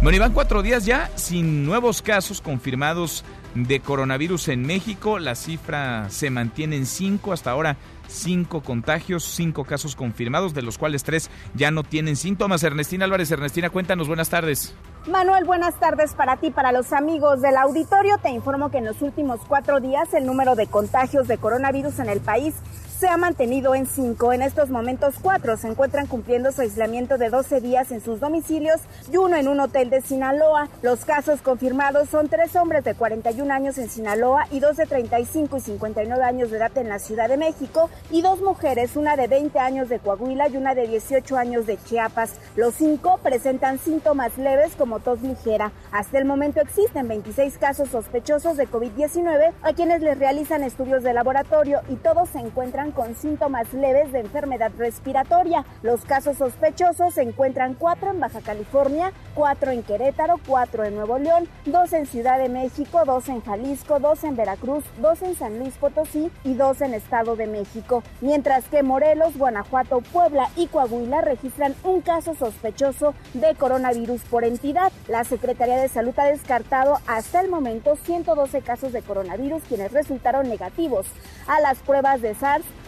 Bueno, 0.03 0.17
y 0.17 0.19
van 0.19 0.33
cuatro 0.33 0.63
días 0.63 0.87
ya 0.87 1.11
sin 1.17 1.67
nuevos 1.67 2.01
casos 2.01 2.41
confirmados 2.41 3.23
de 3.55 3.81
coronavirus 3.81 4.49
en 4.49 4.63
México. 4.63 5.19
La 5.19 5.35
cifra 5.35 6.09
se 6.09 6.31
mantiene 6.31 6.77
en 6.77 6.87
cinco 6.87 7.35
hasta 7.35 7.51
ahora. 7.51 7.77
Cinco 8.09 8.63
contagios, 8.63 9.25
cinco 9.25 9.65
casos 9.65 9.95
confirmados, 9.95 10.55
de 10.55 10.63
los 10.63 10.79
cuales 10.79 11.05
tres 11.05 11.31
ya 11.55 11.71
no 11.71 11.83
tienen 11.83 12.17
síntomas. 12.17 12.63
Ernestina 12.63 13.05
Álvarez, 13.05 13.31
Ernestina, 13.31 13.69
cuéntanos, 13.69 14.09
buenas 14.09 14.31
tardes. 14.31 14.75
Manuel, 15.07 15.45
buenas 15.45 15.79
tardes 15.79 16.15
para 16.15 16.39
ti, 16.39 16.51
para 16.51 16.73
los 16.73 16.95
amigos 16.95 17.43
del 17.43 17.59
auditorio. 17.59 18.17
Te 18.23 18.31
informo 18.31 18.71
que 18.71 18.79
en 18.79 18.87
los 18.87 19.03
últimos 19.03 19.41
cuatro 19.47 19.81
días 19.81 20.15
el 20.15 20.25
número 20.25 20.55
de 20.55 20.67
contagios 20.67 21.29
de 21.29 21.37
coronavirus 21.37 21.99
en 21.99 22.09
el 22.09 22.21
país 22.21 22.55
se 23.01 23.09
ha 23.09 23.17
mantenido 23.17 23.75
en 23.75 23.87
cinco. 23.87 24.35
En 24.35 24.43
estos 24.43 24.69
momentos, 24.69 25.15
cuatro 25.23 25.57
se 25.57 25.69
encuentran 25.69 26.07
cumpliendo 26.07 26.53
su 26.53 26.61
aislamiento 26.61 27.17
de 27.17 27.31
12 27.31 27.63
días 27.63 27.91
en 27.93 28.03
sus 28.03 28.21
domicilios 28.21 28.79
y 29.11 29.17
uno 29.17 29.37
en 29.37 29.49
un 29.49 29.59
hotel 29.59 29.89
de 29.89 30.03
Sinaloa. 30.03 30.69
Los 30.83 31.07
casos 31.07 31.41
confirmados 31.41 32.11
son 32.11 32.29
tres 32.29 32.55
hombres 32.57 32.85
de 32.85 32.95
41 32.95 33.55
años 33.55 33.79
en 33.79 33.89
Sinaloa 33.89 34.47
y 34.51 34.61
dos 34.61 34.77
de 34.77 34.85
35 34.85 35.57
y 35.57 35.61
59 35.61 36.23
años 36.23 36.51
de 36.51 36.59
edad 36.59 36.77
en 36.77 36.91
la 36.91 36.99
Ciudad 36.99 37.31
de 37.31 37.39
México 37.39 37.89
y 38.11 38.21
dos 38.21 38.43
mujeres, 38.43 38.95
una 38.97 39.17
de 39.17 39.29
20 39.29 39.59
años 39.59 39.89
de 39.89 39.99
Coahuila 39.99 40.49
y 40.49 40.59
una 40.59 40.75
de 40.75 40.87
18 40.87 41.39
años 41.39 41.65
de 41.65 41.83
Chiapas. 41.83 42.35
Los 42.55 42.75
cinco 42.75 43.19
presentan 43.23 43.79
síntomas 43.79 44.37
leves 44.37 44.75
como 44.77 45.01
tos 45.01 45.23
ligera. 45.23 45.73
Hasta 45.91 46.19
el 46.19 46.27
momento 46.27 46.61
existen 46.61 47.09
26 47.09 47.57
casos 47.57 47.89
sospechosos 47.89 48.59
de 48.59 48.69
COVID-19 48.69 49.53
a 49.63 49.73
quienes 49.73 50.03
les 50.03 50.19
realizan 50.19 50.63
estudios 50.65 51.03
de 51.03 51.15
laboratorio 51.15 51.81
y 51.89 51.97
todos 51.97 52.29
se 52.29 52.41
encuentran 52.41 52.90
con 52.93 53.15
síntomas 53.15 53.73
leves 53.73 54.13
de 54.13 54.21
enfermedad 54.21 54.73
respiratoria. 54.79 55.65
Los 55.83 56.05
casos 56.05 56.39
sospechosos 56.39 57.15
se 57.15 57.23
encuentran 57.23 57.75
cuatro 57.75 58.11
en 58.11 58.21
Baja 58.21 58.41
California, 58.41 59.13
cuatro 59.35 59.71
en 59.71 59.83
Querétaro, 59.83 60.37
cuatro 60.47 60.85
en 60.85 60.95
Nuevo 60.95 61.19
León, 61.19 61.49
dos 61.67 61.93
en 61.93 62.07
Ciudad 62.07 62.39
de 62.39 62.49
México, 62.49 63.03
dos 63.05 63.29
en 63.29 63.43
Jalisco, 63.43 64.01
dos 64.01 64.25
en 64.25 64.37
Veracruz, 64.37 64.85
dos 64.99 65.23
en 65.23 65.35
San 65.35 65.59
Luis 65.59 65.75
Potosí 65.75 66.31
y 66.45 66.55
dos 66.55 66.81
en 66.81 66.95
Estado 66.95 67.37
de 67.37 67.47
México. 67.47 68.03
Mientras 68.21 68.65
que 68.69 68.83
Morelos, 68.83 69.37
Guanajuato, 69.37 70.01
Puebla 70.01 70.49
y 70.57 70.67
Coahuila 70.67 71.21
registran 71.21 71.75
un 71.85 72.01
caso 72.01 72.35
sospechoso 72.35 73.15
de 73.35 73.55
coronavirus 73.55 74.23
por 74.23 74.45
entidad. 74.45 74.93
La 75.09 75.25
Secretaría 75.25 75.77
de 75.77 75.89
Salud 75.89 76.19
ha 76.19 76.27
descartado 76.27 76.99
hasta 77.07 77.41
el 77.41 77.51
momento 77.51 77.97
112 77.97 78.63
casos 78.63 78.93
de 78.93 79.03
coronavirus 79.03 79.63
quienes 79.69 79.93
resultaron 79.93 80.49
negativos 80.49 81.07
a 81.47 81.61
las 81.61 81.79
pruebas 81.79 82.21
de 82.21 82.35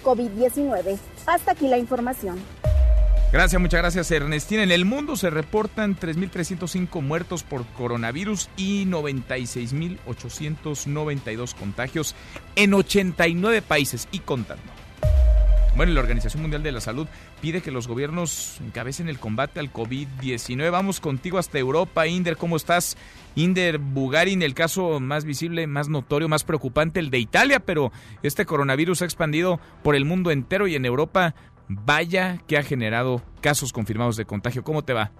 SARS-CoV-19. 0.03 0.99
Hasta 1.27 1.53
aquí 1.53 1.69
la 1.69 1.79
información. 1.79 2.39
Gracias, 3.33 3.63
muchas 3.63 3.81
gracias 3.81 4.11
Ernestina. 4.11 4.63
En 4.63 4.73
el 4.73 4.85
mundo 4.85 5.17
se 5.17 5.31
reportan 5.31 5.97
3.305 5.97 7.01
muertos 7.01 7.45
por 7.45 7.65
coronavirus 7.69 8.51
y 8.59 8.85
96.892 8.85 11.55
contagios 11.55 12.15
en 12.57 12.75
89 12.75 13.63
países 13.63 14.07
y 14.13 14.19
contando. 14.19 14.63
Bueno, 15.75 15.95
la 15.95 16.01
Organización 16.01 16.43
Mundial 16.43 16.63
de 16.63 16.73
la 16.73 16.83
Salud 16.83 17.09
pide 17.43 17.61
que 17.61 17.73
los 17.73 17.89
gobiernos 17.89 18.61
encabecen 18.61 19.09
el 19.09 19.19
combate 19.19 19.59
al 19.59 19.73
COVID-19. 19.73 20.71
Vamos 20.71 21.01
contigo 21.01 21.39
hasta 21.39 21.59
Europa. 21.59 22.07
Inder, 22.07 22.37
¿cómo 22.37 22.55
estás? 22.55 22.97
Inder 23.35 23.79
Bugarin, 23.79 24.43
el 24.43 24.55
caso 24.55 25.01
más 25.01 25.25
visible, 25.25 25.67
más 25.67 25.89
notorio, 25.89 26.29
más 26.29 26.45
preocupante, 26.45 27.01
el 27.01 27.11
de 27.11 27.19
Italia, 27.19 27.59
pero 27.59 27.91
este 28.23 28.47
coronavirus 28.47 29.03
ha 29.03 29.07
expandido 29.07 29.59
por 29.83 29.97
el 29.97 30.05
mundo 30.05 30.31
entero 30.31 30.69
y 30.69 30.77
en 30.77 30.85
Europa, 30.85 31.35
vaya 31.69 32.39
que 32.47 32.59
ha 32.59 32.63
generado 32.63 33.23
casos 33.41 33.73
confirmados 33.73 34.17
de 34.17 34.25
contagio. 34.25 34.63
¿Cómo 34.63 34.83
te 34.83 34.93
va? 34.93 35.11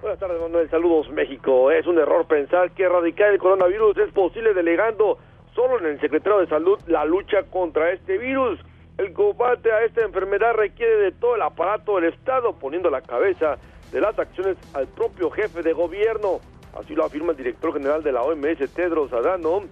Buenas 0.00 0.18
tardes, 0.18 0.40
Manuel. 0.40 0.70
Saludos, 0.70 1.10
México. 1.10 1.70
Es 1.70 1.86
un 1.86 1.98
error 1.98 2.26
pensar 2.26 2.70
que 2.70 2.84
erradicar 2.84 3.30
el 3.30 3.38
coronavirus 3.38 3.98
es 3.98 4.12
posible 4.14 4.54
delegando 4.54 5.18
solo 5.54 5.78
en 5.78 5.86
el 5.92 6.00
secretario 6.00 6.38
de 6.38 6.46
Salud 6.46 6.78
la 6.86 7.04
lucha 7.04 7.42
contra 7.50 7.92
este 7.92 8.16
virus. 8.16 8.58
El 8.96 9.12
combate 9.12 9.72
a 9.72 9.84
esta 9.84 10.02
enfermedad 10.02 10.54
requiere 10.54 10.96
de 10.96 11.12
todo 11.12 11.34
el 11.34 11.42
aparato 11.42 11.96
del 11.96 12.12
Estado, 12.12 12.52
poniendo 12.52 12.90
la 12.90 13.02
cabeza 13.02 13.58
de 13.90 14.00
las 14.00 14.16
acciones 14.16 14.56
al 14.72 14.86
propio 14.86 15.30
jefe 15.30 15.62
de 15.62 15.72
gobierno. 15.72 16.40
Así 16.78 16.94
lo 16.94 17.04
afirma 17.04 17.32
el 17.32 17.36
director 17.36 17.72
general 17.72 18.04
de 18.04 18.12
la 18.12 18.22
OMS, 18.22 18.70
Tedros 18.72 19.12
Adhanom, 19.12 19.64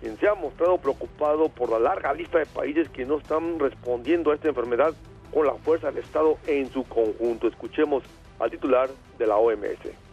quien 0.00 0.18
se 0.18 0.28
ha 0.28 0.34
mostrado 0.34 0.76
preocupado 0.76 1.48
por 1.48 1.70
la 1.70 1.78
larga 1.78 2.12
lista 2.12 2.38
de 2.38 2.46
países 2.46 2.90
que 2.90 3.06
no 3.06 3.16
están 3.16 3.58
respondiendo 3.58 4.30
a 4.30 4.34
esta 4.34 4.48
enfermedad 4.48 4.92
con 5.32 5.46
la 5.46 5.54
fuerza 5.54 5.90
del 5.90 6.04
Estado 6.04 6.36
en 6.46 6.70
su 6.70 6.84
conjunto. 6.84 7.48
Escuchemos 7.48 8.02
al 8.38 8.50
titular 8.50 8.90
de 9.18 9.26
la 9.26 9.36
OMS. 9.36 10.05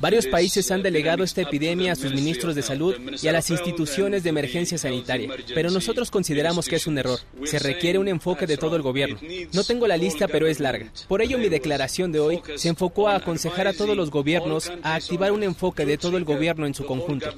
Varios 0.00 0.26
países 0.26 0.70
han 0.70 0.82
delegado 0.82 1.24
esta 1.24 1.42
epidemia 1.42 1.92
a 1.92 1.96
sus 1.96 2.12
ministros 2.12 2.54
de 2.54 2.62
salud 2.62 2.96
y 3.22 3.28
a 3.28 3.32
las 3.32 3.50
instituciones 3.50 4.22
de 4.22 4.30
emergencia 4.30 4.78
sanitaria, 4.78 5.30
pero 5.54 5.70
nosotros 5.70 6.10
consideramos 6.10 6.68
que 6.68 6.76
es 6.76 6.86
un 6.86 6.98
error. 6.98 7.18
Se 7.44 7.58
requiere 7.58 7.98
un 7.98 8.08
enfoque 8.08 8.46
de 8.46 8.56
todo 8.56 8.76
el 8.76 8.82
gobierno. 8.82 9.18
No 9.52 9.64
tengo 9.64 9.86
la 9.86 9.96
lista, 9.96 10.28
pero 10.28 10.46
es 10.46 10.60
larga. 10.60 10.90
Por 11.06 11.22
ello, 11.22 11.38
mi 11.38 11.48
declaración 11.48 12.12
de 12.12 12.20
hoy 12.20 12.42
se 12.56 12.68
enfocó 12.68 13.08
a 13.08 13.16
aconsejar 13.16 13.68
a 13.68 13.72
todos 13.72 13.96
los 13.96 14.10
gobiernos 14.10 14.70
a 14.82 14.94
activar 14.94 15.32
un 15.32 15.42
enfoque 15.42 15.84
de 15.84 15.98
todo 15.98 16.16
el 16.16 16.24
gobierno 16.24 16.66
en 16.66 16.74
su 16.74 16.84
conjunto. 16.84 17.28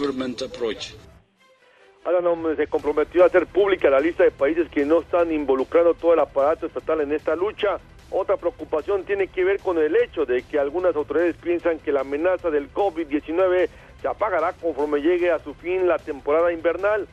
Adhanom 2.05 2.57
se 2.57 2.67
comprometió 2.67 3.25
a 3.25 3.27
hacer 3.27 3.47
pública 3.47 3.91
la 3.91 4.01
lista 4.01 4.25
de 4.25 4.31
países 4.31 4.69
que 4.71 4.87
no 4.87 5.01
están 5.01 5.31
involucrando 5.33 5.95
todo 5.95 6.15
el 6.15 6.21
aparato 6.21 6.67
estatal 6.67 7.03
en 7.03 7.13
esta 7.13 7.37
lucha. 7.37 7.79
Otra 8.11 8.37
preocupación 8.37 9.05
tiene 9.05 9.29
que 9.29 9.45
ver 9.45 9.61
con 9.61 9.79
el 9.79 9.95
hecho 9.95 10.27
de 10.27 10.43
que 10.43 10.59
algunas 10.59 10.97
autoridades 10.97 11.37
piensan 11.37 11.79
que 11.79 11.93
la 11.93 12.01
amenaza 12.01 12.51
del 12.51 12.73
COVID-19 12.73 13.69
se 14.03 14.09
apagará 14.09 14.53
conforme 14.55 15.01
llegue 15.01 15.31
a 15.31 15.39
su 15.39 15.55
fin 15.55 15.87
la 15.87 15.99
temporada 15.99 16.53
invernal. 16.53 17.07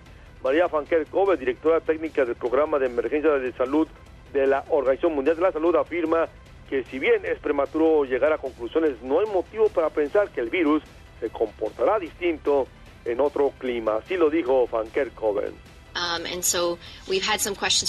María 0.44 0.70
Fanker 0.70 1.06
Kobe, 1.06 1.38
directora 1.38 1.82
técnica 1.82 2.26
del 2.26 2.36
programa 2.36 2.80
de 2.80 2.88
emergencia 2.88 3.32
de 3.34 3.52
salud 3.54 3.88
de 4.34 4.48
la 4.48 4.64
Organización 4.70 5.14
Mundial 5.14 5.36
de 5.36 5.42
la 5.44 5.52
Salud, 5.52 5.76
afirma 5.76 6.30
que 6.68 6.84
si 6.86 6.98
bien 6.98 7.26
es 7.26 7.38
prematuro 7.40 8.04
llegar 8.06 8.34
a 8.34 8.40
conclusiones, 8.40 9.02
no 9.04 9.20
hay 9.20 9.28
motivo 9.28 9.70
para 9.70 9.92
pensar 9.92 10.30
que 10.30 10.42
el 10.42 10.50
virus 10.50 10.82
se 11.20 11.30
comportará 11.30 12.00
distinto 12.00 12.68
en 13.06 13.20
otro 13.20 13.54
clima. 13.60 13.98
Así 13.98 14.18
lo 14.18 14.30
dijo 14.32 14.66
Fanker 14.68 15.12
Kobe. 15.12 15.52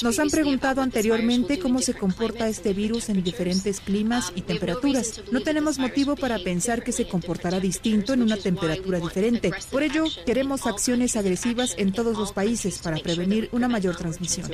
Nos 0.03 0.19
han 0.19 0.31
preguntado 0.31 0.81
anteriormente 0.81 1.59
cómo 1.59 1.81
se 1.81 1.95
comporta 1.95 2.49
este 2.49 2.73
virus 2.73 3.09
en 3.09 3.23
diferentes 3.23 3.81
climas 3.81 4.33
y 4.35 4.43
temperaturas. 4.43 5.23
No 5.31 5.41
tenemos 5.41 5.79
motivo 5.79 6.17
para 6.17 6.39
pensar 6.39 6.83
que 6.83 6.93
se 6.93 7.07
comportará 7.07 7.61
distinto 7.61 8.13
en 8.13 8.23
una 8.23 8.37
temperatura 8.37 8.99
diferente. 8.99 9.51
Por 9.71 9.83
ello, 9.83 10.05
queremos 10.25 10.67
acciones 10.67 11.17
agresivas 11.17 11.75
en 11.79 11.93
todos 11.93 12.17
los 12.17 12.33
países 12.33 12.79
para 12.79 12.99
prevenir 12.99 13.49
una 13.53 13.69
mayor 13.69 13.97
transmisión. 13.97 14.51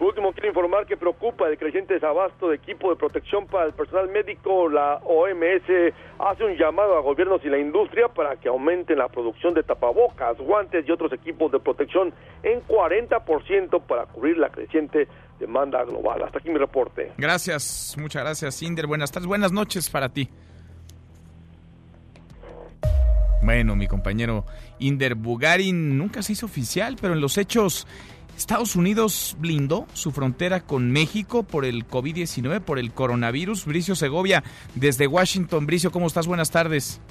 Por 0.00 0.08
último, 0.08 0.32
quiero 0.32 0.48
informar 0.48 0.86
que 0.86 0.96
preocupa 0.96 1.46
el 1.46 1.58
creciente 1.58 1.92
desabasto 1.92 2.48
de 2.48 2.56
equipo 2.56 2.88
de 2.88 2.96
protección 2.96 3.46
para 3.46 3.66
el 3.66 3.74
personal 3.74 4.08
médico. 4.08 4.70
La 4.70 4.94
OMS 5.04 5.92
hace 6.18 6.42
un 6.42 6.56
llamado 6.56 6.96
a 6.96 7.02
gobiernos 7.02 7.44
y 7.44 7.50
la 7.50 7.58
industria 7.58 8.08
para 8.08 8.36
que 8.36 8.48
aumenten 8.48 8.96
la 8.96 9.08
producción 9.08 9.52
de 9.52 9.62
tapabocas, 9.62 10.38
guantes 10.38 10.88
y 10.88 10.90
otros 10.90 11.12
equipos 11.12 11.52
de 11.52 11.60
protección 11.60 12.14
en 12.42 12.62
40% 12.62 13.82
para 13.82 14.06
cubrir 14.06 14.38
la 14.38 14.48
creciente 14.48 15.06
demanda 15.38 15.84
global. 15.84 16.22
Hasta 16.22 16.38
aquí 16.38 16.48
mi 16.48 16.56
reporte. 16.56 17.12
Gracias, 17.18 17.94
muchas 18.00 18.22
gracias, 18.22 18.62
Inder. 18.62 18.86
Buenas 18.86 19.12
tardes, 19.12 19.26
buenas 19.26 19.52
noches 19.52 19.90
para 19.90 20.08
ti. 20.08 20.30
Bueno, 23.42 23.76
mi 23.76 23.86
compañero 23.86 24.44
Inder 24.78 25.14
Bugarin 25.14 25.98
nunca 25.98 26.22
se 26.22 26.32
hizo 26.32 26.46
oficial, 26.46 26.96
pero 27.00 27.12
en 27.14 27.20
los 27.20 27.36
hechos 27.36 27.86
Estados 28.40 28.74
Unidos 28.74 29.36
blindó 29.38 29.86
su 29.92 30.12
frontera 30.12 30.60
con 30.60 30.90
México 30.90 31.42
por 31.42 31.66
el 31.66 31.86
COVID-19, 31.86 32.60
por 32.60 32.78
el 32.78 32.90
coronavirus. 32.90 33.66
Bricio 33.66 33.94
Segovia, 33.94 34.42
desde 34.74 35.06
Washington. 35.06 35.66
Bricio, 35.66 35.92
¿cómo 35.92 36.06
estás? 36.06 36.26
Buenas 36.26 36.50
tardes. 36.50 37.02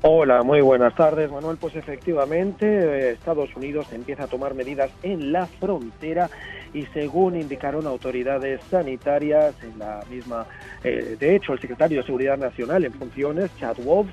Hola, 0.00 0.42
muy 0.42 0.62
buenas 0.62 0.94
tardes, 0.94 1.30
Manuel. 1.30 1.58
Pues 1.58 1.76
efectivamente, 1.76 2.66
eh, 2.66 3.10
Estados 3.10 3.54
Unidos 3.54 3.86
empieza 3.92 4.24
a 4.24 4.26
tomar 4.26 4.54
medidas 4.54 4.90
en 5.02 5.32
la 5.32 5.46
frontera 5.46 6.30
y 6.72 6.86
según 6.86 7.36
indicaron 7.36 7.86
autoridades 7.86 8.62
sanitarias 8.70 9.54
en 9.62 9.78
la 9.78 10.02
misma, 10.10 10.46
eh, 10.82 11.14
de 11.20 11.36
hecho, 11.36 11.52
el 11.52 11.60
secretario 11.60 12.00
de 12.00 12.06
Seguridad 12.06 12.38
Nacional 12.38 12.86
en 12.86 12.94
funciones, 12.94 13.50
Chad 13.60 13.76
Wolf, 13.84 14.08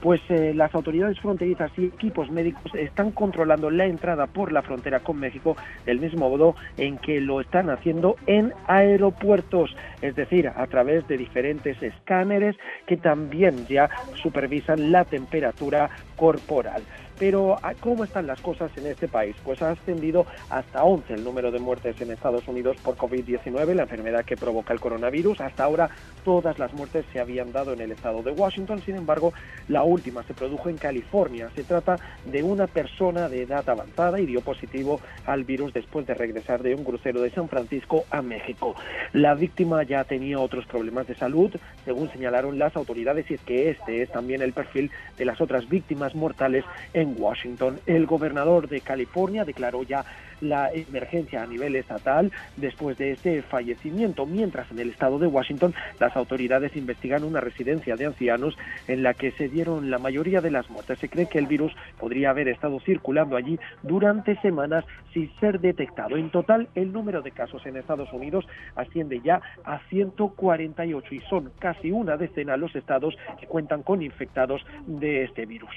pues 0.00 0.20
eh, 0.28 0.52
las 0.54 0.74
autoridades 0.74 1.18
fronterizas 1.20 1.70
y 1.76 1.86
equipos 1.86 2.30
médicos 2.30 2.72
están 2.74 3.10
controlando 3.10 3.70
la 3.70 3.86
entrada 3.86 4.26
por 4.26 4.52
la 4.52 4.62
frontera 4.62 5.00
con 5.00 5.18
México 5.18 5.56
del 5.86 6.00
mismo 6.00 6.28
modo 6.28 6.54
en 6.76 6.98
que 6.98 7.20
lo 7.20 7.40
están 7.40 7.70
haciendo 7.70 8.16
en 8.26 8.52
aeropuertos, 8.66 9.74
es 10.02 10.14
decir, 10.14 10.48
a 10.48 10.66
través 10.66 11.06
de 11.08 11.16
diferentes 11.16 11.82
escáneres 11.82 12.56
que 12.86 12.96
también 12.96 13.66
ya 13.66 13.88
supervisan 14.22 14.92
la 14.92 15.04
temperatura 15.04 15.90
corporal. 16.16 16.82
Pero 17.18 17.56
ah, 17.62 17.74
¿cómo 17.80 18.04
están 18.04 18.26
las 18.26 18.40
cosas 18.40 18.70
en 18.76 18.86
este 18.86 19.08
país? 19.08 19.34
Pues 19.44 19.60
ha 19.62 19.70
ascendido 19.70 20.26
hasta 20.50 20.84
11 20.84 21.14
el 21.14 21.24
número 21.24 21.50
de 21.50 21.58
muertes 21.58 22.00
en 22.00 22.12
Estados 22.12 22.46
Unidos 22.46 22.76
por 22.82 22.96
COVID-19, 22.96 23.74
la 23.74 23.82
enfermedad 23.82 24.24
que 24.24 24.36
provoca 24.36 24.72
el 24.72 24.80
coronavirus. 24.80 25.40
Hasta 25.40 25.64
ahora 25.64 25.90
todas 26.24 26.58
las 26.58 26.72
muertes 26.74 27.04
se 27.12 27.18
habían 27.20 27.52
dado 27.52 27.72
en 27.72 27.80
el 27.80 27.92
estado 27.92 28.22
de 28.22 28.30
Washington, 28.30 28.80
sin 28.84 28.96
embargo, 28.96 29.32
la 29.66 29.82
última 29.82 30.22
se 30.22 30.34
produjo 30.34 30.68
en 30.68 30.76
California. 30.76 31.50
Se 31.54 31.64
trata 31.64 31.96
de 32.24 32.42
una 32.42 32.66
persona 32.66 33.28
de 33.28 33.42
edad 33.42 33.68
avanzada 33.68 34.20
y 34.20 34.26
dio 34.26 34.40
positivo 34.40 35.00
al 35.26 35.44
virus 35.44 35.72
después 35.72 36.06
de 36.06 36.14
regresar 36.14 36.62
de 36.62 36.74
un 36.74 36.84
crucero 36.84 37.20
de 37.20 37.30
San 37.30 37.48
Francisco 37.48 38.04
a 38.10 38.22
México. 38.22 38.74
La 39.12 39.34
víctima 39.34 39.82
ya 39.82 40.04
tenía 40.04 40.38
otros 40.38 40.66
problemas 40.66 41.06
de 41.06 41.16
salud, 41.16 41.50
según 41.84 42.10
señalaron 42.12 42.58
las 42.58 42.76
autoridades, 42.76 43.30
y 43.30 43.34
es 43.34 43.40
que 43.40 43.70
este 43.70 44.02
es 44.02 44.10
también 44.10 44.42
el 44.42 44.52
perfil 44.52 44.90
de 45.16 45.24
las 45.24 45.40
otras 45.40 45.68
víctimas 45.68 46.14
mortales 46.14 46.64
en 46.92 47.07
Washington. 47.16 47.78
El 47.86 48.06
gobernador 48.06 48.68
de 48.68 48.80
California 48.80 49.44
declaró 49.44 49.82
ya 49.82 50.04
la 50.40 50.70
emergencia 50.72 51.42
a 51.42 51.46
nivel 51.46 51.76
estatal 51.76 52.30
después 52.56 52.96
de 52.98 53.12
este 53.12 53.42
fallecimiento, 53.42 54.26
mientras 54.26 54.70
en 54.70 54.78
el 54.78 54.90
estado 54.90 55.18
de 55.18 55.26
Washington 55.26 55.74
las 55.98 56.16
autoridades 56.16 56.76
investigan 56.76 57.24
una 57.24 57.40
residencia 57.40 57.96
de 57.96 58.06
ancianos 58.06 58.56
en 58.86 59.02
la 59.02 59.14
que 59.14 59.32
se 59.32 59.48
dieron 59.48 59.90
la 59.90 59.98
mayoría 59.98 60.40
de 60.40 60.50
las 60.50 60.70
muertes. 60.70 60.98
Se 60.98 61.08
cree 61.08 61.26
que 61.26 61.38
el 61.38 61.46
virus 61.46 61.72
podría 61.98 62.30
haber 62.30 62.48
estado 62.48 62.80
circulando 62.80 63.36
allí 63.36 63.58
durante 63.82 64.40
semanas 64.40 64.84
sin 65.12 65.30
ser 65.40 65.60
detectado. 65.60 66.16
En 66.16 66.30
total, 66.30 66.68
el 66.74 66.92
número 66.92 67.22
de 67.22 67.32
casos 67.32 67.64
en 67.66 67.76
Estados 67.76 68.12
Unidos 68.12 68.46
asciende 68.76 69.20
ya 69.20 69.40
a 69.64 69.80
148 69.88 71.14
y 71.14 71.20
son 71.20 71.52
casi 71.58 71.90
una 71.90 72.16
decena 72.16 72.56
los 72.56 72.74
estados 72.74 73.16
que 73.40 73.46
cuentan 73.46 73.82
con 73.82 74.02
infectados 74.02 74.64
de 74.86 75.24
este 75.24 75.46
virus. 75.46 75.74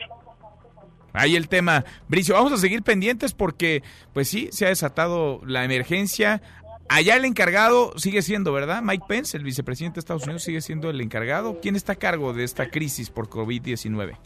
Ahí 1.14 1.36
el 1.36 1.48
tema. 1.48 1.86
Bricio, 2.08 2.36
vamos 2.36 2.54
a 2.54 2.58
seguir 2.58 2.84
pendientes 2.84 3.34
porque, 3.34 3.84
pues 4.14 4.28
sí, 4.28 4.50
se 4.52 4.66
ha 4.66 4.70
desatado 4.70 5.42
la 5.46 5.64
emergencia. 5.64 6.42
Allá 6.90 7.16
el 7.16 7.26
encargado 7.26 7.94
sigue 7.98 8.22
siendo, 8.22 8.52
¿verdad? 8.52 8.82
Mike 8.82 9.06
Pence, 9.08 9.38
el 9.38 9.44
vicepresidente 9.44 9.96
de 9.96 10.00
Estados 10.00 10.24
Unidos, 10.24 10.44
sigue 10.44 10.62
siendo 10.62 10.90
el 10.90 11.00
encargado. 11.00 11.60
¿Quién 11.62 11.76
está 11.76 11.94
a 11.94 11.96
cargo 11.96 12.34
de 12.34 12.44
esta 12.44 12.70
crisis 12.70 13.10
por 13.10 13.30
COVID-19? 13.30 14.18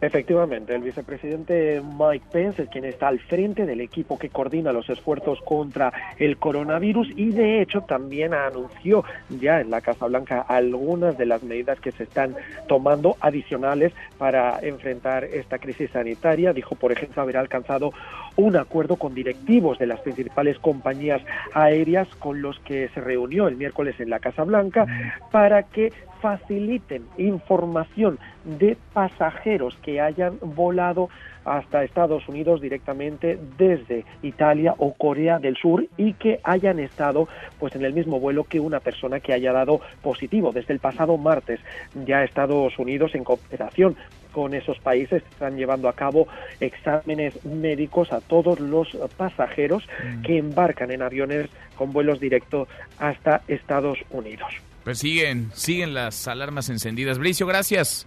Efectivamente, 0.00 0.76
el 0.76 0.82
vicepresidente 0.82 1.82
Mike 1.82 2.26
Pence 2.30 2.62
es 2.62 2.68
quien 2.68 2.84
está 2.84 3.08
al 3.08 3.18
frente 3.18 3.66
del 3.66 3.80
equipo 3.80 4.16
que 4.16 4.28
coordina 4.28 4.72
los 4.72 4.88
esfuerzos 4.88 5.40
contra 5.40 5.92
el 6.18 6.36
coronavirus 6.36 7.10
y 7.16 7.30
de 7.30 7.60
hecho 7.60 7.80
también 7.80 8.32
anunció 8.32 9.04
ya 9.28 9.60
en 9.60 9.70
la 9.70 9.80
Casa 9.80 10.06
Blanca 10.06 10.40
algunas 10.42 11.18
de 11.18 11.26
las 11.26 11.42
medidas 11.42 11.80
que 11.80 11.90
se 11.90 12.04
están 12.04 12.36
tomando 12.68 13.16
adicionales 13.20 13.92
para 14.18 14.60
enfrentar 14.60 15.24
esta 15.24 15.58
crisis 15.58 15.90
sanitaria. 15.90 16.52
Dijo, 16.52 16.76
por 16.76 16.92
ejemplo, 16.92 17.20
haber 17.20 17.36
alcanzado 17.36 17.92
un 18.36 18.56
acuerdo 18.56 18.96
con 18.96 19.16
directivos 19.16 19.80
de 19.80 19.88
las 19.88 19.98
principales 19.98 20.60
compañías 20.60 21.22
aéreas 21.54 22.06
con 22.20 22.40
los 22.40 22.60
que 22.60 22.88
se 22.90 23.00
reunió 23.00 23.48
el 23.48 23.56
miércoles 23.56 23.98
en 23.98 24.10
la 24.10 24.20
Casa 24.20 24.44
Blanca 24.44 24.86
para 25.32 25.64
que 25.64 25.92
faciliten 26.20 27.04
información 27.16 28.18
de 28.44 28.76
pasajeros 28.92 29.76
que 29.82 30.00
hayan 30.00 30.38
volado 30.40 31.08
hasta 31.44 31.84
Estados 31.84 32.28
Unidos 32.28 32.60
directamente 32.60 33.38
desde 33.56 34.04
Italia 34.22 34.74
o 34.78 34.92
Corea 34.94 35.38
del 35.38 35.56
Sur 35.56 35.86
y 35.96 36.12
que 36.14 36.40
hayan 36.44 36.78
estado 36.78 37.28
pues 37.58 37.74
en 37.74 37.84
el 37.84 37.92
mismo 37.92 38.20
vuelo 38.20 38.44
que 38.44 38.60
una 38.60 38.80
persona 38.80 39.20
que 39.20 39.32
haya 39.32 39.52
dado 39.52 39.80
positivo 40.02 40.52
desde 40.52 40.74
el 40.74 40.80
pasado 40.80 41.16
martes 41.16 41.60
ya 42.06 42.22
Estados 42.22 42.78
Unidos 42.78 43.14
en 43.14 43.24
cooperación 43.24 43.96
con 44.32 44.54
esos 44.54 44.78
países 44.78 45.22
están 45.30 45.56
llevando 45.56 45.88
a 45.88 45.94
cabo 45.94 46.28
exámenes 46.60 47.44
médicos 47.44 48.12
a 48.12 48.20
todos 48.20 48.60
los 48.60 48.88
pasajeros 49.16 49.84
mm. 49.86 50.22
que 50.22 50.38
embarcan 50.38 50.90
en 50.90 51.02
aviones 51.02 51.48
con 51.76 51.92
vuelos 51.92 52.20
directos 52.20 52.68
hasta 52.98 53.42
Estados 53.48 53.98
Unidos. 54.10 54.52
Pues 54.88 55.00
siguen, 55.00 55.50
siguen 55.52 55.92
las 55.92 56.26
alarmas 56.28 56.70
encendidas. 56.70 57.18
Bricio, 57.18 57.46
gracias. 57.46 58.06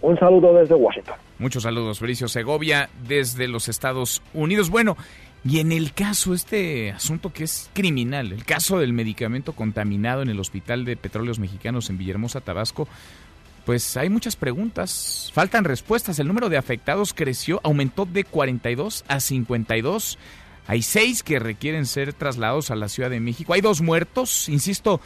Un 0.00 0.16
saludo 0.16 0.54
desde 0.54 0.76
Washington. 0.76 1.16
Muchos 1.40 1.64
saludos, 1.64 1.98
Bricio 1.98 2.28
Segovia, 2.28 2.90
desde 3.08 3.48
los 3.48 3.66
Estados 3.66 4.22
Unidos. 4.34 4.70
Bueno, 4.70 4.96
y 5.44 5.58
en 5.58 5.72
el 5.72 5.94
caso, 5.94 6.32
este 6.32 6.92
asunto 6.92 7.32
que 7.32 7.42
es 7.42 7.68
criminal, 7.72 8.30
el 8.30 8.44
caso 8.44 8.78
del 8.78 8.92
medicamento 8.92 9.52
contaminado 9.54 10.22
en 10.22 10.28
el 10.28 10.38
Hospital 10.38 10.84
de 10.84 10.96
Petróleos 10.96 11.40
Mexicanos 11.40 11.90
en 11.90 11.98
Villahermosa, 11.98 12.40
Tabasco, 12.40 12.86
pues 13.66 13.96
hay 13.96 14.10
muchas 14.10 14.36
preguntas, 14.36 15.32
faltan 15.34 15.64
respuestas. 15.64 16.20
El 16.20 16.28
número 16.28 16.50
de 16.50 16.56
afectados 16.56 17.12
creció, 17.12 17.60
aumentó 17.64 18.06
de 18.06 18.22
42 18.22 19.04
a 19.08 19.18
52. 19.18 20.20
Hay 20.68 20.82
seis 20.82 21.24
que 21.24 21.40
requieren 21.40 21.86
ser 21.86 22.12
trasladados 22.12 22.70
a 22.70 22.76
la 22.76 22.88
Ciudad 22.88 23.10
de 23.10 23.18
México. 23.18 23.54
Hay 23.54 23.60
dos 23.60 23.80
muertos, 23.80 24.48
insisto, 24.48 25.00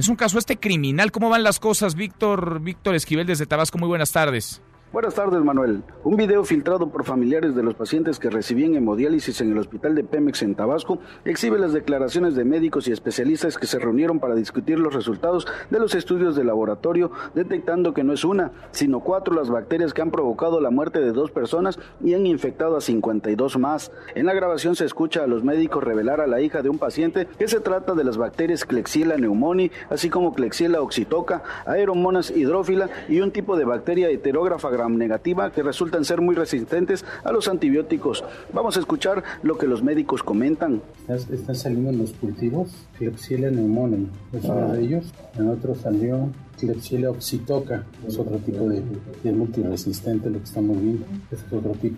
es 0.00 0.08
un 0.08 0.16
caso 0.16 0.38
este 0.38 0.58
criminal. 0.58 1.12
¿Cómo 1.12 1.28
van 1.28 1.42
las 1.42 1.60
cosas, 1.60 1.94
Víctor? 1.94 2.60
Víctor 2.60 2.94
Esquivel 2.94 3.26
desde 3.26 3.46
Tabasco. 3.46 3.78
Muy 3.78 3.88
buenas 3.88 4.12
tardes. 4.12 4.62
Buenas 4.92 5.14
tardes, 5.14 5.40
Manuel. 5.44 5.84
Un 6.02 6.16
video 6.16 6.42
filtrado 6.42 6.88
por 6.88 7.04
familiares 7.04 7.54
de 7.54 7.62
los 7.62 7.74
pacientes 7.74 8.18
que 8.18 8.28
recibían 8.28 8.74
hemodiálisis 8.74 9.40
en 9.40 9.52
el 9.52 9.58
hospital 9.58 9.94
de 9.94 10.02
Pemex 10.02 10.42
en 10.42 10.56
Tabasco 10.56 10.98
exhibe 11.24 11.60
las 11.60 11.72
declaraciones 11.72 12.34
de 12.34 12.44
médicos 12.44 12.88
y 12.88 12.92
especialistas 12.92 13.56
que 13.56 13.68
se 13.68 13.78
reunieron 13.78 14.18
para 14.18 14.34
discutir 14.34 14.80
los 14.80 14.92
resultados 14.92 15.46
de 15.70 15.78
los 15.78 15.94
estudios 15.94 16.34
de 16.34 16.42
laboratorio, 16.42 17.12
detectando 17.36 17.94
que 17.94 18.02
no 18.02 18.12
es 18.12 18.24
una, 18.24 18.50
sino 18.72 18.98
cuatro 18.98 19.32
las 19.32 19.48
bacterias 19.48 19.94
que 19.94 20.02
han 20.02 20.10
provocado 20.10 20.60
la 20.60 20.70
muerte 20.70 20.98
de 20.98 21.12
dos 21.12 21.30
personas 21.30 21.78
y 22.02 22.14
han 22.14 22.26
infectado 22.26 22.76
a 22.76 22.80
52 22.80 23.58
más. 23.60 23.92
En 24.16 24.26
la 24.26 24.34
grabación 24.34 24.74
se 24.74 24.86
escucha 24.86 25.22
a 25.22 25.28
los 25.28 25.44
médicos 25.44 25.84
revelar 25.84 26.20
a 26.20 26.26
la 26.26 26.40
hija 26.40 26.62
de 26.62 26.68
un 26.68 26.78
paciente 26.78 27.28
que 27.38 27.46
se 27.46 27.60
trata 27.60 27.94
de 27.94 28.02
las 28.02 28.16
bacterias 28.16 28.64
Klebsiella 28.64 29.14
pneumoniae, 29.14 29.70
así 29.88 30.10
como 30.10 30.34
Klebsiella 30.34 30.82
oxitoca, 30.82 31.44
Aeromonas 31.64 32.32
hidrófila 32.32 32.90
y 33.08 33.20
un 33.20 33.30
tipo 33.30 33.56
de 33.56 33.64
bacteria 33.64 34.10
heterógrafa 34.10 34.79
negativa 34.88 35.50
que 35.52 35.62
resultan 35.62 36.04
ser 36.04 36.20
muy 36.20 36.34
resistentes 36.34 37.04
a 37.24 37.32
los 37.32 37.48
antibióticos. 37.48 38.24
Vamos 38.52 38.76
a 38.76 38.80
escuchar 38.80 39.22
lo 39.42 39.58
que 39.58 39.66
los 39.66 39.82
médicos 39.82 40.22
comentan. 40.22 40.80
Están 41.08 41.54
saliendo 41.54 41.90
en 41.90 41.98
los 41.98 42.12
cultivos 42.12 42.68
Klebsiella 42.98 43.48
pneumoniae, 43.50 44.06
es 44.32 44.44
uno 44.44 44.72
de 44.72 44.82
ellos. 44.82 45.12
En 45.38 45.48
otro 45.48 45.74
salió 45.74 46.28
Klebsiella 46.58 47.10
oxitoca, 47.10 47.84
es 48.06 48.18
otro 48.18 48.36
tipo 48.38 48.68
de, 48.68 48.82
de 49.22 49.32
multiresistente, 49.32 50.28
lo 50.28 50.38
que 50.38 50.44
estamos 50.44 50.80
viendo. 50.80 51.06
es 51.30 51.42
otro 51.50 51.72
tipo. 51.72 51.96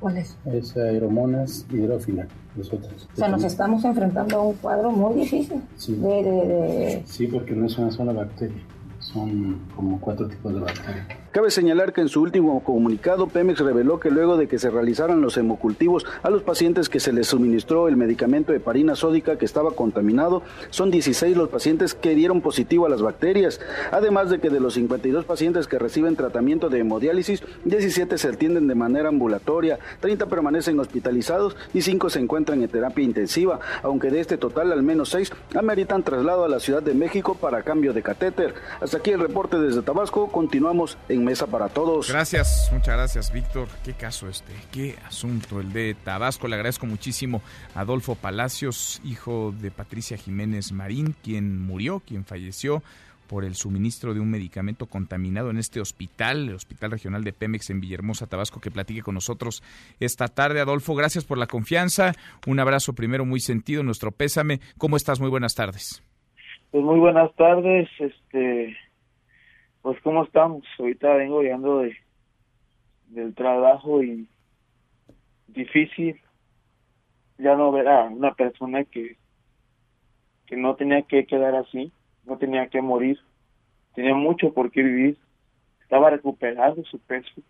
¿Cuál 0.00 0.18
es? 0.18 0.36
Es 0.44 0.76
aeromonas 0.76 1.66
hidrófila, 1.72 2.26
los 2.56 2.70
otros. 2.72 3.08
O 3.14 3.16
sea, 3.16 3.28
nos 3.28 3.42
estamos 3.42 3.84
enfrentando 3.84 4.36
a 4.36 4.42
un 4.42 4.54
cuadro 4.54 4.90
muy 4.90 5.20
difícil. 5.20 5.62
Sí, 5.76 5.94
de, 5.94 6.08
de... 6.22 7.02
sí 7.06 7.26
porque 7.26 7.54
no 7.54 7.66
es 7.66 7.78
una 7.78 7.90
sola 7.90 8.12
bacteria, 8.12 8.62
son 8.98 9.60
como 9.74 9.98
cuatro 9.98 10.28
tipos 10.28 10.52
de 10.52 10.60
bacterias. 10.60 11.06
Cabe 11.36 11.50
señalar 11.50 11.92
que 11.92 12.00
en 12.00 12.08
su 12.08 12.22
último 12.22 12.64
comunicado, 12.64 13.26
Pemex 13.26 13.60
reveló 13.60 14.00
que 14.00 14.10
luego 14.10 14.38
de 14.38 14.48
que 14.48 14.58
se 14.58 14.70
realizaran 14.70 15.20
los 15.20 15.36
hemocultivos 15.36 16.06
a 16.22 16.30
los 16.30 16.42
pacientes 16.42 16.88
que 16.88 16.98
se 16.98 17.12
les 17.12 17.26
suministró 17.26 17.88
el 17.88 17.98
medicamento 17.98 18.52
de 18.52 18.60
parina 18.60 18.94
sódica 18.94 19.36
que 19.36 19.44
estaba 19.44 19.72
contaminado, 19.72 20.42
son 20.70 20.90
16 20.90 21.36
los 21.36 21.50
pacientes 21.50 21.92
que 21.92 22.14
dieron 22.14 22.40
positivo 22.40 22.86
a 22.86 22.88
las 22.88 23.02
bacterias. 23.02 23.60
Además 23.92 24.30
de 24.30 24.38
que 24.38 24.48
de 24.48 24.60
los 24.60 24.72
52 24.72 25.26
pacientes 25.26 25.66
que 25.66 25.78
reciben 25.78 26.16
tratamiento 26.16 26.70
de 26.70 26.78
hemodiálisis, 26.78 27.42
17 27.66 28.16
se 28.16 28.28
atienden 28.28 28.66
de 28.66 28.74
manera 28.74 29.10
ambulatoria, 29.10 29.78
30 30.00 30.24
permanecen 30.30 30.80
hospitalizados 30.80 31.54
y 31.74 31.82
5 31.82 32.08
se 32.08 32.20
encuentran 32.20 32.62
en 32.62 32.70
terapia 32.70 33.04
intensiva, 33.04 33.60
aunque 33.82 34.10
de 34.10 34.20
este 34.20 34.38
total 34.38 34.72
al 34.72 34.82
menos 34.82 35.10
6 35.10 35.30
ameritan 35.54 36.02
traslado 36.02 36.44
a 36.44 36.48
la 36.48 36.60
Ciudad 36.60 36.82
de 36.82 36.94
México 36.94 37.34
para 37.34 37.62
cambio 37.62 37.92
de 37.92 38.00
catéter. 38.00 38.54
Hasta 38.80 38.96
aquí 38.96 39.10
el 39.10 39.20
reporte 39.20 39.58
desde 39.58 39.82
Tabasco. 39.82 40.28
Continuamos 40.32 40.96
en 41.10 41.25
mesa 41.26 41.46
para 41.48 41.68
todos. 41.68 42.08
Gracias, 42.08 42.70
muchas 42.72 42.94
gracias, 42.94 43.32
Víctor. 43.32 43.66
Qué 43.84 43.94
caso 43.94 44.28
este, 44.28 44.52
qué 44.72 44.94
asunto 45.04 45.60
el 45.60 45.72
de 45.72 45.96
Tabasco. 46.04 46.46
Le 46.46 46.54
agradezco 46.54 46.86
muchísimo 46.86 47.42
a 47.74 47.80
Adolfo 47.80 48.14
Palacios, 48.14 49.02
hijo 49.04 49.52
de 49.60 49.72
Patricia 49.72 50.16
Jiménez 50.16 50.70
Marín, 50.70 51.16
quien 51.24 51.60
murió, 51.60 52.00
quien 52.00 52.24
falleció 52.24 52.80
por 53.26 53.44
el 53.44 53.56
suministro 53.56 54.14
de 54.14 54.20
un 54.20 54.30
medicamento 54.30 54.86
contaminado 54.86 55.50
en 55.50 55.58
este 55.58 55.80
hospital, 55.80 56.48
el 56.48 56.54
Hospital 56.54 56.92
Regional 56.92 57.24
de 57.24 57.32
Pemex 57.32 57.70
en 57.70 57.80
Villahermosa, 57.80 58.28
Tabasco, 58.28 58.60
que 58.60 58.70
platique 58.70 59.02
con 59.02 59.14
nosotros 59.14 59.64
esta 59.98 60.28
tarde. 60.28 60.60
Adolfo, 60.60 60.94
gracias 60.94 61.24
por 61.24 61.38
la 61.38 61.48
confianza. 61.48 62.12
Un 62.46 62.60
abrazo 62.60 62.92
primero 62.92 63.24
muy 63.24 63.40
sentido, 63.40 63.82
nuestro 63.82 64.12
pésame. 64.12 64.60
¿Cómo 64.78 64.96
estás? 64.96 65.18
Muy 65.18 65.30
buenas 65.30 65.56
tardes. 65.56 66.04
Pues 66.70 66.84
muy 66.84 67.00
buenas 67.00 67.34
tardes. 67.34 67.88
Este, 67.98 68.76
pues 69.86 70.02
cómo 70.02 70.24
estamos. 70.24 70.64
Ahorita 70.80 71.14
vengo 71.14 71.42
llegando 71.42 71.78
de, 71.78 71.96
del 73.06 73.36
trabajo 73.36 74.02
y 74.02 74.26
difícil 75.46 76.20
ya 77.38 77.54
no 77.54 77.70
ver 77.70 77.86
a 77.86 78.02
una 78.06 78.34
persona 78.34 78.82
que, 78.82 79.16
que 80.46 80.56
no 80.56 80.74
tenía 80.74 81.02
que 81.02 81.24
quedar 81.24 81.54
así, 81.54 81.92
no 82.24 82.36
tenía 82.36 82.66
que 82.66 82.82
morir, 82.82 83.20
tenía 83.94 84.12
mucho 84.16 84.52
por 84.52 84.72
qué 84.72 84.82
vivir, 84.82 85.18
estaba 85.82 86.10
recuperando 86.10 86.82
su 86.86 86.98
peso. 86.98 87.40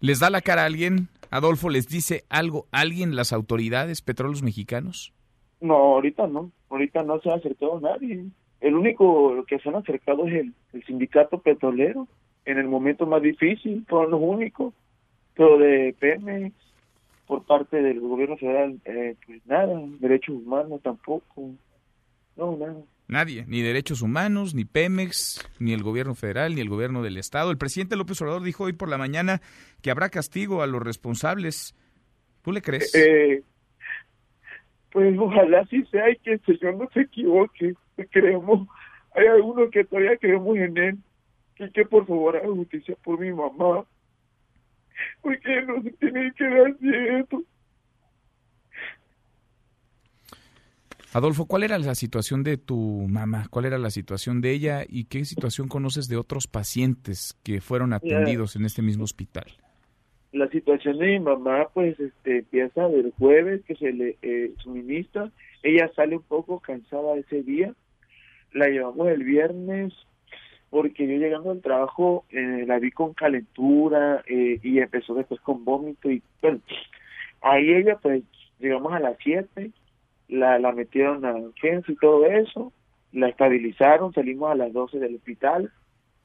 ¿Les 0.00 0.18
da 0.18 0.30
la 0.30 0.40
cara 0.40 0.62
a 0.62 0.64
alguien? 0.64 1.08
Adolfo, 1.30 1.68
¿les 1.68 1.88
dice 1.88 2.24
algo 2.30 2.68
alguien, 2.72 3.16
las 3.16 3.34
autoridades, 3.34 4.00
petróleos 4.00 4.42
mexicanos? 4.42 5.12
No, 5.60 5.74
ahorita 5.74 6.26
no, 6.26 6.50
ahorita 6.70 7.02
no 7.02 7.20
se 7.20 7.28
ha 7.28 7.34
acercado 7.34 7.78
nadie 7.78 8.32
el 8.62 8.76
único 8.76 9.44
que 9.46 9.58
se 9.58 9.68
han 9.68 9.74
acercado 9.74 10.26
es 10.26 10.46
el, 10.72 10.84
sindicato 10.86 11.38
petrolero 11.38 12.08
en 12.44 12.58
el 12.58 12.68
momento 12.68 13.06
más 13.06 13.20
difícil, 13.20 13.84
fueron 13.88 14.12
los 14.12 14.20
únicos, 14.22 14.72
pero 15.34 15.58
de 15.58 15.94
Pemex, 15.98 16.54
por 17.26 17.44
parte 17.44 17.82
del 17.82 18.00
gobierno 18.00 18.36
federal, 18.36 18.80
eh, 18.84 19.16
pues 19.26 19.44
nada, 19.46 19.80
derechos 20.00 20.36
humanos 20.36 20.80
tampoco, 20.82 21.50
no, 22.36 22.56
nada. 22.56 22.82
Nadie, 23.08 23.44
ni 23.46 23.62
derechos 23.62 24.00
humanos, 24.00 24.54
ni 24.54 24.64
Pemex, 24.64 25.44
ni 25.58 25.72
el 25.72 25.82
gobierno 25.82 26.14
federal, 26.14 26.54
ni 26.54 26.60
el 26.60 26.68
gobierno 26.68 27.02
del 27.02 27.18
estado. 27.18 27.50
El 27.50 27.58
presidente 27.58 27.96
López 27.96 28.20
Obrador 28.22 28.42
dijo 28.42 28.64
hoy 28.64 28.72
por 28.72 28.88
la 28.88 28.96
mañana 28.96 29.42
que 29.82 29.90
habrá 29.90 30.08
castigo 30.08 30.62
a 30.62 30.66
los 30.66 30.82
responsables. 30.82 31.74
¿Tú 32.42 32.52
le 32.52 32.62
crees? 32.62 32.94
Eh, 32.94 33.42
pues 34.92 35.18
ojalá 35.18 35.66
sí 35.66 35.84
sea 35.90 36.10
y 36.10 36.16
que 36.16 36.34
el 36.34 36.42
Señor 36.44 36.76
no 36.76 36.88
se 36.92 37.00
equivoque. 37.00 37.74
Creemos, 38.10 38.68
hay 39.14 39.26
algunos 39.26 39.70
que 39.70 39.84
todavía 39.84 40.16
creemos 40.18 40.56
en 40.56 40.76
Él. 40.76 40.98
Y 41.58 41.70
que 41.70 41.84
por 41.84 42.06
favor 42.06 42.36
haga 42.36 42.48
justicia 42.48 42.96
por 43.02 43.18
mi 43.18 43.32
mamá. 43.32 43.84
Porque 45.22 45.62
no 45.62 45.82
se 45.82 45.90
tiene 45.92 46.32
que 46.34 46.44
dar 46.44 46.74
esto. 47.20 47.42
Adolfo, 51.14 51.46
¿cuál 51.46 51.62
era 51.62 51.78
la 51.78 51.94
situación 51.94 52.42
de 52.42 52.56
tu 52.56 53.06
mamá? 53.08 53.46
¿Cuál 53.50 53.66
era 53.66 53.78
la 53.78 53.90
situación 53.90 54.40
de 54.40 54.52
ella? 54.52 54.84
¿Y 54.88 55.04
qué 55.04 55.24
situación 55.24 55.68
conoces 55.68 56.08
de 56.08 56.16
otros 56.16 56.46
pacientes 56.46 57.38
que 57.42 57.60
fueron 57.60 57.92
atendidos 57.92 58.56
en 58.56 58.64
este 58.64 58.80
mismo 58.80 59.04
hospital? 59.04 59.44
La 60.32 60.48
situación 60.48 60.98
de 60.98 61.06
mi 61.06 61.20
mamá, 61.20 61.68
pues, 61.74 61.98
este, 62.00 62.38
empieza 62.38 62.88
del 62.88 63.12
jueves 63.18 63.62
que 63.64 63.76
se 63.76 63.92
le 63.92 64.16
eh, 64.22 64.52
suministra. 64.58 65.30
Ella 65.62 65.90
sale 65.94 66.16
un 66.16 66.22
poco 66.22 66.60
cansada 66.60 67.16
ese 67.16 67.42
día. 67.42 67.74
La 68.52 68.68
llevamos 68.68 69.08
el 69.08 69.24
viernes 69.24 69.92
porque 70.70 71.06
yo 71.06 71.18
llegando 71.18 71.50
al 71.50 71.60
trabajo 71.60 72.24
eh, 72.30 72.64
la 72.66 72.78
vi 72.78 72.90
con 72.92 73.12
calentura 73.12 74.22
eh, 74.26 74.58
y 74.62 74.78
empezó 74.78 75.14
después 75.14 75.38
con 75.42 75.66
vómito 75.66 76.10
y 76.10 76.22
bueno, 76.40 76.60
ahí 77.42 77.74
ella 77.74 77.98
pues 78.00 78.22
llegamos 78.58 78.94
a 78.94 79.00
las 79.00 79.18
7 79.22 79.70
la, 80.32 80.58
la 80.58 80.72
metieron 80.72 81.24
a 81.24 81.34
urgencia 81.34 81.92
y 81.92 81.96
todo 81.96 82.26
eso, 82.26 82.72
la 83.12 83.28
estabilizaron, 83.28 84.14
salimos 84.14 84.50
a 84.50 84.54
las 84.54 84.72
12 84.72 84.98
del 84.98 85.16
hospital, 85.16 85.70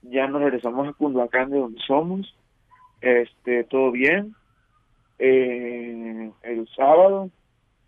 ya 0.02 0.28
nos 0.28 0.42
regresamos 0.42 0.88
a 0.88 0.94
Cunduacán 0.94 1.50
de 1.50 1.60
donde 1.60 1.80
somos, 1.86 2.34
este, 3.02 3.64
todo 3.66 3.92
bien, 3.92 4.36
eh, 5.20 6.32
el 6.44 6.68
sábado, 6.76 7.30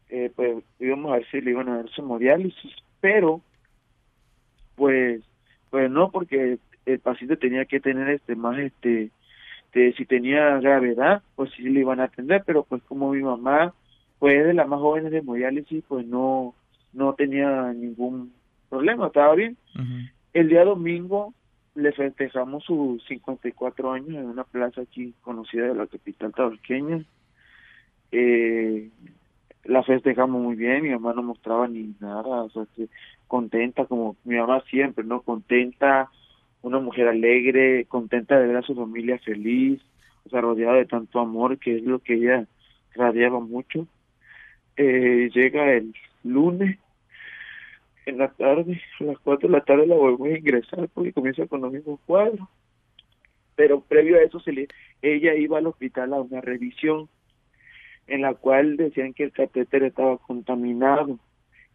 eh, 0.09 0.31
pues 0.35 0.63
íbamos 0.79 1.11
a 1.11 1.15
ver 1.15 1.27
si 1.29 1.41
le 1.41 1.51
iban 1.51 1.69
a 1.69 1.77
dar 1.77 1.89
su 1.89 2.01
hemodiálisis, 2.01 2.73
pero, 3.01 3.41
pues, 4.75 5.21
pues 5.69 5.89
no, 5.91 6.09
porque 6.11 6.57
el 6.85 6.99
paciente 6.99 7.37
tenía 7.37 7.65
que 7.65 7.79
tener 7.79 8.09
este 8.09 8.35
más 8.35 8.57
este 8.57 9.11
de, 9.73 9.93
si 9.93 10.05
tenía 10.05 10.59
gravedad 10.59 11.21
pues 11.35 11.51
sí 11.51 11.61
le 11.61 11.81
iban 11.81 11.99
a 11.99 12.05
atender 12.05 12.41
pero 12.43 12.63
pues 12.63 12.81
como 12.83 13.11
mi 13.11 13.21
mamá 13.21 13.75
pues 14.19 14.45
de 14.45 14.53
las 14.53 14.67
más 14.67 14.79
jóvenes 14.79 15.11
de 15.11 15.19
hemodiálisis, 15.19 15.83
pues 15.87 16.05
no, 16.05 16.53
no 16.93 17.13
tenía 17.13 17.73
ningún 17.73 18.33
problema, 18.69 19.07
estaba 19.07 19.33
bien. 19.33 19.57
El 20.33 20.49
día 20.49 20.65
domingo 20.65 21.33
le 21.75 21.91
festejamos 21.91 22.63
sus 22.63 23.03
54 23.05 23.91
años 23.91 24.09
en 24.09 24.25
una 24.25 24.43
plaza 24.43 24.81
aquí 24.81 25.13
conocida 25.21 25.67
de 25.67 25.75
la 25.75 25.87
capital 25.87 26.33
tabasqueña. 26.33 27.03
Eh, 28.11 28.89
la 29.65 29.83
festejamos 29.83 30.41
muy 30.41 30.55
bien, 30.55 30.83
mi 30.83 30.89
mamá 30.89 31.13
no 31.13 31.23
mostraba 31.23 31.67
ni 31.67 31.93
nada, 31.99 32.43
o 32.43 32.49
sea, 32.49 32.63
contenta 33.27 33.85
como 33.85 34.15
mi 34.23 34.35
mamá 34.35 34.61
siempre, 34.69 35.03
¿no? 35.03 35.21
Contenta, 35.21 36.09
una 36.61 36.79
mujer 36.79 37.07
alegre, 37.07 37.85
contenta 37.85 38.39
de 38.39 38.47
ver 38.47 38.57
a 38.57 38.61
su 38.61 38.75
familia 38.75 39.19
feliz, 39.19 39.81
o 40.25 40.29
sea, 40.29 40.41
rodeada 40.41 40.77
de 40.77 40.85
tanto 40.85 41.19
amor, 41.19 41.59
que 41.59 41.77
es 41.77 41.83
lo 41.83 41.99
que 41.99 42.15
ella 42.15 42.47
radiaba 42.95 43.39
mucho 43.39 43.87
eh, 44.79 45.29
llega 45.33 45.73
el 45.73 45.93
lunes 46.23 46.79
en 48.09 48.17
la 48.17 48.29
tarde, 48.29 48.81
a 48.99 49.03
las 49.03 49.19
4 49.19 49.47
de 49.47 49.53
la 49.53 49.63
tarde 49.63 49.87
la 49.87 49.95
volvemos 49.95 50.27
a 50.27 50.37
ingresar 50.37 50.89
porque 50.93 51.13
comienza 51.13 51.47
con 51.47 51.61
los 51.61 51.71
mismos 51.71 51.99
cuadros. 52.05 52.47
Pero 53.55 53.81
previo 53.81 54.17
a 54.17 54.21
eso 54.21 54.39
se 54.39 54.51
le, 54.51 54.67
ella 55.01 55.35
iba 55.35 55.57
al 55.57 55.67
hospital 55.67 56.13
a 56.13 56.21
una 56.21 56.41
revisión 56.41 57.09
en 58.07 58.21
la 58.21 58.33
cual 58.33 58.77
decían 58.77 59.13
que 59.13 59.23
el 59.23 59.31
catéter 59.31 59.83
estaba 59.83 60.17
contaminado, 60.17 61.19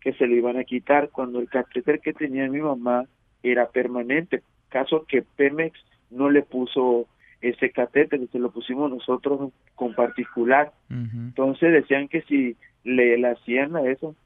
que 0.01 0.13
se 0.15 0.27
le 0.27 0.37
iban 0.37 0.59
a 0.59 0.65
quitar 0.65 1.11
cuando 1.11 1.41
el 1.41 1.49
catéter 1.49 2.01
que 2.01 2.13
tenía 2.13 2.49
mi 2.49 2.61
mamá 2.61 3.07
era 3.43 3.69
permanente, 3.69 4.43
caso 4.69 5.05
que 5.07 5.23
Pemex 5.23 5.79
no 6.11 6.31
le 6.31 6.43
puso 6.43 7.07
ese 7.41 7.71
catéter, 7.71 8.21
se 8.33 8.39
lo 8.39 8.51
pusimos 8.51 8.91
nosotros 8.91 9.53
con 9.75 9.95
particular. 9.95 10.73
Entonces 10.89 11.73
decían 11.73 12.09
que 12.09 12.23
si 12.23 12.57
le, 12.85 13.19
la 13.19 13.33
hacían 13.33 13.77
a 13.77 13.83
eso, 13.83 14.17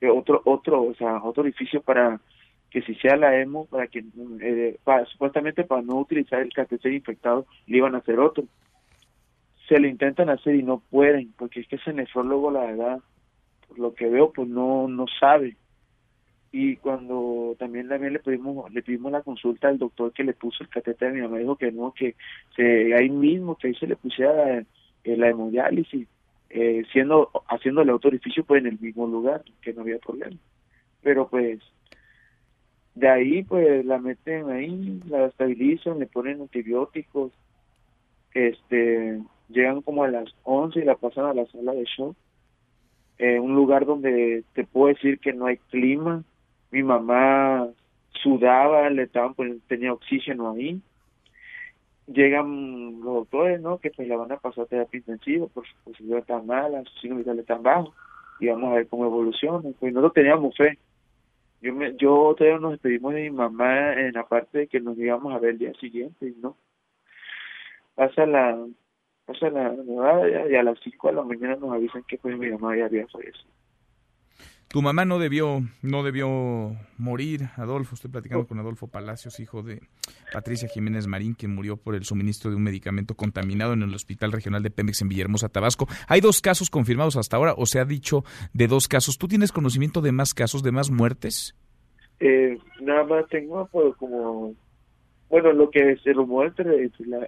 que 0.00 0.08
otro, 0.08 0.42
otro, 0.44 0.82
o 0.82 0.94
sea, 0.94 1.22
otro 1.22 1.42
orificio 1.42 1.80
para 1.80 2.20
que 2.70 2.82
si 2.82 2.94
sea 2.96 3.16
la 3.16 3.40
EMO, 3.40 3.66
para 3.66 3.86
que, 3.86 4.04
eh, 4.40 4.78
supuestamente 5.10 5.64
para 5.64 5.82
no 5.82 5.96
utilizar 5.96 6.40
el 6.40 6.52
catéter 6.52 6.92
infectado, 6.92 7.46
le 7.66 7.78
iban 7.78 7.94
a 7.94 7.98
hacer 7.98 8.18
otro. 8.18 8.44
Se 9.68 9.78
lo 9.80 9.88
intentan 9.88 10.28
hacer 10.30 10.54
y 10.54 10.62
no 10.62 10.82
pueden, 10.90 11.32
porque 11.38 11.60
es 11.60 11.68
que 11.68 11.76
ese 11.76 11.92
nefrólogo, 11.92 12.50
la 12.50 12.66
verdad, 12.66 13.00
por 13.68 13.78
lo 13.78 13.94
que 13.94 14.08
veo, 14.08 14.32
pues 14.32 14.48
no, 14.48 14.88
no 14.88 15.06
sabe. 15.18 15.56
Y 16.52 16.76
cuando 16.76 17.56
también, 17.58 17.88
también 17.88 18.12
le 18.12 18.18
pedimos, 18.18 18.72
le 18.72 18.82
pedimos 18.82 19.12
la 19.12 19.22
consulta 19.22 19.68
al 19.68 19.78
doctor 19.78 20.12
que 20.12 20.24
le 20.24 20.32
puso 20.34 20.62
el 20.62 20.70
catéter, 20.70 21.12
mi 21.12 21.20
mamá 21.20 21.38
dijo 21.38 21.56
que 21.56 21.72
no, 21.72 21.92
que 21.92 22.14
se, 22.54 22.94
ahí 22.94 23.10
mismo, 23.10 23.56
que 23.56 23.68
ahí 23.68 23.74
se 23.74 23.86
le 23.86 23.96
pusiera 23.96 24.58
eh, 24.58 25.16
la 25.16 25.28
hemodiálisis 25.28 26.08
eh, 26.50 26.84
siendo 26.92 27.30
haciéndole 27.48 27.92
autorificio 27.92 28.44
pues 28.44 28.60
en 28.62 28.68
el 28.68 28.78
mismo 28.78 29.06
lugar 29.06 29.42
que 29.62 29.72
no 29.72 29.82
había 29.82 29.98
problema. 29.98 30.36
Pero 31.02 31.28
pues 31.28 31.60
de 32.94 33.08
ahí 33.08 33.42
pues 33.42 33.84
la 33.84 33.98
meten 33.98 34.50
ahí 34.50 35.00
la 35.08 35.26
estabilizan 35.26 35.98
le 35.98 36.06
ponen 36.06 36.40
antibióticos 36.40 37.32
este 38.32 39.20
llegan 39.48 39.82
como 39.82 40.04
a 40.04 40.08
las 40.08 40.34
11 40.44 40.80
y 40.80 40.84
la 40.84 40.96
pasan 40.96 41.26
a 41.26 41.34
la 41.34 41.46
sala 41.46 41.72
de 41.72 41.84
shock 41.84 42.16
eh, 43.18 43.40
un 43.40 43.54
lugar 43.54 43.86
donde 43.86 44.44
te 44.54 44.64
puedo 44.64 44.94
decir 44.94 45.18
que 45.18 45.32
no 45.32 45.46
hay 45.46 45.56
clima. 45.70 46.22
Mi 46.70 46.82
mamá 46.82 47.66
sudaba 48.22 48.90
le 48.90 49.04
estaban 49.04 49.34
tenía 49.68 49.92
oxígeno 49.92 50.50
ahí 50.50 50.80
llegan 52.06 53.00
los 53.00 53.14
doctores, 53.14 53.60
¿no? 53.60 53.78
Que 53.78 53.90
pues 53.90 54.08
la 54.08 54.16
van 54.16 54.32
a 54.32 54.36
pasar 54.38 54.64
a 54.64 54.66
terapia 54.66 54.98
intensiva, 54.98 55.46
por 55.48 55.66
su 55.66 55.74
posibilidad 55.84 56.24
tan 56.24 56.46
mala, 56.46 56.82
su 56.84 57.00
signo 57.00 57.16
vital 57.16 57.44
tan 57.44 57.62
bajo, 57.62 57.94
y 58.40 58.48
vamos 58.48 58.72
a 58.72 58.76
ver 58.76 58.88
cómo 58.88 59.06
evoluciona. 59.06 59.68
Pues 59.78 59.92
nosotros 59.92 60.14
teníamos 60.14 60.56
fe. 60.56 60.78
Yo, 61.62 61.74
me, 61.74 61.96
yo 61.96 62.34
todavía 62.36 62.58
nos 62.58 62.72
despedimos 62.72 63.14
de 63.14 63.22
mi 63.22 63.30
mamá 63.30 63.94
en 63.94 64.12
la 64.12 64.26
parte 64.26 64.58
de 64.58 64.66
que 64.68 64.80
nos 64.80 64.98
íbamos 64.98 65.34
a 65.34 65.38
ver 65.38 65.50
el 65.50 65.58
día 65.58 65.72
siguiente, 65.74 66.26
y 66.28 66.34
no. 66.40 66.56
Pasa 67.94 68.26
la, 68.26 68.58
pasa 69.24 69.50
la 69.50 69.70
nevada 69.70 70.48
y 70.50 70.54
a 70.54 70.62
las 70.62 70.78
5 70.80 71.08
de 71.08 71.14
la 71.14 71.22
mañana 71.22 71.56
nos 71.56 71.72
avisan 71.72 72.04
que 72.04 72.18
pues 72.18 72.36
mi 72.38 72.50
mamá 72.50 72.76
ya 72.76 72.84
había 72.84 73.06
fallecido. 73.08 73.50
Tu 74.76 74.82
mamá 74.82 75.06
no 75.06 75.18
debió, 75.18 75.62
no 75.80 76.02
debió 76.02 76.76
morir, 76.98 77.48
Adolfo. 77.56 77.94
Estoy 77.94 78.10
platicando 78.10 78.46
con 78.46 78.58
Adolfo 78.58 78.88
Palacios, 78.88 79.40
hijo 79.40 79.62
de 79.62 79.80
Patricia 80.34 80.68
Jiménez 80.68 81.06
Marín, 81.06 81.32
quien 81.32 81.54
murió 81.54 81.78
por 81.78 81.94
el 81.94 82.04
suministro 82.04 82.50
de 82.50 82.58
un 82.58 82.62
medicamento 82.62 83.14
contaminado 83.14 83.72
en 83.72 83.80
el 83.80 83.94
Hospital 83.94 84.32
Regional 84.32 84.62
de 84.62 84.70
Pemex 84.70 85.00
en 85.00 85.08
Villahermosa, 85.08 85.48
Tabasco. 85.48 85.88
Hay 86.08 86.20
dos 86.20 86.42
casos 86.42 86.68
confirmados 86.68 87.16
hasta 87.16 87.38
ahora, 87.38 87.54
o 87.56 87.64
se 87.64 87.78
ha 87.78 87.86
dicho 87.86 88.22
de 88.52 88.66
dos 88.66 88.86
casos. 88.86 89.16
¿Tú 89.16 89.28
tienes 89.28 89.50
conocimiento 89.50 90.02
de 90.02 90.12
más 90.12 90.34
casos, 90.34 90.62
de 90.62 90.72
más 90.72 90.90
muertes? 90.90 91.56
Eh, 92.20 92.58
nada 92.82 93.04
más 93.04 93.26
tengo 93.30 93.66
pues, 93.72 93.96
como, 93.96 94.52
bueno, 95.30 95.54
lo 95.54 95.70
que 95.70 95.96
se 96.04 96.12
rumora 96.12 96.52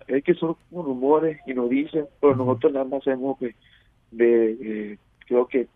es 0.06 0.22
que 0.22 0.34
son 0.34 0.54
rumores 0.70 1.40
y 1.46 1.54
no 1.54 1.66
dicen, 1.66 2.04
pero 2.20 2.36
nosotros 2.36 2.74
nada 2.74 2.84
más 2.84 3.04
sabemos 3.04 3.38
que 3.38 3.54
de, 4.10 4.98
creo 5.26 5.46
que 5.46 5.66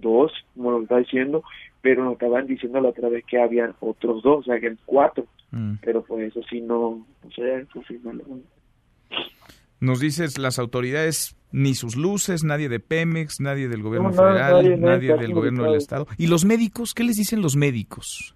dos, 0.00 0.32
como 0.54 0.70
lo 0.70 0.82
está 0.82 0.98
diciendo, 0.98 1.42
pero 1.80 2.04
nos 2.04 2.14
estaban 2.14 2.46
diciendo 2.46 2.80
la 2.80 2.88
otra 2.88 3.08
vez 3.08 3.24
que 3.26 3.38
habían 3.38 3.74
otros 3.80 4.22
dos, 4.22 4.40
o 4.40 4.42
sea, 4.42 4.58
que 4.58 4.66
eran 4.66 4.78
cuatro. 4.86 5.26
Mm. 5.50 5.74
Pero 5.82 6.02
pues 6.02 6.28
eso 6.28 6.40
sí 6.48 6.60
no, 6.60 7.06
no 7.22 7.30
sé, 7.30 7.66
Nos 9.80 10.00
dices, 10.00 10.38
las 10.38 10.58
autoridades, 10.58 11.36
ni 11.52 11.74
sus 11.74 11.96
luces, 11.96 12.42
nadie 12.42 12.68
de 12.68 12.80
Pemex, 12.80 13.40
nadie 13.40 13.68
del 13.68 13.82
gobierno 13.82 14.12
federal, 14.12 14.80
nadie, 14.80 15.14
del 15.16 15.34
gobierno 15.34 15.64
del 15.64 15.76
Estado. 15.76 16.06
¿Y 16.16 16.26
los 16.26 16.44
médicos? 16.44 16.94
¿Qué 16.94 17.04
les 17.04 17.16
dicen 17.16 17.42
los 17.42 17.54
médicos? 17.54 18.34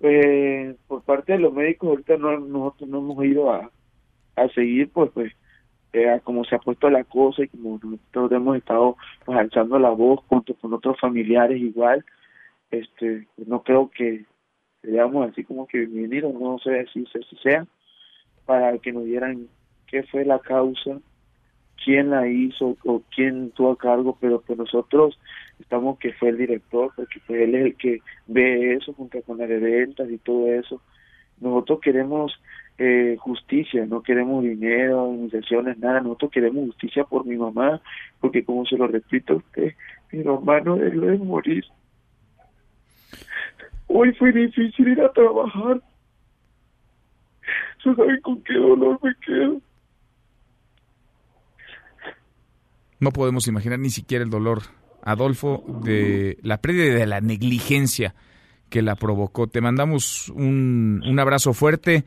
Eh, 0.00 0.76
por 0.86 1.02
parte 1.02 1.32
de 1.32 1.40
los 1.40 1.52
médicos, 1.52 1.88
ahorita 1.88 2.16
no, 2.18 2.38
nosotros 2.38 2.88
no 2.88 2.98
hemos 2.98 3.24
ido 3.24 3.50
a, 3.50 3.70
a 4.36 4.48
seguir, 4.50 4.90
pues, 4.90 5.10
pues, 5.12 5.32
eh, 5.92 6.20
como 6.24 6.44
se 6.44 6.54
ha 6.54 6.58
puesto 6.58 6.90
la 6.90 7.04
cosa 7.04 7.42
y 7.42 7.48
como 7.48 7.80
nosotros 7.82 8.32
hemos 8.32 8.56
estado 8.56 8.96
pues 9.24 9.38
alzando 9.38 9.78
la 9.78 9.90
voz 9.90 10.20
junto 10.28 10.54
con 10.54 10.72
otros 10.72 10.98
familiares 11.00 11.60
igual, 11.60 12.04
este 12.70 13.26
no 13.46 13.62
creo 13.62 13.90
que 13.90 14.24
seríamos 14.82 15.30
así 15.30 15.44
como 15.44 15.66
que 15.66 15.86
bienvenidos, 15.86 16.34
no 16.34 16.58
sé 16.58 16.86
si, 16.92 17.04
sea, 17.42 17.66
para 18.44 18.78
que 18.78 18.92
nos 18.92 19.04
dieran 19.04 19.48
qué 19.86 20.02
fue 20.04 20.24
la 20.24 20.38
causa, 20.38 20.98
quién 21.84 22.10
la 22.10 22.28
hizo 22.28 22.76
o 22.84 23.02
quién 23.14 23.50
tuvo 23.52 23.72
a 23.72 23.78
cargo, 23.78 24.16
pero 24.20 24.40
pues 24.40 24.58
nosotros 24.58 25.18
estamos 25.58 25.98
que 25.98 26.12
fue 26.12 26.30
el 26.30 26.38
director, 26.38 26.92
porque 26.94 27.20
pues 27.26 27.40
él 27.42 27.54
es 27.54 27.64
el 27.66 27.76
que 27.76 28.00
ve 28.26 28.74
eso 28.74 28.92
junto 28.92 29.20
con 29.22 29.38
las 29.38 29.48
ventas 29.48 30.10
y 30.10 30.18
todo 30.18 30.52
eso. 30.52 30.80
Nosotros 31.40 31.80
queremos 31.80 32.32
eh, 32.78 33.16
justicia, 33.18 33.84
no 33.86 34.02
queremos 34.02 34.44
dinero, 34.44 35.12
iniciaciones, 35.12 35.78
nada, 35.78 36.00
nosotros 36.00 36.30
queremos 36.30 36.66
justicia 36.66 37.02
por 37.02 37.26
mi 37.26 37.36
mamá, 37.36 37.82
porque 38.20 38.44
como 38.44 38.64
se 38.66 38.76
lo 38.76 38.86
repito 38.86 39.32
a 39.32 39.36
usted, 39.36 39.74
mi 40.12 40.22
mamá 40.22 40.60
no 40.60 40.76
debe 40.76 41.18
morir. 41.18 41.64
Hoy 43.88 44.12
fue 44.14 44.32
difícil 44.32 44.88
ir 44.88 45.00
a 45.00 45.12
trabajar. 45.12 45.82
¿No 47.84 47.96
saben 47.96 48.20
con 48.20 48.42
qué 48.42 48.54
dolor 48.54 49.00
me 49.02 49.14
quedo? 49.26 49.60
No 53.00 53.10
podemos 53.10 53.48
imaginar 53.48 53.78
ni 53.78 53.90
siquiera 53.90 54.22
el 54.22 54.30
dolor, 54.30 54.62
Adolfo, 55.02 55.64
de 55.82 56.38
la 56.42 56.60
pérdida 56.60 56.94
de 56.94 57.06
la 57.06 57.20
negligencia 57.20 58.14
que 58.68 58.82
la 58.82 58.94
provocó. 58.94 59.46
Te 59.46 59.60
mandamos 59.60 60.28
un, 60.28 61.02
un 61.04 61.18
abrazo 61.18 61.54
fuerte 61.54 62.04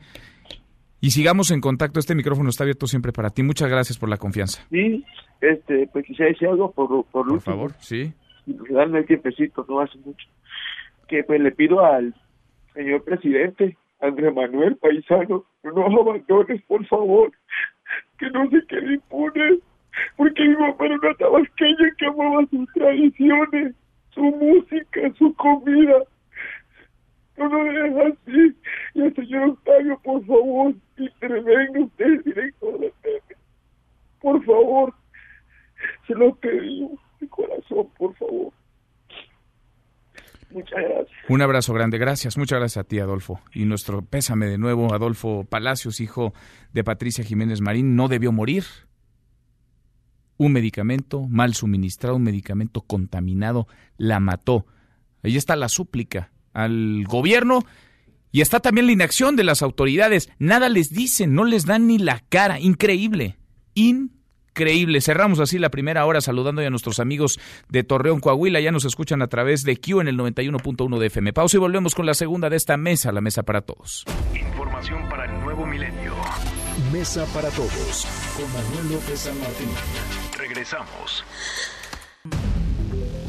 y 1.02 1.10
sigamos 1.10 1.50
en 1.50 1.60
contacto. 1.60 1.98
Este 1.98 2.14
micrófono 2.14 2.48
está 2.48 2.64
abierto 2.64 2.86
siempre 2.86 3.12
para 3.12 3.28
ti. 3.28 3.42
Muchas 3.42 3.68
gracias 3.68 3.98
por 3.98 4.08
la 4.08 4.16
confianza. 4.16 4.64
Sí, 4.70 5.04
este, 5.40 5.88
pues 5.92 6.06
quisiera 6.06 6.30
decir 6.30 6.48
algo 6.48 6.70
por, 6.70 7.04
por, 7.06 7.26
por 7.26 7.40
favor, 7.40 7.72
sí. 7.80 8.14
Darme 8.46 9.00
el 9.00 9.06
tiempecito, 9.06 9.66
no 9.68 9.80
hace 9.80 9.98
mucho. 9.98 10.26
Que 11.08 11.24
pues 11.24 11.40
le 11.40 11.50
pido 11.50 11.84
al 11.84 12.14
señor 12.72 13.02
presidente, 13.02 13.76
Andrés 14.00 14.32
Manuel 14.34 14.76
Paisano, 14.76 15.44
no 15.64 15.86
abandones, 16.00 16.62
por 16.62 16.86
favor, 16.86 17.32
que 18.18 18.30
no 18.30 18.48
se 18.48 18.64
quede 18.66 18.94
impune 18.94 19.58
porque 20.16 20.42
mi 20.44 20.54
mamá 20.54 20.74
era 20.80 20.94
una 20.94 21.14
tabasqueña 21.14 21.94
que 21.98 22.06
amaba 22.06 22.46
sus 22.50 22.72
tradiciones, 22.72 23.74
su 24.14 24.22
música, 24.22 25.00
su 25.18 25.34
comida. 25.34 25.98
No 27.36 27.48
lo 27.48 27.64
dejes 27.64 28.18
así. 28.24 28.56
Y 28.94 29.02
el 29.02 29.14
señor 29.14 29.50
Octavio, 29.50 30.00
por 30.02 30.26
favor, 30.26 30.74
intervenga 30.96 31.80
usted, 31.80 32.22
TV. 32.22 32.54
Por 34.20 34.44
favor, 34.44 34.94
se 36.06 36.14
lo 36.14 36.34
pedimos 36.36 36.98
de 37.20 37.28
corazón, 37.28 37.88
por 37.98 38.14
favor. 38.16 38.52
Muchas 40.50 40.78
gracias. 40.78 41.18
Un 41.28 41.40
abrazo 41.40 41.72
grande, 41.72 41.96
gracias, 41.96 42.36
muchas 42.36 42.58
gracias 42.58 42.84
a 42.84 42.86
ti, 42.86 42.98
Adolfo. 42.98 43.40
Y 43.54 43.64
nuestro 43.64 44.02
pésame 44.02 44.46
de 44.46 44.58
nuevo, 44.58 44.92
Adolfo 44.92 45.44
Palacios, 45.44 46.00
hijo 46.00 46.34
de 46.72 46.84
Patricia 46.84 47.24
Jiménez 47.24 47.62
Marín, 47.62 47.96
no 47.96 48.08
debió 48.08 48.32
morir 48.32 48.64
un 50.36 50.52
medicamento 50.52 51.26
mal 51.28 51.54
suministrado, 51.54 52.16
un 52.16 52.24
medicamento 52.24 52.82
contaminado, 52.82 53.66
la 53.96 54.20
mató. 54.20 54.66
Ahí 55.22 55.36
está 55.36 55.56
la 55.56 55.68
súplica 55.68 56.31
al 56.52 57.04
gobierno 57.06 57.64
y 58.32 58.40
está 58.40 58.60
también 58.60 58.86
la 58.86 58.92
inacción 58.92 59.36
de 59.36 59.44
las 59.44 59.62
autoridades. 59.62 60.30
Nada 60.38 60.70
les 60.70 60.90
dicen, 60.90 61.34
no 61.34 61.44
les 61.44 61.66
dan 61.66 61.86
ni 61.86 61.98
la 61.98 62.20
cara. 62.30 62.58
Increíble, 62.58 63.36
increíble. 63.74 65.02
Cerramos 65.02 65.38
así 65.38 65.58
la 65.58 65.70
primera 65.70 66.06
hora 66.06 66.22
saludando 66.22 66.62
a 66.62 66.70
nuestros 66.70 66.98
amigos 66.98 67.38
de 67.68 67.84
Torreón, 67.84 68.20
Coahuila. 68.20 68.58
Ya 68.60 68.72
nos 68.72 68.86
escuchan 68.86 69.20
a 69.20 69.26
través 69.26 69.64
de 69.64 69.76
Q 69.76 70.00
en 70.00 70.08
el 70.08 70.16
91.1 70.16 70.98
de 70.98 71.06
FM. 71.06 71.34
Pausa 71.34 71.58
y 71.58 71.60
volvemos 71.60 71.94
con 71.94 72.06
la 72.06 72.14
segunda 72.14 72.48
de 72.48 72.56
esta 72.56 72.78
mesa, 72.78 73.12
la 73.12 73.20
mesa 73.20 73.42
para 73.42 73.60
todos. 73.60 74.06
Información 74.34 75.08
para 75.10 75.26
el 75.26 75.38
nuevo 75.42 75.66
milenio. 75.66 76.14
Mesa 76.90 77.26
para 77.34 77.50
todos 77.50 78.06
con 78.34 78.50
Manuel 78.54 78.94
López 78.94 79.20
San 79.20 79.38
Martín. 79.40 79.68
Regresamos. 80.38 81.22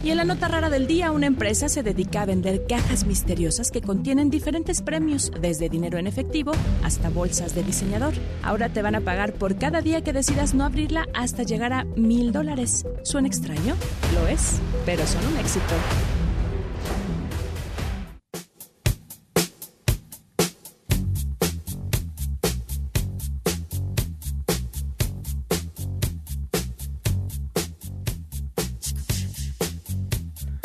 Y 0.03 0.11
en 0.11 0.17
la 0.17 0.25
nota 0.25 0.49
rara 0.49 0.69
del 0.69 0.85
día, 0.85 1.11
una 1.11 1.27
empresa 1.27 1.69
se 1.69 1.81
dedica 1.81 2.21
a 2.21 2.25
vender 2.25 2.65
cajas 2.67 3.05
misteriosas 3.05 3.71
que 3.71 3.81
contienen 3.81 4.29
diferentes 4.29 4.81
premios, 4.81 5.31
desde 5.39 5.69
dinero 5.69 5.97
en 5.97 6.07
efectivo 6.07 6.51
hasta 6.83 7.09
bolsas 7.09 7.55
de 7.55 7.63
diseñador. 7.63 8.13
Ahora 8.41 8.67
te 8.67 8.81
van 8.81 8.95
a 8.95 9.01
pagar 9.01 9.31
por 9.31 9.57
cada 9.57 9.79
día 9.81 10.01
que 10.01 10.11
decidas 10.11 10.53
no 10.53 10.65
abrirla 10.65 11.07
hasta 11.13 11.43
llegar 11.43 11.71
a 11.71 11.85
mil 11.95 12.33
dólares. 12.33 12.85
¿Suena 13.03 13.29
extraño? 13.29 13.75
Lo 14.13 14.27
es, 14.27 14.59
pero 14.85 15.07
son 15.07 15.25
un 15.25 15.37
éxito. 15.37 15.73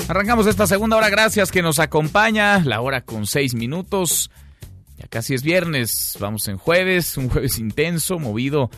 Arrancamos 0.08 0.46
esta 0.46 0.66
segunda 0.66 0.96
hora, 0.96 1.10
gracias 1.10 1.52
que 1.52 1.60
nos 1.60 1.78
acompaña, 1.78 2.60
la 2.64 2.80
hora 2.80 3.02
con 3.02 3.26
seis 3.26 3.54
minutos. 3.54 4.30
Ya 4.96 5.06
casi 5.06 5.34
es 5.34 5.42
viernes, 5.42 6.16
vamos 6.18 6.48
en 6.48 6.56
jueves, 6.56 7.18
un 7.18 7.28
jueves 7.28 7.58
intenso, 7.58 8.18
movido, 8.18 8.70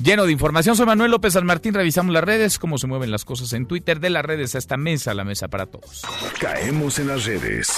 lleno 0.00 0.24
de 0.24 0.30
información. 0.30 0.76
Soy 0.76 0.86
Manuel 0.86 1.10
López 1.10 1.32
San 1.32 1.46
Martín, 1.46 1.74
revisamos 1.74 2.14
las 2.14 2.22
redes, 2.22 2.60
cómo 2.60 2.78
se 2.78 2.86
mueven 2.86 3.10
las 3.10 3.24
cosas 3.24 3.52
en 3.54 3.66
Twitter, 3.66 3.98
de 3.98 4.10
las 4.10 4.24
redes 4.24 4.54
a 4.54 4.58
esta 4.58 4.76
mesa, 4.76 5.14
la 5.14 5.24
mesa 5.24 5.48
para 5.48 5.66
todos. 5.66 6.02
Caemos 6.38 7.00
en 7.00 7.08
las 7.08 7.24
redes. 7.24 7.72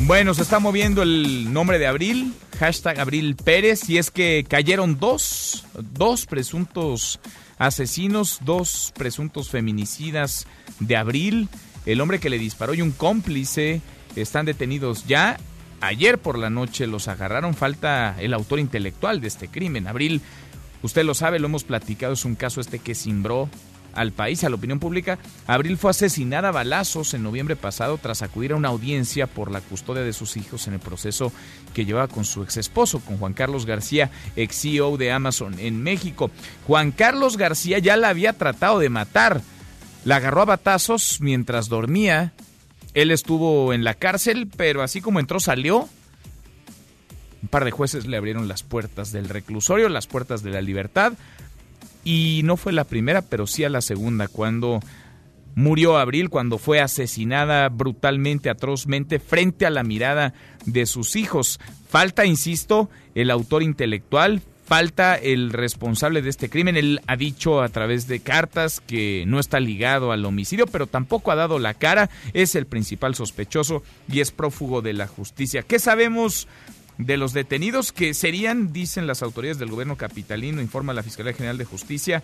Bueno, 0.00 0.34
se 0.34 0.42
está 0.42 0.58
moviendo 0.58 1.02
el 1.02 1.52
nombre 1.52 1.78
de 1.78 1.86
Abril, 1.86 2.34
hashtag 2.58 2.98
Abril 2.98 3.36
Pérez, 3.36 3.88
y 3.88 3.98
es 3.98 4.10
que 4.10 4.44
cayeron 4.48 4.98
dos, 4.98 5.64
dos 5.74 6.26
presuntos 6.26 7.20
asesinos, 7.66 8.40
dos 8.44 8.92
presuntos 8.96 9.48
feminicidas 9.48 10.46
de 10.80 10.96
abril. 10.96 11.48
El 11.86 12.00
hombre 12.00 12.18
que 12.18 12.30
le 12.30 12.38
disparó 12.38 12.74
y 12.74 12.82
un 12.82 12.90
cómplice 12.90 13.80
están 14.16 14.46
detenidos 14.46 15.06
ya. 15.06 15.38
Ayer 15.80 16.18
por 16.18 16.38
la 16.38 16.50
noche 16.50 16.86
los 16.86 17.08
agarraron. 17.08 17.54
Falta 17.54 18.16
el 18.20 18.34
autor 18.34 18.58
intelectual 18.58 19.20
de 19.20 19.28
este 19.28 19.48
crimen. 19.48 19.86
Abril, 19.86 20.20
usted 20.82 21.04
lo 21.04 21.14
sabe, 21.14 21.38
lo 21.38 21.46
hemos 21.46 21.64
platicado, 21.64 22.12
es 22.12 22.24
un 22.24 22.34
caso 22.34 22.60
este 22.60 22.78
que 22.78 22.94
cimbró 22.94 23.48
al 23.94 24.12
país, 24.12 24.44
a 24.44 24.48
la 24.48 24.56
opinión 24.56 24.78
pública. 24.78 25.18
Abril 25.46 25.76
fue 25.76 25.90
asesinada 25.90 26.48
a 26.48 26.52
balazos 26.52 27.14
en 27.14 27.22
noviembre 27.22 27.56
pasado 27.56 27.98
tras 27.98 28.22
acudir 28.22 28.52
a 28.52 28.56
una 28.56 28.68
audiencia 28.68 29.26
por 29.26 29.50
la 29.50 29.60
custodia 29.60 30.02
de 30.02 30.12
sus 30.12 30.36
hijos 30.36 30.66
en 30.66 30.74
el 30.74 30.80
proceso 30.80 31.32
que 31.74 31.84
llevaba 31.84 32.08
con 32.08 32.24
su 32.24 32.42
ex 32.42 32.56
esposo, 32.56 33.00
con 33.00 33.18
Juan 33.18 33.32
Carlos 33.32 33.66
García, 33.66 34.10
ex 34.36 34.60
CEO 34.60 34.96
de 34.96 35.12
Amazon 35.12 35.58
en 35.58 35.82
México. 35.82 36.30
Juan 36.66 36.92
Carlos 36.92 37.36
García 37.36 37.78
ya 37.78 37.96
la 37.96 38.08
había 38.08 38.32
tratado 38.32 38.78
de 38.78 38.88
matar. 38.88 39.40
La 40.04 40.16
agarró 40.16 40.42
a 40.42 40.46
batazos 40.46 41.18
mientras 41.20 41.68
dormía. 41.68 42.32
Él 42.94 43.10
estuvo 43.10 43.72
en 43.72 43.84
la 43.84 43.94
cárcel, 43.94 44.48
pero 44.56 44.82
así 44.82 45.00
como 45.00 45.20
entró, 45.20 45.40
salió. 45.40 45.88
Un 47.42 47.48
par 47.48 47.64
de 47.64 47.70
jueces 47.70 48.06
le 48.06 48.16
abrieron 48.16 48.48
las 48.48 48.62
puertas 48.62 49.12
del 49.12 49.28
reclusorio, 49.28 49.88
las 49.88 50.06
puertas 50.06 50.42
de 50.42 50.50
la 50.50 50.60
libertad. 50.60 51.14
Y 52.04 52.42
no 52.44 52.56
fue 52.56 52.72
la 52.72 52.84
primera, 52.84 53.22
pero 53.22 53.46
sí 53.46 53.64
a 53.64 53.68
la 53.68 53.80
segunda, 53.80 54.28
cuando 54.28 54.80
murió 55.54 55.98
Abril, 55.98 56.30
cuando 56.30 56.58
fue 56.58 56.80
asesinada 56.80 57.68
brutalmente, 57.68 58.50
atrozmente, 58.50 59.18
frente 59.18 59.66
a 59.66 59.70
la 59.70 59.82
mirada 59.82 60.34
de 60.64 60.86
sus 60.86 61.16
hijos. 61.16 61.60
Falta, 61.88 62.26
insisto, 62.26 62.90
el 63.14 63.30
autor 63.30 63.62
intelectual, 63.62 64.42
falta 64.64 65.16
el 65.16 65.52
responsable 65.52 66.22
de 66.22 66.30
este 66.30 66.48
crimen. 66.48 66.76
Él 66.76 67.00
ha 67.06 67.16
dicho 67.16 67.60
a 67.60 67.68
través 67.68 68.08
de 68.08 68.20
cartas 68.20 68.80
que 68.80 69.24
no 69.26 69.38
está 69.38 69.60
ligado 69.60 70.12
al 70.12 70.24
homicidio, 70.24 70.66
pero 70.66 70.86
tampoco 70.86 71.30
ha 71.30 71.36
dado 71.36 71.58
la 71.58 71.74
cara. 71.74 72.08
Es 72.32 72.54
el 72.54 72.66
principal 72.66 73.14
sospechoso 73.14 73.82
y 74.10 74.20
es 74.20 74.30
prófugo 74.30 74.80
de 74.80 74.94
la 74.94 75.06
justicia. 75.06 75.62
¿Qué 75.62 75.78
sabemos 75.78 76.48
de 76.98 77.16
los 77.16 77.32
detenidos 77.32 77.92
que 77.92 78.14
serían, 78.14 78.72
dicen 78.72 79.06
las 79.06 79.22
autoridades 79.22 79.58
del 79.58 79.70
gobierno 79.70 79.96
capitalino, 79.96 80.60
informa 80.60 80.92
la 80.92 81.02
Fiscalía 81.02 81.32
General 81.32 81.58
de 81.58 81.64
Justicia, 81.64 82.22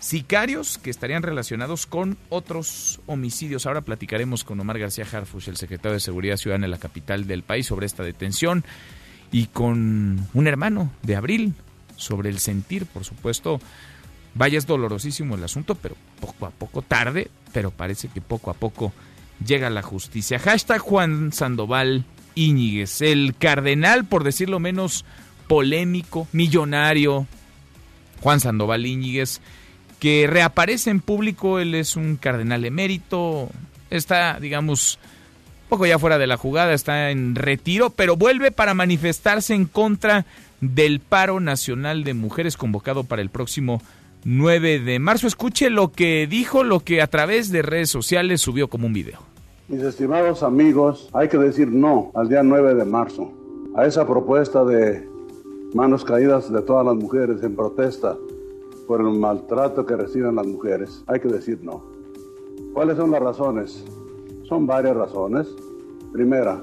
sicarios 0.00 0.78
que 0.78 0.90
estarían 0.90 1.22
relacionados 1.22 1.86
con 1.86 2.16
otros 2.28 3.00
homicidios. 3.06 3.66
Ahora 3.66 3.80
platicaremos 3.80 4.44
con 4.44 4.60
Omar 4.60 4.78
García 4.78 5.06
Harfush, 5.10 5.48
el 5.48 5.56
secretario 5.56 5.94
de 5.94 6.00
Seguridad 6.00 6.36
Ciudadana 6.36 6.66
en 6.66 6.70
la 6.70 6.78
capital 6.78 7.26
del 7.26 7.42
país, 7.42 7.66
sobre 7.66 7.86
esta 7.86 8.02
detención 8.02 8.64
y 9.32 9.46
con 9.46 10.28
un 10.32 10.46
hermano 10.46 10.92
de 11.02 11.16
Abril 11.16 11.54
sobre 11.96 12.28
el 12.28 12.38
sentir, 12.38 12.86
por 12.86 13.04
supuesto. 13.04 13.60
Vaya, 14.34 14.58
es 14.58 14.66
dolorosísimo 14.66 15.36
el 15.36 15.44
asunto, 15.44 15.74
pero 15.74 15.96
poco 16.20 16.46
a 16.46 16.50
poco, 16.50 16.82
tarde, 16.82 17.30
pero 17.52 17.70
parece 17.70 18.08
que 18.08 18.20
poco 18.20 18.50
a 18.50 18.54
poco 18.54 18.92
llega 19.44 19.70
la 19.70 19.82
justicia. 19.82 20.38
Hashtag 20.38 20.80
Juan 20.80 21.32
Sandoval 21.32 22.04
Íñiguez, 22.34 23.00
el 23.00 23.34
cardenal, 23.38 24.04
por 24.04 24.24
decirlo 24.24 24.60
menos, 24.60 25.04
polémico, 25.46 26.26
millonario, 26.32 27.26
Juan 28.20 28.40
Sandoval 28.40 28.86
Íñiguez, 28.86 29.40
que 30.00 30.26
reaparece 30.26 30.90
en 30.90 31.00
público, 31.00 31.58
él 31.58 31.74
es 31.74 31.96
un 31.96 32.16
cardenal 32.16 32.64
emérito, 32.64 33.48
está, 33.90 34.38
digamos, 34.40 34.98
poco 35.68 35.86
ya 35.86 35.98
fuera 35.98 36.18
de 36.18 36.26
la 36.26 36.36
jugada, 36.36 36.74
está 36.74 37.10
en 37.10 37.34
retiro, 37.34 37.90
pero 37.90 38.16
vuelve 38.16 38.50
para 38.50 38.74
manifestarse 38.74 39.54
en 39.54 39.66
contra 39.66 40.26
del 40.60 41.00
paro 41.00 41.40
nacional 41.40 42.04
de 42.04 42.14
mujeres 42.14 42.56
convocado 42.56 43.04
para 43.04 43.22
el 43.22 43.30
próximo 43.30 43.82
9 44.24 44.80
de 44.80 44.98
marzo. 44.98 45.26
Escuche 45.26 45.70
lo 45.70 45.92
que 45.92 46.26
dijo, 46.26 46.64
lo 46.64 46.80
que 46.80 47.02
a 47.02 47.06
través 47.06 47.50
de 47.50 47.62
redes 47.62 47.90
sociales 47.90 48.40
subió 48.40 48.68
como 48.68 48.86
un 48.86 48.92
video. 48.92 49.33
Mis 49.66 49.80
estimados 49.80 50.42
amigos, 50.42 51.08
hay 51.14 51.30
que 51.30 51.38
decir 51.38 51.72
no 51.72 52.10
al 52.12 52.28
día 52.28 52.42
9 52.42 52.74
de 52.74 52.84
marzo, 52.84 53.30
a 53.74 53.86
esa 53.86 54.06
propuesta 54.06 54.62
de 54.62 55.08
manos 55.72 56.04
caídas 56.04 56.52
de 56.52 56.60
todas 56.60 56.84
las 56.84 56.94
mujeres 56.94 57.42
en 57.42 57.56
protesta 57.56 58.14
por 58.86 59.00
el 59.00 59.18
maltrato 59.18 59.86
que 59.86 59.96
reciben 59.96 60.34
las 60.34 60.46
mujeres. 60.46 61.02
Hay 61.06 61.18
que 61.18 61.28
decir 61.28 61.60
no. 61.62 61.82
¿Cuáles 62.74 62.98
son 62.98 63.10
las 63.10 63.22
razones? 63.22 63.82
Son 64.46 64.66
varias 64.66 64.98
razones. 64.98 65.48
Primera, 66.12 66.60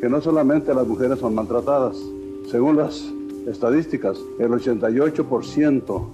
que 0.00 0.08
no 0.08 0.20
solamente 0.20 0.72
las 0.72 0.86
mujeres 0.86 1.18
son 1.18 1.34
maltratadas. 1.34 2.00
Según 2.48 2.76
las 2.76 3.04
estadísticas, 3.48 4.16
el 4.38 4.52
88% 4.52 6.06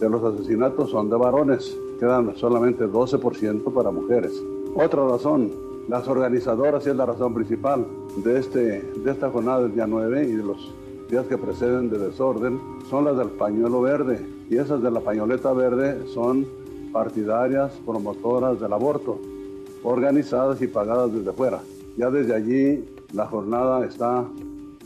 de 0.00 0.08
los 0.08 0.24
asesinatos 0.24 0.88
son 0.88 1.10
de 1.10 1.16
varones. 1.16 1.76
Quedan 2.00 2.34
solamente 2.34 2.86
12% 2.86 3.74
para 3.74 3.90
mujeres. 3.90 4.42
Otra 4.74 5.06
razón, 5.06 5.52
las 5.88 6.08
organizadoras, 6.08 6.84
y 6.86 6.90
es 6.90 6.96
la 6.96 7.06
razón 7.06 7.32
principal 7.32 7.86
de, 8.16 8.40
este, 8.40 8.58
de 8.82 9.10
esta 9.10 9.30
jornada 9.30 9.62
del 9.62 9.74
día 9.74 9.86
9 9.86 10.24
y 10.24 10.32
de 10.32 10.42
los 10.42 10.74
días 11.08 11.26
que 11.26 11.38
preceden 11.38 11.90
de 11.90 11.98
desorden, 11.98 12.60
son 12.90 13.04
las 13.04 13.16
del 13.16 13.28
pañuelo 13.28 13.80
verde. 13.82 14.18
Y 14.50 14.56
esas 14.56 14.82
de 14.82 14.90
la 14.90 15.00
pañoleta 15.00 15.52
verde 15.52 16.08
son 16.12 16.46
partidarias, 16.92 17.72
promotoras 17.86 18.60
del 18.60 18.72
aborto, 18.72 19.20
organizadas 19.84 20.60
y 20.60 20.66
pagadas 20.66 21.12
desde 21.12 21.32
fuera. 21.32 21.60
Ya 21.96 22.10
desde 22.10 22.34
allí 22.34 22.84
la 23.12 23.26
jornada 23.26 23.86
está 23.86 24.24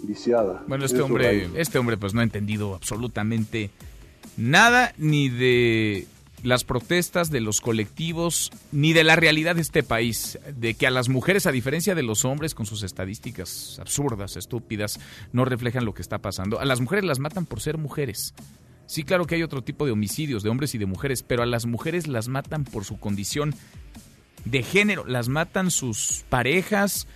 viciada. 0.03 0.64
Bueno, 0.66 0.84
este 0.84 1.01
hombre, 1.01 1.49
este 1.55 1.78
hombre 1.78 1.97
pues 1.97 2.12
no 2.12 2.20
ha 2.20 2.24
entendido 2.24 2.74
absolutamente 2.74 3.70
nada 4.36 4.93
ni 4.99 5.30
de 5.30 6.07
las 6.43 6.64
protestas 6.64 7.30
de 7.30 7.41
los 7.41 7.61
colectivos 7.61 8.51
ni 8.72 8.93
de 8.93 9.05
la 9.05 9.16
realidad 9.16 9.57
de 9.57 9.62
este 9.62 9.82
país, 9.82 10.39
de 10.55 10.74
que 10.74 10.86
a 10.86 10.91
las 10.91 11.09
mujeres, 11.09 11.47
a 11.47 11.53
diferencia 11.53 11.95
de 11.95 12.03
los 12.03 12.24
hombres, 12.24 12.55
con 12.55 12.66
sus 12.66 12.82
estadísticas 12.82 13.78
absurdas, 13.80 14.36
estúpidas, 14.36 15.01
no 15.32 15.45
reflejan 15.45 15.84
lo 15.84 15.95
que 15.95 16.03
está 16.03 16.18
pasando. 16.18 16.61
A 16.61 16.64
las 16.64 16.80
mujeres 16.80 17.05
las 17.05 17.18
matan 17.18 17.47
por 17.47 17.61
ser 17.61 17.78
mujeres. 17.78 18.34
Sí, 18.86 19.05
claro 19.05 19.26
que 19.26 19.34
hay 19.34 19.43
otro 19.43 19.62
tipo 19.62 19.84
de 19.84 19.93
homicidios 19.93 20.43
de 20.43 20.49
hombres 20.49 20.74
y 20.74 20.78
de 20.78 20.86
mujeres, 20.86 21.22
pero 21.22 21.43
a 21.43 21.47
las 21.47 21.66
mujeres 21.66 22.07
las 22.07 22.28
matan 22.28 22.64
por 22.64 22.84
su 22.84 22.99
condición 22.99 23.55
de 24.45 24.62
género, 24.62 25.05
las 25.05 25.28
matan 25.28 25.70
sus 25.70 26.24
parejas, 26.30 27.07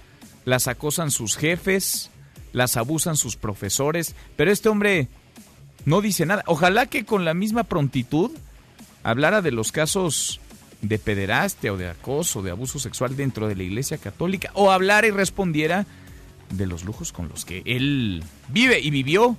las 0.45 0.69
acosan 0.69 1.11
sus 1.11 1.37
jefes, 1.37 2.11
las 2.53 2.77
abusan 2.77 3.17
sus 3.17 3.37
profesores, 3.37 4.15
pero 4.37 4.51
este 4.51 4.69
hombre 4.69 5.09
no 5.87 6.01
dice 6.01 6.27
nada. 6.27 6.43
Ojalá 6.47 6.87
que 6.87 7.05
con 7.05 7.25
la 7.25 7.33
misma 7.33 7.65
prontitud 7.65 8.33
hablara 9.03 9.43
de 9.43 9.53
los 9.53 9.73
casos 9.73 10.41
de 10.81 10.99
pederastia 10.99 11.73
o 11.73 11.77
de 11.77 11.89
acoso, 11.89 12.43
de 12.43 12.51
abuso 12.51 12.79
sexual 12.79 13.17
dentro 13.17 13.49
de 13.49 13.57
la 13.57 13.63
Iglesia 13.63 13.99
Católica, 13.99 14.51
o 14.55 14.71
hablara 14.71 15.07
y 15.07 15.11
respondiera 15.11 15.87
de 16.51 16.67
los 16.67 16.85
lujos 16.85 17.13
con 17.13 17.29
los 17.29 17.45
que 17.45 17.63
él 17.65 18.23
vive 18.49 18.81
y 18.81 18.91
vivió 18.91 19.37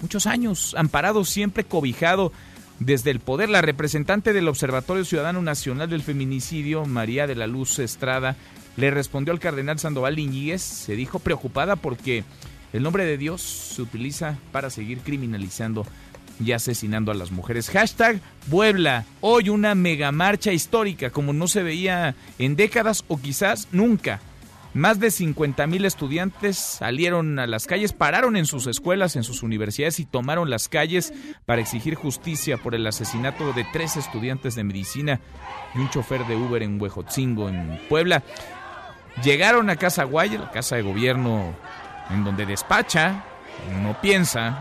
muchos 0.00 0.26
años, 0.26 0.74
amparado, 0.76 1.24
siempre 1.24 1.64
cobijado 1.64 2.32
desde 2.78 3.10
el 3.10 3.20
poder. 3.20 3.50
La 3.50 3.62
representante 3.62 4.32
del 4.32 4.48
Observatorio 4.48 5.04
Ciudadano 5.04 5.42
Nacional 5.42 5.90
del 5.90 6.02
Feminicidio, 6.02 6.84
María 6.84 7.26
de 7.26 7.36
la 7.36 7.46
Luz 7.46 7.78
Estrada, 7.78 8.36
le 8.76 8.90
respondió 8.90 9.32
al 9.32 9.40
cardenal 9.40 9.78
Sandoval 9.78 10.18
Iñiguez, 10.18 10.62
se 10.62 10.94
dijo 10.94 11.18
preocupada 11.18 11.76
porque 11.76 12.24
el 12.72 12.82
nombre 12.82 13.04
de 13.04 13.18
Dios 13.18 13.42
se 13.42 13.82
utiliza 13.82 14.38
para 14.52 14.70
seguir 14.70 14.98
criminalizando 14.98 15.86
y 16.44 16.52
asesinando 16.52 17.10
a 17.12 17.14
las 17.14 17.30
mujeres. 17.30 17.70
Hashtag 17.70 18.20
Puebla, 18.50 19.04
hoy 19.20 19.48
una 19.48 19.74
mega 19.74 20.12
marcha 20.12 20.52
histórica 20.52 21.10
como 21.10 21.32
no 21.32 21.48
se 21.48 21.62
veía 21.62 22.14
en 22.38 22.56
décadas 22.56 23.04
o 23.08 23.20
quizás 23.20 23.68
nunca. 23.72 24.20
Más 24.74 25.00
de 25.00 25.10
50 25.10 25.66
mil 25.66 25.84
estudiantes 25.86 26.58
salieron 26.58 27.38
a 27.38 27.46
las 27.46 27.66
calles, 27.66 27.92
pararon 27.92 28.36
en 28.36 28.44
sus 28.44 28.66
escuelas, 28.66 29.16
en 29.16 29.24
sus 29.24 29.42
universidades 29.42 29.98
y 29.98 30.04
tomaron 30.04 30.50
las 30.50 30.68
calles 30.68 31.12
para 31.46 31.62
exigir 31.62 31.94
justicia 31.94 32.58
por 32.58 32.74
el 32.74 32.86
asesinato 32.86 33.52
de 33.54 33.66
tres 33.72 33.96
estudiantes 33.96 34.54
de 34.54 34.64
medicina 34.64 35.20
y 35.74 35.78
un 35.78 35.90
chofer 35.90 36.26
de 36.26 36.36
Uber 36.36 36.62
en 36.62 36.80
Huejotzingo, 36.80 37.48
en 37.48 37.80
Puebla. 37.88 38.22
Llegaron 39.24 39.70
a 39.70 39.76
Casa 39.76 40.04
Guaya, 40.04 40.38
la 40.38 40.50
casa 40.50 40.76
de 40.76 40.82
gobierno 40.82 41.54
en 42.10 42.24
donde 42.24 42.46
despacha, 42.46 43.24
no 43.82 44.00
piensa, 44.00 44.58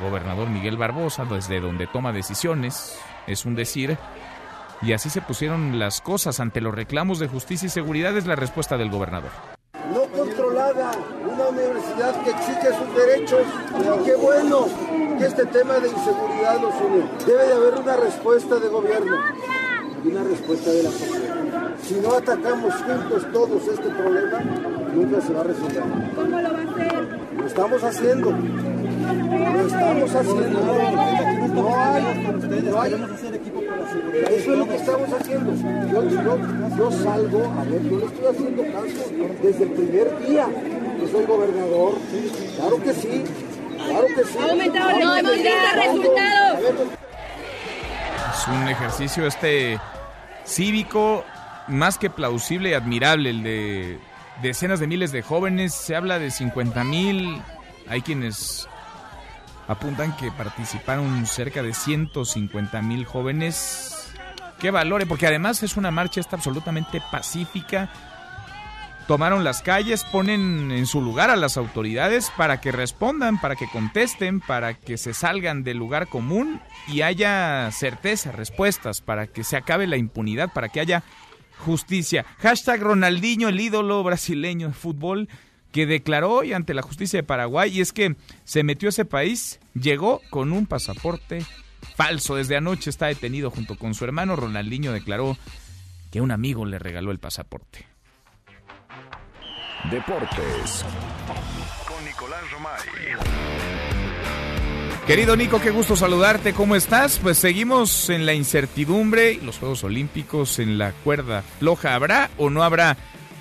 el 0.00 0.08
gobernador 0.08 0.48
Miguel 0.48 0.76
Barbosa, 0.76 1.24
desde 1.24 1.60
donde 1.60 1.86
toma 1.86 2.12
decisiones, 2.12 2.98
es 3.26 3.44
un 3.44 3.54
decir, 3.54 3.98
y 4.82 4.92
así 4.92 5.10
se 5.10 5.22
pusieron 5.22 5.78
las 5.78 6.00
cosas 6.00 6.40
ante 6.40 6.60
los 6.60 6.74
reclamos 6.74 7.18
de 7.18 7.28
justicia 7.28 7.66
y 7.66 7.70
seguridad, 7.70 8.16
es 8.16 8.26
la 8.26 8.36
respuesta 8.36 8.76
del 8.76 8.90
gobernador. 8.90 9.30
No 9.92 10.02
controlada, 10.16 10.92
una 11.24 11.48
universidad 11.48 12.22
que 12.22 12.30
exige 12.30 12.68
sus 12.68 12.94
derechos, 12.94 13.42
y 13.78 14.04
qué 14.04 14.14
bueno 14.16 14.66
que 15.18 15.26
este 15.26 15.46
tema 15.46 15.74
de 15.74 15.88
inseguridad 15.88 16.60
los 16.60 16.74
une. 16.74 17.04
Debe 17.26 17.46
de 17.46 17.54
haber 17.54 17.74
una 17.74 17.96
respuesta 17.96 18.58
de 18.58 18.68
gobierno 18.68 19.16
y 20.04 20.08
una 20.08 20.24
respuesta 20.24 20.70
de 20.70 20.82
la 20.82 20.90
sociedad. 20.90 21.34
Si 21.82 21.94
no 21.94 22.14
atacamos 22.14 22.74
juntos 22.74 23.26
todos 23.32 23.68
este 23.68 23.88
problema, 23.90 24.40
nunca 24.94 25.20
se 25.20 25.32
va 25.32 25.40
a 25.40 25.44
resolver. 25.44 25.82
¿Cómo 26.14 26.40
lo 26.40 26.52
va 26.52 26.58
a 26.58 26.62
hacer? 26.62 27.23
Lo 27.36 27.46
estamos 27.46 27.84
haciendo. 27.84 28.30
Lo 28.30 29.66
estamos 29.66 30.14
haciendo. 30.14 30.60
No 31.54 31.76
hay, 31.76 32.62
no 32.62 32.80
hay. 32.80 32.92
Eso 34.30 34.52
es 34.52 34.58
lo 34.58 34.68
que 34.68 34.76
estamos 34.76 35.12
haciendo. 35.12 35.54
Yo, 35.92 36.10
yo, 36.10 36.76
yo 36.76 36.90
salgo, 36.90 37.44
a 37.58 37.64
ver, 37.64 37.82
yo 37.82 37.98
le 37.98 38.06
estoy 38.06 38.26
haciendo 38.26 38.62
caso 38.72 39.10
desde 39.42 39.64
el 39.64 39.70
primer 39.70 40.26
día 40.26 40.46
que 41.00 41.08
soy 41.08 41.24
gobernador. 41.26 41.94
Claro 42.56 42.82
que 42.82 42.92
sí. 42.94 43.24
Claro 43.76 44.06
que 44.06 44.24
sí. 44.24 44.38
Ha 44.38 44.50
aumentado 44.50 44.90
no, 44.98 45.16
hemos 45.16 45.32
visto 45.34 45.50
resultados. 45.74 46.60
Es 48.32 48.48
un 48.48 48.68
ejercicio 48.68 49.26
este 49.26 49.78
cívico 50.44 51.24
más 51.68 51.98
que 51.98 52.10
plausible 52.10 52.70
y 52.70 52.74
admirable, 52.74 53.30
el 53.30 53.42
de 53.42 53.98
decenas 54.42 54.80
de 54.80 54.86
miles 54.86 55.12
de 55.12 55.22
jóvenes, 55.22 55.74
se 55.74 55.96
habla 55.96 56.18
de 56.18 56.30
50 56.30 56.84
mil, 56.84 57.40
hay 57.88 58.02
quienes 58.02 58.68
apuntan 59.68 60.16
que 60.16 60.30
participaron 60.30 61.26
cerca 61.26 61.62
de 61.62 61.74
150 61.74 62.82
mil 62.82 63.04
jóvenes. 63.04 64.12
Que 64.58 64.70
valore, 64.70 65.06
porque 65.06 65.26
además 65.26 65.62
es 65.62 65.76
una 65.76 65.90
marcha 65.90 66.20
esta 66.20 66.36
absolutamente 66.36 67.02
pacífica. 67.10 67.90
Tomaron 69.06 69.44
las 69.44 69.60
calles, 69.60 70.02
ponen 70.04 70.70
en 70.70 70.86
su 70.86 71.02
lugar 71.02 71.28
a 71.28 71.36
las 71.36 71.58
autoridades 71.58 72.32
para 72.38 72.62
que 72.62 72.72
respondan, 72.72 73.38
para 73.38 73.54
que 73.54 73.68
contesten, 73.68 74.40
para 74.40 74.72
que 74.72 74.96
se 74.96 75.12
salgan 75.12 75.62
del 75.62 75.76
lugar 75.76 76.06
común 76.06 76.62
y 76.88 77.02
haya 77.02 77.70
certeza, 77.70 78.32
respuestas, 78.32 79.02
para 79.02 79.26
que 79.26 79.44
se 79.44 79.58
acabe 79.58 79.86
la 79.86 79.98
impunidad, 79.98 80.50
para 80.54 80.70
que 80.70 80.80
haya 80.80 81.02
justicia. 81.64 82.24
Hashtag 82.38 82.80
Ronaldinho, 82.80 83.48
el 83.48 83.60
ídolo 83.60 84.02
brasileño 84.04 84.68
de 84.68 84.74
fútbol, 84.74 85.28
que 85.72 85.86
declaró 85.86 86.30
hoy 86.30 86.52
ante 86.52 86.74
la 86.74 86.82
justicia 86.82 87.18
de 87.18 87.24
Paraguay 87.24 87.76
y 87.76 87.80
es 87.80 87.92
que 87.92 88.14
se 88.44 88.62
metió 88.62 88.88
a 88.88 88.90
ese 88.90 89.04
país, 89.04 89.58
llegó 89.74 90.20
con 90.30 90.52
un 90.52 90.66
pasaporte 90.66 91.44
falso. 91.96 92.36
Desde 92.36 92.56
anoche 92.56 92.90
está 92.90 93.06
detenido 93.06 93.50
junto 93.50 93.76
con 93.76 93.94
su 93.94 94.04
hermano. 94.04 94.36
Ronaldinho 94.36 94.92
declaró 94.92 95.36
que 96.12 96.20
un 96.20 96.30
amigo 96.30 96.64
le 96.64 96.78
regaló 96.78 97.10
el 97.10 97.18
pasaporte. 97.18 97.86
Deportes 99.90 100.84
con 101.86 102.04
Nicolás 102.04 102.50
Romay. 102.52 103.53
Querido 105.06 105.36
Nico, 105.36 105.60
qué 105.60 105.70
gusto 105.70 105.96
saludarte. 105.96 106.54
¿Cómo 106.54 106.76
estás? 106.76 107.18
Pues 107.18 107.36
seguimos 107.36 108.08
en 108.08 108.24
la 108.24 108.32
incertidumbre. 108.32 109.38
Los 109.42 109.58
Juegos 109.58 109.84
Olímpicos 109.84 110.58
en 110.58 110.78
la 110.78 110.92
cuerda 110.92 111.42
floja. 111.58 111.94
¿Habrá 111.94 112.30
o 112.38 112.48
no 112.48 112.62
habrá 112.62 112.96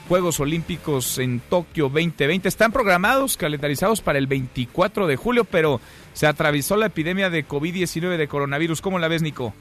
Juegos 0.10 0.42
Olímpicos 0.42 1.20
en 1.20 1.40
Tokio 1.40 1.86
2020? 1.86 2.50
Están 2.50 2.74
programados, 2.74 3.38
calendarizados 3.38 4.02
para 4.02 4.20
el 4.20 4.28
24 4.28 5.08
de 5.08 5.16
julio, 5.16 5.46
pero 5.46 5.80
se 6.12 6.28
atravesó 6.28 6.76
la 6.76 6.88
epidemia 6.88 7.30
de 7.30 7.48
COVID-19 7.48 8.18
de 8.18 8.28
coronavirus. 8.28 8.82
¿Cómo 8.82 9.00
la 9.00 9.08
ves, 9.08 9.22
Nico? 9.22 9.54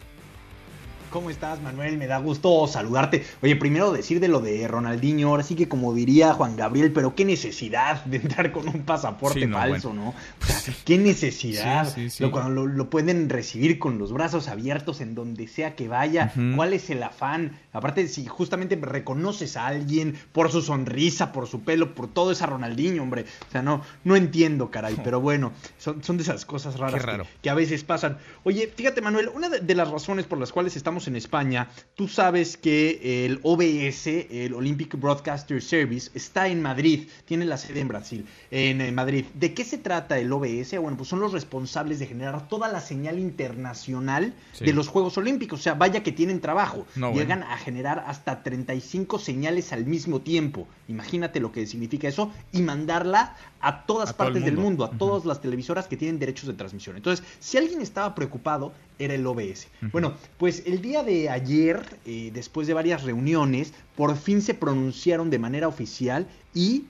¿Cómo 1.13 1.29
estás, 1.29 1.61
Manuel? 1.61 1.99
Me 1.99 2.07
da 2.07 2.17
gusto 2.17 2.67
saludarte. 2.67 3.23
Oye, 3.43 3.55
primero 3.57 3.93
decir 3.93 4.19
de 4.19 4.29
lo 4.29 4.41
de 4.41 4.67
Ronaldinho, 4.67 5.29
ahora 5.29 5.43
sí 5.43 5.55
que 5.55 5.69
como 5.69 5.93
diría 5.93 6.33
Juan 6.33 6.57
Gabriel, 6.57 6.91
pero 6.91 7.15
qué 7.15 7.27
necesidad 7.27 8.03
de 8.07 8.17
entrar 8.17 8.51
con 8.51 8.67
un 8.67 8.83
pasaporte 8.85 9.47
falso, 9.47 9.93
¿no? 9.93 10.09
O 10.09 10.47
sea, 10.47 10.75
qué 10.87 10.97
necesidad. 10.97 11.95
Lo, 12.19 12.31
cuando 12.31 12.67
lo, 12.67 12.89
pueden 12.89 13.29
recibir 13.29 13.79
con 13.79 13.99
los 13.99 14.11
brazos 14.11 14.49
abiertos 14.49 15.03
en 15.03 15.15
donde 15.15 15.49
sea 15.49 15.77
que 15.77 15.87
vaya. 15.87 16.33
¿Cuál 16.57 16.73
es 16.73 16.89
el 16.89 17.03
afán? 17.03 17.59
Aparte, 17.73 18.07
si 18.09 18.27
justamente 18.27 18.77
reconoces 18.77 19.57
a 19.57 19.67
alguien 19.67 20.15
por 20.33 20.51
su 20.51 20.61
sonrisa, 20.61 21.33
por 21.33 21.47
su 21.47 21.63
pelo, 21.63 21.95
por 21.95 22.09
todo 22.09 22.31
esa 22.33 22.47
Ronaldinho, 22.47 23.03
hombre. 23.03 23.25
O 23.49 23.53
sea, 23.53 23.63
no, 23.63 23.83
no 24.05 24.17
entiendo, 24.17 24.71
caray. 24.71 24.97
Pero 25.03 25.21
bueno, 25.21 25.53
son, 25.79 26.05
son 26.05 26.17
de 26.19 26.23
esas 26.23 26.45
cosas 26.45 26.79
raras 26.79 27.05
que, 27.05 27.27
que, 27.43 27.51
a 27.51 27.55
veces 27.55 27.83
pasan. 27.85 28.19
Oye, 28.45 28.71
fíjate, 28.75 29.01
Manuel, 29.01 29.31
una 29.35 29.49
de 29.49 29.75
las 29.75 29.91
razones 29.91 30.27
por 30.27 30.39
las 30.39 30.53
cuales 30.53 30.77
estamos 30.77 31.09
en 31.09 31.17
España, 31.17 31.69
tú 31.95 32.09
sabes 32.09 32.57
que 32.57 33.25
el 33.25 33.41
OBS, 33.43 34.07
el 34.07 34.55
Olympic 34.55 34.99
Broadcaster 34.99 35.63
Service, 35.63 36.11
está 36.15 36.49
en 36.49 36.61
Madrid, 36.61 37.09
tiene 37.25 37.45
la 37.45 37.57
sede 37.57 37.81
en 37.81 37.89
Brasil, 37.89 38.27
en, 38.51 38.95
Madrid. 38.95 39.25
¿De 39.35 39.55
qué 39.55 39.65
se 39.65 39.79
trata 39.79 40.19
el 40.19 40.33
OBS? 40.33 40.79
Bueno, 40.79 40.97
pues 40.97 41.09
son 41.09 41.21
los 41.21 41.33
responsables 41.33 41.99
de 41.99 42.07
generar 42.07 42.49
toda 42.49 42.69
la 42.69 42.81
señal 42.81 43.19
internacional 43.19 44.35
de 44.61 44.73
los 44.73 44.89
Juegos 44.89 45.17
Olímpicos. 45.17 45.61
O 45.61 45.63
sea, 45.63 45.75
vaya 45.75 46.03
que 46.03 46.13
tienen 46.13 46.41
trabajo. 46.41 46.87
Llegan 47.15 47.43
a 47.43 47.57
generar 47.63 48.05
hasta 48.07 48.43
35 48.43 49.19
señales 49.19 49.73
al 49.73 49.87
mismo 49.87 50.21
tiempo. 50.21 50.67
Imagínate 50.89 51.41
lo 51.41 51.53
que 51.53 51.67
significa 51.67 52.09
eso 52.09 52.31
y 52.53 52.61
mandarla 52.61 53.37
a 53.61 53.87
todas 53.87 54.13
partes 54.13 54.45
del 54.45 54.57
mundo, 54.57 54.85
a 54.85 54.91
todas 54.91 55.25
las 55.25 55.41
televisoras 55.41 55.87
que 55.87 55.97
tienen 55.97 56.19
derechos 56.19 56.49
de 56.49 56.55
transmisión. 56.55 56.97
Entonces, 56.97 57.25
si 57.41 57.57
alguien 57.59 57.81
estaba 57.81 58.15
preocupado, 58.15 58.73
era 58.99 59.15
el 59.15 59.27
OBS. 59.27 59.69
Bueno, 59.93 60.15
pues 60.39 60.65
el 60.67 60.83
día 60.83 61.03
de 61.03 61.31
ayer, 61.31 61.99
eh, 62.05 62.31
después 62.35 62.67
de 62.67 62.75
varias 62.75 63.05
reuniones, 63.05 63.73
por 63.97 64.17
fin 64.17 64.43
se 64.43 64.55
pronunciaron 64.55 65.31
de 65.31 65.39
manera 65.39 65.69
oficial 65.69 66.27
y 66.55 66.85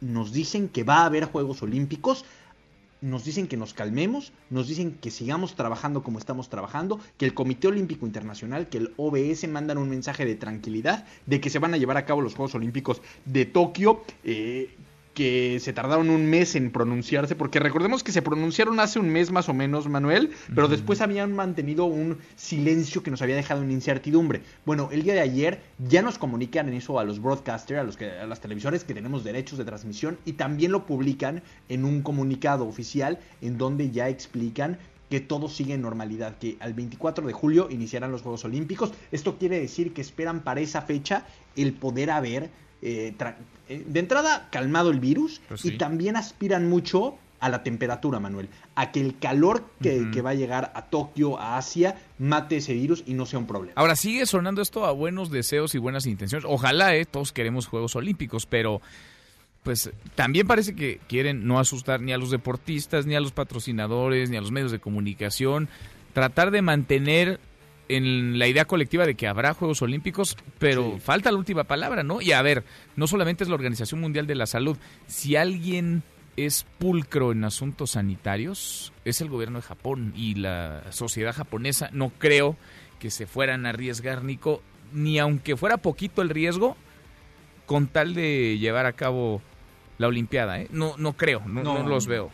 nos 0.00 0.32
dicen 0.32 0.68
que 0.68 0.84
va 0.84 0.98
a 0.98 1.06
haber 1.06 1.24
Juegos 1.24 1.62
Olímpicos. 1.62 2.24
Nos 3.04 3.22
dicen 3.22 3.48
que 3.48 3.58
nos 3.58 3.74
calmemos, 3.74 4.32
nos 4.48 4.66
dicen 4.66 4.92
que 4.92 5.10
sigamos 5.10 5.56
trabajando 5.56 6.02
como 6.02 6.18
estamos 6.18 6.48
trabajando, 6.48 6.98
que 7.18 7.26
el 7.26 7.34
Comité 7.34 7.68
Olímpico 7.68 8.06
Internacional, 8.06 8.70
que 8.70 8.78
el 8.78 8.94
OBS 8.96 9.46
mandan 9.46 9.76
un 9.76 9.90
mensaje 9.90 10.24
de 10.24 10.36
tranquilidad, 10.36 11.04
de 11.26 11.38
que 11.38 11.50
se 11.50 11.58
van 11.58 11.74
a 11.74 11.76
llevar 11.76 11.98
a 11.98 12.06
cabo 12.06 12.22
los 12.22 12.34
Juegos 12.34 12.54
Olímpicos 12.54 13.02
de 13.26 13.44
Tokio, 13.44 14.02
eh, 14.24 14.74
que 15.14 15.60
se 15.60 15.72
tardaron 15.72 16.10
un 16.10 16.26
mes 16.26 16.56
en 16.56 16.70
pronunciarse, 16.70 17.36
porque 17.36 17.60
recordemos 17.60 18.02
que 18.02 18.12
se 18.12 18.20
pronunciaron 18.20 18.80
hace 18.80 18.98
un 18.98 19.08
mes 19.08 19.30
más 19.30 19.48
o 19.48 19.54
menos, 19.54 19.88
Manuel, 19.88 20.32
pero 20.54 20.68
después 20.68 21.00
habían 21.00 21.32
mantenido 21.32 21.84
un 21.84 22.18
silencio 22.36 23.02
que 23.02 23.10
nos 23.10 23.22
había 23.22 23.36
dejado 23.36 23.62
en 23.62 23.70
incertidumbre. 23.70 24.42
Bueno, 24.66 24.88
el 24.92 25.04
día 25.04 25.14
de 25.14 25.20
ayer 25.20 25.60
ya 25.78 26.02
nos 26.02 26.18
comunican 26.18 26.68
en 26.68 26.74
eso 26.74 26.98
a 26.98 27.04
los 27.04 27.22
broadcasters, 27.22 27.80
a, 27.80 27.84
los 27.84 27.96
que, 27.96 28.10
a 28.10 28.26
las 28.26 28.40
televisores 28.40 28.84
que 28.84 28.92
tenemos 28.92 29.24
derechos 29.24 29.56
de 29.56 29.64
transmisión 29.64 30.18
y 30.24 30.32
también 30.32 30.72
lo 30.72 30.84
publican 30.84 31.42
en 31.68 31.84
un 31.84 32.02
comunicado 32.02 32.66
oficial 32.66 33.18
en 33.40 33.56
donde 33.56 33.90
ya 33.90 34.08
explican 34.08 34.78
que 35.10 35.20
todo 35.20 35.48
sigue 35.48 35.74
en 35.74 35.82
normalidad, 35.82 36.38
que 36.38 36.56
al 36.60 36.74
24 36.74 37.26
de 37.26 37.32
julio 37.32 37.68
iniciarán 37.70 38.10
los 38.10 38.22
Juegos 38.22 38.44
Olímpicos. 38.44 38.92
Esto 39.12 39.38
quiere 39.38 39.60
decir 39.60 39.92
que 39.92 40.00
esperan 40.00 40.42
para 40.42 40.60
esa 40.60 40.82
fecha 40.82 41.26
el 41.54 41.74
poder 41.74 42.10
haber 42.10 42.50
eh, 42.86 43.14
eh, 43.68 43.82
de 43.86 44.00
entrada 44.00 44.48
calmado 44.50 44.90
el 44.90 45.00
virus 45.00 45.40
pues 45.48 45.64
y 45.64 45.78
también 45.78 46.16
aspiran 46.16 46.68
mucho 46.68 47.16
a 47.40 47.48
la 47.48 47.62
temperatura, 47.62 48.20
Manuel, 48.20 48.50
a 48.74 48.92
que 48.92 49.00
el 49.00 49.18
calor 49.18 49.64
que, 49.80 50.20
va 50.20 50.30
a 50.30 50.34
llegar 50.34 50.70
a 50.74 50.82
Tokio, 50.86 51.38
a 51.38 51.56
Asia, 51.56 51.96
mate 52.18 52.56
ese 52.56 52.74
virus 52.74 53.02
y 53.06 53.14
no 53.14 53.24
sea 53.24 53.38
un 53.38 53.46
problema. 53.46 53.72
Ahora 53.76 53.96
sigue 53.96 54.26
sonando 54.26 54.60
esto 54.60 54.84
a 54.84 54.92
buenos 54.92 55.30
deseos 55.30 55.74
y 55.74 55.78
buenas 55.78 56.06
intenciones. 56.06 56.46
Ojalá, 56.48 56.94
eh, 56.94 57.06
todos 57.06 57.32
queremos 57.32 57.66
Juegos 57.66 57.96
Olímpicos, 57.96 58.46
pero 58.46 58.82
pues 59.62 59.90
también 60.14 60.46
parece 60.46 60.74
que 60.74 61.00
quieren 61.08 61.46
no 61.46 61.58
asustar 61.58 62.02
ni 62.02 62.12
a 62.12 62.18
los 62.18 62.30
deportistas, 62.30 63.06
ni 63.06 63.14
a 63.14 63.20
los 63.20 63.32
patrocinadores, 63.32 64.28
ni 64.28 64.36
a 64.36 64.42
los 64.42 64.52
medios 64.52 64.72
de 64.72 64.78
comunicación, 64.78 65.68
tratar 66.12 66.50
de 66.50 66.60
mantener 66.60 67.40
en 67.88 68.38
la 68.38 68.48
idea 68.48 68.64
colectiva 68.64 69.06
de 69.06 69.14
que 69.14 69.26
habrá 69.26 69.54
Juegos 69.54 69.82
Olímpicos, 69.82 70.36
pero 70.58 70.98
falta 70.98 71.30
la 71.30 71.38
última 71.38 71.64
palabra, 71.64 72.02
¿no? 72.02 72.20
Y 72.20 72.32
a 72.32 72.42
ver, 72.42 72.64
no 72.96 73.06
solamente 73.06 73.44
es 73.44 73.48
la 73.48 73.56
Organización 73.56 74.00
Mundial 74.00 74.26
de 74.26 74.34
la 74.34 74.46
Salud, 74.46 74.76
si 75.06 75.36
alguien 75.36 76.02
es 76.36 76.66
pulcro 76.78 77.32
en 77.32 77.44
asuntos 77.44 77.92
sanitarios, 77.92 78.92
es 79.04 79.20
el 79.20 79.28
gobierno 79.28 79.58
de 79.58 79.62
Japón 79.62 80.12
y 80.16 80.34
la 80.34 80.82
sociedad 80.90 81.34
japonesa. 81.34 81.90
No 81.92 82.10
creo 82.10 82.56
que 82.98 83.10
se 83.10 83.26
fueran 83.26 83.66
a 83.66 83.70
arriesgar, 83.70 84.24
Nico, 84.24 84.62
ni 84.92 85.18
aunque 85.18 85.56
fuera 85.56 85.76
poquito 85.76 86.22
el 86.22 86.30
riesgo, 86.30 86.76
con 87.66 87.86
tal 87.86 88.14
de 88.14 88.58
llevar 88.58 88.86
a 88.86 88.92
cabo 88.92 89.42
la 89.98 90.08
Olimpiada, 90.08 90.60
¿eh? 90.60 90.68
No, 90.70 90.96
no 90.98 91.12
creo, 91.14 91.40
no, 91.46 91.62
no 91.62 91.88
los 91.88 92.06
veo. 92.06 92.30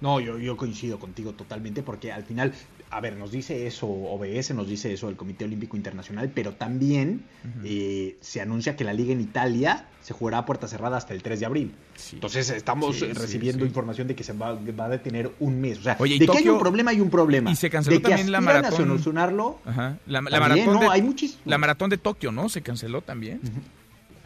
No, 0.00 0.20
yo, 0.20 0.38
yo 0.38 0.56
coincido 0.56 0.98
contigo 0.98 1.32
totalmente 1.32 1.82
porque 1.82 2.10
al 2.12 2.24
final 2.24 2.54
a 2.90 3.00
ver, 3.00 3.16
nos 3.16 3.30
dice 3.30 3.66
eso 3.66 3.86
OBS, 3.86 4.52
nos 4.52 4.68
dice 4.68 4.92
eso 4.92 5.08
el 5.08 5.16
Comité 5.16 5.44
Olímpico 5.44 5.76
Internacional, 5.76 6.30
pero 6.34 6.54
también 6.54 7.22
eh, 7.64 8.16
se 8.20 8.40
anuncia 8.40 8.74
que 8.74 8.82
la 8.82 8.92
liga 8.92 9.12
en 9.12 9.20
Italia 9.20 9.86
se 10.00 10.12
jugará 10.12 10.38
a 10.38 10.46
puerta 10.46 10.66
cerrada 10.66 10.96
hasta 10.96 11.14
el 11.14 11.22
3 11.22 11.40
de 11.40 11.46
abril. 11.46 11.74
Entonces 12.12 12.50
estamos 12.50 12.98
recibiendo 13.00 13.64
información 13.64 14.08
de 14.08 14.16
que 14.16 14.24
se 14.24 14.32
va, 14.32 14.48
a 14.50 14.88
detener 14.88 15.30
un 15.38 15.60
mes. 15.60 15.78
O 15.78 15.82
sea, 15.82 15.94
de 15.94 16.26
que 16.26 16.38
hay 16.38 16.48
un 16.48 16.58
problema, 16.58 16.90
hay 16.90 17.00
un 17.00 17.10
problema. 17.10 17.50
Y 17.50 17.56
se 17.56 17.70
canceló 17.70 18.00
también 18.00 18.32
la 18.32 18.40
maratón. 18.40 18.72
A 18.72 18.76
solucionarlo. 18.76 19.60
La, 20.06 20.20
maratón 20.20 20.80
de, 20.80 20.86
hay 20.88 21.14
la 21.44 21.58
maratón 21.58 21.90
de 21.90 21.98
Tokio, 21.98 22.32
¿no? 22.32 22.48
Se 22.48 22.62
canceló 22.62 23.02
también. 23.02 23.40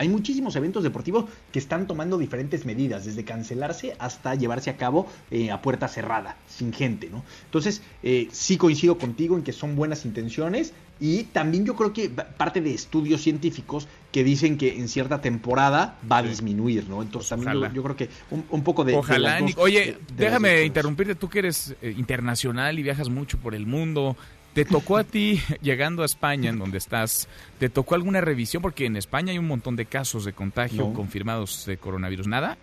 Hay 0.04 0.10
muchísimos 0.10 0.54
eventos 0.54 0.82
deportivos 0.82 1.24
que 1.50 1.58
están 1.58 1.86
tomando 1.86 2.18
diferentes 2.18 2.66
medidas, 2.66 3.06
desde 3.06 3.24
cancelarse 3.24 3.96
hasta 3.98 4.34
llevarse 4.34 4.68
a 4.68 4.76
cabo 4.76 5.06
eh, 5.30 5.50
a 5.50 5.62
puerta 5.62 5.88
cerrada, 5.88 6.36
sin 6.46 6.74
gente, 6.74 7.08
¿no? 7.10 7.24
Entonces, 7.46 7.80
eh, 8.02 8.28
sí 8.30 8.58
coincido 8.58 8.98
contigo 8.98 9.34
en 9.34 9.42
que 9.42 9.54
son 9.54 9.76
buenas 9.76 10.04
intenciones 10.04 10.74
y 11.00 11.22
también 11.24 11.64
yo 11.64 11.74
creo 11.74 11.94
que 11.94 12.10
parte 12.10 12.60
de 12.60 12.74
estudios 12.74 13.22
científicos 13.22 13.88
que 14.12 14.22
dicen 14.24 14.58
que 14.58 14.76
en 14.76 14.88
cierta 14.88 15.22
temporada 15.22 15.98
va 16.10 16.18
a 16.18 16.22
disminuir, 16.22 16.86
¿no? 16.86 17.00
Entonces 17.00 17.30
también 17.30 17.72
yo, 17.72 17.82
creo 17.82 17.96
que 17.96 18.10
un, 18.30 18.62
poco 18.62 18.84
de... 18.84 18.94
Ojalá. 18.94 19.40
Oye, 19.56 19.96
déjame 20.14 20.64
interrumpirte, 20.64 21.14
tú 21.14 21.30
que 21.30 21.38
eres 21.38 21.74
eh, 21.80 21.94
internacional 21.96 22.78
y 22.78 22.82
viajas 22.82 23.08
mucho 23.08 23.38
por 23.38 23.54
el 23.54 23.64
mundo. 23.64 24.18
¿Te 24.54 24.64
tocó 24.64 24.98
a 24.98 25.04
ti, 25.04 25.40
llegando 25.62 26.02
a 26.02 26.06
España, 26.06 26.50
en 26.50 26.60
donde 26.60 26.78
estás, 26.78 27.28
te 27.58 27.68
tocó 27.68 27.96
alguna 27.96 28.20
revisión? 28.20 28.62
Porque 28.62 28.86
en 28.86 28.96
España 28.96 29.32
hay 29.32 29.38
un 29.38 29.48
montón 29.48 29.74
de 29.74 29.84
casos 29.84 30.24
de 30.24 30.32
contagio 30.32 30.92
confirmados 30.92 31.66
de 31.66 31.76
coronavirus. 31.76 32.28
¿Nada? 32.28 32.56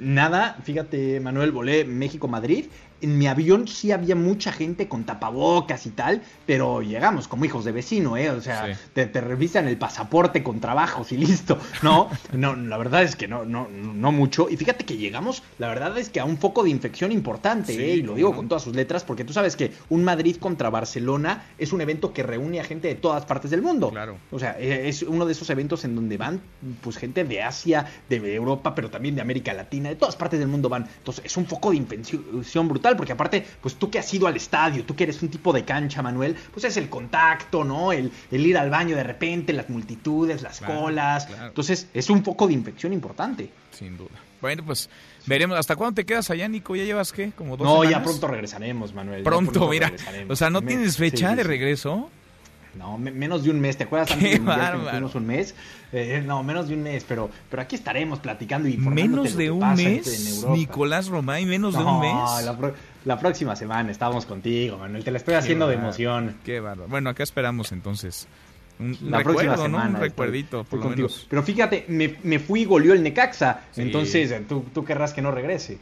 Nada, 0.00 0.58
fíjate, 0.64 1.20
Manuel, 1.20 1.52
volé 1.52 1.84
México-Madrid 1.84 2.64
en 3.04 3.18
mi 3.18 3.26
avión 3.26 3.68
sí 3.68 3.92
había 3.92 4.16
mucha 4.16 4.50
gente 4.50 4.88
con 4.88 5.04
tapabocas 5.04 5.84
y 5.86 5.90
tal, 5.90 6.22
pero 6.46 6.80
llegamos 6.80 7.28
como 7.28 7.44
hijos 7.44 7.64
de 7.64 7.72
vecino, 7.72 8.16
¿eh? 8.16 8.30
O 8.30 8.40
sea, 8.40 8.76
te, 8.94 9.06
revisan 9.20 9.68
el 9.68 9.76
pasaporte 9.76 10.42
con 10.42 10.58
trabajos 10.58 11.12
y 11.12 11.18
listo. 11.18 11.58
No, 11.82 12.08
no, 12.32 12.56
la 12.56 12.78
verdad 12.78 13.02
es 13.02 13.14
que 13.14 13.28
no, 13.28 13.44
no, 13.44 13.68
no 13.68 14.10
mucho. 14.10 14.48
Y 14.48 14.56
fíjate 14.56 14.84
que 14.84 14.96
llegamos, 14.96 15.42
la 15.58 15.68
verdad 15.68 15.96
es 15.98 16.08
que 16.08 16.20
a 16.20 16.24
un 16.24 16.38
foco 16.38 16.64
de 16.64 16.70
infección 16.70 17.12
importante, 17.12 17.74
¿eh? 17.74 17.96
Y 17.96 18.02
lo 18.02 18.14
digo 18.14 18.34
con 18.34 18.48
todas 18.48 18.62
sus 18.62 18.74
letras, 18.74 19.04
porque 19.04 19.24
tú 19.24 19.34
sabes 19.34 19.54
que 19.54 19.72
un 19.90 20.02
Madrid 20.02 20.36
contra 20.36 20.70
Barcelona 20.70 21.44
es 21.58 21.72
un 21.74 21.82
evento 21.82 22.12
que 22.14 22.22
reúne 22.22 22.60
a 22.60 22.64
gente 22.64 22.88
de 22.88 22.94
todas 22.94 23.26
partes 23.26 23.50
del 23.50 23.60
mundo. 23.60 23.90
Claro. 23.90 24.16
O 24.30 24.38
sea, 24.38 24.58
e, 24.58 24.88
es 24.88 25.02
uno 25.02 25.26
de 25.26 25.32
esos 25.32 25.50
eventos 25.50 25.84
en 25.84 25.94
donde 25.94 26.16
van, 26.16 26.40
pues, 26.82 26.96
gente 26.96 27.24
de 27.24 27.42
Asia, 27.42 27.84
de 28.08 28.34
Europa, 28.34 28.74
pero 28.74 28.88
también 28.88 29.14
de 29.14 29.20
América 29.20 29.52
Latina, 29.52 29.90
de 29.90 29.96
todas 29.96 30.16
partes 30.16 30.40
del 30.40 30.48
mundo 30.48 30.70
van. 30.70 30.86
Entonces, 30.98 31.26
es 31.26 31.36
un 31.36 31.44
foco 31.44 31.70
de 31.70 31.76
infección 31.76 32.66
brutal 32.66 32.93
porque 32.96 33.12
aparte, 33.12 33.44
pues 33.60 33.76
tú 33.76 33.90
que 33.90 33.98
has 33.98 34.14
ido 34.14 34.26
al 34.26 34.36
estadio, 34.36 34.84
tú 34.84 34.94
que 34.94 35.04
eres 35.04 35.22
un 35.22 35.28
tipo 35.28 35.52
de 35.52 35.64
cancha, 35.64 36.02
Manuel, 36.02 36.36
pues 36.52 36.64
es 36.64 36.76
el 36.76 36.88
contacto, 36.88 37.64
¿no? 37.64 37.92
El, 37.92 38.10
ir 38.30 38.58
al 38.58 38.70
baño 38.70 38.96
de 38.96 39.02
repente, 39.02 39.52
las 39.52 39.68
multitudes, 39.70 40.42
las 40.42 40.60
colas. 40.60 41.28
Entonces, 41.46 41.88
es 41.94 42.10
un 42.10 42.24
foco 42.24 42.46
de 42.46 42.54
infección 42.54 42.92
importante. 42.92 43.50
Sin 43.72 43.96
duda. 43.96 44.20
Bueno, 44.40 44.62
pues 44.64 44.90
veremos. 45.26 45.58
¿Hasta 45.58 45.74
cuándo 45.74 45.94
te 45.94 46.04
quedas 46.04 46.28
allá, 46.30 46.46
Nico? 46.48 46.76
¿Ya 46.76 46.84
llevas 46.84 47.12
qué? 47.12 47.32
¿Como 47.32 47.56
dos 47.56 47.66
No, 47.66 47.82
ya 47.88 48.02
pronto 48.02 48.26
regresaremos, 48.26 48.92
Manuel. 48.92 49.22
Pronto, 49.22 49.68
mira. 49.68 49.92
O 50.28 50.36
sea, 50.36 50.50
¿no 50.50 50.60
tienes 50.60 50.96
fecha 50.96 51.34
de 51.34 51.42
regreso? 51.42 52.10
No, 52.76 52.98
menos 52.98 53.44
de 53.44 53.50
un 53.50 53.60
mes. 53.60 53.76
¿Te 53.76 53.84
acuerdas 53.84 54.10
antes 54.12 54.32
de 54.32 54.40
que 54.40 55.18
un 55.18 55.26
mes? 55.26 55.54
Eh, 55.92 56.22
no, 56.26 56.42
menos 56.42 56.68
de 56.68 56.74
un 56.74 56.82
mes, 56.82 57.04
pero, 57.06 57.30
pero 57.48 57.62
aquí 57.62 57.76
estaremos 57.76 58.18
platicando 58.18 58.68
y 58.68 58.76
¿Menos 58.76 59.36
de 59.36 59.50
un 59.50 59.74
mes? 59.74 60.44
Nicolás 60.48 61.08
Romay, 61.08 61.46
menos 61.46 61.74
de 61.74 61.84
un 61.84 62.00
mes. 62.00 62.44
La, 62.44 62.74
la, 63.04 63.18
próxima 63.18 63.56
semana 63.56 63.90
estamos 63.90 64.26
contigo, 64.26 64.78
Manuel. 64.78 65.04
Te 65.04 65.10
la 65.10 65.18
estoy 65.18 65.34
haciendo 65.34 65.68
de 65.68 65.74
emoción. 65.74 66.36
Qué 66.44 66.60
bárbaro. 66.60 66.88
Bueno, 66.88 67.10
acá 67.10 67.22
esperamos 67.22 67.72
entonces. 67.72 68.26
Un, 68.78 68.98
la 69.02 69.22
próxima 69.22 69.56
semana, 69.56 69.88
¿no? 69.88 69.96
Un 69.96 70.00
recuerdito, 70.00 70.64
por 70.64 70.80
lo 70.80 70.90
menos. 70.90 71.26
Pero 71.30 71.42
fíjate, 71.42 71.84
me, 71.88 72.16
me 72.22 72.38
fui 72.38 72.62
y 72.62 72.64
goleó 72.64 72.92
el 72.92 73.02
Necaxa. 73.02 73.64
Entonces, 73.76 74.34
tú, 74.48 74.64
tú 74.74 74.84
querrás 74.84 75.12
que 75.12 75.22
no 75.22 75.30
regrese. 75.30 75.78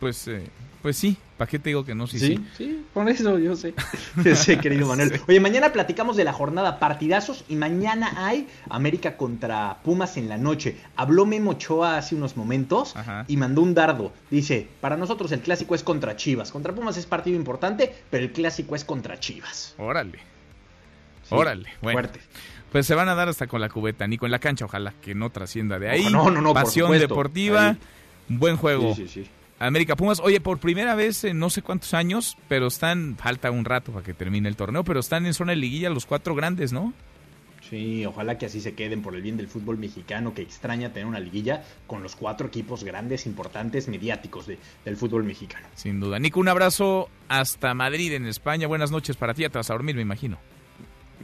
Pues, 0.00 0.28
eh, 0.28 0.44
pues 0.82 0.96
sí, 0.96 1.16
¿para 1.38 1.50
qué 1.50 1.58
te 1.58 1.70
digo 1.70 1.84
que 1.84 1.94
no? 1.94 2.06
Sí, 2.06 2.18
sí, 2.18 2.46
sí, 2.58 2.84
por 2.92 3.08
eso 3.08 3.38
yo 3.38 3.56
sé. 3.56 3.74
sí, 4.34 4.56
querido 4.58 4.86
Manuel. 4.86 5.20
Oye, 5.26 5.40
mañana 5.40 5.72
platicamos 5.72 6.16
de 6.16 6.24
la 6.24 6.32
jornada 6.32 6.78
partidazos 6.78 7.44
y 7.48 7.56
mañana 7.56 8.12
hay 8.26 8.48
América 8.68 9.16
contra 9.16 9.78
Pumas 9.82 10.16
en 10.16 10.28
la 10.28 10.36
noche. 10.36 10.76
Habló 10.96 11.24
Memo 11.24 11.52
Ochoa 11.52 11.96
hace 11.96 12.14
unos 12.14 12.36
momentos 12.36 12.94
y 13.28 13.36
mandó 13.36 13.62
un 13.62 13.74
dardo. 13.74 14.12
Dice, 14.30 14.68
para 14.80 14.96
nosotros 14.96 15.32
el 15.32 15.40
clásico 15.40 15.74
es 15.74 15.82
contra 15.82 16.16
Chivas. 16.16 16.52
Contra 16.52 16.74
Pumas 16.74 16.96
es 16.96 17.06
partido 17.06 17.36
importante, 17.36 17.94
pero 18.10 18.24
el 18.24 18.32
clásico 18.32 18.76
es 18.76 18.84
contra 18.84 19.18
Chivas. 19.18 19.74
Órale. 19.78 20.18
Órale, 21.30 21.70
bueno. 21.80 22.00
Fuerte. 22.00 22.20
Pues 22.72 22.86
se 22.86 22.94
van 22.94 23.08
a 23.08 23.14
dar 23.14 23.28
hasta 23.28 23.46
con 23.46 23.60
la 23.60 23.68
cubeta, 23.68 24.06
ni 24.06 24.18
con 24.18 24.30
la 24.30 24.40
cancha, 24.40 24.64
ojalá 24.64 24.92
que 25.00 25.14
no 25.14 25.30
trascienda 25.30 25.78
de 25.78 25.88
ahí. 25.88 26.08
No, 26.10 26.28
no, 26.30 26.40
no, 26.40 26.52
Pasión 26.52 26.90
deportiva, 26.90 27.76
buen 28.28 28.56
juego. 28.56 28.94
Sí, 28.96 29.06
sí, 29.06 29.22
sí. 29.22 29.30
América 29.58 29.96
Pumas, 29.96 30.20
oye, 30.20 30.40
por 30.40 30.58
primera 30.58 30.94
vez 30.94 31.24
en 31.24 31.38
no 31.38 31.48
sé 31.48 31.62
cuántos 31.62 31.94
años, 31.94 32.36
pero 32.48 32.66
están, 32.66 33.16
falta 33.16 33.50
un 33.50 33.64
rato 33.64 33.92
para 33.92 34.04
que 34.04 34.14
termine 34.14 34.48
el 34.48 34.56
torneo, 34.56 34.84
pero 34.84 35.00
están 35.00 35.26
en 35.26 35.34
zona 35.34 35.52
de 35.52 35.56
liguilla 35.56 35.90
los 35.90 36.06
cuatro 36.06 36.34
grandes, 36.34 36.72
¿no? 36.72 36.92
Sí, 37.70 38.04
ojalá 38.04 38.36
que 38.36 38.46
así 38.46 38.60
se 38.60 38.74
queden 38.74 39.00
por 39.00 39.14
el 39.14 39.22
bien 39.22 39.36
del 39.36 39.48
fútbol 39.48 39.78
mexicano, 39.78 40.34
que 40.34 40.42
extraña 40.42 40.92
tener 40.92 41.06
una 41.06 41.18
liguilla 41.18 41.64
con 41.86 42.02
los 42.02 42.14
cuatro 42.14 42.48
equipos 42.48 42.84
grandes, 42.84 43.26
importantes, 43.26 43.88
mediáticos 43.88 44.46
del 44.46 44.96
fútbol 44.96 45.24
mexicano. 45.24 45.66
Sin 45.74 45.98
duda. 45.98 46.18
Nico, 46.18 46.40
un 46.40 46.48
abrazo 46.48 47.08
hasta 47.28 47.72
Madrid, 47.72 48.12
en 48.12 48.26
España. 48.26 48.66
Buenas 48.66 48.90
noches 48.90 49.16
para 49.16 49.32
ti, 49.32 49.46
vas 49.46 49.70
a 49.70 49.72
dormir, 49.72 49.96
me 49.96 50.02
imagino. 50.02 50.38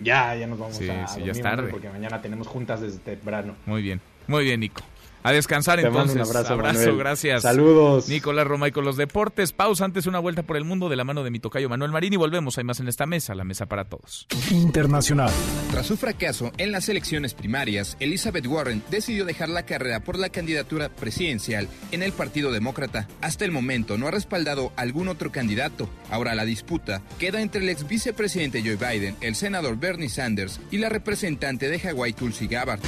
Ya, 0.02 0.35
ya 0.35 0.47
nos 0.47 0.59
vamos 0.59 0.77
a, 0.77 1.07
sí, 1.09 1.23
ya 1.23 1.32
es 1.32 1.43
tarde. 1.43 1.70
porque 1.70 1.90
mañana 1.90 2.23
tenemos 2.23 2.47
juntas 2.47 2.81
desde 2.81 3.01
temprano. 3.01 3.55
Muy 3.66 3.82
bien, 3.82 4.01
muy 4.27 4.44
bien, 4.44 4.61
Nico. 4.61 4.82
A 5.23 5.33
descansar 5.33 5.81
entonces. 5.81 6.17
un 6.17 6.23
abrazo, 6.23 6.55
abrazo 6.55 6.97
gracias. 6.97 7.43
Saludos. 7.43 8.09
Nicolás 8.09 8.47
Roma 8.47 8.69
y 8.69 8.73
con 8.73 8.85
los 8.85 8.97
deportes. 8.97 9.53
Pausa 9.53 9.85
antes 9.85 10.07
una 10.07 10.19
vuelta 10.19 10.43
por 10.43 10.57
el 10.57 10.65
mundo 10.65 10.89
de 10.89 10.97
la 10.97 11.05
mano 11.05 11.23
de 11.23 11.31
mi 11.31 11.41
tocayo 11.41 11.69
Manuel 11.69 11.91
Marín 11.91 12.13
y 12.13 12.17
volvemos. 12.17 12.57
Hay 12.59 12.65
más 12.65 12.81
en 12.81 12.89
esta 12.89 13.07
mesa, 13.07 13.35
la 13.35 13.45
mesa 13.45 13.67
para 13.67 13.85
todos. 13.85 14.27
Internacional. 14.51 15.31
Tras 15.71 15.87
su 15.87 15.97
fracaso 15.97 16.53
en 16.57 16.73
las 16.73 16.89
elecciones 16.89 17.35
primarias, 17.35 17.97
Elizabeth 18.01 18.47
Warren 18.47 18.83
decidió 18.91 19.25
dejar 19.25 19.49
la 19.51 19.67
carrera 19.67 20.01
por 20.01 20.19
la 20.19 20.31
candidatura 20.31 20.89
presidencial 20.89 21.69
en 21.93 22.03
el 22.03 22.13
Partido 22.13 22.51
Demócrata. 22.51 23.07
Hasta 23.21 23.45
el 23.45 23.53
momento 23.53 23.99
no 23.99 24.09
ha 24.09 24.11
respaldado 24.11 24.73
algún 24.77 25.09
otro 25.09 25.31
candidato. 25.31 25.89
Ahora 26.11 26.35
la 26.35 26.45
disputa 26.45 27.03
queda 27.19 27.43
entre 27.43 27.63
el 27.63 27.69
ex 27.69 27.87
vicepresidente 27.87 28.63
Joe 28.63 28.77
Biden, 28.77 29.17
el 29.21 29.35
senador 29.35 29.77
Bernie 29.77 30.09
Sanders 30.09 30.61
y 30.71 30.79
la 30.79 30.89
representante 30.89 31.69
de 31.69 31.79
Hawái 31.79 32.15
Tulsi 32.15 32.47
Gabbard. 32.47 32.81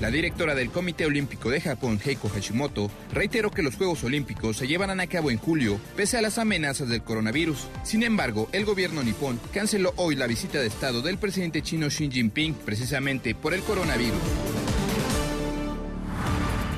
La 0.00 0.10
directora 0.10 0.54
del 0.54 0.70
Comité 0.70 1.04
Olímpico 1.04 1.50
de 1.50 1.60
Japón 1.60 2.00
Heiko 2.02 2.30
Hashimoto, 2.30 2.90
reiteró 3.12 3.50
que 3.50 3.62
los 3.62 3.76
Juegos 3.76 4.02
Olímpicos 4.02 4.56
se 4.56 4.66
llevarán 4.66 4.98
a 4.98 5.06
cabo 5.06 5.30
en 5.30 5.36
julio, 5.36 5.78
pese 5.94 6.16
a 6.16 6.22
las 6.22 6.38
amenazas 6.38 6.88
del 6.88 7.02
coronavirus. 7.02 7.68
Sin 7.82 8.02
embargo, 8.02 8.48
el 8.52 8.64
gobierno 8.64 9.02
nipón 9.02 9.38
canceló 9.52 9.92
hoy 9.96 10.16
la 10.16 10.26
visita 10.26 10.58
de 10.58 10.68
Estado 10.68 11.02
del 11.02 11.18
presidente 11.18 11.60
chino 11.60 11.88
Xi 11.88 12.10
Jinping, 12.10 12.54
precisamente 12.54 13.34
por 13.34 13.52
el 13.52 13.60
coronavirus. 13.60 14.18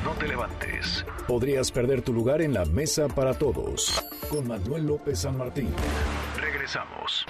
No 0.04 0.14
te 0.14 0.26
levantes. 0.26 1.04
Podrías 1.28 1.70
perder 1.70 2.02
tu 2.02 2.12
lugar 2.12 2.42
en 2.42 2.52
la 2.52 2.64
mesa 2.64 3.06
para 3.06 3.34
todos. 3.34 4.02
Con 4.30 4.48
Manuel 4.48 4.86
López 4.86 5.20
San 5.20 5.38
Martín. 5.38 5.68
Regresamos. 6.40 7.24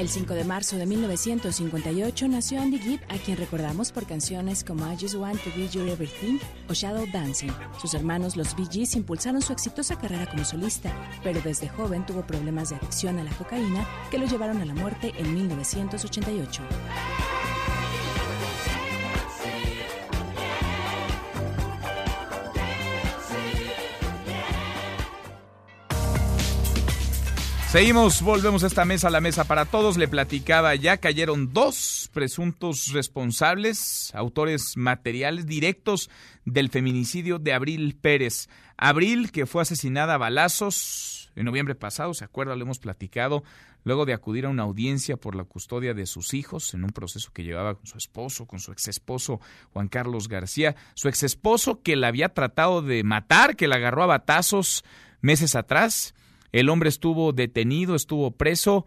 El 0.00 0.08
5 0.08 0.32
de 0.32 0.44
marzo 0.44 0.78
de 0.78 0.86
1958 0.86 2.26
nació 2.26 2.62
Andy 2.62 2.78
Gibb, 2.78 3.00
a 3.10 3.18
quien 3.18 3.36
recordamos 3.36 3.92
por 3.92 4.06
canciones 4.06 4.64
como 4.64 4.90
I 4.90 4.96
Just 4.98 5.14
Want 5.14 5.38
to 5.44 5.50
Be 5.54 5.68
Your 5.68 5.86
Everything 5.90 6.38
o 6.70 6.72
Shadow 6.72 7.06
Dancing. 7.12 7.50
Sus 7.78 7.92
hermanos, 7.92 8.34
los 8.34 8.56
Bee 8.56 8.64
Gees, 8.64 8.96
impulsaron 8.96 9.42
su 9.42 9.52
exitosa 9.52 9.98
carrera 9.98 10.24
como 10.24 10.42
solista, 10.46 10.90
pero 11.22 11.42
desde 11.42 11.68
joven 11.68 12.06
tuvo 12.06 12.22
problemas 12.22 12.70
de 12.70 12.76
adicción 12.76 13.18
a 13.18 13.24
la 13.24 13.30
cocaína 13.32 13.86
que 14.10 14.16
lo 14.16 14.24
llevaron 14.24 14.62
a 14.62 14.64
la 14.64 14.72
muerte 14.72 15.12
en 15.18 15.34
1988. 15.34 16.62
Seguimos, 27.70 28.20
volvemos 28.22 28.64
a 28.64 28.66
esta 28.66 28.84
mesa, 28.84 29.10
la 29.10 29.20
mesa 29.20 29.44
para 29.44 29.64
todos. 29.64 29.96
Le 29.96 30.08
platicaba, 30.08 30.74
ya 30.74 30.96
cayeron 30.96 31.52
dos 31.52 32.10
presuntos 32.12 32.88
responsables, 32.92 34.12
autores 34.12 34.76
materiales 34.76 35.46
directos 35.46 36.10
del 36.44 36.68
feminicidio 36.68 37.38
de 37.38 37.52
Abril 37.52 37.96
Pérez. 37.96 38.48
Abril, 38.76 39.30
que 39.30 39.46
fue 39.46 39.62
asesinada 39.62 40.14
a 40.14 40.18
balazos 40.18 41.30
en 41.36 41.44
noviembre 41.44 41.76
pasado, 41.76 42.12
¿se 42.12 42.24
acuerda? 42.24 42.56
Lo 42.56 42.64
hemos 42.64 42.80
platicado, 42.80 43.44
luego 43.84 44.04
de 44.04 44.14
acudir 44.14 44.46
a 44.46 44.48
una 44.48 44.64
audiencia 44.64 45.16
por 45.16 45.36
la 45.36 45.44
custodia 45.44 45.94
de 45.94 46.06
sus 46.06 46.34
hijos 46.34 46.74
en 46.74 46.82
un 46.82 46.90
proceso 46.90 47.30
que 47.32 47.44
llevaba 47.44 47.76
con 47.76 47.86
su 47.86 47.98
esposo, 47.98 48.46
con 48.46 48.58
su 48.58 48.72
exesposo 48.72 49.40
Juan 49.72 49.86
Carlos 49.86 50.26
García. 50.26 50.74
Su 50.94 51.06
exesposo 51.06 51.82
que 51.82 51.94
la 51.94 52.08
había 52.08 52.30
tratado 52.30 52.82
de 52.82 53.04
matar, 53.04 53.54
que 53.54 53.68
la 53.68 53.76
agarró 53.76 54.02
a 54.02 54.06
batazos 54.06 54.82
meses 55.20 55.54
atrás 55.54 56.14
el 56.52 56.68
hombre 56.68 56.88
estuvo 56.88 57.32
detenido, 57.32 57.94
estuvo 57.94 58.32
preso. 58.32 58.86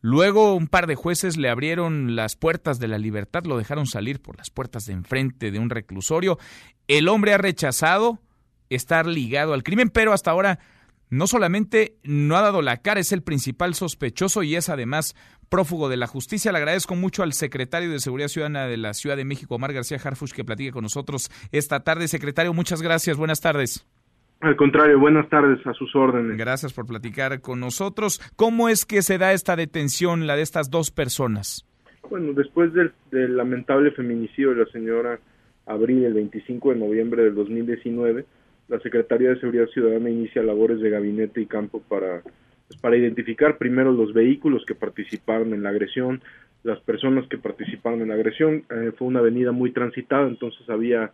Luego 0.00 0.54
un 0.54 0.66
par 0.66 0.86
de 0.86 0.96
jueces 0.96 1.36
le 1.36 1.48
abrieron 1.48 2.16
las 2.16 2.36
puertas 2.36 2.78
de 2.80 2.88
la 2.88 2.98
libertad, 2.98 3.44
lo 3.44 3.56
dejaron 3.56 3.86
salir 3.86 4.20
por 4.20 4.36
las 4.36 4.50
puertas 4.50 4.86
de 4.86 4.94
enfrente 4.94 5.50
de 5.50 5.58
un 5.58 5.70
reclusorio. 5.70 6.38
El 6.88 7.08
hombre 7.08 7.34
ha 7.34 7.38
rechazado 7.38 8.18
estar 8.68 9.06
ligado 9.06 9.52
al 9.52 9.62
crimen, 9.62 9.90
pero 9.90 10.12
hasta 10.12 10.30
ahora 10.30 10.58
no 11.08 11.26
solamente 11.26 11.98
no 12.02 12.36
ha 12.36 12.40
dado 12.40 12.62
la 12.62 12.78
cara, 12.78 12.98
es 12.98 13.12
el 13.12 13.22
principal 13.22 13.74
sospechoso 13.74 14.42
y 14.42 14.56
es 14.56 14.70
además 14.70 15.14
prófugo 15.50 15.90
de 15.90 15.98
la 15.98 16.06
justicia. 16.06 16.50
Le 16.52 16.58
agradezco 16.58 16.96
mucho 16.96 17.22
al 17.22 17.34
secretario 17.34 17.90
de 17.90 18.00
Seguridad 18.00 18.28
Ciudadana 18.28 18.66
de 18.66 18.78
la 18.78 18.94
Ciudad 18.94 19.18
de 19.18 19.26
México, 19.26 19.56
Omar 19.56 19.74
García 19.74 20.00
Harfush, 20.02 20.32
que 20.32 20.42
platique 20.42 20.72
con 20.72 20.82
nosotros 20.82 21.30
esta 21.52 21.80
tarde. 21.80 22.08
Secretario, 22.08 22.54
muchas 22.54 22.80
gracias. 22.80 23.18
Buenas 23.18 23.40
tardes. 23.40 23.86
Al 24.42 24.56
contrario, 24.56 24.98
buenas 24.98 25.28
tardes 25.28 25.64
a 25.68 25.72
sus 25.72 25.94
órdenes. 25.94 26.36
Gracias 26.36 26.72
por 26.72 26.84
platicar 26.84 27.40
con 27.40 27.60
nosotros. 27.60 28.20
¿Cómo 28.34 28.68
es 28.68 28.84
que 28.84 29.02
se 29.02 29.16
da 29.16 29.32
esta 29.32 29.54
detención, 29.54 30.26
la 30.26 30.34
de 30.34 30.42
estas 30.42 30.68
dos 30.68 30.90
personas? 30.90 31.64
Bueno, 32.10 32.32
después 32.32 32.72
del, 32.74 32.92
lamentable 33.12 33.92
feminicidio 33.92 34.50
de 34.50 34.64
la 34.64 34.70
señora 34.72 35.20
Abril 35.64 36.02
el 36.02 36.14
25 36.14 36.72
de 36.72 36.76
noviembre 36.76 37.22
del 37.22 37.36
2019, 37.36 38.24
la 38.66 38.80
Secretaría 38.80 39.28
de 39.28 39.38
Seguridad 39.38 39.68
Ciudadana 39.68 40.10
inicia 40.10 40.42
labores 40.42 40.80
de 40.80 40.90
gabinete 40.90 41.40
y 41.40 41.46
campo 41.46 41.80
para, 41.80 42.22
pues, 42.66 42.80
para 42.80 42.96
identificar 42.96 43.58
primero 43.58 43.92
los 43.92 44.12
vehículos 44.12 44.64
que 44.66 44.74
participaron 44.74 45.54
en 45.54 45.62
la 45.62 45.68
agresión, 45.68 46.20
las 46.64 46.80
personas 46.80 47.28
que 47.28 47.38
participaron 47.38 48.02
en 48.02 48.08
la 48.08 48.14
agresión. 48.14 48.64
Eh, 48.70 48.90
fue 48.98 49.06
una 49.06 49.20
avenida 49.20 49.52
muy 49.52 49.70
transitada, 49.70 50.26
entonces 50.26 50.68
había 50.68 51.12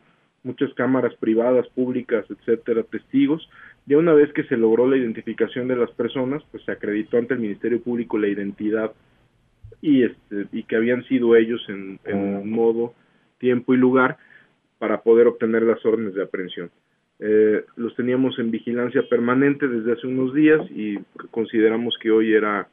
muchas 0.48 0.72
cámaras 0.74 1.14
privadas, 1.16 1.68
públicas, 1.68 2.24
etcétera, 2.30 2.82
testigos. 2.82 3.48
Ya 3.86 3.98
una 3.98 4.14
vez 4.14 4.32
que 4.32 4.44
se 4.44 4.56
logró 4.56 4.88
la 4.88 4.96
identificación 4.96 5.68
de 5.68 5.76
las 5.76 5.90
personas, 5.92 6.42
pues 6.50 6.64
se 6.64 6.72
acreditó 6.72 7.18
ante 7.18 7.34
el 7.34 7.40
Ministerio 7.40 7.82
Público 7.82 8.18
la 8.18 8.28
identidad 8.28 8.92
y 9.82 10.02
este 10.02 10.46
y 10.52 10.62
que 10.64 10.76
habían 10.76 11.04
sido 11.04 11.36
ellos 11.36 11.62
en, 11.68 12.00
en 12.04 12.50
modo, 12.50 12.94
tiempo 13.38 13.74
y 13.74 13.76
lugar 13.76 14.16
para 14.78 15.02
poder 15.02 15.26
obtener 15.26 15.62
las 15.62 15.84
órdenes 15.84 16.14
de 16.14 16.22
aprehensión. 16.22 16.70
Eh, 17.20 17.64
los 17.76 17.94
teníamos 17.94 18.38
en 18.38 18.50
vigilancia 18.50 19.02
permanente 19.08 19.68
desde 19.68 19.92
hace 19.92 20.06
unos 20.06 20.32
días 20.34 20.60
y 20.70 20.98
consideramos 21.30 21.96
que 22.00 22.10
hoy 22.10 22.32
era 22.32 22.68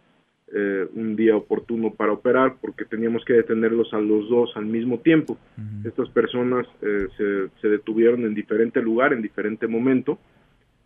eh, 0.54 0.88
un 0.94 1.16
día 1.16 1.36
oportuno 1.36 1.92
para 1.92 2.14
operar 2.14 2.58
porque 2.62 2.86
teníamos 2.86 3.26
que 3.26 3.34
detenerlos 3.34 3.94
a 3.94 4.00
los 4.00 4.30
dos 4.30 4.52
al 4.56 4.66
mismo 4.66 5.00
tiempo. 5.00 5.38
Estas 5.84 6.08
personas 6.10 6.68
eh, 6.82 7.08
se, 7.18 7.50
se, 7.62 7.68
detuvieron 7.68 8.26
en 8.26 8.36
diferente 8.36 8.82
lugar, 8.82 9.14
en 9.14 9.22
diferente 9.22 9.68
momento. 9.68 10.20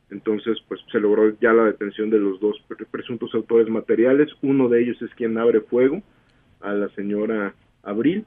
Entonces, 0.10 0.58
pues 0.68 0.80
se 0.92 1.00
logró 1.00 1.38
ya 1.40 1.54
la 1.54 1.66
detención 1.66 2.10
de 2.10 2.20
los 2.20 2.40
dos 2.40 2.58
presuntos 2.90 3.34
autores 3.36 3.70
materiales. 3.70 4.30
Uno 4.42 4.70
de 4.70 4.82
ellos 4.82 5.02
es 5.02 5.14
quien 5.16 5.38
abre 5.38 5.62
fuego 5.62 6.02
a 6.62 6.74
la 6.74 6.90
señora 6.90 7.54
Abril 7.84 8.26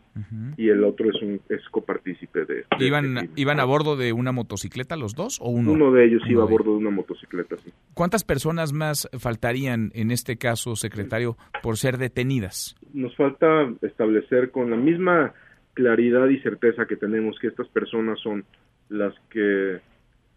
y 0.56 0.68
el 0.68 0.82
otro 0.84 1.10
es 1.10 1.22
un 1.22 1.40
es 1.48 1.60
copartícipe 1.70 2.44
de, 2.44 2.64
¿Iban, 2.78 3.18
este 3.18 3.40
¿Iban 3.40 3.60
a 3.60 3.64
bordo 3.64 3.96
de 3.96 4.12
una 4.12 4.32
motocicleta 4.32 4.96
los 4.96 5.14
dos 5.14 5.38
o 5.40 5.50
uno? 5.50 5.72
Uno 5.72 5.92
de 5.92 6.06
ellos 6.06 6.22
iba 6.26 6.42
a 6.42 6.46
bordo 6.46 6.72
de 6.72 6.78
una 6.78 6.90
motocicleta, 6.90 7.56
sí. 7.58 7.72
¿Cuántas 7.94 8.24
personas 8.24 8.72
más 8.72 9.08
faltarían 9.18 9.90
en 9.94 10.10
este 10.10 10.36
caso, 10.36 10.74
secretario, 10.76 11.36
por 11.62 11.76
ser 11.76 11.98
detenidas? 11.98 12.76
Nos 12.94 13.14
falta 13.16 13.70
establecer 13.82 14.50
con 14.50 14.70
la 14.70 14.76
misma 14.76 15.34
claridad 15.74 16.28
y 16.28 16.38
certeza 16.40 16.86
que 16.86 16.96
tenemos 16.96 17.38
que 17.38 17.48
estas 17.48 17.68
personas 17.68 18.18
son 18.20 18.44
las 18.88 19.14
que 19.30 19.80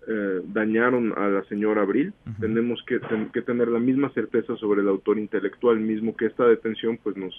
eh, 0.08 0.42
dañaron 0.46 1.14
a 1.18 1.28
la 1.28 1.44
señora 1.46 1.82
Abril, 1.82 2.14
tenemos 2.40 2.80
que, 2.86 3.00
que 3.34 3.42
tener 3.42 3.70
la 3.70 3.80
misma 3.80 4.10
certeza 4.12 4.56
sobre 4.58 4.82
el 4.82 4.88
autor 4.88 5.18
intelectual 5.18 5.80
mismo 5.80 6.16
que 6.16 6.28
esta 6.28 6.46
detención 6.46 7.00
pues 7.02 7.18
nos 7.18 7.34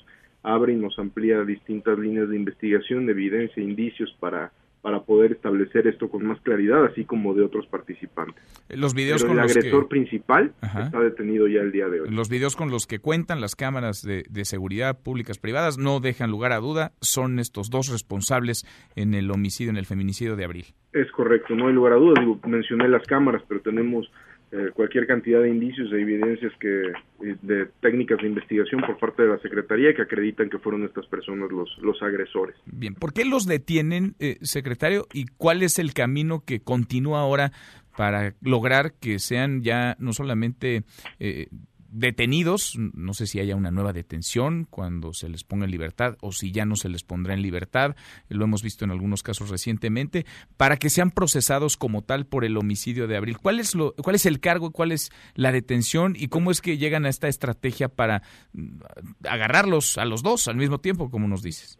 abre 0.47 0.73
y 0.73 0.77
nos 0.77 0.98
amplía 0.98 1.43
distintas 1.44 1.98
líneas 1.98 2.28
de 2.28 2.36
investigación, 2.36 3.06
de 3.06 3.12
evidencia, 3.12 3.62
indicios 3.62 4.16
para, 4.20 4.52
para 4.81 5.01
poder 5.01 5.32
establecer 5.32 5.89
esto 5.89 6.09
con 6.09 6.24
más 6.24 6.40
claridad, 6.43 6.85
así 6.85 7.05
como 7.05 7.35
de 7.35 7.43
otros 7.43 7.66
participantes. 7.66 8.40
Los 8.68 8.94
videos 8.94 9.23
Pero 9.23 9.35
con 9.35 9.39
el 9.39 9.43
los 9.43 9.56
agresor 9.56 9.82
que... 9.82 9.89
principal 9.89 10.52
Ajá. 10.60 10.85
está 10.85 11.01
detenido 11.01 11.48
ya 11.48 11.60
el 11.60 11.73
día 11.73 11.89
de 11.89 12.02
hoy. 12.02 12.10
Los 12.10 12.28
videos 12.28 12.55
con 12.55 12.70
los 12.70 12.86
que 12.86 13.01
cuentan 13.01 13.40
las 13.40 13.56
cámaras 13.56 14.02
de, 14.02 14.23
de 14.31 14.44
seguridad 14.44 15.02
públicas 15.02 15.39
privadas 15.39 15.78
no 15.78 15.98
dejan 15.98 16.31
lugar 16.31 16.52
a 16.52 16.59
duda, 16.59 16.93
son 17.01 17.40
estos 17.40 17.68
dos 17.68 17.89
responsables 17.90 18.64
en 18.94 19.14
el 19.14 19.28
homicidio, 19.32 19.70
en 19.70 19.78
el 19.78 19.86
feminicidio 19.86 20.36
de 20.36 20.44
abril. 20.44 20.66
Es 20.93 21.10
correcto, 21.10 21.56
no 21.56 21.66
hay 21.66 21.74
lugar 21.74 21.94
a 21.94 21.97
dudas. 21.97 22.20
Digo, 22.20 22.39
mencioné 22.47 22.89
las 22.89 23.05
cámaras, 23.09 23.43
pero 23.48 23.60
tenemos 23.62 24.09
eh, 24.57 24.70
cualquier 24.73 25.07
cantidad 25.07 25.43
de 25.43 25.51
indicios 25.51 25.93
e 25.93 26.01
evidencias 26.01 26.53
que 26.59 26.87
eh, 26.89 27.37
de 27.43 27.66
técnicas 27.81 28.19
de 28.19 28.28
investigación 28.28 28.81
por 28.81 28.99
parte 28.99 29.23
de 29.23 29.28
la 29.28 29.39
Secretaría 29.39 29.95
que 29.95 30.03
acreditan 30.03 30.49
que 30.49 30.59
fueron 30.59 30.85
estas 30.85 31.07
personas 31.07 31.51
los, 31.51 31.77
los 31.83 32.01
agresores. 32.03 32.57
Bien, 32.65 32.95
¿por 32.95 33.12
qué 33.12 33.24
los 33.24 33.47
detienen, 33.47 34.15
eh, 34.19 34.39
secretario? 34.43 35.07
¿Y 35.12 35.27
cuál 35.37 35.62
es 35.62 35.78
el 35.78 35.93
camino 35.93 36.43
que 36.45 36.61
continúa 36.61 37.20
ahora 37.20 37.53
para 37.97 38.35
lograr 38.41 38.93
que 39.01 39.19
sean 39.19 39.62
ya 39.62 39.97
no 39.99 40.12
solamente 40.12 40.85
eh, 41.19 41.49
detenidos, 41.98 42.77
no 42.77 43.14
sé 43.14 43.27
si 43.27 43.40
haya 43.40 43.56
una 43.56 43.70
nueva 43.70 43.93
detención 43.93 44.66
cuando 44.68 45.12
se 45.14 45.28
les 45.28 45.44
ponga 45.44 45.64
en 45.64 45.70
libertad 45.70 46.16
o 46.20 46.31
si 46.32 46.52
ya 46.52 46.64
no 46.66 46.77
se 46.77 46.89
les 46.89 47.02
pondrá 47.05 47.32
en 47.35 47.43
libertad, 47.43 47.97
lo 48.28 48.44
hemos 48.44 48.62
visto 48.62 48.85
en 48.85 48.90
algunos 48.90 49.23
casos 49.23 49.48
recientemente, 49.51 50.27
para 50.56 50.77
que 50.77 50.90
sean 50.90 51.10
procesados 51.10 51.77
como 51.77 52.02
tal 52.02 52.27
por 52.27 52.44
el 52.44 52.56
homicidio 52.56 53.06
de 53.06 53.16
abril. 53.16 53.39
¿Cuál 53.39 53.60
es, 53.60 53.74
lo, 53.74 53.94
cuál 53.94 54.16
es 54.16 54.27
el 54.27 54.40
cargo, 54.40 54.70
cuál 54.73 54.93
es 54.93 55.10
la 55.35 55.52
detención 55.52 56.14
y 56.16 56.28
cómo 56.28 56.51
es 56.51 56.60
que 56.60 56.77
llegan 56.78 57.06
a 57.06 57.09
esta 57.09 57.28
estrategia 57.28 57.89
para 57.89 58.23
mm, 58.52 58.81
agarrarlos 59.28 59.98
a 59.98 60.05
los 60.05 60.23
dos 60.23 60.48
al 60.48 60.56
mismo 60.56 60.78
tiempo, 60.78 61.10
como 61.10 61.28
nos 61.28 61.43
dices? 61.43 61.78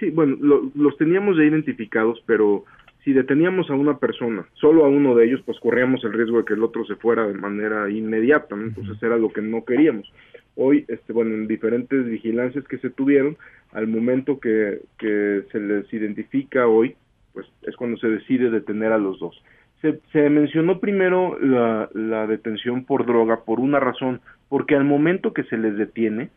Sí, 0.00 0.10
bueno, 0.10 0.36
lo- 0.40 0.70
los 0.74 0.96
teníamos 0.98 1.36
ya 1.36 1.44
identificados, 1.44 2.18
pero 2.26 2.64
si 3.04 3.12
deteníamos 3.12 3.68
a 3.70 3.74
una 3.74 3.98
persona, 3.98 4.46
solo 4.54 4.84
a 4.84 4.88
uno 4.88 5.14
de 5.14 5.26
ellos, 5.26 5.42
pues 5.44 5.58
corríamos 5.58 6.04
el 6.04 6.12
riesgo 6.12 6.38
de 6.38 6.44
que 6.44 6.54
el 6.54 6.62
otro 6.62 6.84
se 6.84 6.94
fuera 6.96 7.26
de 7.26 7.34
manera 7.34 7.90
inmediata, 7.90 8.54
¿no? 8.54 8.64
entonces 8.64 9.02
era 9.02 9.16
lo 9.16 9.32
que 9.32 9.42
no 9.42 9.64
queríamos. 9.64 10.10
Hoy, 10.54 10.84
este, 10.88 11.12
bueno, 11.12 11.34
en 11.34 11.48
diferentes 11.48 12.04
vigilancias 12.04 12.64
que 12.68 12.78
se 12.78 12.90
tuvieron, 12.90 13.36
al 13.72 13.88
momento 13.88 14.38
que, 14.38 14.82
que 14.98 15.42
se 15.50 15.58
les 15.58 15.92
identifica 15.92 16.66
hoy, 16.66 16.94
pues 17.32 17.46
es 17.62 17.74
cuando 17.76 17.96
se 17.96 18.08
decide 18.08 18.50
detener 18.50 18.92
a 18.92 18.98
los 18.98 19.18
dos. 19.18 19.42
Se, 19.80 19.98
se 20.12 20.28
mencionó 20.30 20.78
primero 20.78 21.38
la, 21.40 21.88
la 21.94 22.26
detención 22.26 22.84
por 22.84 23.06
droga 23.06 23.44
por 23.44 23.58
una 23.58 23.80
razón, 23.80 24.20
porque 24.48 24.76
al 24.76 24.84
momento 24.84 25.32
que 25.32 25.42
se 25.44 25.56
les 25.56 25.76
detiene, 25.76 26.28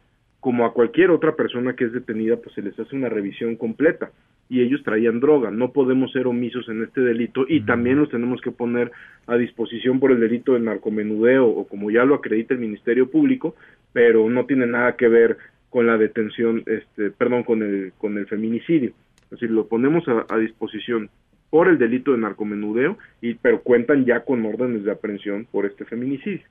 como 0.46 0.64
a 0.64 0.74
cualquier 0.74 1.10
otra 1.10 1.36
persona 1.36 1.76
que 1.76 1.86
es 1.86 1.92
detenida, 1.92 2.38
pues 2.38 2.54
se 2.54 2.62
les 2.62 2.78
hace 2.78 2.96
una 2.96 3.10
revisión 3.10 3.56
completa 3.56 4.12
y 4.48 4.62
ellos 4.62 4.84
traían 4.84 5.20
droga. 5.20 5.50
No 5.50 5.72
podemos 5.72 6.12
ser 6.12 6.28
omisos 6.28 6.70
en 6.70 6.84
este 6.84 7.02
delito 7.02 7.48
y 7.50 7.62
también 7.62 7.98
los 7.98 8.12
tenemos 8.12 8.42
que 8.42 8.52
poner 8.52 8.92
a 9.26 9.38
disposición 9.38 10.00
por 10.00 10.12
el 10.12 10.20
delito 10.20 10.54
de 10.54 10.60
narcomenudeo 10.60 11.48
o 11.48 11.68
como 11.68 11.90
ya 11.90 12.06
lo 12.06 12.14
acredita 12.14 12.54
el 12.54 12.60
Ministerio 12.60 13.10
Público, 13.10 13.56
pero 13.92 14.30
no 14.30 14.46
tiene 14.46 14.68
nada 14.68 14.96
que 14.96 15.08
ver 15.08 15.38
con 15.72 15.88
la 15.88 15.98
detención, 15.98 16.62
este, 16.68 17.10
perdón, 17.10 17.42
con 17.42 17.64
el 17.64 17.94
con 17.98 18.16
el 18.20 18.28
feminicidio. 18.28 18.92
Es 19.24 19.30
decir, 19.32 19.50
lo 19.50 19.68
ponemos 19.68 20.08
a, 20.08 20.28
a 20.30 20.38
disposición 20.38 21.10
por 21.50 21.70
el 21.70 21.80
delito 21.80 22.12
de 22.12 22.20
narcomenudeo 22.20 23.00
y 23.20 23.34
pero 23.34 23.64
cuentan 23.64 24.06
ya 24.06 24.20
con 24.20 24.46
órdenes 24.46 24.84
de 24.84 24.92
aprehensión 24.92 25.48
por 25.52 25.66
este 25.66 25.86
feminicidio. 25.86 26.46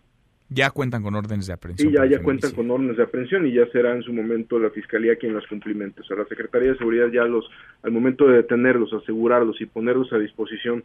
Ya 0.51 0.71
cuentan 0.71 1.03
con 1.03 1.15
órdenes 1.15 1.47
de 1.47 1.55
aprehensión. 1.55 1.91
Sí, 1.91 1.97
ya, 1.97 2.07
ya 2.07 2.23
cuentan 2.23 2.53
con 2.53 2.71
órdenes 2.71 2.97
de 2.97 3.03
aprehensión 3.03 3.47
y 3.47 3.55
ya 3.55 3.67
será 3.73 3.95
en 3.95 4.03
su 4.03 4.13
momento 4.13 4.59
la 4.59 4.71
Fiscalía 4.71 5.17
quien 5.17 5.35
las 5.35 5.47
cumplimente. 5.47 6.03
O 6.03 6.05
sea, 6.05 6.17
la 6.17 6.27
Secretaría 6.27 6.73
de 6.73 6.79
Seguridad 6.79 7.09
ya 7.09 7.25
los, 7.25 7.49
al 7.83 7.93
momento 7.93 8.27
de 8.27 8.37
detenerlos, 8.37 8.93
asegurarlos 8.93 9.61
y 9.61 9.67
ponerlos 9.67 10.13
a 10.13 10.19
disposición 10.19 10.85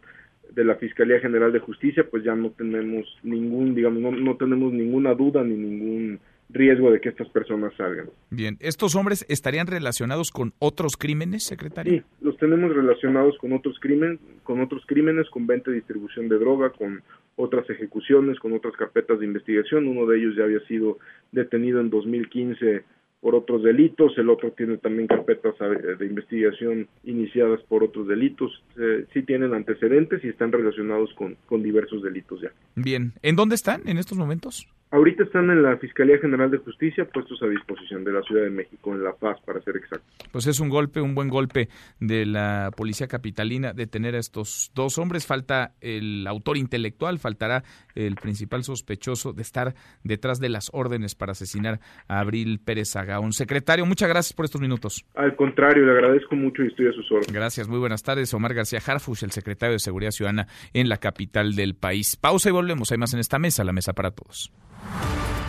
de 0.54 0.64
la 0.64 0.76
Fiscalía 0.76 1.20
General 1.20 1.52
de 1.52 1.60
Justicia, 1.60 2.06
pues 2.10 2.24
ya 2.24 2.34
no 2.34 2.50
tenemos 2.50 3.06
ningún, 3.22 3.74
digamos, 3.74 4.00
no, 4.00 4.10
no 4.10 4.36
tenemos 4.36 4.72
ninguna 4.72 5.14
duda 5.14 5.44
ni 5.44 5.54
ningún 5.54 6.20
riesgo 6.52 6.90
de 6.90 7.00
que 7.00 7.10
estas 7.10 7.28
personas 7.28 7.72
salgan. 7.76 8.10
Bien, 8.30 8.56
¿estos 8.60 8.94
hombres 8.94 9.24
estarían 9.28 9.66
relacionados 9.66 10.30
con 10.30 10.52
otros 10.58 10.96
crímenes, 10.96 11.44
secretario? 11.44 11.92
Sí, 11.92 12.02
los 12.20 12.36
tenemos 12.38 12.74
relacionados 12.74 13.36
con 13.38 13.52
otros 13.52 13.78
crímenes, 13.80 14.18
con 14.42 14.60
otros 14.60 14.82
crímenes, 14.86 15.28
con 15.30 15.46
venta 15.46 15.70
y 15.70 15.74
distribución 15.74 16.28
de 16.28 16.38
droga, 16.38 16.70
con 16.70 17.02
otras 17.40 17.68
ejecuciones, 17.70 18.38
con 18.38 18.52
otras 18.52 18.74
carpetas 18.76 19.20
de 19.20 19.26
investigación. 19.26 19.88
Uno 19.88 20.06
de 20.06 20.18
ellos 20.18 20.36
ya 20.36 20.44
había 20.44 20.60
sido 20.66 20.98
detenido 21.32 21.80
en 21.80 21.90
2015 21.90 22.84
por 23.20 23.34
otros 23.34 23.62
delitos, 23.62 24.16
el 24.16 24.30
otro 24.30 24.52
tiene 24.52 24.78
también 24.78 25.06
carpetas 25.06 25.54
eh, 25.60 25.96
de 25.98 26.06
investigación 26.06 26.88
iniciadas 27.04 27.60
por 27.68 27.84
otros 27.84 28.08
delitos. 28.08 28.50
Eh, 28.78 29.04
sí 29.12 29.22
tienen 29.22 29.52
antecedentes 29.52 30.24
y 30.24 30.28
están 30.28 30.52
relacionados 30.52 31.12
con, 31.14 31.36
con 31.46 31.62
diversos 31.62 32.02
delitos 32.02 32.40
ya. 32.40 32.50
Bien, 32.76 33.12
¿en 33.22 33.36
dónde 33.36 33.56
están 33.56 33.86
en 33.86 33.98
estos 33.98 34.16
momentos? 34.16 34.66
Ahorita 34.92 35.22
están 35.22 35.48
en 35.50 35.62
la 35.62 35.76
Fiscalía 35.76 36.18
General 36.18 36.50
de 36.50 36.58
Justicia 36.58 37.04
puestos 37.04 37.40
a 37.42 37.46
disposición 37.46 38.02
de 38.02 38.12
la 38.12 38.22
Ciudad 38.22 38.42
de 38.42 38.50
México, 38.50 38.92
en 38.92 39.04
La 39.04 39.12
Paz, 39.12 39.38
para 39.46 39.60
ser 39.60 39.76
exacto. 39.76 40.04
Pues 40.32 40.48
es 40.48 40.58
un 40.58 40.68
golpe, 40.68 41.00
un 41.00 41.14
buen 41.14 41.28
golpe 41.28 41.68
de 42.00 42.26
la 42.26 42.72
policía 42.76 43.06
capitalina 43.06 43.72
detener 43.72 44.16
a 44.16 44.18
estos 44.18 44.72
dos 44.74 44.98
hombres. 44.98 45.26
Falta 45.26 45.74
el 45.80 46.26
autor 46.26 46.56
intelectual, 46.56 47.20
faltará 47.20 47.62
el 47.94 48.16
principal 48.16 48.64
sospechoso 48.64 49.32
de 49.32 49.42
estar 49.42 49.74
detrás 50.02 50.40
de 50.40 50.48
las 50.48 50.70
órdenes 50.72 51.14
para 51.14 51.32
asesinar 51.32 51.78
a 52.08 52.18
Abril 52.18 52.58
Pérez 52.58 52.96
Agaón. 52.96 53.32
Secretario, 53.32 53.86
muchas 53.86 54.08
gracias 54.08 54.32
por 54.32 54.44
estos 54.44 54.60
minutos. 54.60 55.04
Al 55.14 55.36
contrario, 55.36 55.84
le 55.84 55.92
agradezco 55.92 56.34
mucho 56.34 56.64
y 56.64 56.66
estoy 56.66 56.88
a 56.88 56.92
sus 56.92 57.08
órdenes. 57.12 57.32
Gracias, 57.32 57.68
muy 57.68 57.78
buenas 57.78 58.02
tardes. 58.02 58.34
Omar 58.34 58.54
García 58.54 58.80
Harfush, 58.84 59.22
el 59.22 59.30
secretario 59.30 59.74
de 59.74 59.78
Seguridad 59.78 60.10
Ciudadana 60.10 60.48
en 60.72 60.88
la 60.88 60.96
capital 60.96 61.54
del 61.54 61.76
país. 61.76 62.16
Pausa 62.16 62.48
y 62.48 62.52
volvemos. 62.52 62.90
Hay 62.90 62.98
más 62.98 63.14
en 63.14 63.20
esta 63.20 63.38
mesa, 63.38 63.62
la 63.62 63.72
mesa 63.72 63.92
para 63.92 64.10
todos. 64.10 64.52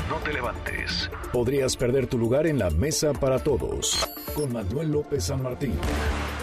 No 0.10 0.18
te 0.18 0.34
levantes. 0.34 1.10
Podrías 1.32 1.78
perder 1.78 2.08
tu 2.08 2.18
lugar 2.18 2.48
en 2.48 2.60
la 2.60 2.70
mesa 2.70 3.14
para 3.14 3.40
todos. 3.40 4.10
Con 4.34 4.54
Manuel 4.54 4.92
López 4.92 5.26
San 5.26 5.42
Martín. 5.42 5.74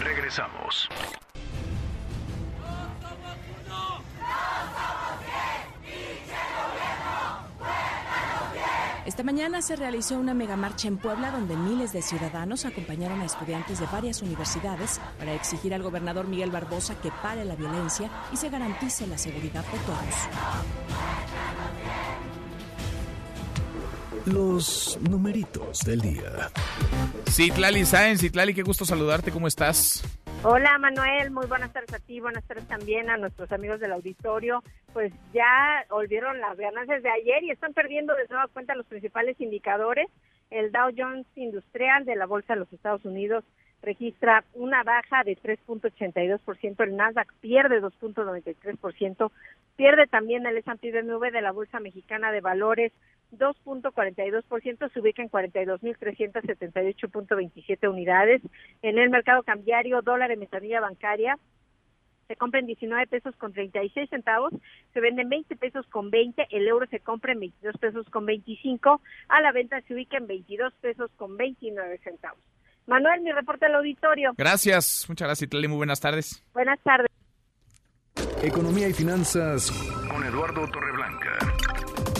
Regresamos. 0.03 0.89
Esta 9.09 9.23
mañana 9.23 9.61
se 9.63 9.75
realizó 9.75 10.19
una 10.19 10.35
megamarcha 10.35 10.87
en 10.87 10.97
Puebla 10.97 11.31
donde 11.31 11.57
miles 11.57 11.91
de 11.93 12.03
ciudadanos 12.03 12.65
acompañaron 12.65 13.21
a 13.21 13.25
estudiantes 13.25 13.79
de 13.79 13.87
varias 13.87 14.21
universidades 14.21 15.01
para 15.17 15.33
exigir 15.33 15.73
al 15.73 15.81
gobernador 15.81 16.27
Miguel 16.27 16.51
Barbosa 16.51 16.93
que 17.01 17.11
pare 17.23 17.43
la 17.43 17.55
violencia 17.55 18.09
y 18.31 18.37
se 18.37 18.49
garantice 18.49 19.07
la 19.07 19.17
seguridad 19.17 19.65
de 19.65 19.79
todos. 19.79 20.15
Los 24.25 24.99
numeritos 25.09 25.79
del 25.85 26.01
día. 26.01 26.49
Citlali 27.27 27.85
Sáenz, 27.85 28.21
Citlali, 28.21 28.53
qué 28.53 28.63
gusto 28.63 28.85
saludarte, 28.85 29.31
¿cómo 29.31 29.47
estás? 29.47 30.03
Hola 30.43 30.77
Manuel, 30.77 31.31
muy 31.31 31.47
buenas 31.47 31.71
tardes 31.73 31.93
a 31.93 31.99
ti, 31.99 32.19
buenas 32.19 32.43
tardes 32.45 32.67
también 32.67 33.09
a 33.09 33.17
nuestros 33.17 33.51
amigos 33.51 33.79
del 33.79 33.91
auditorio. 33.91 34.63
Pues 34.93 35.13
ya 35.33 35.85
volvieron 35.89 36.39
las 36.39 36.57
ganancias 36.57 37.01
de 37.03 37.09
ayer 37.09 37.43
y 37.43 37.51
están 37.51 37.73
perdiendo 37.73 38.13
de 38.15 38.27
nueva 38.29 38.47
cuenta 38.47 38.75
los 38.75 38.85
principales 38.85 39.39
indicadores. 39.39 40.07
El 40.49 40.71
Dow 40.71 40.91
Jones 40.97 41.25
Industrial 41.35 42.05
de 42.05 42.15
la 42.15 42.25
Bolsa 42.25 42.53
de 42.53 42.59
los 42.59 42.73
Estados 42.73 43.05
Unidos 43.05 43.43
registra 43.81 44.43
una 44.53 44.83
baja 44.83 45.23
de 45.23 45.37
3.82%, 45.37 46.83
el 46.83 46.95
Nasdaq 46.95 47.33
pierde 47.39 47.81
2.93%, 47.81 49.31
pierde 49.75 50.07
también 50.07 50.45
el 50.45 50.57
S&P 50.57 50.91
BMW 50.91 51.31
de 51.31 51.41
la 51.41 51.51
Bolsa 51.51 51.79
Mexicana 51.79 52.31
de 52.31 52.41
Valores 52.41 52.91
2.42%, 53.31 54.91
se 54.91 54.99
ubica 54.99 55.21
en 55.21 55.29
42.378.27 55.29 57.89
unidades. 57.89 58.41
En 58.81 58.97
el 58.97 59.09
mercado 59.09 59.43
cambiario, 59.43 60.01
dólar 60.01 60.31
en 60.31 60.39
ventanilla 60.39 60.81
bancaria 60.81 61.37
se 62.29 62.35
compra 62.35 62.59
en 62.59 62.67
19 62.67 63.07
pesos 63.07 63.35
con 63.37 63.53
36 63.53 64.07
centavos, 64.07 64.53
se 64.93 64.99
vende 64.99 65.23
en 65.23 65.29
20 65.29 65.55
pesos 65.55 65.87
con 65.87 66.11
20, 66.11 66.45
el 66.51 66.67
euro 66.67 66.85
se 66.85 66.99
compra 66.99 67.33
en 67.33 67.39
22 67.39 67.75
pesos 67.77 68.07
con 68.11 68.27
25, 68.27 69.01
a 69.29 69.41
la 69.41 69.51
venta 69.51 69.81
se 69.81 69.95
ubica 69.95 70.17
en 70.17 70.27
22 70.27 70.71
pesos 70.75 71.09
con 71.15 71.37
29 71.37 71.97
centavos. 72.03 72.39
Manuel, 72.85 73.21
mi 73.21 73.31
reporte 73.31 73.65
al 73.65 73.75
auditorio. 73.75 74.33
Gracias, 74.37 75.07
muchas 75.09 75.27
gracias, 75.27 75.47
Citlali, 75.47 75.67
muy 75.67 75.77
buenas 75.77 75.99
tardes. 75.99 76.45
Buenas 76.53 76.79
tardes. 76.81 77.09
Economía 78.43 78.87
y 78.87 78.93
finanzas 78.93 79.71
con 80.11 80.23
Eduardo 80.23 80.69
Torreblanca. 80.69 81.58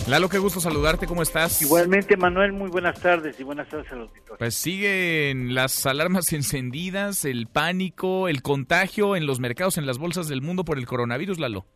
Lalo, 0.10 0.28
qué 0.28 0.40
gusto 0.40 0.60
saludarte, 0.60 1.06
¿cómo 1.06 1.22
estás? 1.22 1.62
Igualmente, 1.62 2.18
Manuel, 2.18 2.52
muy 2.52 2.72
buenas 2.72 3.00
tardes 3.00 3.40
y 3.40 3.44
buenas 3.44 3.70
tardes 3.70 3.92
a 3.92 3.96
los 3.96 4.10
auditores. 4.10 4.40
Pues 4.40 4.56
siguen 4.56 5.54
las 5.54 5.86
alarmas 5.86 6.34
encendidas, 6.34 7.26
el 7.26 7.46
pánico, 7.46 8.28
el 8.28 8.42
contagio 8.42 9.16
en 9.16 9.28
los 9.28 9.40
mercados, 9.40 9.78
en 9.78 9.86
las 9.86 10.00
bolsas 10.00 10.28
del 10.28 10.42
mundo 10.42 10.66
por 10.66 10.80
el 10.80 10.88
coronavirus, 10.88 11.38
Lalo. 11.38 11.68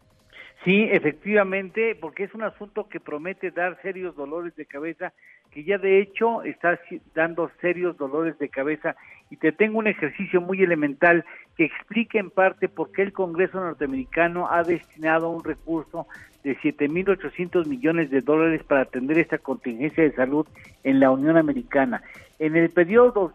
Sí, 0.65 0.87
efectivamente, 0.91 1.95
porque 2.01 2.23
es 2.23 2.33
un 2.33 2.41
asunto 2.41 2.89
que 2.89 2.99
promete 2.99 3.51
dar 3.51 3.79
serios 3.83 4.15
dolores 4.15 4.55
de 4.55 4.65
cabeza, 4.65 5.13
que 5.53 5.63
ya 5.63 5.77
de 5.77 6.01
hecho 6.01 6.41
está 6.43 6.79
dando 7.13 7.51
serios 7.61 7.95
dolores 7.97 8.37
de 8.39 8.49
cabeza. 8.49 8.95
Y 9.29 9.37
te 9.37 9.51
tengo 9.51 9.77
un 9.79 9.87
ejercicio 9.87 10.41
muy 10.41 10.61
elemental 10.63 11.23
que 11.55 11.65
explica 11.65 12.19
en 12.19 12.29
parte 12.31 12.67
por 12.67 12.91
qué 12.91 13.03
el 13.03 13.13
Congreso 13.13 13.59
norteamericano 13.59 14.47
ha 14.49 14.63
destinado 14.63 15.29
un 15.29 15.43
recurso 15.43 16.07
de 16.43 16.57
7.800 16.57 17.67
millones 17.67 18.09
de 18.09 18.21
dólares 18.21 18.63
para 18.63 18.81
atender 18.81 19.19
esta 19.19 19.37
contingencia 19.37 20.03
de 20.03 20.11
salud 20.13 20.47
en 20.83 20.99
la 20.99 21.11
Unión 21.11 21.37
Americana. 21.37 22.01
En 22.39 22.55
el 22.55 22.69
periodo 22.69 23.31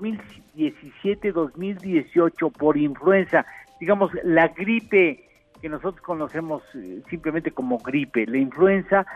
2017-2018, 0.57 2.53
por 2.53 2.77
influenza, 2.77 3.47
digamos, 3.81 4.11
la 4.25 4.49
gripe 4.49 5.25
que 5.61 5.69
nosotros 5.69 6.01
conocemos 6.03 6.63
eh, 6.75 7.01
simplemente 7.09 7.51
como 7.51 7.79
gripe. 7.79 8.27
La 8.27 8.39
influenza 8.39 9.07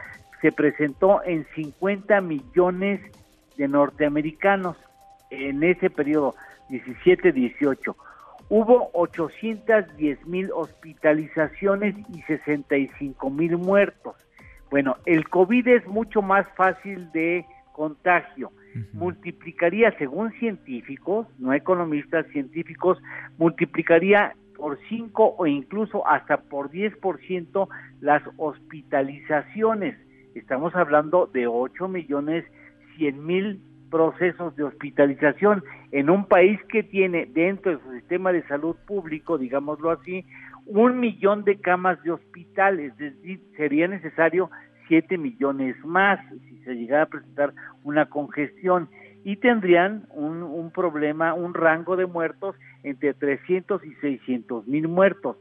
se 0.42 0.52
presentó 0.52 1.22
en 1.24 1.46
50 1.54 2.20
millones 2.20 3.00
de 3.56 3.68
norteamericanos 3.68 4.76
en 5.30 5.62
ese 5.62 5.88
periodo 5.88 6.34
17-18. 6.68 7.94
Hubo 8.48 8.90
810 8.92 10.26
mil 10.26 10.50
hospitalizaciones 10.52 11.94
y 12.12 12.20
65 12.22 13.30
mil 13.30 13.56
muertos. 13.56 14.16
Bueno, 14.70 14.96
el 15.06 15.28
COVID 15.28 15.68
es 15.68 15.86
mucho 15.86 16.20
más 16.20 16.46
fácil 16.56 17.10
de 17.12 17.46
contagio. 17.72 18.50
Multiplicaría, 18.92 19.96
según 19.98 20.32
científicos, 20.32 21.26
no 21.38 21.52
economistas, 21.52 22.26
científicos, 22.28 22.98
multiplicaría 23.38 24.34
por 24.56 24.78
5 24.88 25.34
o 25.38 25.46
incluso 25.46 26.06
hasta 26.06 26.38
por 26.38 26.70
10% 26.70 27.68
las 28.00 28.22
hospitalizaciones. 28.38 29.96
Estamos 30.34 30.74
hablando 30.74 31.26
de 31.26 31.46
8 31.46 31.88
millones 31.88 32.44
100 32.96 33.26
mil 33.26 33.60
procesos 33.90 34.56
de 34.56 34.64
hospitalización 34.64 35.62
en 35.90 36.08
un 36.08 36.24
país 36.24 36.58
que 36.70 36.82
tiene 36.82 37.26
dentro 37.26 37.72
de 37.72 37.82
su 37.82 37.92
sistema 37.92 38.32
de 38.32 38.42
salud 38.44 38.74
público, 38.86 39.36
digámoslo 39.36 39.90
así, 39.90 40.24
un 40.64 40.98
millón 40.98 41.44
de 41.44 41.60
camas 41.60 42.02
de 42.02 42.12
hospital, 42.12 42.80
es 42.80 42.96
decir, 42.96 43.42
sería 43.56 43.88
necesario 43.88 44.50
7 44.88 45.18
millones 45.18 45.76
más 45.84 46.18
si 46.48 46.56
se 46.64 46.74
llegara 46.74 47.04
a 47.04 47.08
presentar 47.08 47.52
una 47.84 48.06
congestión. 48.06 48.88
Y 49.24 49.36
tendrían 49.36 50.06
un, 50.10 50.42
un 50.42 50.72
problema, 50.72 51.34
un 51.34 51.54
rango 51.54 51.96
de 51.96 52.06
muertos 52.06 52.56
entre 52.82 53.14
300 53.14 53.84
y 53.84 53.94
600 53.96 54.66
mil 54.66 54.88
muertos. 54.88 55.36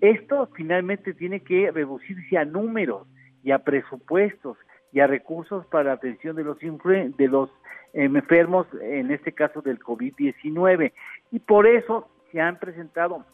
Esto 0.00 0.48
finalmente 0.54 1.12
tiene 1.12 1.40
que 1.40 1.70
reducirse 1.70 2.38
a 2.38 2.46
números 2.46 3.06
y 3.46 3.52
a 3.52 3.60
presupuestos 3.60 4.58
y 4.92 4.98
a 4.98 5.06
recursos 5.06 5.64
para 5.66 5.84
la 5.84 5.92
atención 5.92 6.34
de 6.34 6.42
los, 6.42 6.58
de 6.58 7.28
los 7.28 7.48
enfermos, 7.92 8.66
en 8.82 9.12
este 9.12 9.30
caso 9.30 9.62
del 9.62 9.78
COVID-19. 9.78 10.92
Y 11.30 11.38
por 11.38 11.68
eso 11.68 12.08
se 12.32 12.40
han 12.40 12.58
presentado 12.58 13.24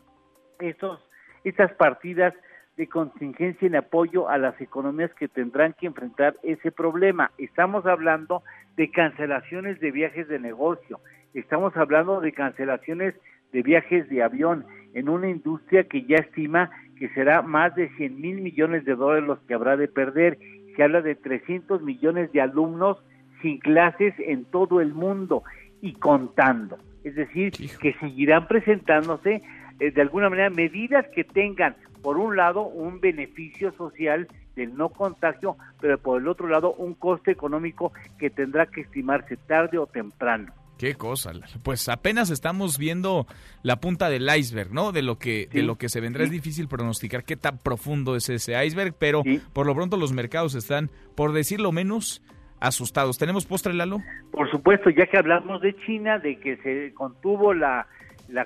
estos, 0.59 1.01
estas 1.45 1.73
partidas 1.73 2.35
de 2.77 2.89
contingencia 2.89 3.67
en 3.67 3.77
apoyo 3.77 4.29
a 4.29 4.37
las 4.37 4.61
economías 4.61 5.15
que 5.15 5.29
tendrán 5.29 5.73
que 5.73 5.87
enfrentar 5.87 6.37
ese 6.43 6.71
problema. 6.71 7.31
Estamos 7.39 7.87
hablando 7.87 8.43
de 8.77 8.91
cancelaciones 8.91 9.81
de 9.81 9.93
viajes 9.93 10.29
de 10.29 10.39
negocio, 10.39 11.01
estamos 11.33 11.75
hablando 11.75 12.21
de 12.21 12.33
cancelaciones 12.33 13.15
de 13.51 13.63
viajes 13.63 14.11
de 14.11 14.23
avión 14.23 14.67
en 14.95 15.09
una 15.09 15.29
industria 15.29 15.85
que 15.85 16.05
ya 16.05 16.17
estima 16.17 16.71
que 16.99 17.09
será 17.11 17.43
más 17.43 17.75
de 17.75 17.89
100 17.97 18.21
mil 18.21 18.41
millones 18.41 18.85
de 18.85 18.95
dólares 18.95 19.27
los 19.27 19.41
que 19.41 19.55
habrá 19.55 19.77
de 19.77 19.89
perder. 19.89 20.39
Se 20.77 20.83
habla 20.85 21.03
de 21.03 21.15
300 21.15 21.83
millones 21.83 22.31
de 22.33 22.41
alumnos 22.41 23.03
sin 23.41 23.59
clases 23.59 24.15
en 24.19 24.45
todo 24.45 24.81
el 24.81 24.95
mundo 24.95 25.43
y 25.81 25.95
contando. 25.95 26.79
Es 27.03 27.17
decir, 27.17 27.53
que 27.81 27.93
seguirán 27.95 28.47
presentándose 28.47 29.43
eh, 29.81 29.91
de 29.91 30.01
alguna 30.01 30.31
manera 30.31 30.49
medidas 30.51 31.05
que 31.09 31.25
tengan, 31.25 31.75
por 32.03 32.19
un 32.19 32.37
lado, 32.37 32.63
un 32.63 33.01
beneficio 33.01 33.73
social 33.73 34.29
del 34.55 34.77
no 34.77 34.91
contagio, 34.91 35.57
pero 35.81 35.99
por 35.99 36.21
el 36.21 36.29
otro 36.29 36.47
lado, 36.47 36.75
un 36.75 36.95
coste 36.95 37.33
económico 37.33 37.93
que 38.19 38.31
tendrá 38.31 38.67
que 38.67 38.83
estimarse 38.83 39.37
tarde 39.37 39.79
o 39.79 39.87
temprano. 39.87 40.53
Qué 40.83 40.97
cosa. 40.97 41.31
Pues 41.63 41.89
apenas 41.89 42.29
estamos 42.31 42.77
viendo 42.77 43.29
la 43.63 43.77
punta 43.77 44.11
del 44.11 44.29
iceberg, 44.37 44.73
¿no? 44.73 44.91
De 44.91 45.03
lo 45.03 45.17
que 45.17 45.47
de 45.53 45.63
lo 45.63 45.77
que 45.77 45.89
se 45.89 46.01
vendrá 46.01 46.25
es 46.25 46.33
difícil 46.33 46.67
pronosticar 46.67 47.23
qué 47.23 47.37
tan 47.37 47.59
profundo 47.59 48.17
es 48.17 48.29
ese 48.29 48.61
iceberg, 48.67 48.93
pero 48.99 49.23
por 49.53 49.65
lo 49.65 49.77
pronto 49.77 49.97
los 49.97 50.13
mercados 50.13 50.57
están, 50.57 50.91
por 51.15 51.35
decirlo 51.35 51.71
menos, 51.71 52.21
asustados. 52.59 53.17
¿Tenemos 53.17 53.47
postre, 53.47 53.75
Lalo? 53.75 54.01
Por 54.33 54.51
supuesto, 54.51 54.91
ya 54.91 55.07
que 55.07 55.19
hablamos 55.19 55.63
de 55.63 55.77
China, 55.87 56.19
de 56.19 56.41
que 56.41 56.57
se 56.57 56.93
contuvo 56.95 57.55
la, 57.55 57.87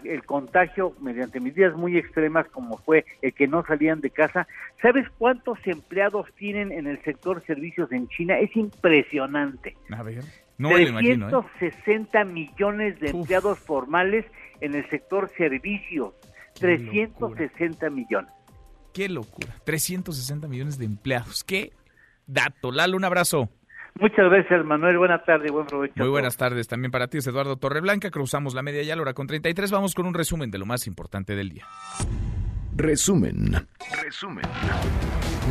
el 0.04 0.22
contagio 0.26 0.92
mediante 1.00 1.40
medidas 1.40 1.74
muy 1.74 1.96
extremas 1.96 2.46
como 2.48 2.76
fue 2.76 3.06
el 3.22 3.32
que 3.32 3.48
no 3.48 3.64
salían 3.64 4.02
de 4.02 4.10
casa. 4.10 4.46
¿Sabes 4.82 5.06
cuántos 5.16 5.58
empleados 5.64 6.26
tienen 6.34 6.70
en 6.70 6.86
el 6.86 7.02
sector 7.02 7.42
servicios 7.46 7.90
en 7.92 8.08
China? 8.08 8.38
Es 8.38 8.54
impresionante. 8.54 9.74
A 9.90 10.02
ver. 10.02 10.45
No 10.58 10.70
360 10.70 12.20
¿eh? 12.20 12.24
millones 12.24 12.98
de 13.00 13.10
empleados 13.10 13.58
formales 13.58 14.24
en 14.60 14.74
el 14.74 14.88
sector 14.88 15.30
servicios. 15.36 16.14
360 16.58 17.90
millones. 17.90 18.30
Qué 18.94 19.08
locura. 19.08 19.54
360 19.64 20.48
millones 20.48 20.78
de 20.78 20.86
empleados. 20.86 21.44
Qué 21.44 21.72
dato. 22.26 22.72
Lalo, 22.72 22.96
un 22.96 23.04
abrazo. 23.04 23.50
Muchas 23.98 24.30
gracias, 24.30 24.64
Manuel. 24.64 24.98
Buenas 24.98 25.24
tardes, 25.24 25.50
buen 25.50 25.66
provecho. 25.66 25.94
Muy 25.96 26.08
buenas 26.08 26.36
tardes 26.36 26.68
también 26.68 26.90
para 26.90 27.08
ti, 27.08 27.18
es 27.18 27.26
Eduardo 27.26 27.56
Torreblanca. 27.56 28.10
Cruzamos 28.10 28.54
la 28.54 28.62
media 28.62 28.82
ya 28.82 28.92
a 28.92 28.96
la 28.96 29.02
hora 29.02 29.14
con 29.14 29.26
33. 29.26 29.70
Vamos 29.70 29.94
con 29.94 30.06
un 30.06 30.14
resumen 30.14 30.50
de 30.50 30.58
lo 30.58 30.66
más 30.66 30.86
importante 30.86 31.34
del 31.34 31.50
día. 31.50 31.66
Resumen. 32.74 33.66
Resumen. 34.02 34.44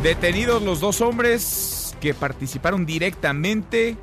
Detenidos 0.02 0.62
los 0.62 0.80
dos 0.80 1.00
hombres 1.00 1.96
que 2.00 2.14
participaron 2.14 2.86
directamente 2.86 3.96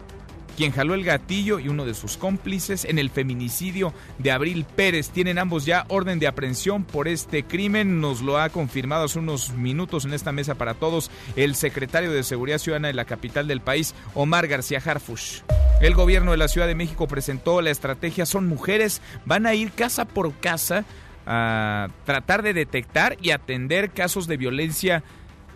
quien 0.55 0.71
jaló 0.71 0.93
el 0.93 1.03
gatillo 1.03 1.59
y 1.59 1.67
uno 1.67 1.85
de 1.85 1.93
sus 1.93 2.17
cómplices 2.17 2.85
en 2.85 2.99
el 2.99 3.09
feminicidio 3.09 3.93
de 4.19 4.31
Abril 4.31 4.65
Pérez. 4.75 5.09
Tienen 5.09 5.37
ambos 5.37 5.65
ya 5.65 5.85
orden 5.89 6.19
de 6.19 6.27
aprehensión 6.27 6.83
por 6.83 7.07
este 7.07 7.43
crimen. 7.43 8.01
Nos 8.01 8.21
lo 8.21 8.39
ha 8.39 8.49
confirmado 8.49 9.05
hace 9.05 9.19
unos 9.19 9.53
minutos 9.53 10.05
en 10.05 10.13
esta 10.13 10.31
mesa 10.31 10.55
para 10.55 10.73
todos 10.73 11.11
el 11.35 11.55
secretario 11.55 12.11
de 12.11 12.23
Seguridad 12.23 12.57
Ciudadana 12.57 12.87
de 12.87 12.93
la 12.93 13.05
capital 13.05 13.47
del 13.47 13.61
país, 13.61 13.95
Omar 14.13 14.47
García 14.47 14.81
Harfush. 14.83 15.41
El 15.81 15.95
gobierno 15.95 16.31
de 16.31 16.37
la 16.37 16.47
Ciudad 16.47 16.67
de 16.67 16.75
México 16.75 17.07
presentó 17.07 17.61
la 17.61 17.71
estrategia 17.71 18.25
Son 18.25 18.47
Mujeres. 18.47 19.01
Van 19.25 19.45
a 19.45 19.53
ir 19.53 19.71
casa 19.71 20.05
por 20.05 20.33
casa 20.39 20.85
a 21.25 21.89
tratar 22.05 22.43
de 22.43 22.53
detectar 22.53 23.17
y 23.21 23.31
atender 23.31 23.91
casos 23.91 24.27
de 24.27 24.37
violencia 24.37 25.03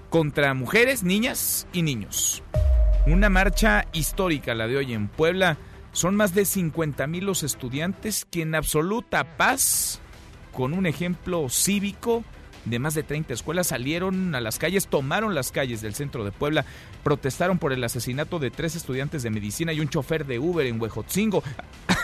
contra 0.09 0.53
mujeres, 0.53 1.03
niñas 1.03 1.67
y 1.73 1.81
niños. 1.81 2.43
Una 3.07 3.29
marcha 3.29 3.85
histórica 3.93 4.53
la 4.53 4.67
de 4.67 4.75
hoy 4.75 4.93
en 4.93 5.07
Puebla. 5.07 5.57
Son 5.93 6.17
más 6.17 6.35
de 6.35 6.43
50 6.43 7.07
mil 7.07 7.23
los 7.25 7.41
estudiantes 7.41 8.27
que 8.29 8.41
en 8.41 8.53
absoluta 8.53 9.37
paz, 9.37 10.01
con 10.51 10.73
un 10.73 10.85
ejemplo 10.85 11.47
cívico 11.47 12.25
de 12.65 12.79
más 12.79 12.95
de 12.95 13.03
30 13.03 13.33
escuelas, 13.33 13.67
salieron 13.67 14.35
a 14.35 14.41
las 14.41 14.59
calles, 14.59 14.87
tomaron 14.87 15.35
las 15.35 15.53
calles 15.53 15.79
del 15.79 15.95
centro 15.95 16.25
de 16.25 16.33
Puebla, 16.33 16.65
protestaron 17.05 17.59
por 17.59 17.71
el 17.71 17.81
asesinato 17.81 18.39
de 18.39 18.51
tres 18.51 18.75
estudiantes 18.75 19.23
de 19.23 19.29
medicina 19.29 19.71
y 19.71 19.79
un 19.79 19.87
chofer 19.87 20.25
de 20.25 20.39
Uber 20.39 20.67
en 20.67 20.81
Huejotzingo. 20.81 21.43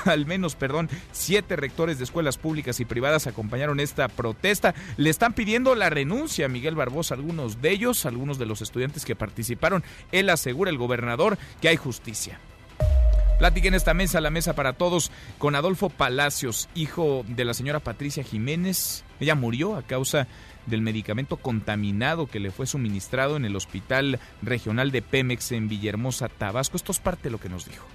Al 0.05 0.25
menos, 0.25 0.55
perdón, 0.55 0.89
siete 1.11 1.55
rectores 1.55 1.97
de 1.97 2.03
escuelas 2.03 2.37
públicas 2.37 2.79
y 2.79 2.85
privadas 2.85 3.27
acompañaron 3.27 3.79
esta 3.79 4.07
protesta. 4.07 4.73
Le 4.97 5.09
están 5.09 5.33
pidiendo 5.33 5.75
la 5.75 5.89
renuncia 5.89 6.45
a 6.45 6.49
Miguel 6.49 6.75
Barbosa, 6.75 7.15
algunos 7.15 7.61
de 7.61 7.71
ellos, 7.71 8.05
algunos 8.05 8.37
de 8.37 8.45
los 8.45 8.61
estudiantes 8.61 9.05
que 9.05 9.15
participaron. 9.15 9.83
Él 10.11 10.29
asegura, 10.29 10.71
el 10.71 10.77
gobernador, 10.77 11.37
que 11.61 11.69
hay 11.69 11.77
justicia. 11.77 12.39
Platique 13.39 13.67
en 13.67 13.73
esta 13.73 13.93
mesa, 13.93 14.21
la 14.21 14.29
mesa 14.29 14.53
para 14.53 14.73
todos, 14.73 15.11
con 15.37 15.55
Adolfo 15.55 15.89
Palacios, 15.89 16.69
hijo 16.75 17.25
de 17.27 17.45
la 17.45 17.53
señora 17.53 17.79
Patricia 17.79 18.23
Jiménez. 18.23 19.03
Ella 19.19 19.35
murió 19.35 19.75
a 19.75 19.81
causa 19.83 20.27
del 20.65 20.81
medicamento 20.81 21.37
contaminado 21.37 22.27
que 22.27 22.39
le 22.39 22.51
fue 22.51 22.67
suministrado 22.67 23.35
en 23.35 23.45
el 23.45 23.55
Hospital 23.55 24.19
Regional 24.41 24.91
de 24.91 25.01
Pemex 25.01 25.51
en 25.51 25.67
Villahermosa, 25.67 26.29
Tabasco. 26.29 26.77
Esto 26.77 26.91
es 26.91 26.99
parte 26.99 27.23
de 27.23 27.31
lo 27.31 27.39
que 27.39 27.49
nos 27.49 27.65
dijo. 27.65 27.85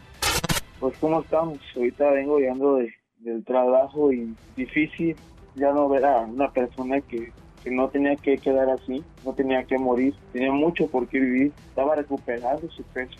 Pues 0.80 0.96
cómo 0.98 1.20
estamos, 1.20 1.58
ahorita 1.76 2.10
vengo 2.10 2.38
llegando 2.38 2.76
de, 2.76 2.92
del 3.18 3.44
trabajo 3.44 4.12
y 4.12 4.34
difícil 4.56 5.16
ya 5.54 5.72
no 5.72 5.88
ver 5.88 6.04
a 6.04 6.20
una 6.20 6.50
persona 6.52 7.00
que, 7.00 7.32
que 7.64 7.70
no 7.70 7.88
tenía 7.88 8.14
que 8.16 8.38
quedar 8.38 8.70
así, 8.70 9.02
no 9.24 9.32
tenía 9.32 9.64
que 9.64 9.76
morir, 9.76 10.14
tenía 10.32 10.52
mucho 10.52 10.86
por 10.86 11.08
qué 11.08 11.18
vivir, 11.18 11.52
estaba 11.68 11.96
recuperando 11.96 12.70
su 12.70 12.82
peso. 12.84 13.18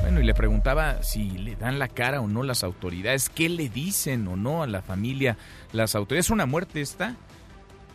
Bueno, 0.00 0.20
y 0.20 0.24
le 0.24 0.34
preguntaba 0.34 1.02
si 1.02 1.30
le 1.30 1.54
dan 1.54 1.78
la 1.78 1.86
cara 1.86 2.20
o 2.20 2.26
no 2.26 2.42
las 2.42 2.64
autoridades, 2.64 3.28
qué 3.28 3.48
le 3.48 3.68
dicen 3.68 4.26
o 4.26 4.36
no 4.36 4.62
a 4.62 4.66
la 4.66 4.82
familia 4.82 5.36
las 5.72 5.94
autoridades. 5.94 6.26
¿Es 6.26 6.30
una 6.30 6.46
muerte 6.46 6.80
esta? 6.80 7.16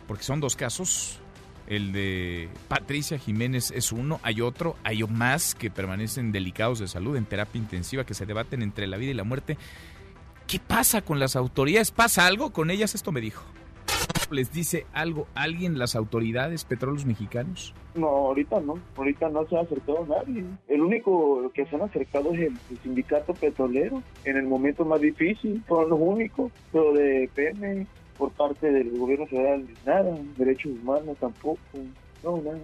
porque 0.06 0.22
son 0.22 0.40
dos 0.40 0.56
casos. 0.56 1.20
El 1.66 1.92
de 1.92 2.48
Patricia 2.68 3.18
Jiménez 3.18 3.72
es 3.72 3.90
uno, 3.92 4.20
hay 4.22 4.40
otro, 4.40 4.76
hay 4.84 5.02
más 5.04 5.54
que 5.54 5.70
permanecen 5.70 6.32
delicados 6.32 6.78
de 6.78 6.88
salud 6.88 7.16
en 7.16 7.24
terapia 7.24 7.60
intensiva 7.60 8.04
que 8.04 8.14
se 8.14 8.26
debaten 8.26 8.62
entre 8.62 8.86
la 8.86 8.96
vida 8.96 9.10
y 9.10 9.14
la 9.14 9.24
muerte. 9.24 9.56
¿Qué 10.46 10.60
pasa 10.60 11.02
con 11.02 11.18
las 11.18 11.34
autoridades? 11.34 11.90
¿Pasa 11.90 12.26
algo 12.26 12.52
con 12.52 12.70
ellas? 12.70 12.94
Esto 12.94 13.10
me 13.10 13.20
dijo. 13.20 13.42
¿Les 14.30 14.52
dice 14.52 14.86
algo 14.92 15.26
alguien, 15.34 15.78
las 15.78 15.96
autoridades, 15.96 16.64
petróleos 16.64 17.06
mexicanos? 17.06 17.74
No, 17.94 18.08
ahorita 18.08 18.60
no, 18.60 18.78
ahorita 18.96 19.28
no 19.28 19.46
se 19.46 19.56
ha 19.56 19.60
acercado 19.60 20.06
nadie. 20.06 20.44
El 20.68 20.82
único 20.82 21.50
que 21.54 21.64
se 21.66 21.76
han 21.76 21.82
acercado 21.82 22.32
es 22.34 22.40
el, 22.40 22.58
sindicato 22.82 23.34
petrolero, 23.34 24.02
en 24.24 24.36
el 24.36 24.46
momento 24.46 24.84
más 24.84 25.00
difícil, 25.00 25.62
son 25.68 25.88
los 25.88 25.98
únicos, 26.00 26.52
pero 26.72 26.92
de 26.92 27.30
PM, 27.34 27.86
por 28.16 28.32
parte 28.32 28.70
del 28.70 28.90
gobierno 28.98 29.26
federal, 29.26 29.66
nada, 29.84 30.16
derechos 30.36 30.72
humanos 30.72 31.16
tampoco, 31.18 31.60
no, 32.22 32.42
nada. 32.42 32.58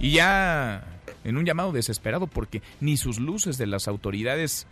Y 0.00 0.12
ya 0.12 0.84
en 1.24 1.36
un 1.36 1.44
llamado 1.44 1.72
desesperado 1.72 2.26
porque 2.26 2.62
ni 2.80 2.96
sus 2.96 3.20
luces 3.20 3.58
de 3.58 3.66
las 3.66 3.88
autoridades, 3.88 4.66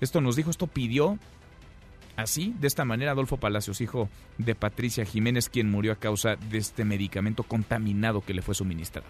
esto 0.00 0.20
nos 0.20 0.36
dijo, 0.36 0.50
esto 0.50 0.66
pidió 0.66 1.18
Así, 2.16 2.54
de 2.60 2.66
esta 2.66 2.84
manera, 2.84 3.12
Adolfo 3.12 3.38
Palacios, 3.38 3.80
hijo 3.80 4.08
de 4.36 4.54
Patricia 4.54 5.04
Jiménez, 5.04 5.48
quien 5.48 5.70
murió 5.70 5.92
a 5.92 5.96
causa 5.96 6.36
de 6.36 6.58
este 6.58 6.84
medicamento 6.84 7.42
contaminado 7.42 8.20
que 8.20 8.34
le 8.34 8.42
fue 8.42 8.54
suministrado. 8.54 9.08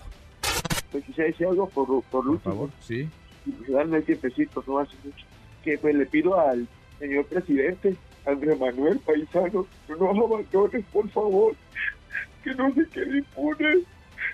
Pues 0.92 1.04
si 1.06 1.12
se 1.12 1.24
dice 1.24 1.46
algo 1.46 1.68
por, 1.68 1.86
por, 1.86 2.24
por 2.24 2.40
favor, 2.40 2.70
sí. 2.80 3.08
Darme 3.68 3.98
el 3.98 4.04
tiempecito, 4.04 4.62
no 4.66 4.78
hace 4.78 4.94
mucho. 5.02 5.26
Que 5.64 5.78
pues 5.78 5.96
le 5.96 6.06
pido 6.06 6.38
al 6.38 6.68
señor 7.00 7.26
presidente, 7.26 7.96
Andrés 8.26 8.58
Manuel 8.58 8.98
Paisano, 9.00 9.66
no 9.88 10.10
abandones, 10.10 10.84
por 10.92 11.08
favor, 11.10 11.54
que 12.44 12.54
no 12.54 12.72
se 12.74 12.86
quede 12.88 13.18
impune, 13.18 13.82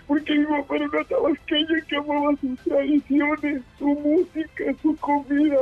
porque 0.06 0.34
mi 0.34 0.44
mamá 0.44 0.64
era 0.70 0.86
una 0.86 1.04
tabasqueña 1.04 1.80
que 1.88 1.96
amaba 1.96 2.36
sus 2.40 2.58
tradiciones, 2.60 3.62
su 3.78 3.86
música, 3.86 4.64
su 4.82 4.96
comida. 4.96 5.58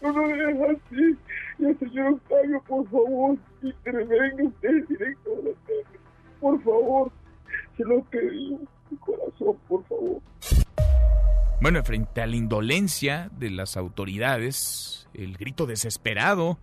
No 0.00 0.12
lo 0.12 0.28
dejes 0.28 0.78
así. 0.86 1.16
Y 1.58 1.64
el 1.64 1.78
señor 1.78 2.12
Octavio, 2.14 2.62
por 2.66 2.90
favor, 2.90 3.38
intervenga 3.62 4.44
usted 4.44 4.88
directo 4.88 5.30
de 5.30 5.42
la 5.42 5.56
tele. 5.66 5.98
Por 6.40 6.62
favor, 6.62 7.12
se 7.76 7.84
lo 7.84 8.02
pedimos, 8.04 8.60
mi 8.90 8.96
corazón, 8.98 9.56
por 9.68 9.84
favor. 9.84 10.20
Bueno, 11.60 11.82
frente 11.82 12.20
a 12.20 12.26
la 12.26 12.36
indolencia 12.36 13.30
de 13.38 13.50
las 13.50 13.76
autoridades, 13.78 15.08
el 15.14 15.36
grito 15.38 15.66
desesperado 15.66 16.58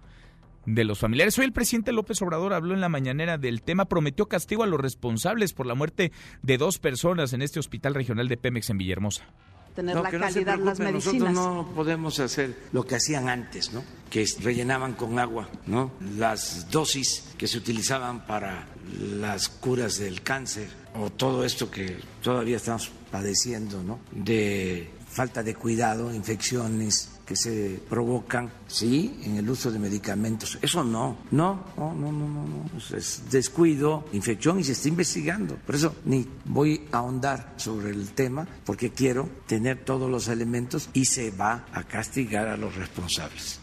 de 0.65 0.83
los 0.83 0.99
familiares. 0.99 1.37
Hoy 1.37 1.45
el 1.45 1.53
presidente 1.53 1.91
López 1.91 2.21
Obrador 2.21 2.53
habló 2.53 2.73
en 2.73 2.81
la 2.81 2.89
mañanera 2.89 3.37
del 3.37 3.61
tema, 3.61 3.85
prometió 3.85 4.27
castigo 4.27 4.63
a 4.63 4.67
los 4.67 4.79
responsables 4.79 5.53
por 5.53 5.65
la 5.65 5.75
muerte 5.75 6.11
de 6.41 6.57
dos 6.57 6.79
personas 6.79 7.33
en 7.33 7.41
este 7.41 7.59
hospital 7.59 7.93
regional 7.93 8.27
de 8.27 8.37
Pemex 8.37 8.69
en 8.69 8.77
Villahermosa 8.77 9.25
tener 9.73 9.95
la 9.95 10.09
calidad 10.09 10.59
las 10.59 10.79
medicinas. 10.79 11.33
Nosotros 11.33 11.33
no 11.33 11.71
podemos 11.75 12.19
hacer 12.19 12.55
lo 12.71 12.85
que 12.85 12.95
hacían 12.95 13.29
antes, 13.29 13.73
¿no? 13.73 13.83
Que 14.09 14.27
rellenaban 14.41 14.93
con 14.93 15.19
agua, 15.19 15.49
¿no? 15.65 15.91
Las 16.17 16.69
dosis 16.69 17.23
que 17.37 17.47
se 17.47 17.57
utilizaban 17.57 18.25
para 18.25 18.67
las 18.99 19.49
curas 19.49 19.97
del 19.97 20.21
cáncer 20.21 20.69
o 20.95 21.09
todo 21.09 21.43
esto 21.43 21.71
que 21.71 21.97
todavía 22.21 22.57
estamos 22.57 22.91
padeciendo, 23.11 23.83
¿no? 23.83 23.99
De 24.11 24.91
falta 25.07 25.43
de 25.43 25.55
cuidado, 25.55 26.13
infecciones, 26.13 27.19
se 27.35 27.79
provocan, 27.89 28.51
sí, 28.67 29.19
en 29.23 29.37
el 29.37 29.49
uso 29.49 29.71
de 29.71 29.79
medicamentos. 29.79 30.57
Eso 30.61 30.83
no, 30.83 31.17
no, 31.31 31.65
no, 31.77 31.93
no, 31.93 32.11
no, 32.11 32.27
no, 32.27 32.97
es 32.97 33.23
descuido, 33.29 34.05
infección 34.13 34.59
y 34.59 34.63
se 34.63 34.73
está 34.73 34.89
investigando. 34.89 35.55
Por 35.55 35.75
eso 35.75 35.95
ni 36.05 36.27
voy 36.45 36.87
a 36.91 36.97
ahondar 36.97 37.53
sobre 37.57 37.91
el 37.91 38.11
tema 38.11 38.47
porque 38.65 38.91
quiero 38.91 39.29
tener 39.47 39.83
todos 39.83 40.09
los 40.09 40.27
elementos 40.27 40.89
y 40.93 41.05
se 41.05 41.31
va 41.31 41.65
a 41.73 41.83
castigar 41.83 42.47
a 42.47 42.57
los 42.57 42.75
responsables 42.75 43.59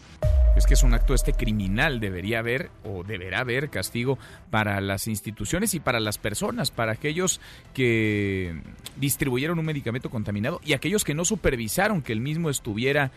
es 0.55 0.65
que 0.65 0.73
es 0.73 0.83
un 0.83 0.93
acto 0.93 1.13
este 1.13 1.33
criminal, 1.33 1.99
debería 1.99 2.39
haber 2.39 2.71
o 2.83 3.03
deberá 3.03 3.39
haber 3.39 3.69
castigo 3.69 4.19
para 4.49 4.81
las 4.81 5.07
instituciones 5.07 5.73
y 5.73 5.79
para 5.79 5.99
las 5.99 6.17
personas, 6.17 6.71
para 6.71 6.91
aquellos 6.91 7.39
que 7.73 8.61
distribuyeron 8.97 9.59
un 9.59 9.65
medicamento 9.65 10.09
contaminado 10.09 10.59
y 10.63 10.73
aquellos 10.73 11.03
que 11.03 11.13
no 11.13 11.23
supervisaron 11.23 12.01
que 12.01 12.11
el 12.11 12.19
mismo 12.19 12.49
estuviera 12.49 13.11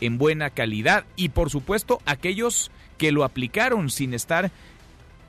en 0.00 0.18
buena 0.18 0.50
calidad 0.50 1.04
y 1.16 1.30
por 1.30 1.50
supuesto 1.50 2.00
aquellos 2.06 2.70
que 2.98 3.12
lo 3.12 3.24
aplicaron 3.24 3.90
sin 3.90 4.14
estar 4.14 4.50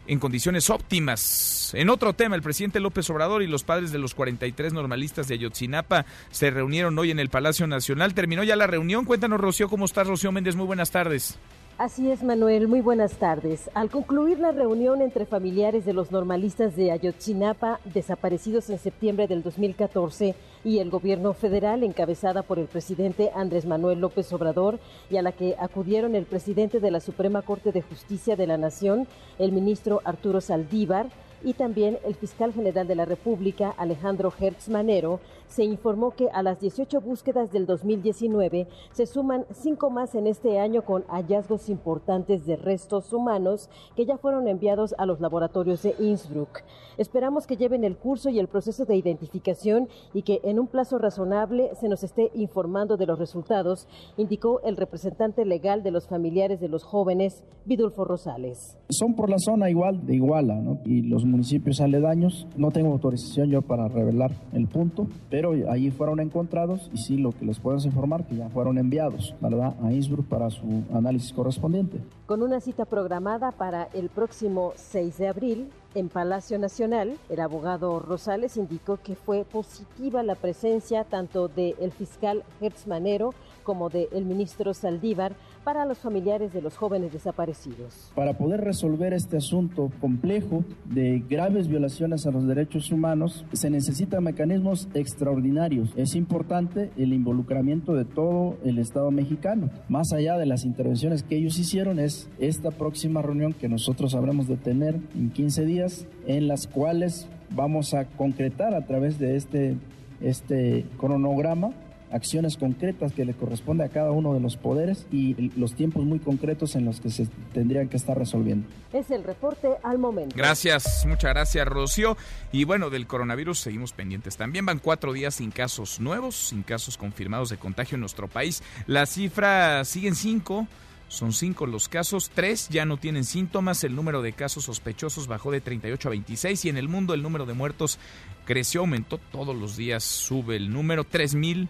en 0.07 0.19
condiciones 0.19 0.69
óptimas. 0.69 1.72
En 1.73 1.89
otro 1.89 2.14
tema, 2.14 2.35
el 2.35 2.41
presidente 2.41 2.80
López 2.80 3.10
Obrador 3.10 3.44
y 3.44 3.48
los 3.48 3.64
padres 3.64 3.91
de 3.91 3.99
los 3.99 4.15
43 4.15 4.73
normalistas 4.73 5.27
de 5.27 5.35
Ayotzinapa 5.35 6.06
se 6.31 6.49
reunieron 6.49 6.98
hoy 6.98 7.11
en 7.11 7.19
el 7.19 7.30
Palacio 7.30 7.68
Nacional. 7.68 8.14
Terminó 8.14 8.44
ya 8.44 8.56
la 8.56 8.68
reunión. 8.68 9.06
Cuéntanos, 9.06 9.39
Rocío, 9.39 9.69
¿cómo 9.69 9.85
estás, 9.85 10.07
Rocío 10.07 10.31
Méndez? 10.31 10.56
Muy 10.56 10.65
buenas 10.65 10.91
tardes. 10.91 11.38
Así 11.77 12.09
es, 12.09 12.23
Manuel. 12.23 12.67
Muy 12.67 12.81
buenas 12.81 13.17
tardes. 13.17 13.69
Al 13.75 13.91
concluir 13.91 14.39
la 14.39 14.51
reunión 14.51 14.99
entre 15.03 15.27
familiares 15.27 15.85
de 15.85 15.93
los 15.93 16.11
normalistas 16.11 16.75
de 16.75 16.91
Ayotzinapa, 16.91 17.79
desaparecidos 17.85 18.71
en 18.71 18.79
septiembre 18.79 19.27
del 19.27 19.43
2014, 19.43 20.33
y 20.63 20.79
el 20.79 20.89
gobierno 20.89 21.35
federal, 21.35 21.83
encabezada 21.83 22.41
por 22.41 22.57
el 22.57 22.65
presidente 22.65 23.29
Andrés 23.35 23.67
Manuel 23.67 23.99
López 23.99 24.33
Obrador, 24.33 24.79
y 25.11 25.17
a 25.17 25.21
la 25.21 25.33
que 25.33 25.55
acudieron 25.59 26.15
el 26.15 26.25
presidente 26.25 26.79
de 26.79 26.89
la 26.89 26.99
Suprema 26.99 27.43
Corte 27.43 27.71
de 27.71 27.83
Justicia 27.83 28.35
de 28.35 28.47
la 28.47 28.57
Nación, 28.57 29.07
el 29.37 29.51
ministro 29.51 30.01
Arturo 30.03 30.41
Saldívar, 30.41 31.11
y 31.43 31.53
también 31.53 31.99
el 32.03 32.15
fiscal 32.15 32.53
general 32.53 32.87
de 32.87 32.95
la 32.95 33.05
República, 33.05 33.69
Alejandro 33.77 34.33
Hertz 34.39 34.69
Manero, 34.69 35.19
se 35.48 35.64
informó 35.64 36.11
que 36.11 36.30
a 36.30 36.44
las 36.44 36.60
18 36.60 37.02
búsquedas 37.02 37.52
del 37.52 37.65
2019 37.65 38.68
se 38.91 39.06
suman 39.06 39.45
cinco 39.52 39.90
más 39.90 40.15
en 40.15 40.28
este 40.28 40.60
año 40.60 40.84
con 40.84 41.03
hallazgos 41.07 41.69
importantes 41.69 42.45
de 42.45 42.56
restos 42.56 43.14
humanos 43.14 43.69
que 43.95 44.06
ya 44.06 44.18
fueron 44.18 44.48
enviados 44.48 44.94
a 44.98 45.06
los 45.06 45.19
laboratorios 45.19 45.82
de 45.84 45.95
Innsbruck. 45.99 46.61
Esperamos 46.98 47.45
que 47.45 47.57
lleven 47.57 47.84
el 47.84 47.95
curso 47.95 48.30
y 48.30 48.40
el 48.40 48.48
proceso 48.48 48.86
de 48.86 48.95
identificación 48.95 49.88
y 50.14 50.24
que 50.24 50.40
en 50.44 50.60
un 50.60 50.68
plazo 50.68 50.98
razonable 50.98 51.72
se 51.80 51.88
nos 51.88 52.03
esté 52.03 52.32
informando 52.34 52.98
de 52.98 53.06
los 53.06 53.19
resultados, 53.19 53.88
indicó 54.18 54.61
el 54.61 54.78
representante 54.78 55.45
legal 55.45 55.84
de 55.84 55.91
los 55.91 56.07
familiares 56.07 56.60
de 56.60 56.69
los 56.69 56.84
jóvenes, 56.84 57.44
Vidulfo 57.65 58.03
Rosales. 58.03 58.78
Son 58.90 59.14
por 59.14 59.30
la 59.30 59.38
zona 59.38 59.69
igual 59.69 60.06
de 60.06 60.15
Iguala 60.15 60.60
y 60.86 61.02
los 61.03 61.26
municipios 61.26 61.82
aledaños. 61.82 62.48
No 62.57 62.72
tengo 62.72 62.91
autorización 62.91 63.49
yo 63.49 63.61
para 63.61 63.88
revelar 63.88 64.32
el 64.53 64.68
punto, 64.68 65.07
pero 65.30 65.36
allí 65.45 65.91
fueron 65.91 66.19
encontrados 66.19 66.89
y 66.93 66.97
sí 66.97 67.18
lo 67.18 67.31
que 67.31 67.45
les 67.45 67.59
podemos 67.59 67.85
informar 67.85 68.26
que 68.26 68.35
ya 68.35 68.49
fueron 68.49 68.77
enviados, 68.77 69.35
¿verdad? 69.41 69.76
A 69.84 69.91
Innsbruck 69.91 70.26
para 70.27 70.49
su 70.49 70.84
análisis 70.93 71.34
correspondiente. 71.34 71.99
Con 72.26 72.41
una 72.43 72.59
cita 72.59 72.85
programada 72.85 73.51
para 73.51 73.89
el 73.93 74.09
próximo 74.09 74.73
6 74.76 75.18
de 75.18 75.27
abril, 75.27 75.69
en 75.95 76.09
Palacio 76.09 76.59
Nacional, 76.59 77.18
el 77.30 77.39
abogado 77.39 77.99
Rosales 77.99 78.57
indicó 78.57 78.97
que 78.97 79.15
fue 79.15 79.45
positiva 79.45 80.22
la 80.22 80.35
presencia 80.35 81.03
tanto 81.05 81.47
del 81.47 81.91
fiscal 81.91 82.43
Hertz 82.61 82.85
Manero 82.85 83.34
como 83.68 83.89
del 83.89 84.23
ministro 84.23 84.73
Saldívar 84.73 85.35
para 85.65 85.85
los 85.85 85.98
familiares 85.98 86.53
de 86.53 86.61
los 86.61 86.77
jóvenes 86.77 87.11
desaparecidos. 87.11 88.14
Para 88.15 88.38
poder 88.38 88.61
resolver 88.61 89.11
este 89.11 89.35
asunto 89.35 89.91
complejo 89.99 90.64
de 90.85 91.22
graves 91.30 91.68
violaciones 91.68 92.26
a 92.26 92.31
los 92.31 92.48
derechos 92.48 92.94
humanos, 92.94 93.44
se 93.52 93.69
necesitan 93.69 94.23
mecanismos 94.23 94.88
extraordinarios. 94.94 95.89
Es 95.98 96.15
importante 96.15 96.91
el 96.95 97.11
involucramiento 97.11 97.94
de 97.94 98.06
todo 98.06 98.56
el 98.64 98.80
Estado 98.80 99.11
mexicano. 99.11 99.69
Más 99.89 100.14
allá 100.14 100.38
de 100.38 100.45
las 100.45 100.64
intervenciones 100.64 101.23
que 101.23 101.35
ellos 101.35 101.60
hicieron, 101.60 101.99
es 101.99 102.30
esta 102.39 102.72
próxima 102.72 103.22
reunión 103.22 103.52
que 103.52 103.68
nosotros 103.68 104.15
habremos 104.15 104.48
de 104.48 104.56
tener 104.56 104.95
en 105.14 105.30
15 105.31 105.65
días, 105.65 106.07
en 106.26 106.48
las 106.48 106.68
cuales 106.68 107.27
vamos 107.49 107.94
a 107.94 108.06
concretar 108.06 108.73
a 108.73 108.85
través 108.85 109.19
de 109.19 109.35
este, 109.35 109.76
este 110.22 110.85
cronograma 110.98 111.73
acciones 112.11 112.57
concretas 112.57 113.13
que 113.13 113.25
le 113.25 113.34
corresponde 113.34 113.84
a 113.84 113.89
cada 113.89 114.11
uno 114.11 114.34
de 114.34 114.39
los 114.39 114.57
poderes 114.57 115.05
y 115.11 115.51
los 115.57 115.73
tiempos 115.73 116.05
muy 116.05 116.19
concretos 116.19 116.75
en 116.75 116.85
los 116.85 117.01
que 117.01 117.09
se 117.09 117.27
tendrían 117.53 117.89
que 117.89 117.97
estar 117.97 118.17
resolviendo. 118.17 118.67
Es 118.93 119.11
el 119.11 119.23
reporte 119.23 119.67
al 119.84 119.99
momento. 119.99 120.35
Gracias, 120.35 121.05
muchas 121.05 121.34
gracias 121.34 121.67
Rocío. 121.67 122.17
Y 122.51 122.63
bueno, 122.63 122.89
del 122.89 123.07
coronavirus 123.07 123.59
seguimos 123.59 123.93
pendientes. 123.93 124.38
También 124.38 124.65
van 124.65 124.79
cuatro 124.79 125.13
días 125.13 125.35
sin 125.35 125.51
casos 125.51 125.99
nuevos, 125.99 126.35
sin 126.35 126.63
casos 126.63 126.97
confirmados 126.97 127.49
de 127.49 127.57
contagio 127.57 127.95
en 127.95 128.01
nuestro 128.01 128.27
país. 128.27 128.63
La 128.85 129.05
cifra 129.05 129.84
sigue 129.85 130.07
en 130.07 130.15
cinco. 130.15 130.67
Son 131.09 131.31
cinco 131.31 131.65
los 131.67 131.88
casos, 131.88 132.29
tres 132.34 132.67
ya 132.67 132.84
no 132.85 132.97
tienen 132.97 133.23
síntomas, 133.23 133.85
el 133.85 133.95
número 133.95 134.21
de 134.21 134.34
casos 134.34 134.65
sospechosos 134.65 135.27
bajó 135.27 135.51
de 135.51 135.61
38 135.61 136.09
a 136.09 136.11
26 136.11 136.65
y 136.65 136.69
en 136.69 136.75
el 136.75 136.89
mundo 136.89 137.13
el 137.13 137.23
número 137.23 137.45
de 137.45 137.53
muertos 137.53 137.97
creció, 138.43 138.81
aumentó, 138.81 139.17
todos 139.31 139.55
los 139.55 139.77
días 139.77 140.03
sube 140.03 140.57
el 140.57 140.69
número, 140.69 141.05
3.000 141.05 141.69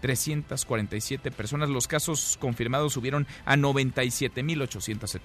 347 0.00 1.30
personas. 1.30 1.68
Los 1.68 1.88
casos 1.88 2.36
confirmados 2.40 2.92
subieron 2.92 3.26
a 3.44 3.56
97.870. 3.56 5.20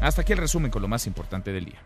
Hasta 0.00 0.22
aquí 0.22 0.32
el 0.32 0.38
resumen 0.38 0.70
con 0.70 0.82
lo 0.82 0.88
más 0.88 1.06
importante 1.06 1.52
del 1.52 1.66
día. 1.66 1.80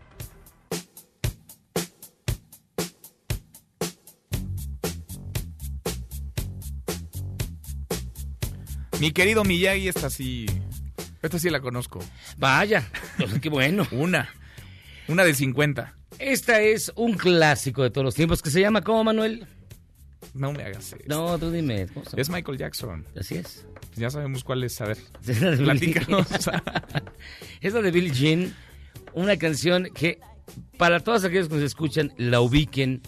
Mi 8.99 9.11
querido 9.11 9.43
Miyagi, 9.43 9.87
esta 9.87 10.09
sí. 10.09 10.47
Esta 11.21 11.37
sí 11.37 11.51
la 11.51 11.59
conozco. 11.59 11.99
Vaya, 12.37 12.89
qué 13.41 13.49
bueno. 13.49 13.87
Una. 13.91 14.29
Una 15.07 15.23
de 15.23 15.35
50. 15.35 15.95
Esta 16.17 16.61
es 16.61 16.91
un 16.95 17.13
clásico 17.13 17.83
de 17.83 17.91
todos 17.91 18.05
los 18.05 18.15
tiempos 18.15 18.41
que 18.41 18.49
se 18.49 18.59
llama 18.59 18.81
¿cómo, 18.81 19.03
Manuel? 19.03 19.47
No 20.37 20.53
me 20.53 20.63
hagas 20.63 20.93
eso. 20.93 20.97
No, 21.07 21.37
tú 21.37 21.51
dime. 21.51 21.87
Es 22.15 22.29
Michael 22.29 22.57
Jackson. 22.57 23.05
Así 23.19 23.35
es. 23.35 23.65
Ya 23.95 24.09
sabemos 24.09 24.43
cuál 24.43 24.63
es. 24.63 24.79
A 24.81 24.85
ver, 24.85 24.97
platícanos. 25.57 26.27
es 27.61 27.73
la 27.73 27.81
de 27.81 27.91
Billie 27.91 28.13
Jean. 28.13 28.55
Una 29.13 29.37
canción 29.37 29.89
que 29.93 30.19
para 30.77 30.99
todos 30.99 31.23
aquellos 31.23 31.49
que 31.49 31.55
nos 31.55 31.63
escuchan 31.63 32.13
la 32.17 32.41
ubiquen 32.41 33.01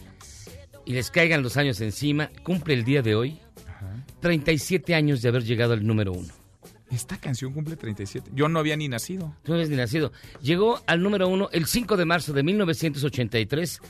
y 0.86 0.94
les 0.94 1.12
caigan 1.12 1.44
los 1.44 1.56
años 1.58 1.80
encima, 1.82 2.32
cumple 2.44 2.74
el 2.74 2.84
día 2.84 3.02
de 3.02 3.16
hoy 3.16 3.40
37 4.22 4.96
años 4.96 5.22
de 5.22 5.30
haber 5.30 5.44
llegado 5.44 5.74
al 5.74 5.86
número 5.86 6.12
uno. 6.14 6.34
Esta 6.92 7.18
canción 7.18 7.54
cumple 7.54 7.76
37. 7.76 8.32
Yo 8.34 8.50
no 8.50 8.60
había 8.60 8.76
ni 8.76 8.88
nacido. 8.88 9.36
Tú 9.44 9.52
no 9.52 9.56
habías 9.56 9.70
ni 9.70 9.76
nacido. 9.76 10.12
Llegó 10.42 10.82
al 10.88 11.04
número 11.04 11.28
uno 11.28 11.50
el 11.52 11.68
5 11.68 11.98
de 11.98 12.06
marzo 12.06 12.34
de 12.34 12.42
1983. 12.42 13.82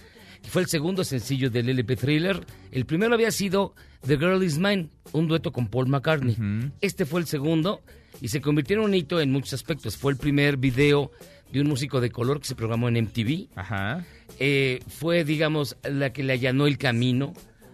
Fue 0.43 0.61
el 0.61 0.67
segundo 0.67 1.03
sencillo 1.03 1.49
del 1.49 1.69
LP 1.69 1.95
Thriller. 1.95 2.45
El 2.71 2.85
primero 2.85 3.13
había 3.13 3.31
sido 3.31 3.75
The 4.05 4.17
Girl 4.17 4.43
Is 4.43 4.57
Mine, 4.57 4.89
un 5.11 5.27
dueto 5.27 5.51
con 5.51 5.67
Paul 5.67 5.87
McCartney. 5.87 6.35
Este 6.81 7.05
fue 7.05 7.21
el 7.21 7.27
segundo 7.27 7.81
y 8.21 8.29
se 8.29 8.41
convirtió 8.41 8.77
en 8.77 8.83
un 8.83 8.93
hito 8.93 9.21
en 9.21 9.31
muchos 9.31 9.53
aspectos. 9.53 9.97
Fue 9.97 10.11
el 10.11 10.17
primer 10.17 10.57
video 10.57 11.11
de 11.51 11.61
un 11.61 11.67
músico 11.67 12.01
de 12.01 12.09
color 12.09 12.39
que 12.39 12.47
se 12.47 12.55
programó 12.55 12.89
en 12.89 13.03
MTV. 13.03 13.49
Ajá. 13.55 14.05
Eh, 14.39 14.79
fue, 14.87 15.23
digamos, 15.23 15.77
la 15.83 16.11
que 16.11 16.23
le 16.23 16.33
allanó 16.33 16.67
el 16.67 16.77
camino 16.77 17.33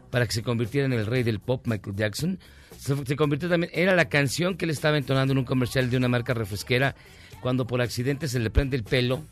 para 0.09 0.25
que 0.25 0.33
se 0.33 0.43
convirtiera 0.43 0.85
en 0.85 0.93
el 0.93 1.05
rey 1.05 1.23
del 1.23 1.39
pop, 1.39 1.67
Michael 1.67 1.95
Jackson. 1.95 2.39
Se, 2.77 3.15
convirtió 3.15 3.49
también, 3.49 3.71
era 3.75 3.95
la 3.95 4.09
canción 4.09 4.55
que 4.55 4.65
él 4.65 4.71
estaba 4.71 4.97
entonando 4.97 5.33
en 5.33 5.39
un 5.39 5.45
comercial 5.45 5.89
de 5.89 5.97
una 5.97 6.07
marca 6.07 6.33
refresquera 6.33 6.95
cuando 7.41 7.67
por 7.67 7.81
accidente 7.81 8.27
se 8.27 8.39
le 8.39 8.49
prende 8.49 8.77
el 8.77 8.83
pelo, 8.83 9.23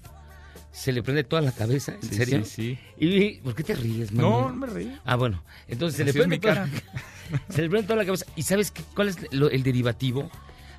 se 0.73 0.91
le 0.91 1.03
prende 1.03 1.23
toda 1.23 1.43
la 1.43 1.51
cabeza, 1.51 1.93
¿en 2.01 2.09
serio? 2.09 2.43
Sí, 2.43 2.79
sí. 2.97 3.05
¿Y 3.05 3.35
por 3.41 3.53
qué 3.53 3.63
te 3.63 3.75
ríes, 3.75 4.11
No, 4.11 4.49
no 4.49 4.55
me 4.55 4.67
río. 4.67 4.99
Ah, 5.05 5.15
bueno, 5.15 5.43
entonces 5.67 5.97
se 5.97 6.03
le 6.03 6.11
prende 6.11 6.39
toda, 6.39 6.67
se 7.49 7.61
le 7.61 7.69
prende 7.69 7.87
toda 7.87 7.97
la 7.97 8.05
cabeza. 8.05 8.25
¿Y 8.35 8.41
sabes 8.41 8.71
qué, 8.71 8.81
cuál 8.95 9.09
es 9.09 9.17
el 9.31 9.61
derivativo? 9.61 10.31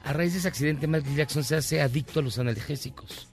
A 0.02 0.12
raíz 0.12 0.32
de 0.32 0.40
ese 0.40 0.48
accidente, 0.48 0.88
Michael 0.88 1.14
Jackson 1.14 1.44
se 1.44 1.54
hace 1.54 1.80
adicto 1.80 2.18
a 2.18 2.22
los 2.24 2.40
analgésicos. 2.40 3.28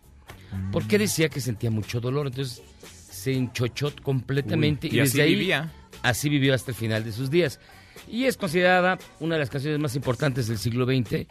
Porque 0.71 0.97
mm. 0.97 1.01
decía 1.01 1.29
que 1.29 1.41
sentía 1.41 1.71
mucho 1.71 1.99
dolor, 1.99 2.27
entonces 2.27 2.61
se 2.83 3.33
enchochó 3.33 3.91
completamente 4.03 4.87
y, 4.87 4.97
desde 4.97 5.23
ahí 5.23 5.33
vivía. 5.33 5.71
así 6.03 6.29
vivió 6.29 6.53
hasta 6.53 6.71
el 6.71 6.77
final 6.77 7.03
de 7.03 7.11
sus 7.11 7.31
días. 7.31 7.59
Y 8.07 8.25
es 8.25 8.37
considerada 8.37 8.99
una 9.19 9.35
de 9.35 9.39
las 9.39 9.49
canciones 9.49 9.79
más 9.79 9.95
importantes 9.95 10.47
del 10.47 10.59
siglo 10.59 10.85
XX 10.85 11.25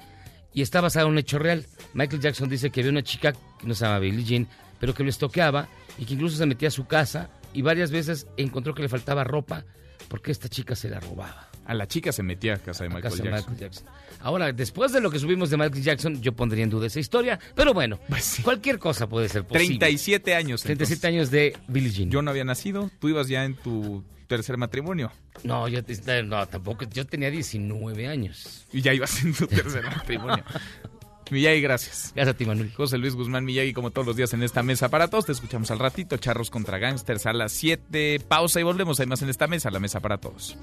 y 0.52 0.62
está 0.62 0.81
basada 0.81 1.07
en 1.07 1.12
un 1.12 1.19
hecho 1.19 1.39
real. 1.39 1.66
Michael 1.94 2.20
Jackson 2.20 2.48
dice 2.48 2.70
que 2.70 2.81
había 2.81 2.90
una 2.90 3.02
chica 3.05 3.32
que 3.32 3.66
no 3.66 3.74
se 3.74 3.85
llama 3.85 4.01
Billie 4.01 4.24
Jean, 4.24 4.48
pero 4.81 4.94
que 4.94 5.05
lo 5.05 5.11
estoqueaba 5.11 5.69
y 5.98 6.07
que 6.07 6.15
incluso 6.15 6.36
se 6.36 6.47
metía 6.47 6.69
a 6.69 6.73
su 6.73 6.86
casa 6.86 7.31
y 7.52 7.62
varias 7.62 7.90
veces 7.90 8.27
encontró 8.36 8.74
que 8.74 8.82
le 8.82 8.89
faltaba 8.89 9.23
ropa 9.23 9.65
porque 10.09 10.32
esta 10.32 10.48
chica 10.48 10.74
se 10.74 10.89
la 10.89 10.98
robaba. 10.98 11.48
A 11.66 11.74
la 11.74 11.86
chica 11.86 12.11
se 12.11 12.24
metía 12.24 12.55
a 12.55 12.59
casa 12.59 12.82
de 12.82 12.90
Michael, 12.90 13.57
Jackson. 13.57 13.86
Ahora, 14.23 14.52
después 14.52 14.90
de 14.90 15.01
lo 15.01 15.09
que 15.09 15.20
subimos 15.20 15.51
de 15.51 15.57
Michael 15.57 15.82
Jackson, 15.85 16.20
yo 16.20 16.32
pondría 16.32 16.65
en 16.65 16.70
duda 16.70 16.89
esa 16.89 16.98
historia. 16.98 17.39
Pero 17.55 17.73
bueno, 17.73 18.01
pues 18.09 18.40
cualquier 18.43 18.81
cosa 18.81 19.09
puede 19.09 19.28
ser 19.28 19.44
posible. 19.44 19.78
37 19.78 20.35
años. 20.35 20.62
37 20.62 21.07
años 21.07 21.31
de 21.31 21.57
Billie 21.69 21.93
Jean. 21.93 22.11
Yo 22.11 22.23
no 22.23 22.31
había 22.31 22.43
nacido. 22.43 22.90
Tú 22.98 23.09
ibas 23.09 23.28
ya 23.28 23.44
en 23.44 23.55
tu 23.55 24.02
tercer 24.27 24.57
matrimonio. 24.57 25.12
No, 25.44 25.69
yo 25.69 25.81
no, 26.24 26.48
tampoco. 26.48 26.86
Yo 26.93 27.07
tenía 27.07 27.31
19 27.31 28.09
años. 28.09 28.66
Y 28.73 28.81
ya 28.81 28.93
ibas 28.93 29.23
en 29.23 29.35
tu 29.35 29.47
tercer 29.47 29.85
matrimonio. 29.85 30.44
Miyagi, 31.31 31.61
gracias. 31.61 32.12
Gracias 32.15 32.35
a 32.35 32.36
ti, 32.36 32.44
Manuel. 32.44 32.73
José 32.74 32.98
Luis 32.98 33.15
Guzmán 33.15 33.44
Miyagi, 33.44 33.73
como 33.73 33.90
todos 33.90 34.07
los 34.07 34.16
días 34.16 34.32
en 34.35 34.43
esta 34.43 34.62
mesa 34.62 34.89
para 34.89 35.09
todos. 35.09 35.27
Te 35.27 35.32
escuchamos 35.32 35.70
al 35.70 35.78
ratito. 35.78 36.16
Charros 36.16 36.51
contra 36.51 36.78
Gangsters 36.78 37.27
a 37.27 37.32
las 37.32 37.52
7. 37.52 38.20
Pausa 38.27 38.61
y 38.61 38.62
volvemos. 38.62 39.01
Hay 39.01 39.07
más 39.07 39.23
en 39.23 39.28
esta 39.28 39.47
mesa, 39.47 39.70
la 39.70 39.81
mesa 39.81 40.01
para 40.01 40.19
todos. 40.19 40.57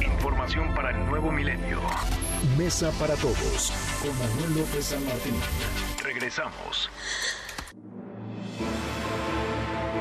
Información 0.00 0.74
para 0.74 0.90
el 0.90 1.06
nuevo 1.06 1.32
milenio. 1.32 1.80
Mesa 2.58 2.90
para 2.98 3.14
todos. 3.16 3.72
Con 4.02 4.18
Manuel 4.18 4.60
López 4.60 4.84
San 4.84 5.04
Martín. 5.04 5.34
Regresamos. 6.02 6.90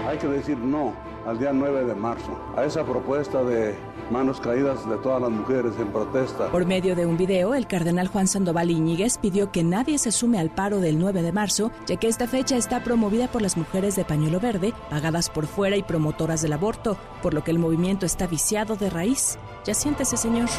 Hay 0.07 0.18
que 0.18 0.27
decir 0.27 0.57
no 0.57 0.95
al 1.27 1.38
día 1.38 1.53
9 1.53 1.86
de 1.86 1.95
marzo, 1.95 2.40
a 2.57 2.65
esa 2.65 2.84
propuesta 2.84 3.44
de 3.44 3.76
manos 4.11 4.40
caídas 4.40 4.88
de 4.90 4.98
todas 4.98 5.22
las 5.22 5.31
mujeres 5.31 5.73
en 5.80 5.88
protesta. 5.88 6.49
Por 6.52 6.65
medio 6.65 6.95
de 6.95 7.06
un 7.06 7.18
video, 7.18 7.53
el 7.53 7.68
cardenal 7.68 8.07
Juan 8.07 8.27
Sandoval 8.27 8.72
Iñiguez 8.72 9.18
pidió 9.18 9.52
que 9.52 9.64
nadie 9.64 9.98
se 9.98 10.11
sume 10.11 10.40
al 10.40 10.49
paro 10.49 10.80
del 10.80 10.99
9 10.99 11.22
de 11.22 11.31
marzo, 11.31 11.72
ya 11.88 11.98
que 11.98 12.07
esta 12.07 12.27
fecha 12.27 12.57
está 12.57 12.84
promovida 12.84 13.27
por 13.27 13.41
las 13.41 13.57
mujeres 13.57 13.95
de 13.95 14.06
pañuelo 14.06 14.40
verde, 14.40 14.73
pagadas 14.90 15.30
por 15.30 15.48
fuera 15.48 15.77
y 15.77 15.84
promotoras 15.84 16.41
del 16.41 16.53
aborto, 16.53 16.98
por 17.22 17.34
lo 17.34 17.44
que 17.44 17.52
el 17.52 17.60
movimiento 17.60 18.06
está 18.06 18.27
viciado 18.27 18.76
de 18.76 18.90
raíz. 18.90 19.38
Ya 19.65 19.73
siéntese, 19.73 20.18
señor. 20.18 20.49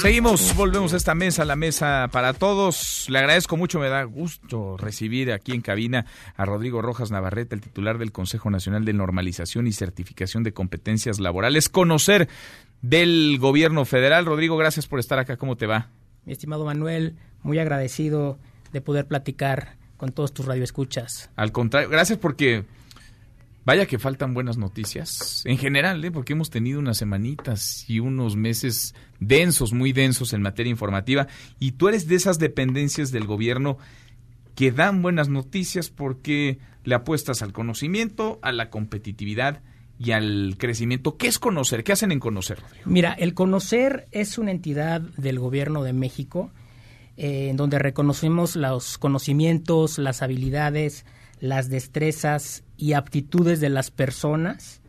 Seguimos, 0.00 0.54
volvemos 0.54 0.92
a 0.92 0.96
esta 0.96 1.14
mesa, 1.14 1.44
la 1.44 1.56
mesa 1.56 2.08
para 2.12 2.34
todos. 2.34 3.06
Le 3.08 3.18
agradezco 3.18 3.56
mucho, 3.56 3.78
me 3.78 3.88
da 3.88 4.04
gusto 4.04 4.76
recibir 4.76 5.32
aquí 5.32 5.52
en 5.52 5.62
cabina 5.62 6.06
a 6.36 6.44
Rodrigo 6.44 6.82
Rojas 6.82 7.10
Navarrete, 7.10 7.54
el 7.54 7.60
titular 7.60 7.98
del 7.98 8.12
Consejo 8.12 8.50
Nacional 8.50 8.84
de 8.84 8.92
Normalización 8.92 9.66
y 9.66 9.72
Certificación 9.72 10.42
de 10.42 10.52
Competencias 10.52 11.18
Laborales. 11.18 11.68
Conocer 11.68 12.28
del 12.82 13.38
gobierno 13.40 13.84
federal. 13.84 14.26
Rodrigo, 14.26 14.56
gracias 14.56 14.86
por 14.86 15.00
estar 15.00 15.18
acá. 15.18 15.36
¿Cómo 15.36 15.56
te 15.56 15.66
va? 15.66 15.88
Mi 16.24 16.32
estimado 16.32 16.64
Manuel, 16.64 17.16
muy 17.42 17.58
agradecido 17.58 18.38
de 18.72 18.80
poder 18.80 19.06
platicar 19.06 19.76
con 19.96 20.12
todos 20.12 20.32
tus 20.32 20.46
radioescuchas. 20.46 21.30
Al 21.36 21.52
contrario, 21.52 21.88
gracias 21.88 22.18
porque 22.18 22.64
Vaya 23.66 23.86
que 23.86 23.98
faltan 23.98 24.32
buenas 24.32 24.58
noticias, 24.58 25.42
en 25.44 25.58
general, 25.58 26.04
¿eh? 26.04 26.12
porque 26.12 26.34
hemos 26.34 26.50
tenido 26.50 26.78
unas 26.78 26.98
semanitas 26.98 27.84
y 27.90 27.98
unos 27.98 28.36
meses 28.36 28.94
densos, 29.18 29.72
muy 29.72 29.92
densos 29.92 30.32
en 30.32 30.40
materia 30.40 30.70
informativa, 30.70 31.26
y 31.58 31.72
tú 31.72 31.88
eres 31.88 32.06
de 32.06 32.14
esas 32.14 32.38
dependencias 32.38 33.10
del 33.10 33.24
gobierno 33.26 33.76
que 34.54 34.70
dan 34.70 35.02
buenas 35.02 35.28
noticias 35.28 35.90
porque 35.90 36.60
le 36.84 36.94
apuestas 36.94 37.42
al 37.42 37.52
conocimiento, 37.52 38.38
a 38.40 38.52
la 38.52 38.70
competitividad 38.70 39.62
y 39.98 40.12
al 40.12 40.54
crecimiento. 40.58 41.16
¿Qué 41.16 41.26
es 41.26 41.40
conocer? 41.40 41.82
¿Qué 41.82 41.90
hacen 41.90 42.12
en 42.12 42.20
conocer, 42.20 42.60
Mira, 42.84 43.14
el 43.14 43.34
conocer 43.34 44.06
es 44.12 44.38
una 44.38 44.52
entidad 44.52 45.00
del 45.00 45.40
gobierno 45.40 45.82
de 45.82 45.92
México 45.92 46.52
eh, 47.16 47.48
en 47.50 47.56
donde 47.56 47.80
reconocemos 47.80 48.54
los 48.54 48.96
conocimientos, 48.96 49.98
las 49.98 50.22
habilidades, 50.22 51.04
las 51.40 51.68
destrezas 51.68 52.64
y 52.76 52.92
aptitudes 52.92 53.60
de 53.60 53.68
las 53.68 53.90
personas 53.90 54.80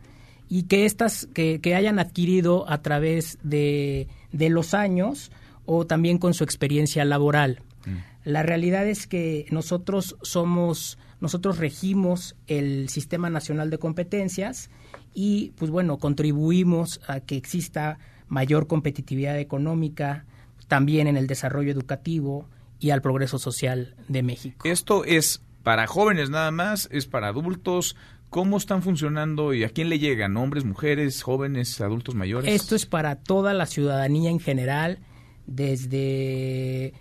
y 0.50 0.64
que 0.64 0.86
estas 0.86 1.28
que, 1.34 1.60
hayan 1.76 2.00
adquirido 2.00 2.70
a 2.70 2.82
través 2.82 3.38
de, 3.44 4.08
de, 4.32 4.50
los 4.50 4.74
años 4.74 5.32
o 5.66 5.86
también 5.86 6.18
con 6.18 6.34
su 6.34 6.44
experiencia 6.44 7.04
laboral. 7.06 7.62
Mm. 7.86 8.30
La 8.30 8.44
realidad 8.44 8.88
es 8.88 9.08
que 9.08 9.46
nosotros 9.52 10.16
somos, 10.22 10.98
nosotros 11.20 11.58
regimos 11.58 12.36
el 12.48 12.90
Sistema 12.90 13.30
Nacional 13.30 13.70
de 13.70 13.78
Competencias 13.78 14.70
y, 15.14 15.52
pues 15.58 15.72
bueno, 15.72 15.98
contribuimos 15.98 17.02
a 17.08 17.20
que 17.20 17.36
exista 17.36 18.00
mayor 18.28 18.68
competitividad 18.68 19.38
económica, 19.40 20.26
también 20.68 21.08
en 21.08 21.18
el 21.18 21.28
desarrollo 21.28 21.72
educativo 21.72 22.48
y 22.80 22.92
al 22.92 23.02
progreso 23.02 23.40
social 23.40 23.96
de 24.08 24.24
México. 24.24 24.68
Esto 24.68 25.06
es 25.06 25.42
para 25.68 25.86
jóvenes 25.86 26.30
nada 26.30 26.50
más, 26.50 26.88
es 26.94 27.08
para 27.08 27.28
adultos. 27.28 27.98
¿Cómo 28.30 28.56
están 28.56 28.82
funcionando 28.82 29.54
y 29.54 29.66
a 29.66 29.70
quién 29.70 29.90
le 29.90 30.00
llegan? 30.00 30.38
¿Hombres, 30.38 30.64
mujeres, 30.64 31.22
jóvenes, 31.22 31.82
adultos 31.82 32.16
mayores? 32.16 32.50
Esto 32.50 32.74
es 32.74 32.86
para 32.86 33.18
toda 33.18 33.54
la 33.54 33.66
ciudadanía 33.66 34.30
en 34.30 34.40
general, 34.40 35.00
desde, 35.46 36.94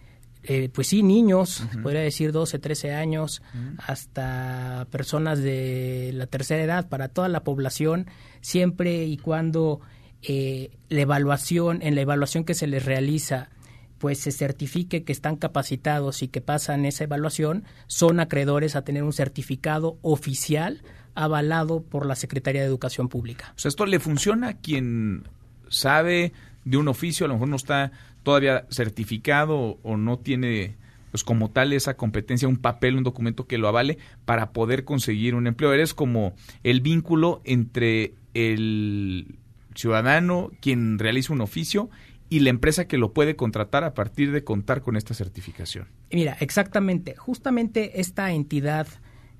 eh, 0.42 0.68
pues 0.74 0.88
sí, 0.88 1.04
niños, 1.04 1.62
podría 1.80 2.00
decir 2.00 2.32
12, 2.32 2.58
13 2.58 2.92
años, 2.92 3.40
hasta 3.78 4.88
personas 4.90 5.40
de 5.40 6.10
la 6.14 6.26
tercera 6.26 6.64
edad, 6.64 6.88
para 6.88 7.06
toda 7.06 7.28
la 7.28 7.44
población, 7.44 8.08
siempre 8.40 9.04
y 9.04 9.16
cuando 9.16 9.80
eh, 10.22 10.76
la 10.88 11.02
evaluación, 11.02 11.82
en 11.82 11.94
la 11.94 12.00
evaluación 12.00 12.42
que 12.42 12.54
se 12.54 12.66
les 12.66 12.84
realiza, 12.84 13.48
pues 13.98 14.18
se 14.18 14.32
certifique 14.32 15.04
que 15.04 15.12
están 15.12 15.36
capacitados 15.36 16.22
y 16.22 16.28
que 16.28 16.40
pasan 16.40 16.84
esa 16.84 17.04
evaluación, 17.04 17.64
son 17.86 18.20
acreedores 18.20 18.76
a 18.76 18.82
tener 18.82 19.02
un 19.02 19.12
certificado 19.12 19.98
oficial 20.02 20.82
avalado 21.14 21.82
por 21.82 22.06
la 22.06 22.14
Secretaría 22.14 22.60
de 22.60 22.66
Educación 22.66 23.08
Pública. 23.08 23.54
Esto 23.62 23.86
le 23.86 23.98
funciona 24.00 24.48
a 24.48 24.54
quien 24.54 25.24
sabe 25.68 26.32
de 26.64 26.76
un 26.76 26.88
oficio, 26.88 27.26
a 27.26 27.28
lo 27.28 27.34
mejor 27.34 27.48
no 27.48 27.56
está 27.56 27.92
todavía 28.22 28.66
certificado 28.70 29.78
o 29.82 29.96
no 29.96 30.18
tiene 30.18 30.76
pues 31.10 31.24
como 31.24 31.50
tal 31.50 31.72
esa 31.72 31.96
competencia, 31.96 32.48
un 32.48 32.58
papel, 32.58 32.96
un 32.96 33.04
documento 33.04 33.46
que 33.46 33.56
lo 33.56 33.68
avale 33.68 33.98
para 34.24 34.50
poder 34.50 34.84
conseguir 34.84 35.34
un 35.34 35.46
empleo. 35.46 35.72
Eres 35.72 35.94
como 35.94 36.34
el 36.62 36.82
vínculo 36.82 37.40
entre 37.44 38.14
el 38.34 39.38
ciudadano, 39.74 40.50
quien 40.60 40.98
realiza 40.98 41.32
un 41.32 41.40
oficio, 41.40 41.88
y 42.28 42.40
la 42.40 42.50
empresa 42.50 42.86
que 42.86 42.98
lo 42.98 43.12
puede 43.12 43.36
contratar 43.36 43.84
a 43.84 43.94
partir 43.94 44.32
de 44.32 44.44
contar 44.44 44.82
con 44.82 44.96
esta 44.96 45.14
certificación. 45.14 45.86
Mira, 46.10 46.36
exactamente, 46.40 47.14
justamente 47.16 48.00
esta 48.00 48.32
entidad 48.32 48.86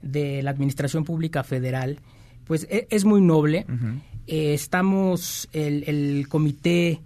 de 0.03 0.43
la 0.43 0.51
Administración 0.51 1.05
Pública 1.05 1.43
Federal, 1.43 2.01
pues 2.45 2.67
e, 2.71 2.87
es, 2.91 3.05
muy 3.05 3.21
noble. 3.21 3.67
Eh, 4.27 4.55
estamos, 4.55 5.49
el, 5.53 6.27
comité 6.29 7.01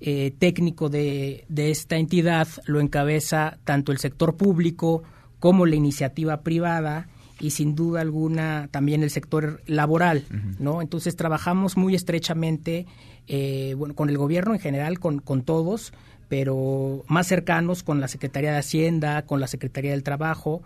eh, 0.00 0.32
técnico 0.38 0.88
de, 0.88 1.44
de, 1.48 1.70
esta 1.70 1.96
entidad 1.96 2.48
lo 2.66 2.80
encabeza 2.80 3.58
tanto 3.64 3.90
el 3.90 3.98
sector 3.98 4.36
público 4.36 5.02
como 5.40 5.66
la 5.66 5.76
iniciativa 5.76 6.42
privada 6.42 7.08
y 7.40 7.50
sin 7.50 7.74
duda 7.74 8.00
alguna 8.00 8.68
también 8.70 9.02
el 9.02 9.10
sector 9.10 9.60
laboral, 9.66 10.24
¿no? 10.58 10.80
Entonces 10.80 11.16
trabajamos 11.16 11.76
muy 11.76 11.94
estrechamente, 11.94 12.86
eh, 13.28 13.74
bueno, 13.76 13.94
con 13.94 14.08
el 14.10 14.18
gobierno 14.18 14.54
en 14.54 14.60
general, 14.60 14.98
con, 14.98 15.18
con 15.18 15.42
todos, 15.42 15.92
pero 16.28 17.04
más 17.08 17.26
cercanos 17.26 17.82
con 17.82 18.00
la 18.00 18.08
Secretaría 18.08 18.52
de 18.52 18.58
Hacienda, 18.58 19.22
con 19.22 19.40
la 19.40 19.46
Secretaría 19.46 19.92
del 19.92 20.02
Trabajo. 20.02 20.62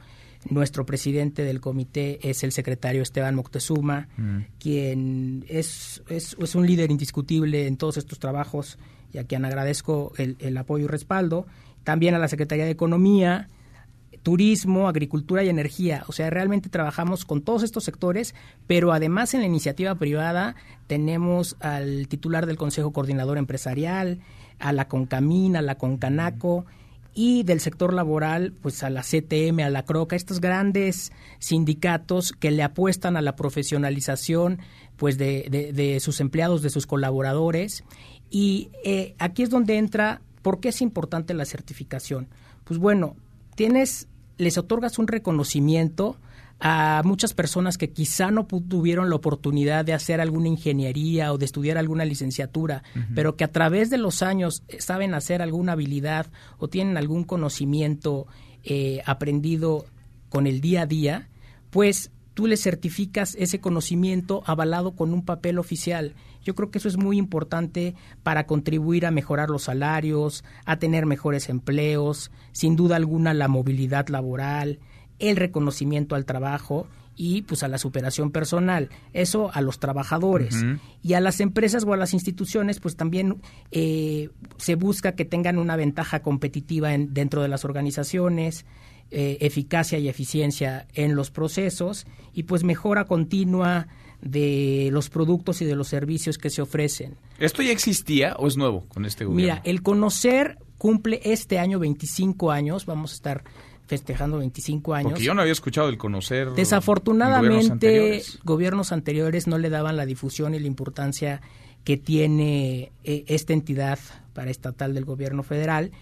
Nuestro 0.48 0.86
presidente 0.86 1.42
del 1.42 1.60
comité 1.60 2.20
es 2.22 2.44
el 2.44 2.52
secretario 2.52 3.02
Esteban 3.02 3.34
Moctezuma, 3.34 4.08
quien 4.60 5.44
es, 5.48 6.02
es, 6.08 6.36
es, 6.38 6.54
un 6.54 6.64
líder 6.64 6.92
indiscutible 6.92 7.66
en 7.66 7.76
todos 7.76 7.96
estos 7.96 8.20
trabajos 8.20 8.78
y 9.12 9.18
a 9.18 9.24
quien 9.24 9.44
agradezco 9.44 10.12
el, 10.16 10.36
el 10.38 10.56
apoyo 10.56 10.84
y 10.84 10.88
respaldo. 10.88 11.46
También 11.82 12.14
a 12.14 12.18
la 12.18 12.28
Secretaría 12.28 12.66
de 12.66 12.70
Economía, 12.70 13.48
turismo, 14.22 14.88
agricultura 14.88 15.42
y 15.42 15.48
energía. 15.48 16.04
O 16.08 16.12
sea, 16.12 16.30
realmente 16.30 16.68
trabajamos 16.68 17.24
con 17.24 17.42
todos 17.42 17.62
estos 17.62 17.84
sectores, 17.84 18.34
pero 18.66 18.92
además 18.92 19.34
en 19.34 19.40
la 19.40 19.46
iniciativa 19.46 19.94
privada 19.94 20.54
tenemos 20.86 21.56
al 21.60 22.08
titular 22.08 22.46
del 22.46 22.56
Consejo 22.56 22.92
Coordinador 22.92 23.38
Empresarial, 23.38 24.20
a 24.58 24.72
la 24.72 24.88
CONCAMIN, 24.88 25.56
a 25.56 25.62
la 25.62 25.76
CONCANACO 25.76 26.66
y 27.14 27.42
del 27.42 27.60
sector 27.60 27.94
laboral, 27.94 28.52
pues 28.62 28.82
a 28.84 28.90
la 28.90 29.02
CTM, 29.02 29.60
a 29.60 29.70
la 29.70 29.84
CROCA, 29.84 30.14
estos 30.14 30.40
grandes 30.40 31.12
sindicatos 31.40 32.32
que 32.32 32.52
le 32.52 32.62
apuestan 32.62 33.16
a 33.16 33.22
la 33.22 33.34
profesionalización 33.34 34.60
pues 34.96 35.18
de, 35.18 35.72
de, 35.74 36.00
sus 36.00 36.20
empleados, 36.20 36.62
de 36.62 36.70
sus 36.70 36.86
colaboradores. 36.86 37.82
Y 38.30 38.70
eh, 38.84 39.14
aquí 39.18 39.42
es 39.42 39.50
donde 39.50 39.78
entra, 39.78 40.20
¿por 40.42 40.60
qué 40.60 40.68
es 40.68 40.80
importante 40.80 41.34
la 41.34 41.44
certificación? 41.44 42.28
Pues 42.64 42.78
bueno, 42.78 43.16
tienes, 43.58 44.06
les 44.36 44.56
otorgas 44.56 45.00
un 45.00 45.08
reconocimiento 45.08 46.16
a 46.60 47.02
muchas 47.04 47.34
personas 47.34 47.76
que 47.76 47.90
quizá 47.90 48.30
no 48.30 48.46
tuvieron 48.46 49.10
la 49.10 49.16
oportunidad 49.16 49.84
de 49.84 49.94
hacer 49.94 50.20
alguna 50.20 50.46
ingeniería 50.46 51.32
o 51.32 51.38
de 51.38 51.44
estudiar 51.44 51.76
alguna 51.76 52.04
licenciatura, 52.04 52.84
pero 53.16 53.34
que 53.34 53.42
a 53.42 53.50
través 53.50 53.90
de 53.90 53.98
los 53.98 54.22
años 54.22 54.62
saben 54.78 55.12
hacer 55.12 55.42
alguna 55.42 55.72
habilidad 55.72 56.26
o 56.58 56.68
tienen 56.68 56.96
algún 56.96 57.24
conocimiento 57.24 58.28
eh, 58.62 59.02
aprendido 59.06 59.86
con 60.28 60.46
el 60.46 60.60
día 60.60 60.82
a 60.82 60.86
día, 60.86 61.28
pues 61.70 62.12
tú 62.38 62.46
les 62.46 62.62
certificas 62.62 63.34
ese 63.36 63.58
conocimiento 63.58 64.44
avalado 64.46 64.92
con 64.92 65.12
un 65.12 65.24
papel 65.24 65.58
oficial. 65.58 66.14
Yo 66.44 66.54
creo 66.54 66.70
que 66.70 66.78
eso 66.78 66.86
es 66.86 66.96
muy 66.96 67.18
importante 67.18 67.96
para 68.22 68.46
contribuir 68.46 69.06
a 69.06 69.10
mejorar 69.10 69.50
los 69.50 69.64
salarios, 69.64 70.44
a 70.64 70.76
tener 70.76 71.04
mejores 71.04 71.48
empleos, 71.48 72.30
sin 72.52 72.76
duda 72.76 72.94
alguna 72.94 73.34
la 73.34 73.48
movilidad 73.48 74.06
laboral, 74.06 74.78
el 75.18 75.34
reconocimiento 75.34 76.14
al 76.14 76.26
trabajo 76.26 76.86
y 77.16 77.42
pues 77.42 77.64
a 77.64 77.68
la 77.68 77.76
superación 77.76 78.30
personal. 78.30 78.88
Eso 79.12 79.50
a 79.52 79.60
los 79.60 79.80
trabajadores. 79.80 80.64
Y 81.02 81.14
a 81.14 81.20
las 81.20 81.40
empresas 81.40 81.82
o 81.84 81.92
a 81.92 81.96
las 81.96 82.14
instituciones 82.14 82.78
pues 82.78 82.94
también 82.94 83.42
eh, 83.72 84.30
se 84.58 84.76
busca 84.76 85.16
que 85.16 85.24
tengan 85.24 85.58
una 85.58 85.74
ventaja 85.74 86.20
competitiva 86.22 86.94
en, 86.94 87.12
dentro 87.12 87.42
de 87.42 87.48
las 87.48 87.64
organizaciones. 87.64 88.64
Eh, 89.10 89.38
eficacia 89.40 89.98
y 89.98 90.06
eficiencia 90.06 90.86
en 90.92 91.14
los 91.14 91.30
procesos 91.30 92.06
y 92.34 92.42
pues 92.42 92.62
mejora 92.62 93.06
continua 93.06 93.88
de 94.20 94.90
los 94.92 95.08
productos 95.08 95.62
y 95.62 95.64
de 95.64 95.74
los 95.74 95.88
servicios 95.88 96.36
que 96.36 96.50
se 96.50 96.60
ofrecen. 96.60 97.16
¿Esto 97.38 97.62
ya 97.62 97.72
existía 97.72 98.34
o 98.38 98.46
es 98.46 98.58
nuevo 98.58 98.84
con 98.88 99.06
este 99.06 99.24
gobierno? 99.24 99.54
Mira, 99.54 99.62
el 99.64 99.82
conocer 99.82 100.58
cumple 100.76 101.22
este 101.24 101.58
año 101.58 101.78
25 101.78 102.50
años, 102.50 102.84
vamos 102.84 103.12
a 103.12 103.14
estar 103.14 103.44
festejando 103.86 104.38
25 104.38 104.92
años. 104.92 105.12
Porque 105.12 105.24
yo 105.24 105.32
no 105.32 105.40
había 105.40 105.52
escuchado 105.52 105.88
el 105.88 105.96
conocer. 105.96 106.50
Desafortunadamente, 106.50 108.22
gobiernos 108.44 108.92
anteriores. 108.92 109.46
no 109.46 109.56
le 109.56 109.70
daban 109.70 109.96
la 109.96 110.04
difusión 110.04 110.54
y 110.54 110.58
la 110.58 110.66
importancia 110.66 111.40
que 111.82 111.96
tiene 111.96 112.92
eh, 113.04 113.24
esta 113.26 113.54
entidad 113.54 113.98
para 114.34 114.50
estatal 114.50 114.92
del 114.92 115.06
gobierno 115.06 115.42
federal 115.42 115.92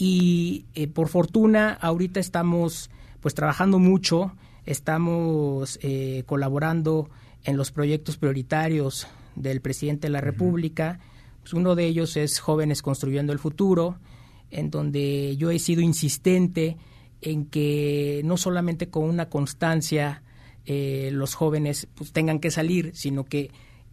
y 0.00 0.66
eh, 0.76 0.86
por 0.86 1.08
fortuna 1.08 1.72
ahorita 1.72 2.20
estamos 2.20 2.88
pues 3.20 3.34
trabajando 3.34 3.80
mucho, 3.80 4.32
estamos 4.64 5.76
eh, 5.82 6.22
colaborando 6.24 7.10
en 7.42 7.56
los 7.56 7.72
proyectos 7.72 8.16
prioritarios 8.16 9.08
del 9.34 9.60
presidente 9.60 10.06
de 10.06 10.12
la 10.12 10.20
República. 10.20 11.00
Pues 11.40 11.52
uno 11.52 11.74
de 11.74 11.86
ellos 11.86 12.16
es 12.16 12.38
Jóvenes 12.38 12.80
Construyendo 12.80 13.32
el 13.32 13.40
Futuro, 13.40 13.98
en 14.52 14.70
donde 14.70 15.36
yo 15.36 15.50
he 15.50 15.58
sido 15.58 15.80
insistente 15.80 16.76
en 17.20 17.46
que 17.46 18.22
no 18.24 18.36
solamente 18.36 18.90
con 18.90 19.02
una 19.02 19.28
constancia 19.28 20.22
eh, 20.64 21.10
los 21.12 21.34
jóvenes 21.34 21.88
pues, 21.96 22.12
tengan 22.12 22.38
que 22.38 22.52
salir, 22.52 22.92
sino 22.94 23.24
que 23.24 23.50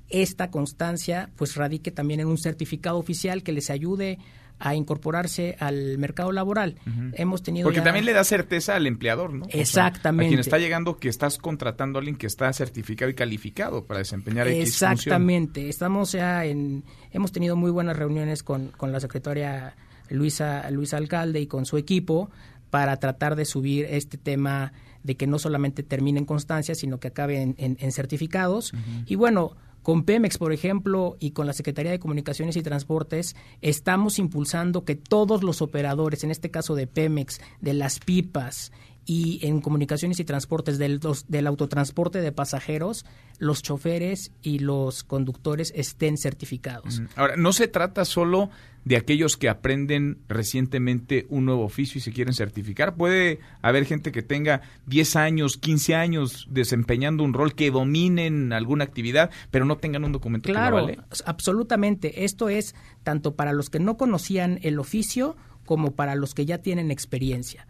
esta 0.10 0.52
constancia 0.52 1.32
pues 1.36 1.56
radique 1.56 1.90
también 1.90 2.20
en 2.20 2.28
un 2.28 2.38
certificado 2.38 3.00
oficial 3.00 3.42
que 3.42 3.54
les 3.54 3.72
ayude 3.72 4.20
a 4.60 4.76
incorporarse 4.76 5.56
al 5.60 5.98
mercado 5.98 6.32
laboral. 6.32 6.76
Hemos 7.14 7.44
tenido 7.44 7.68
Porque 7.68 7.82
también 7.82 8.06
le 8.06 8.14
da 8.14 8.24
certeza 8.24 8.76
al 8.76 8.88
empleador, 8.88 9.34
¿no? 9.34 9.46
Exactamente. 9.50 10.26
a 10.26 10.30
quien 10.30 10.40
está 10.40 10.58
llegando 10.58 10.98
que 10.98 11.10
estás 11.10 11.38
contratando 11.38 11.98
a 11.98 12.00
alguien 12.00 12.16
que 12.16 12.28
está 12.28 12.52
certificado 12.54 13.12
y 13.12 13.16
calificado 13.16 13.86
para 13.86 14.00
desempeñar 14.00 14.48
X 14.48 14.68
Exactamente. 14.68 15.70
Estamos 15.70 16.14
ya 16.14 16.46
en 16.46 16.84
hemos 17.12 17.32
tenido 17.32 17.56
muy 17.56 17.72
buenas 17.72 17.98
reuniones 17.98 18.44
con, 18.44 18.70
con 18.70 18.92
la 18.92 19.00
secretaria 19.00 19.76
Luisa 20.10 20.70
Luisa 20.72 20.98
Alcalde 20.98 21.40
y 21.42 21.48
con 21.48 21.66
su 21.66 21.78
equipo 21.78 22.30
para 22.70 22.98
tratar 22.98 23.36
de 23.36 23.46
subir 23.46 23.86
este 23.90 24.18
tema 24.18 24.74
de 25.04 25.16
que 25.16 25.28
no 25.28 25.38
solamente 25.38 25.84
termine 25.84 26.20
en 26.20 26.26
constancia, 26.26 26.74
sino 26.74 27.00
que 27.00 27.10
acabe 27.10 27.42
en, 27.42 27.92
certificados. 27.92 28.74
Y 29.06 29.16
bueno, 29.16 29.56
con 29.86 30.04
Pemex, 30.04 30.40
por 30.40 30.52
ejemplo, 30.52 31.16
y 31.20 31.30
con 31.30 31.46
la 31.46 31.54
Secretaría 31.54 31.92
de 31.92 32.00
Comunicaciones 32.00 32.56
y 32.56 32.64
Transportes, 32.64 33.36
estamos 33.62 34.18
impulsando 34.18 34.84
que 34.84 34.96
todos 34.96 35.44
los 35.44 35.62
operadores, 35.62 36.24
en 36.24 36.32
este 36.32 36.50
caso 36.50 36.74
de 36.74 36.88
Pemex, 36.88 37.40
de 37.62 37.76
las 37.76 38.00
pipas 38.00 38.72
y 39.06 39.46
en 39.46 39.62
comunicaciones 39.62 40.20
y 40.20 40.26
transportes 40.26 40.78
del, 40.78 41.00
del 41.28 41.48
autotransporte 41.48 42.22
de 42.22 42.32
pasajeros, 42.32 43.06
los 43.38 43.62
choferes 43.62 44.32
y 44.42 44.60
los 44.60 45.04
conductores 45.04 45.72
estén 45.76 46.18
certificados. 46.18 47.02
Ahora, 47.16 47.36
no 47.36 47.54
se 47.54 47.68
trata 47.68 48.06
solo 48.06 48.50
de 48.84 48.98
aquellos 48.98 49.36
que 49.36 49.50
aprenden 49.50 50.20
recientemente 50.28 51.26
un 51.30 51.46
nuevo 51.46 51.64
oficio 51.64 51.98
y 51.98 52.02
se 52.02 52.12
quieren 52.14 52.34
certificar. 52.34 52.96
Puede 52.96 53.40
haber 53.62 53.86
gente 53.86 54.12
que 54.12 54.22
tenga 54.22 54.62
10 54.86 55.16
años, 55.16 55.58
15 55.58 55.96
años 55.96 56.48
desempeñando 56.50 57.24
un 57.24 57.34
rol, 57.34 57.56
que 57.56 57.72
dominen 57.72 58.54
alguna 58.54 58.84
actividad, 58.84 59.32
pero 59.52 59.66
no 59.66 59.78
tengan 59.78 60.04
un 60.04 60.12
documento 60.12 60.52
claro, 60.52 60.86
que 60.88 61.00
absolutamente. 61.26 62.26
Esto 62.26 62.50
es 62.50 62.76
tanto 63.04 63.36
para 63.36 63.54
los 63.54 63.70
que 63.70 63.80
no 63.80 63.98
conocían 63.98 64.60
el 64.62 64.80
oficio 64.80 65.36
como 65.66 65.96
para 65.96 66.16
los 66.16 66.36
que 66.36 66.46
ya 66.46 66.60
tienen 66.60 66.92
experiencia. 66.92 67.68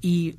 y 0.00 0.36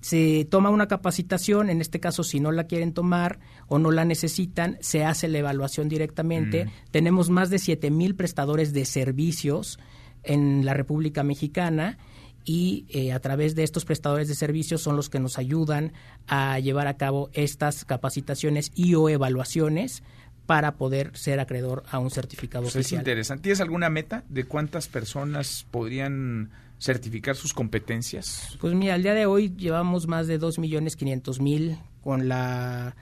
se 0.00 0.46
toma 0.50 0.68
una 0.68 0.86
capacitación, 0.86 1.70
en 1.70 1.80
este 1.80 1.98
caso 1.98 2.24
si 2.24 2.38
no 2.38 2.52
la 2.52 2.64
quieren 2.64 2.92
tomar 2.92 3.38
o 3.68 3.78
no 3.78 3.90
la 3.90 4.04
necesitan, 4.04 4.76
se 4.80 5.02
hace 5.02 5.28
la 5.28 5.38
evaluación 5.38 5.88
directamente. 5.88 6.66
Mm. 6.66 6.68
Tenemos 6.90 7.30
más 7.30 7.48
de 7.48 7.58
7 7.58 7.90
mil 7.90 8.14
prestadores 8.14 8.74
de 8.74 8.84
servicios 8.84 9.78
en 10.22 10.66
la 10.66 10.74
República 10.74 11.22
Mexicana 11.22 11.96
y 12.44 12.86
eh, 12.90 13.12
a 13.12 13.20
través 13.20 13.54
de 13.54 13.62
estos 13.62 13.84
prestadores 13.84 14.28
de 14.28 14.34
servicios 14.34 14.82
son 14.82 14.96
los 14.96 15.08
que 15.08 15.18
nos 15.18 15.38
ayudan 15.38 15.92
a 16.26 16.58
llevar 16.58 16.86
a 16.86 16.96
cabo 16.96 17.30
estas 17.32 17.84
capacitaciones 17.84 18.70
y 18.74 18.94
o 18.94 19.08
evaluaciones 19.08 20.02
para 20.46 20.76
poder 20.76 21.16
ser 21.16 21.40
acreedor 21.40 21.84
a 21.90 21.98
un 21.98 22.10
certificado 22.10 22.64
pues 22.64 22.76
oficial. 22.76 23.00
Es 23.00 23.02
interesante. 23.02 23.42
¿Tienes 23.44 23.60
alguna 23.60 23.88
meta 23.88 24.24
de 24.28 24.44
cuántas 24.44 24.88
personas 24.88 25.66
podrían 25.70 26.50
certificar 26.78 27.34
sus 27.34 27.54
competencias? 27.54 28.56
Pues 28.60 28.74
mira, 28.74 28.94
al 28.94 29.02
día 29.02 29.14
de 29.14 29.24
hoy 29.24 29.54
llevamos 29.56 30.06
más 30.06 30.26
de 30.26 30.38
2.500.000 30.38 31.78
con 32.02 32.28
la, 32.28 32.94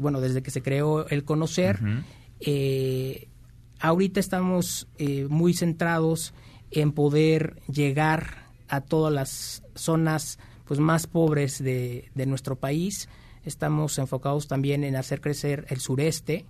bueno, 0.00 0.22
desde 0.22 0.42
que 0.42 0.50
se 0.50 0.62
creó 0.62 1.06
el 1.08 1.24
conocer. 1.24 1.78
Eh, 2.40 3.28
ahorita 3.80 4.18
estamos 4.18 4.88
eh, 4.96 5.26
muy 5.28 5.52
centrados 5.52 6.32
en 6.70 6.92
poder 6.92 7.60
llegar 7.70 8.41
a 8.72 8.80
todas 8.80 9.12
las 9.12 9.62
zonas 9.74 10.38
pues 10.64 10.80
más 10.80 11.06
pobres 11.06 11.62
de, 11.62 12.10
de 12.14 12.24
nuestro 12.24 12.56
país. 12.56 13.08
Estamos 13.44 13.98
enfocados 13.98 14.48
también 14.48 14.82
en 14.82 14.96
hacer 14.96 15.20
crecer 15.20 15.66
el 15.68 15.78
sureste 15.78 16.46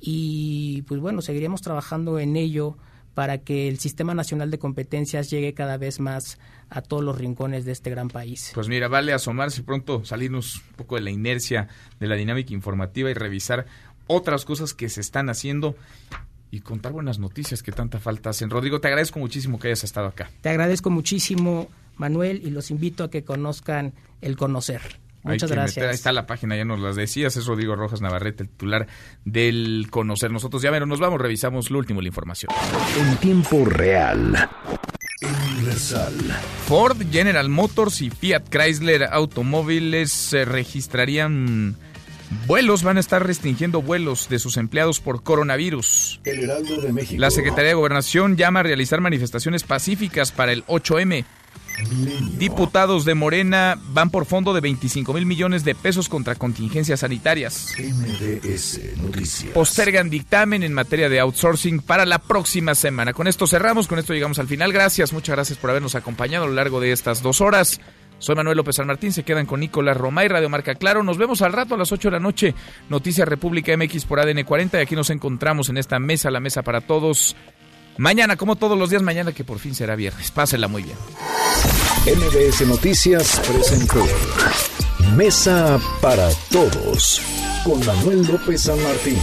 y 0.00 0.82
pues 0.82 1.00
bueno, 1.00 1.20
seguiremos 1.20 1.60
trabajando 1.60 2.18
en 2.18 2.36
ello 2.36 2.78
para 3.12 3.38
que 3.38 3.68
el 3.68 3.78
Sistema 3.78 4.14
Nacional 4.14 4.50
de 4.50 4.58
Competencias 4.58 5.28
llegue 5.28 5.52
cada 5.52 5.76
vez 5.76 6.00
más 6.00 6.38
a 6.70 6.80
todos 6.80 7.04
los 7.04 7.18
rincones 7.18 7.66
de 7.66 7.72
este 7.72 7.90
gran 7.90 8.08
país. 8.08 8.52
Pues 8.54 8.68
mira, 8.68 8.88
vale 8.88 9.12
asomarse 9.12 9.62
pronto, 9.62 10.02
salirnos 10.06 10.62
un 10.70 10.76
poco 10.76 10.94
de 10.94 11.02
la 11.02 11.10
inercia 11.10 11.68
de 11.98 12.06
la 12.06 12.14
dinámica 12.14 12.54
informativa 12.54 13.10
y 13.10 13.14
revisar 13.14 13.66
otras 14.06 14.46
cosas 14.46 14.72
que 14.72 14.88
se 14.88 15.02
están 15.02 15.28
haciendo 15.28 15.76
y 16.50 16.60
contar 16.60 16.92
buenas 16.92 17.18
noticias 17.18 17.62
que 17.62 17.72
tanta 17.72 18.00
falta 18.00 18.30
hacen. 18.30 18.50
Rodrigo, 18.50 18.80
te 18.80 18.88
agradezco 18.88 19.18
muchísimo 19.18 19.58
que 19.58 19.68
hayas 19.68 19.84
estado 19.84 20.08
acá. 20.08 20.30
Te 20.40 20.48
agradezco 20.48 20.90
muchísimo, 20.90 21.68
Manuel, 21.96 22.42
y 22.44 22.50
los 22.50 22.70
invito 22.70 23.04
a 23.04 23.10
que 23.10 23.24
conozcan 23.24 23.92
el 24.20 24.36
conocer. 24.36 24.80
Muchas 25.22 25.50
gracias. 25.50 25.86
ahí 25.86 25.94
está 25.94 26.12
la 26.12 26.26
página, 26.26 26.56
ya 26.56 26.64
nos 26.64 26.80
las 26.80 26.96
decías. 26.96 27.36
Es 27.36 27.46
Rodrigo 27.46 27.76
Rojas 27.76 28.00
Navarrete, 28.00 28.44
el 28.44 28.48
titular 28.48 28.86
del 29.24 29.88
Conocer. 29.90 30.30
Nosotros 30.30 30.62
ya, 30.62 30.70
pero 30.70 30.86
nos 30.86 30.98
vamos, 30.98 31.20
revisamos 31.20 31.70
lo 31.70 31.78
último, 31.78 32.00
la 32.00 32.08
información. 32.08 32.50
En 32.98 33.16
tiempo 33.18 33.64
real. 33.66 34.48
Universal. 35.52 36.14
Ford, 36.66 36.96
General 37.10 37.48
Motors 37.50 38.00
y 38.00 38.08
Fiat 38.08 38.48
Chrysler 38.48 39.04
Automóviles 39.04 40.10
se 40.10 40.46
registrarían 40.46 41.76
vuelos, 42.46 42.82
van 42.82 42.96
a 42.96 43.00
estar 43.00 43.26
restringiendo 43.26 43.82
vuelos 43.82 44.28
de 44.28 44.38
sus 44.38 44.56
empleados 44.56 45.00
por 45.00 45.22
coronavirus. 45.22 46.20
El 46.24 46.40
Heraldo 46.40 46.80
de 46.80 46.92
México. 46.92 47.20
La 47.20 47.30
Secretaría 47.30 47.68
de 47.68 47.74
Gobernación 47.74 48.36
llama 48.36 48.60
a 48.60 48.62
realizar 48.62 49.00
manifestaciones 49.00 49.62
pacíficas 49.62 50.32
para 50.32 50.52
el 50.52 50.64
8M. 50.66 51.24
Diputados 52.36 53.04
de 53.04 53.14
Morena 53.14 53.78
van 53.92 54.10
por 54.10 54.26
fondo 54.26 54.52
de 54.52 54.60
25 54.60 55.14
mil 55.14 55.24
millones 55.24 55.64
de 55.64 55.74
pesos 55.74 56.08
contra 56.08 56.34
contingencias 56.34 57.00
sanitarias. 57.00 57.74
Postergan 59.54 60.10
dictamen 60.10 60.62
en 60.62 60.74
materia 60.74 61.08
de 61.08 61.20
outsourcing 61.20 61.80
para 61.80 62.04
la 62.04 62.18
próxima 62.18 62.74
semana. 62.74 63.12
Con 63.12 63.26
esto 63.26 63.46
cerramos, 63.46 63.88
con 63.88 63.98
esto 63.98 64.12
llegamos 64.12 64.38
al 64.38 64.46
final. 64.46 64.72
Gracias, 64.72 65.12
muchas 65.12 65.34
gracias 65.34 65.58
por 65.58 65.70
habernos 65.70 65.94
acompañado 65.94 66.44
a 66.44 66.48
lo 66.48 66.54
largo 66.54 66.80
de 66.80 66.92
estas 66.92 67.22
dos 67.22 67.40
horas. 67.40 67.80
Soy 68.20 68.34
Manuel 68.36 68.58
López 68.58 68.76
San 68.76 68.86
Martín, 68.86 69.12
se 69.12 69.22
quedan 69.22 69.46
con 69.46 69.60
Nicolás 69.60 69.96
Roma 69.96 70.24
y 70.24 70.28
Radio 70.28 70.50
Marca 70.50 70.74
Claro. 70.74 71.02
Nos 71.02 71.16
vemos 71.16 71.40
al 71.40 71.54
rato 71.54 71.74
a 71.74 71.78
las 71.78 71.90
8 71.90 72.08
de 72.08 72.12
la 72.12 72.20
noche. 72.20 72.54
Noticias 72.90 73.26
República 73.26 73.74
MX 73.76 74.04
por 74.04 74.20
ADN 74.20 74.44
40 74.44 74.78
y 74.78 74.82
aquí 74.82 74.94
nos 74.94 75.08
encontramos 75.08 75.70
en 75.70 75.78
esta 75.78 75.98
mesa, 75.98 76.30
la 76.30 76.38
mesa 76.38 76.62
para 76.62 76.82
todos. 76.82 77.34
Mañana, 77.96 78.36
como 78.36 78.56
todos 78.56 78.78
los 78.78 78.90
días, 78.90 79.02
mañana 79.02 79.32
que 79.32 79.42
por 79.42 79.58
fin 79.58 79.74
será 79.74 79.96
viernes. 79.96 80.30
Pásela 80.30 80.68
muy 80.68 80.82
bien. 80.82 80.96
MBS 82.06 82.66
Noticias 82.66 83.40
presentó 83.50 84.06
Mesa 85.16 85.80
para 86.00 86.28
Todos 86.50 87.22
con 87.64 87.84
Manuel 87.84 88.26
López 88.26 88.62
San 88.62 88.82
Martín. 88.82 89.18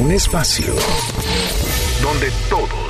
Un 0.00 0.12
espacio 0.12 0.74
donde 2.02 2.30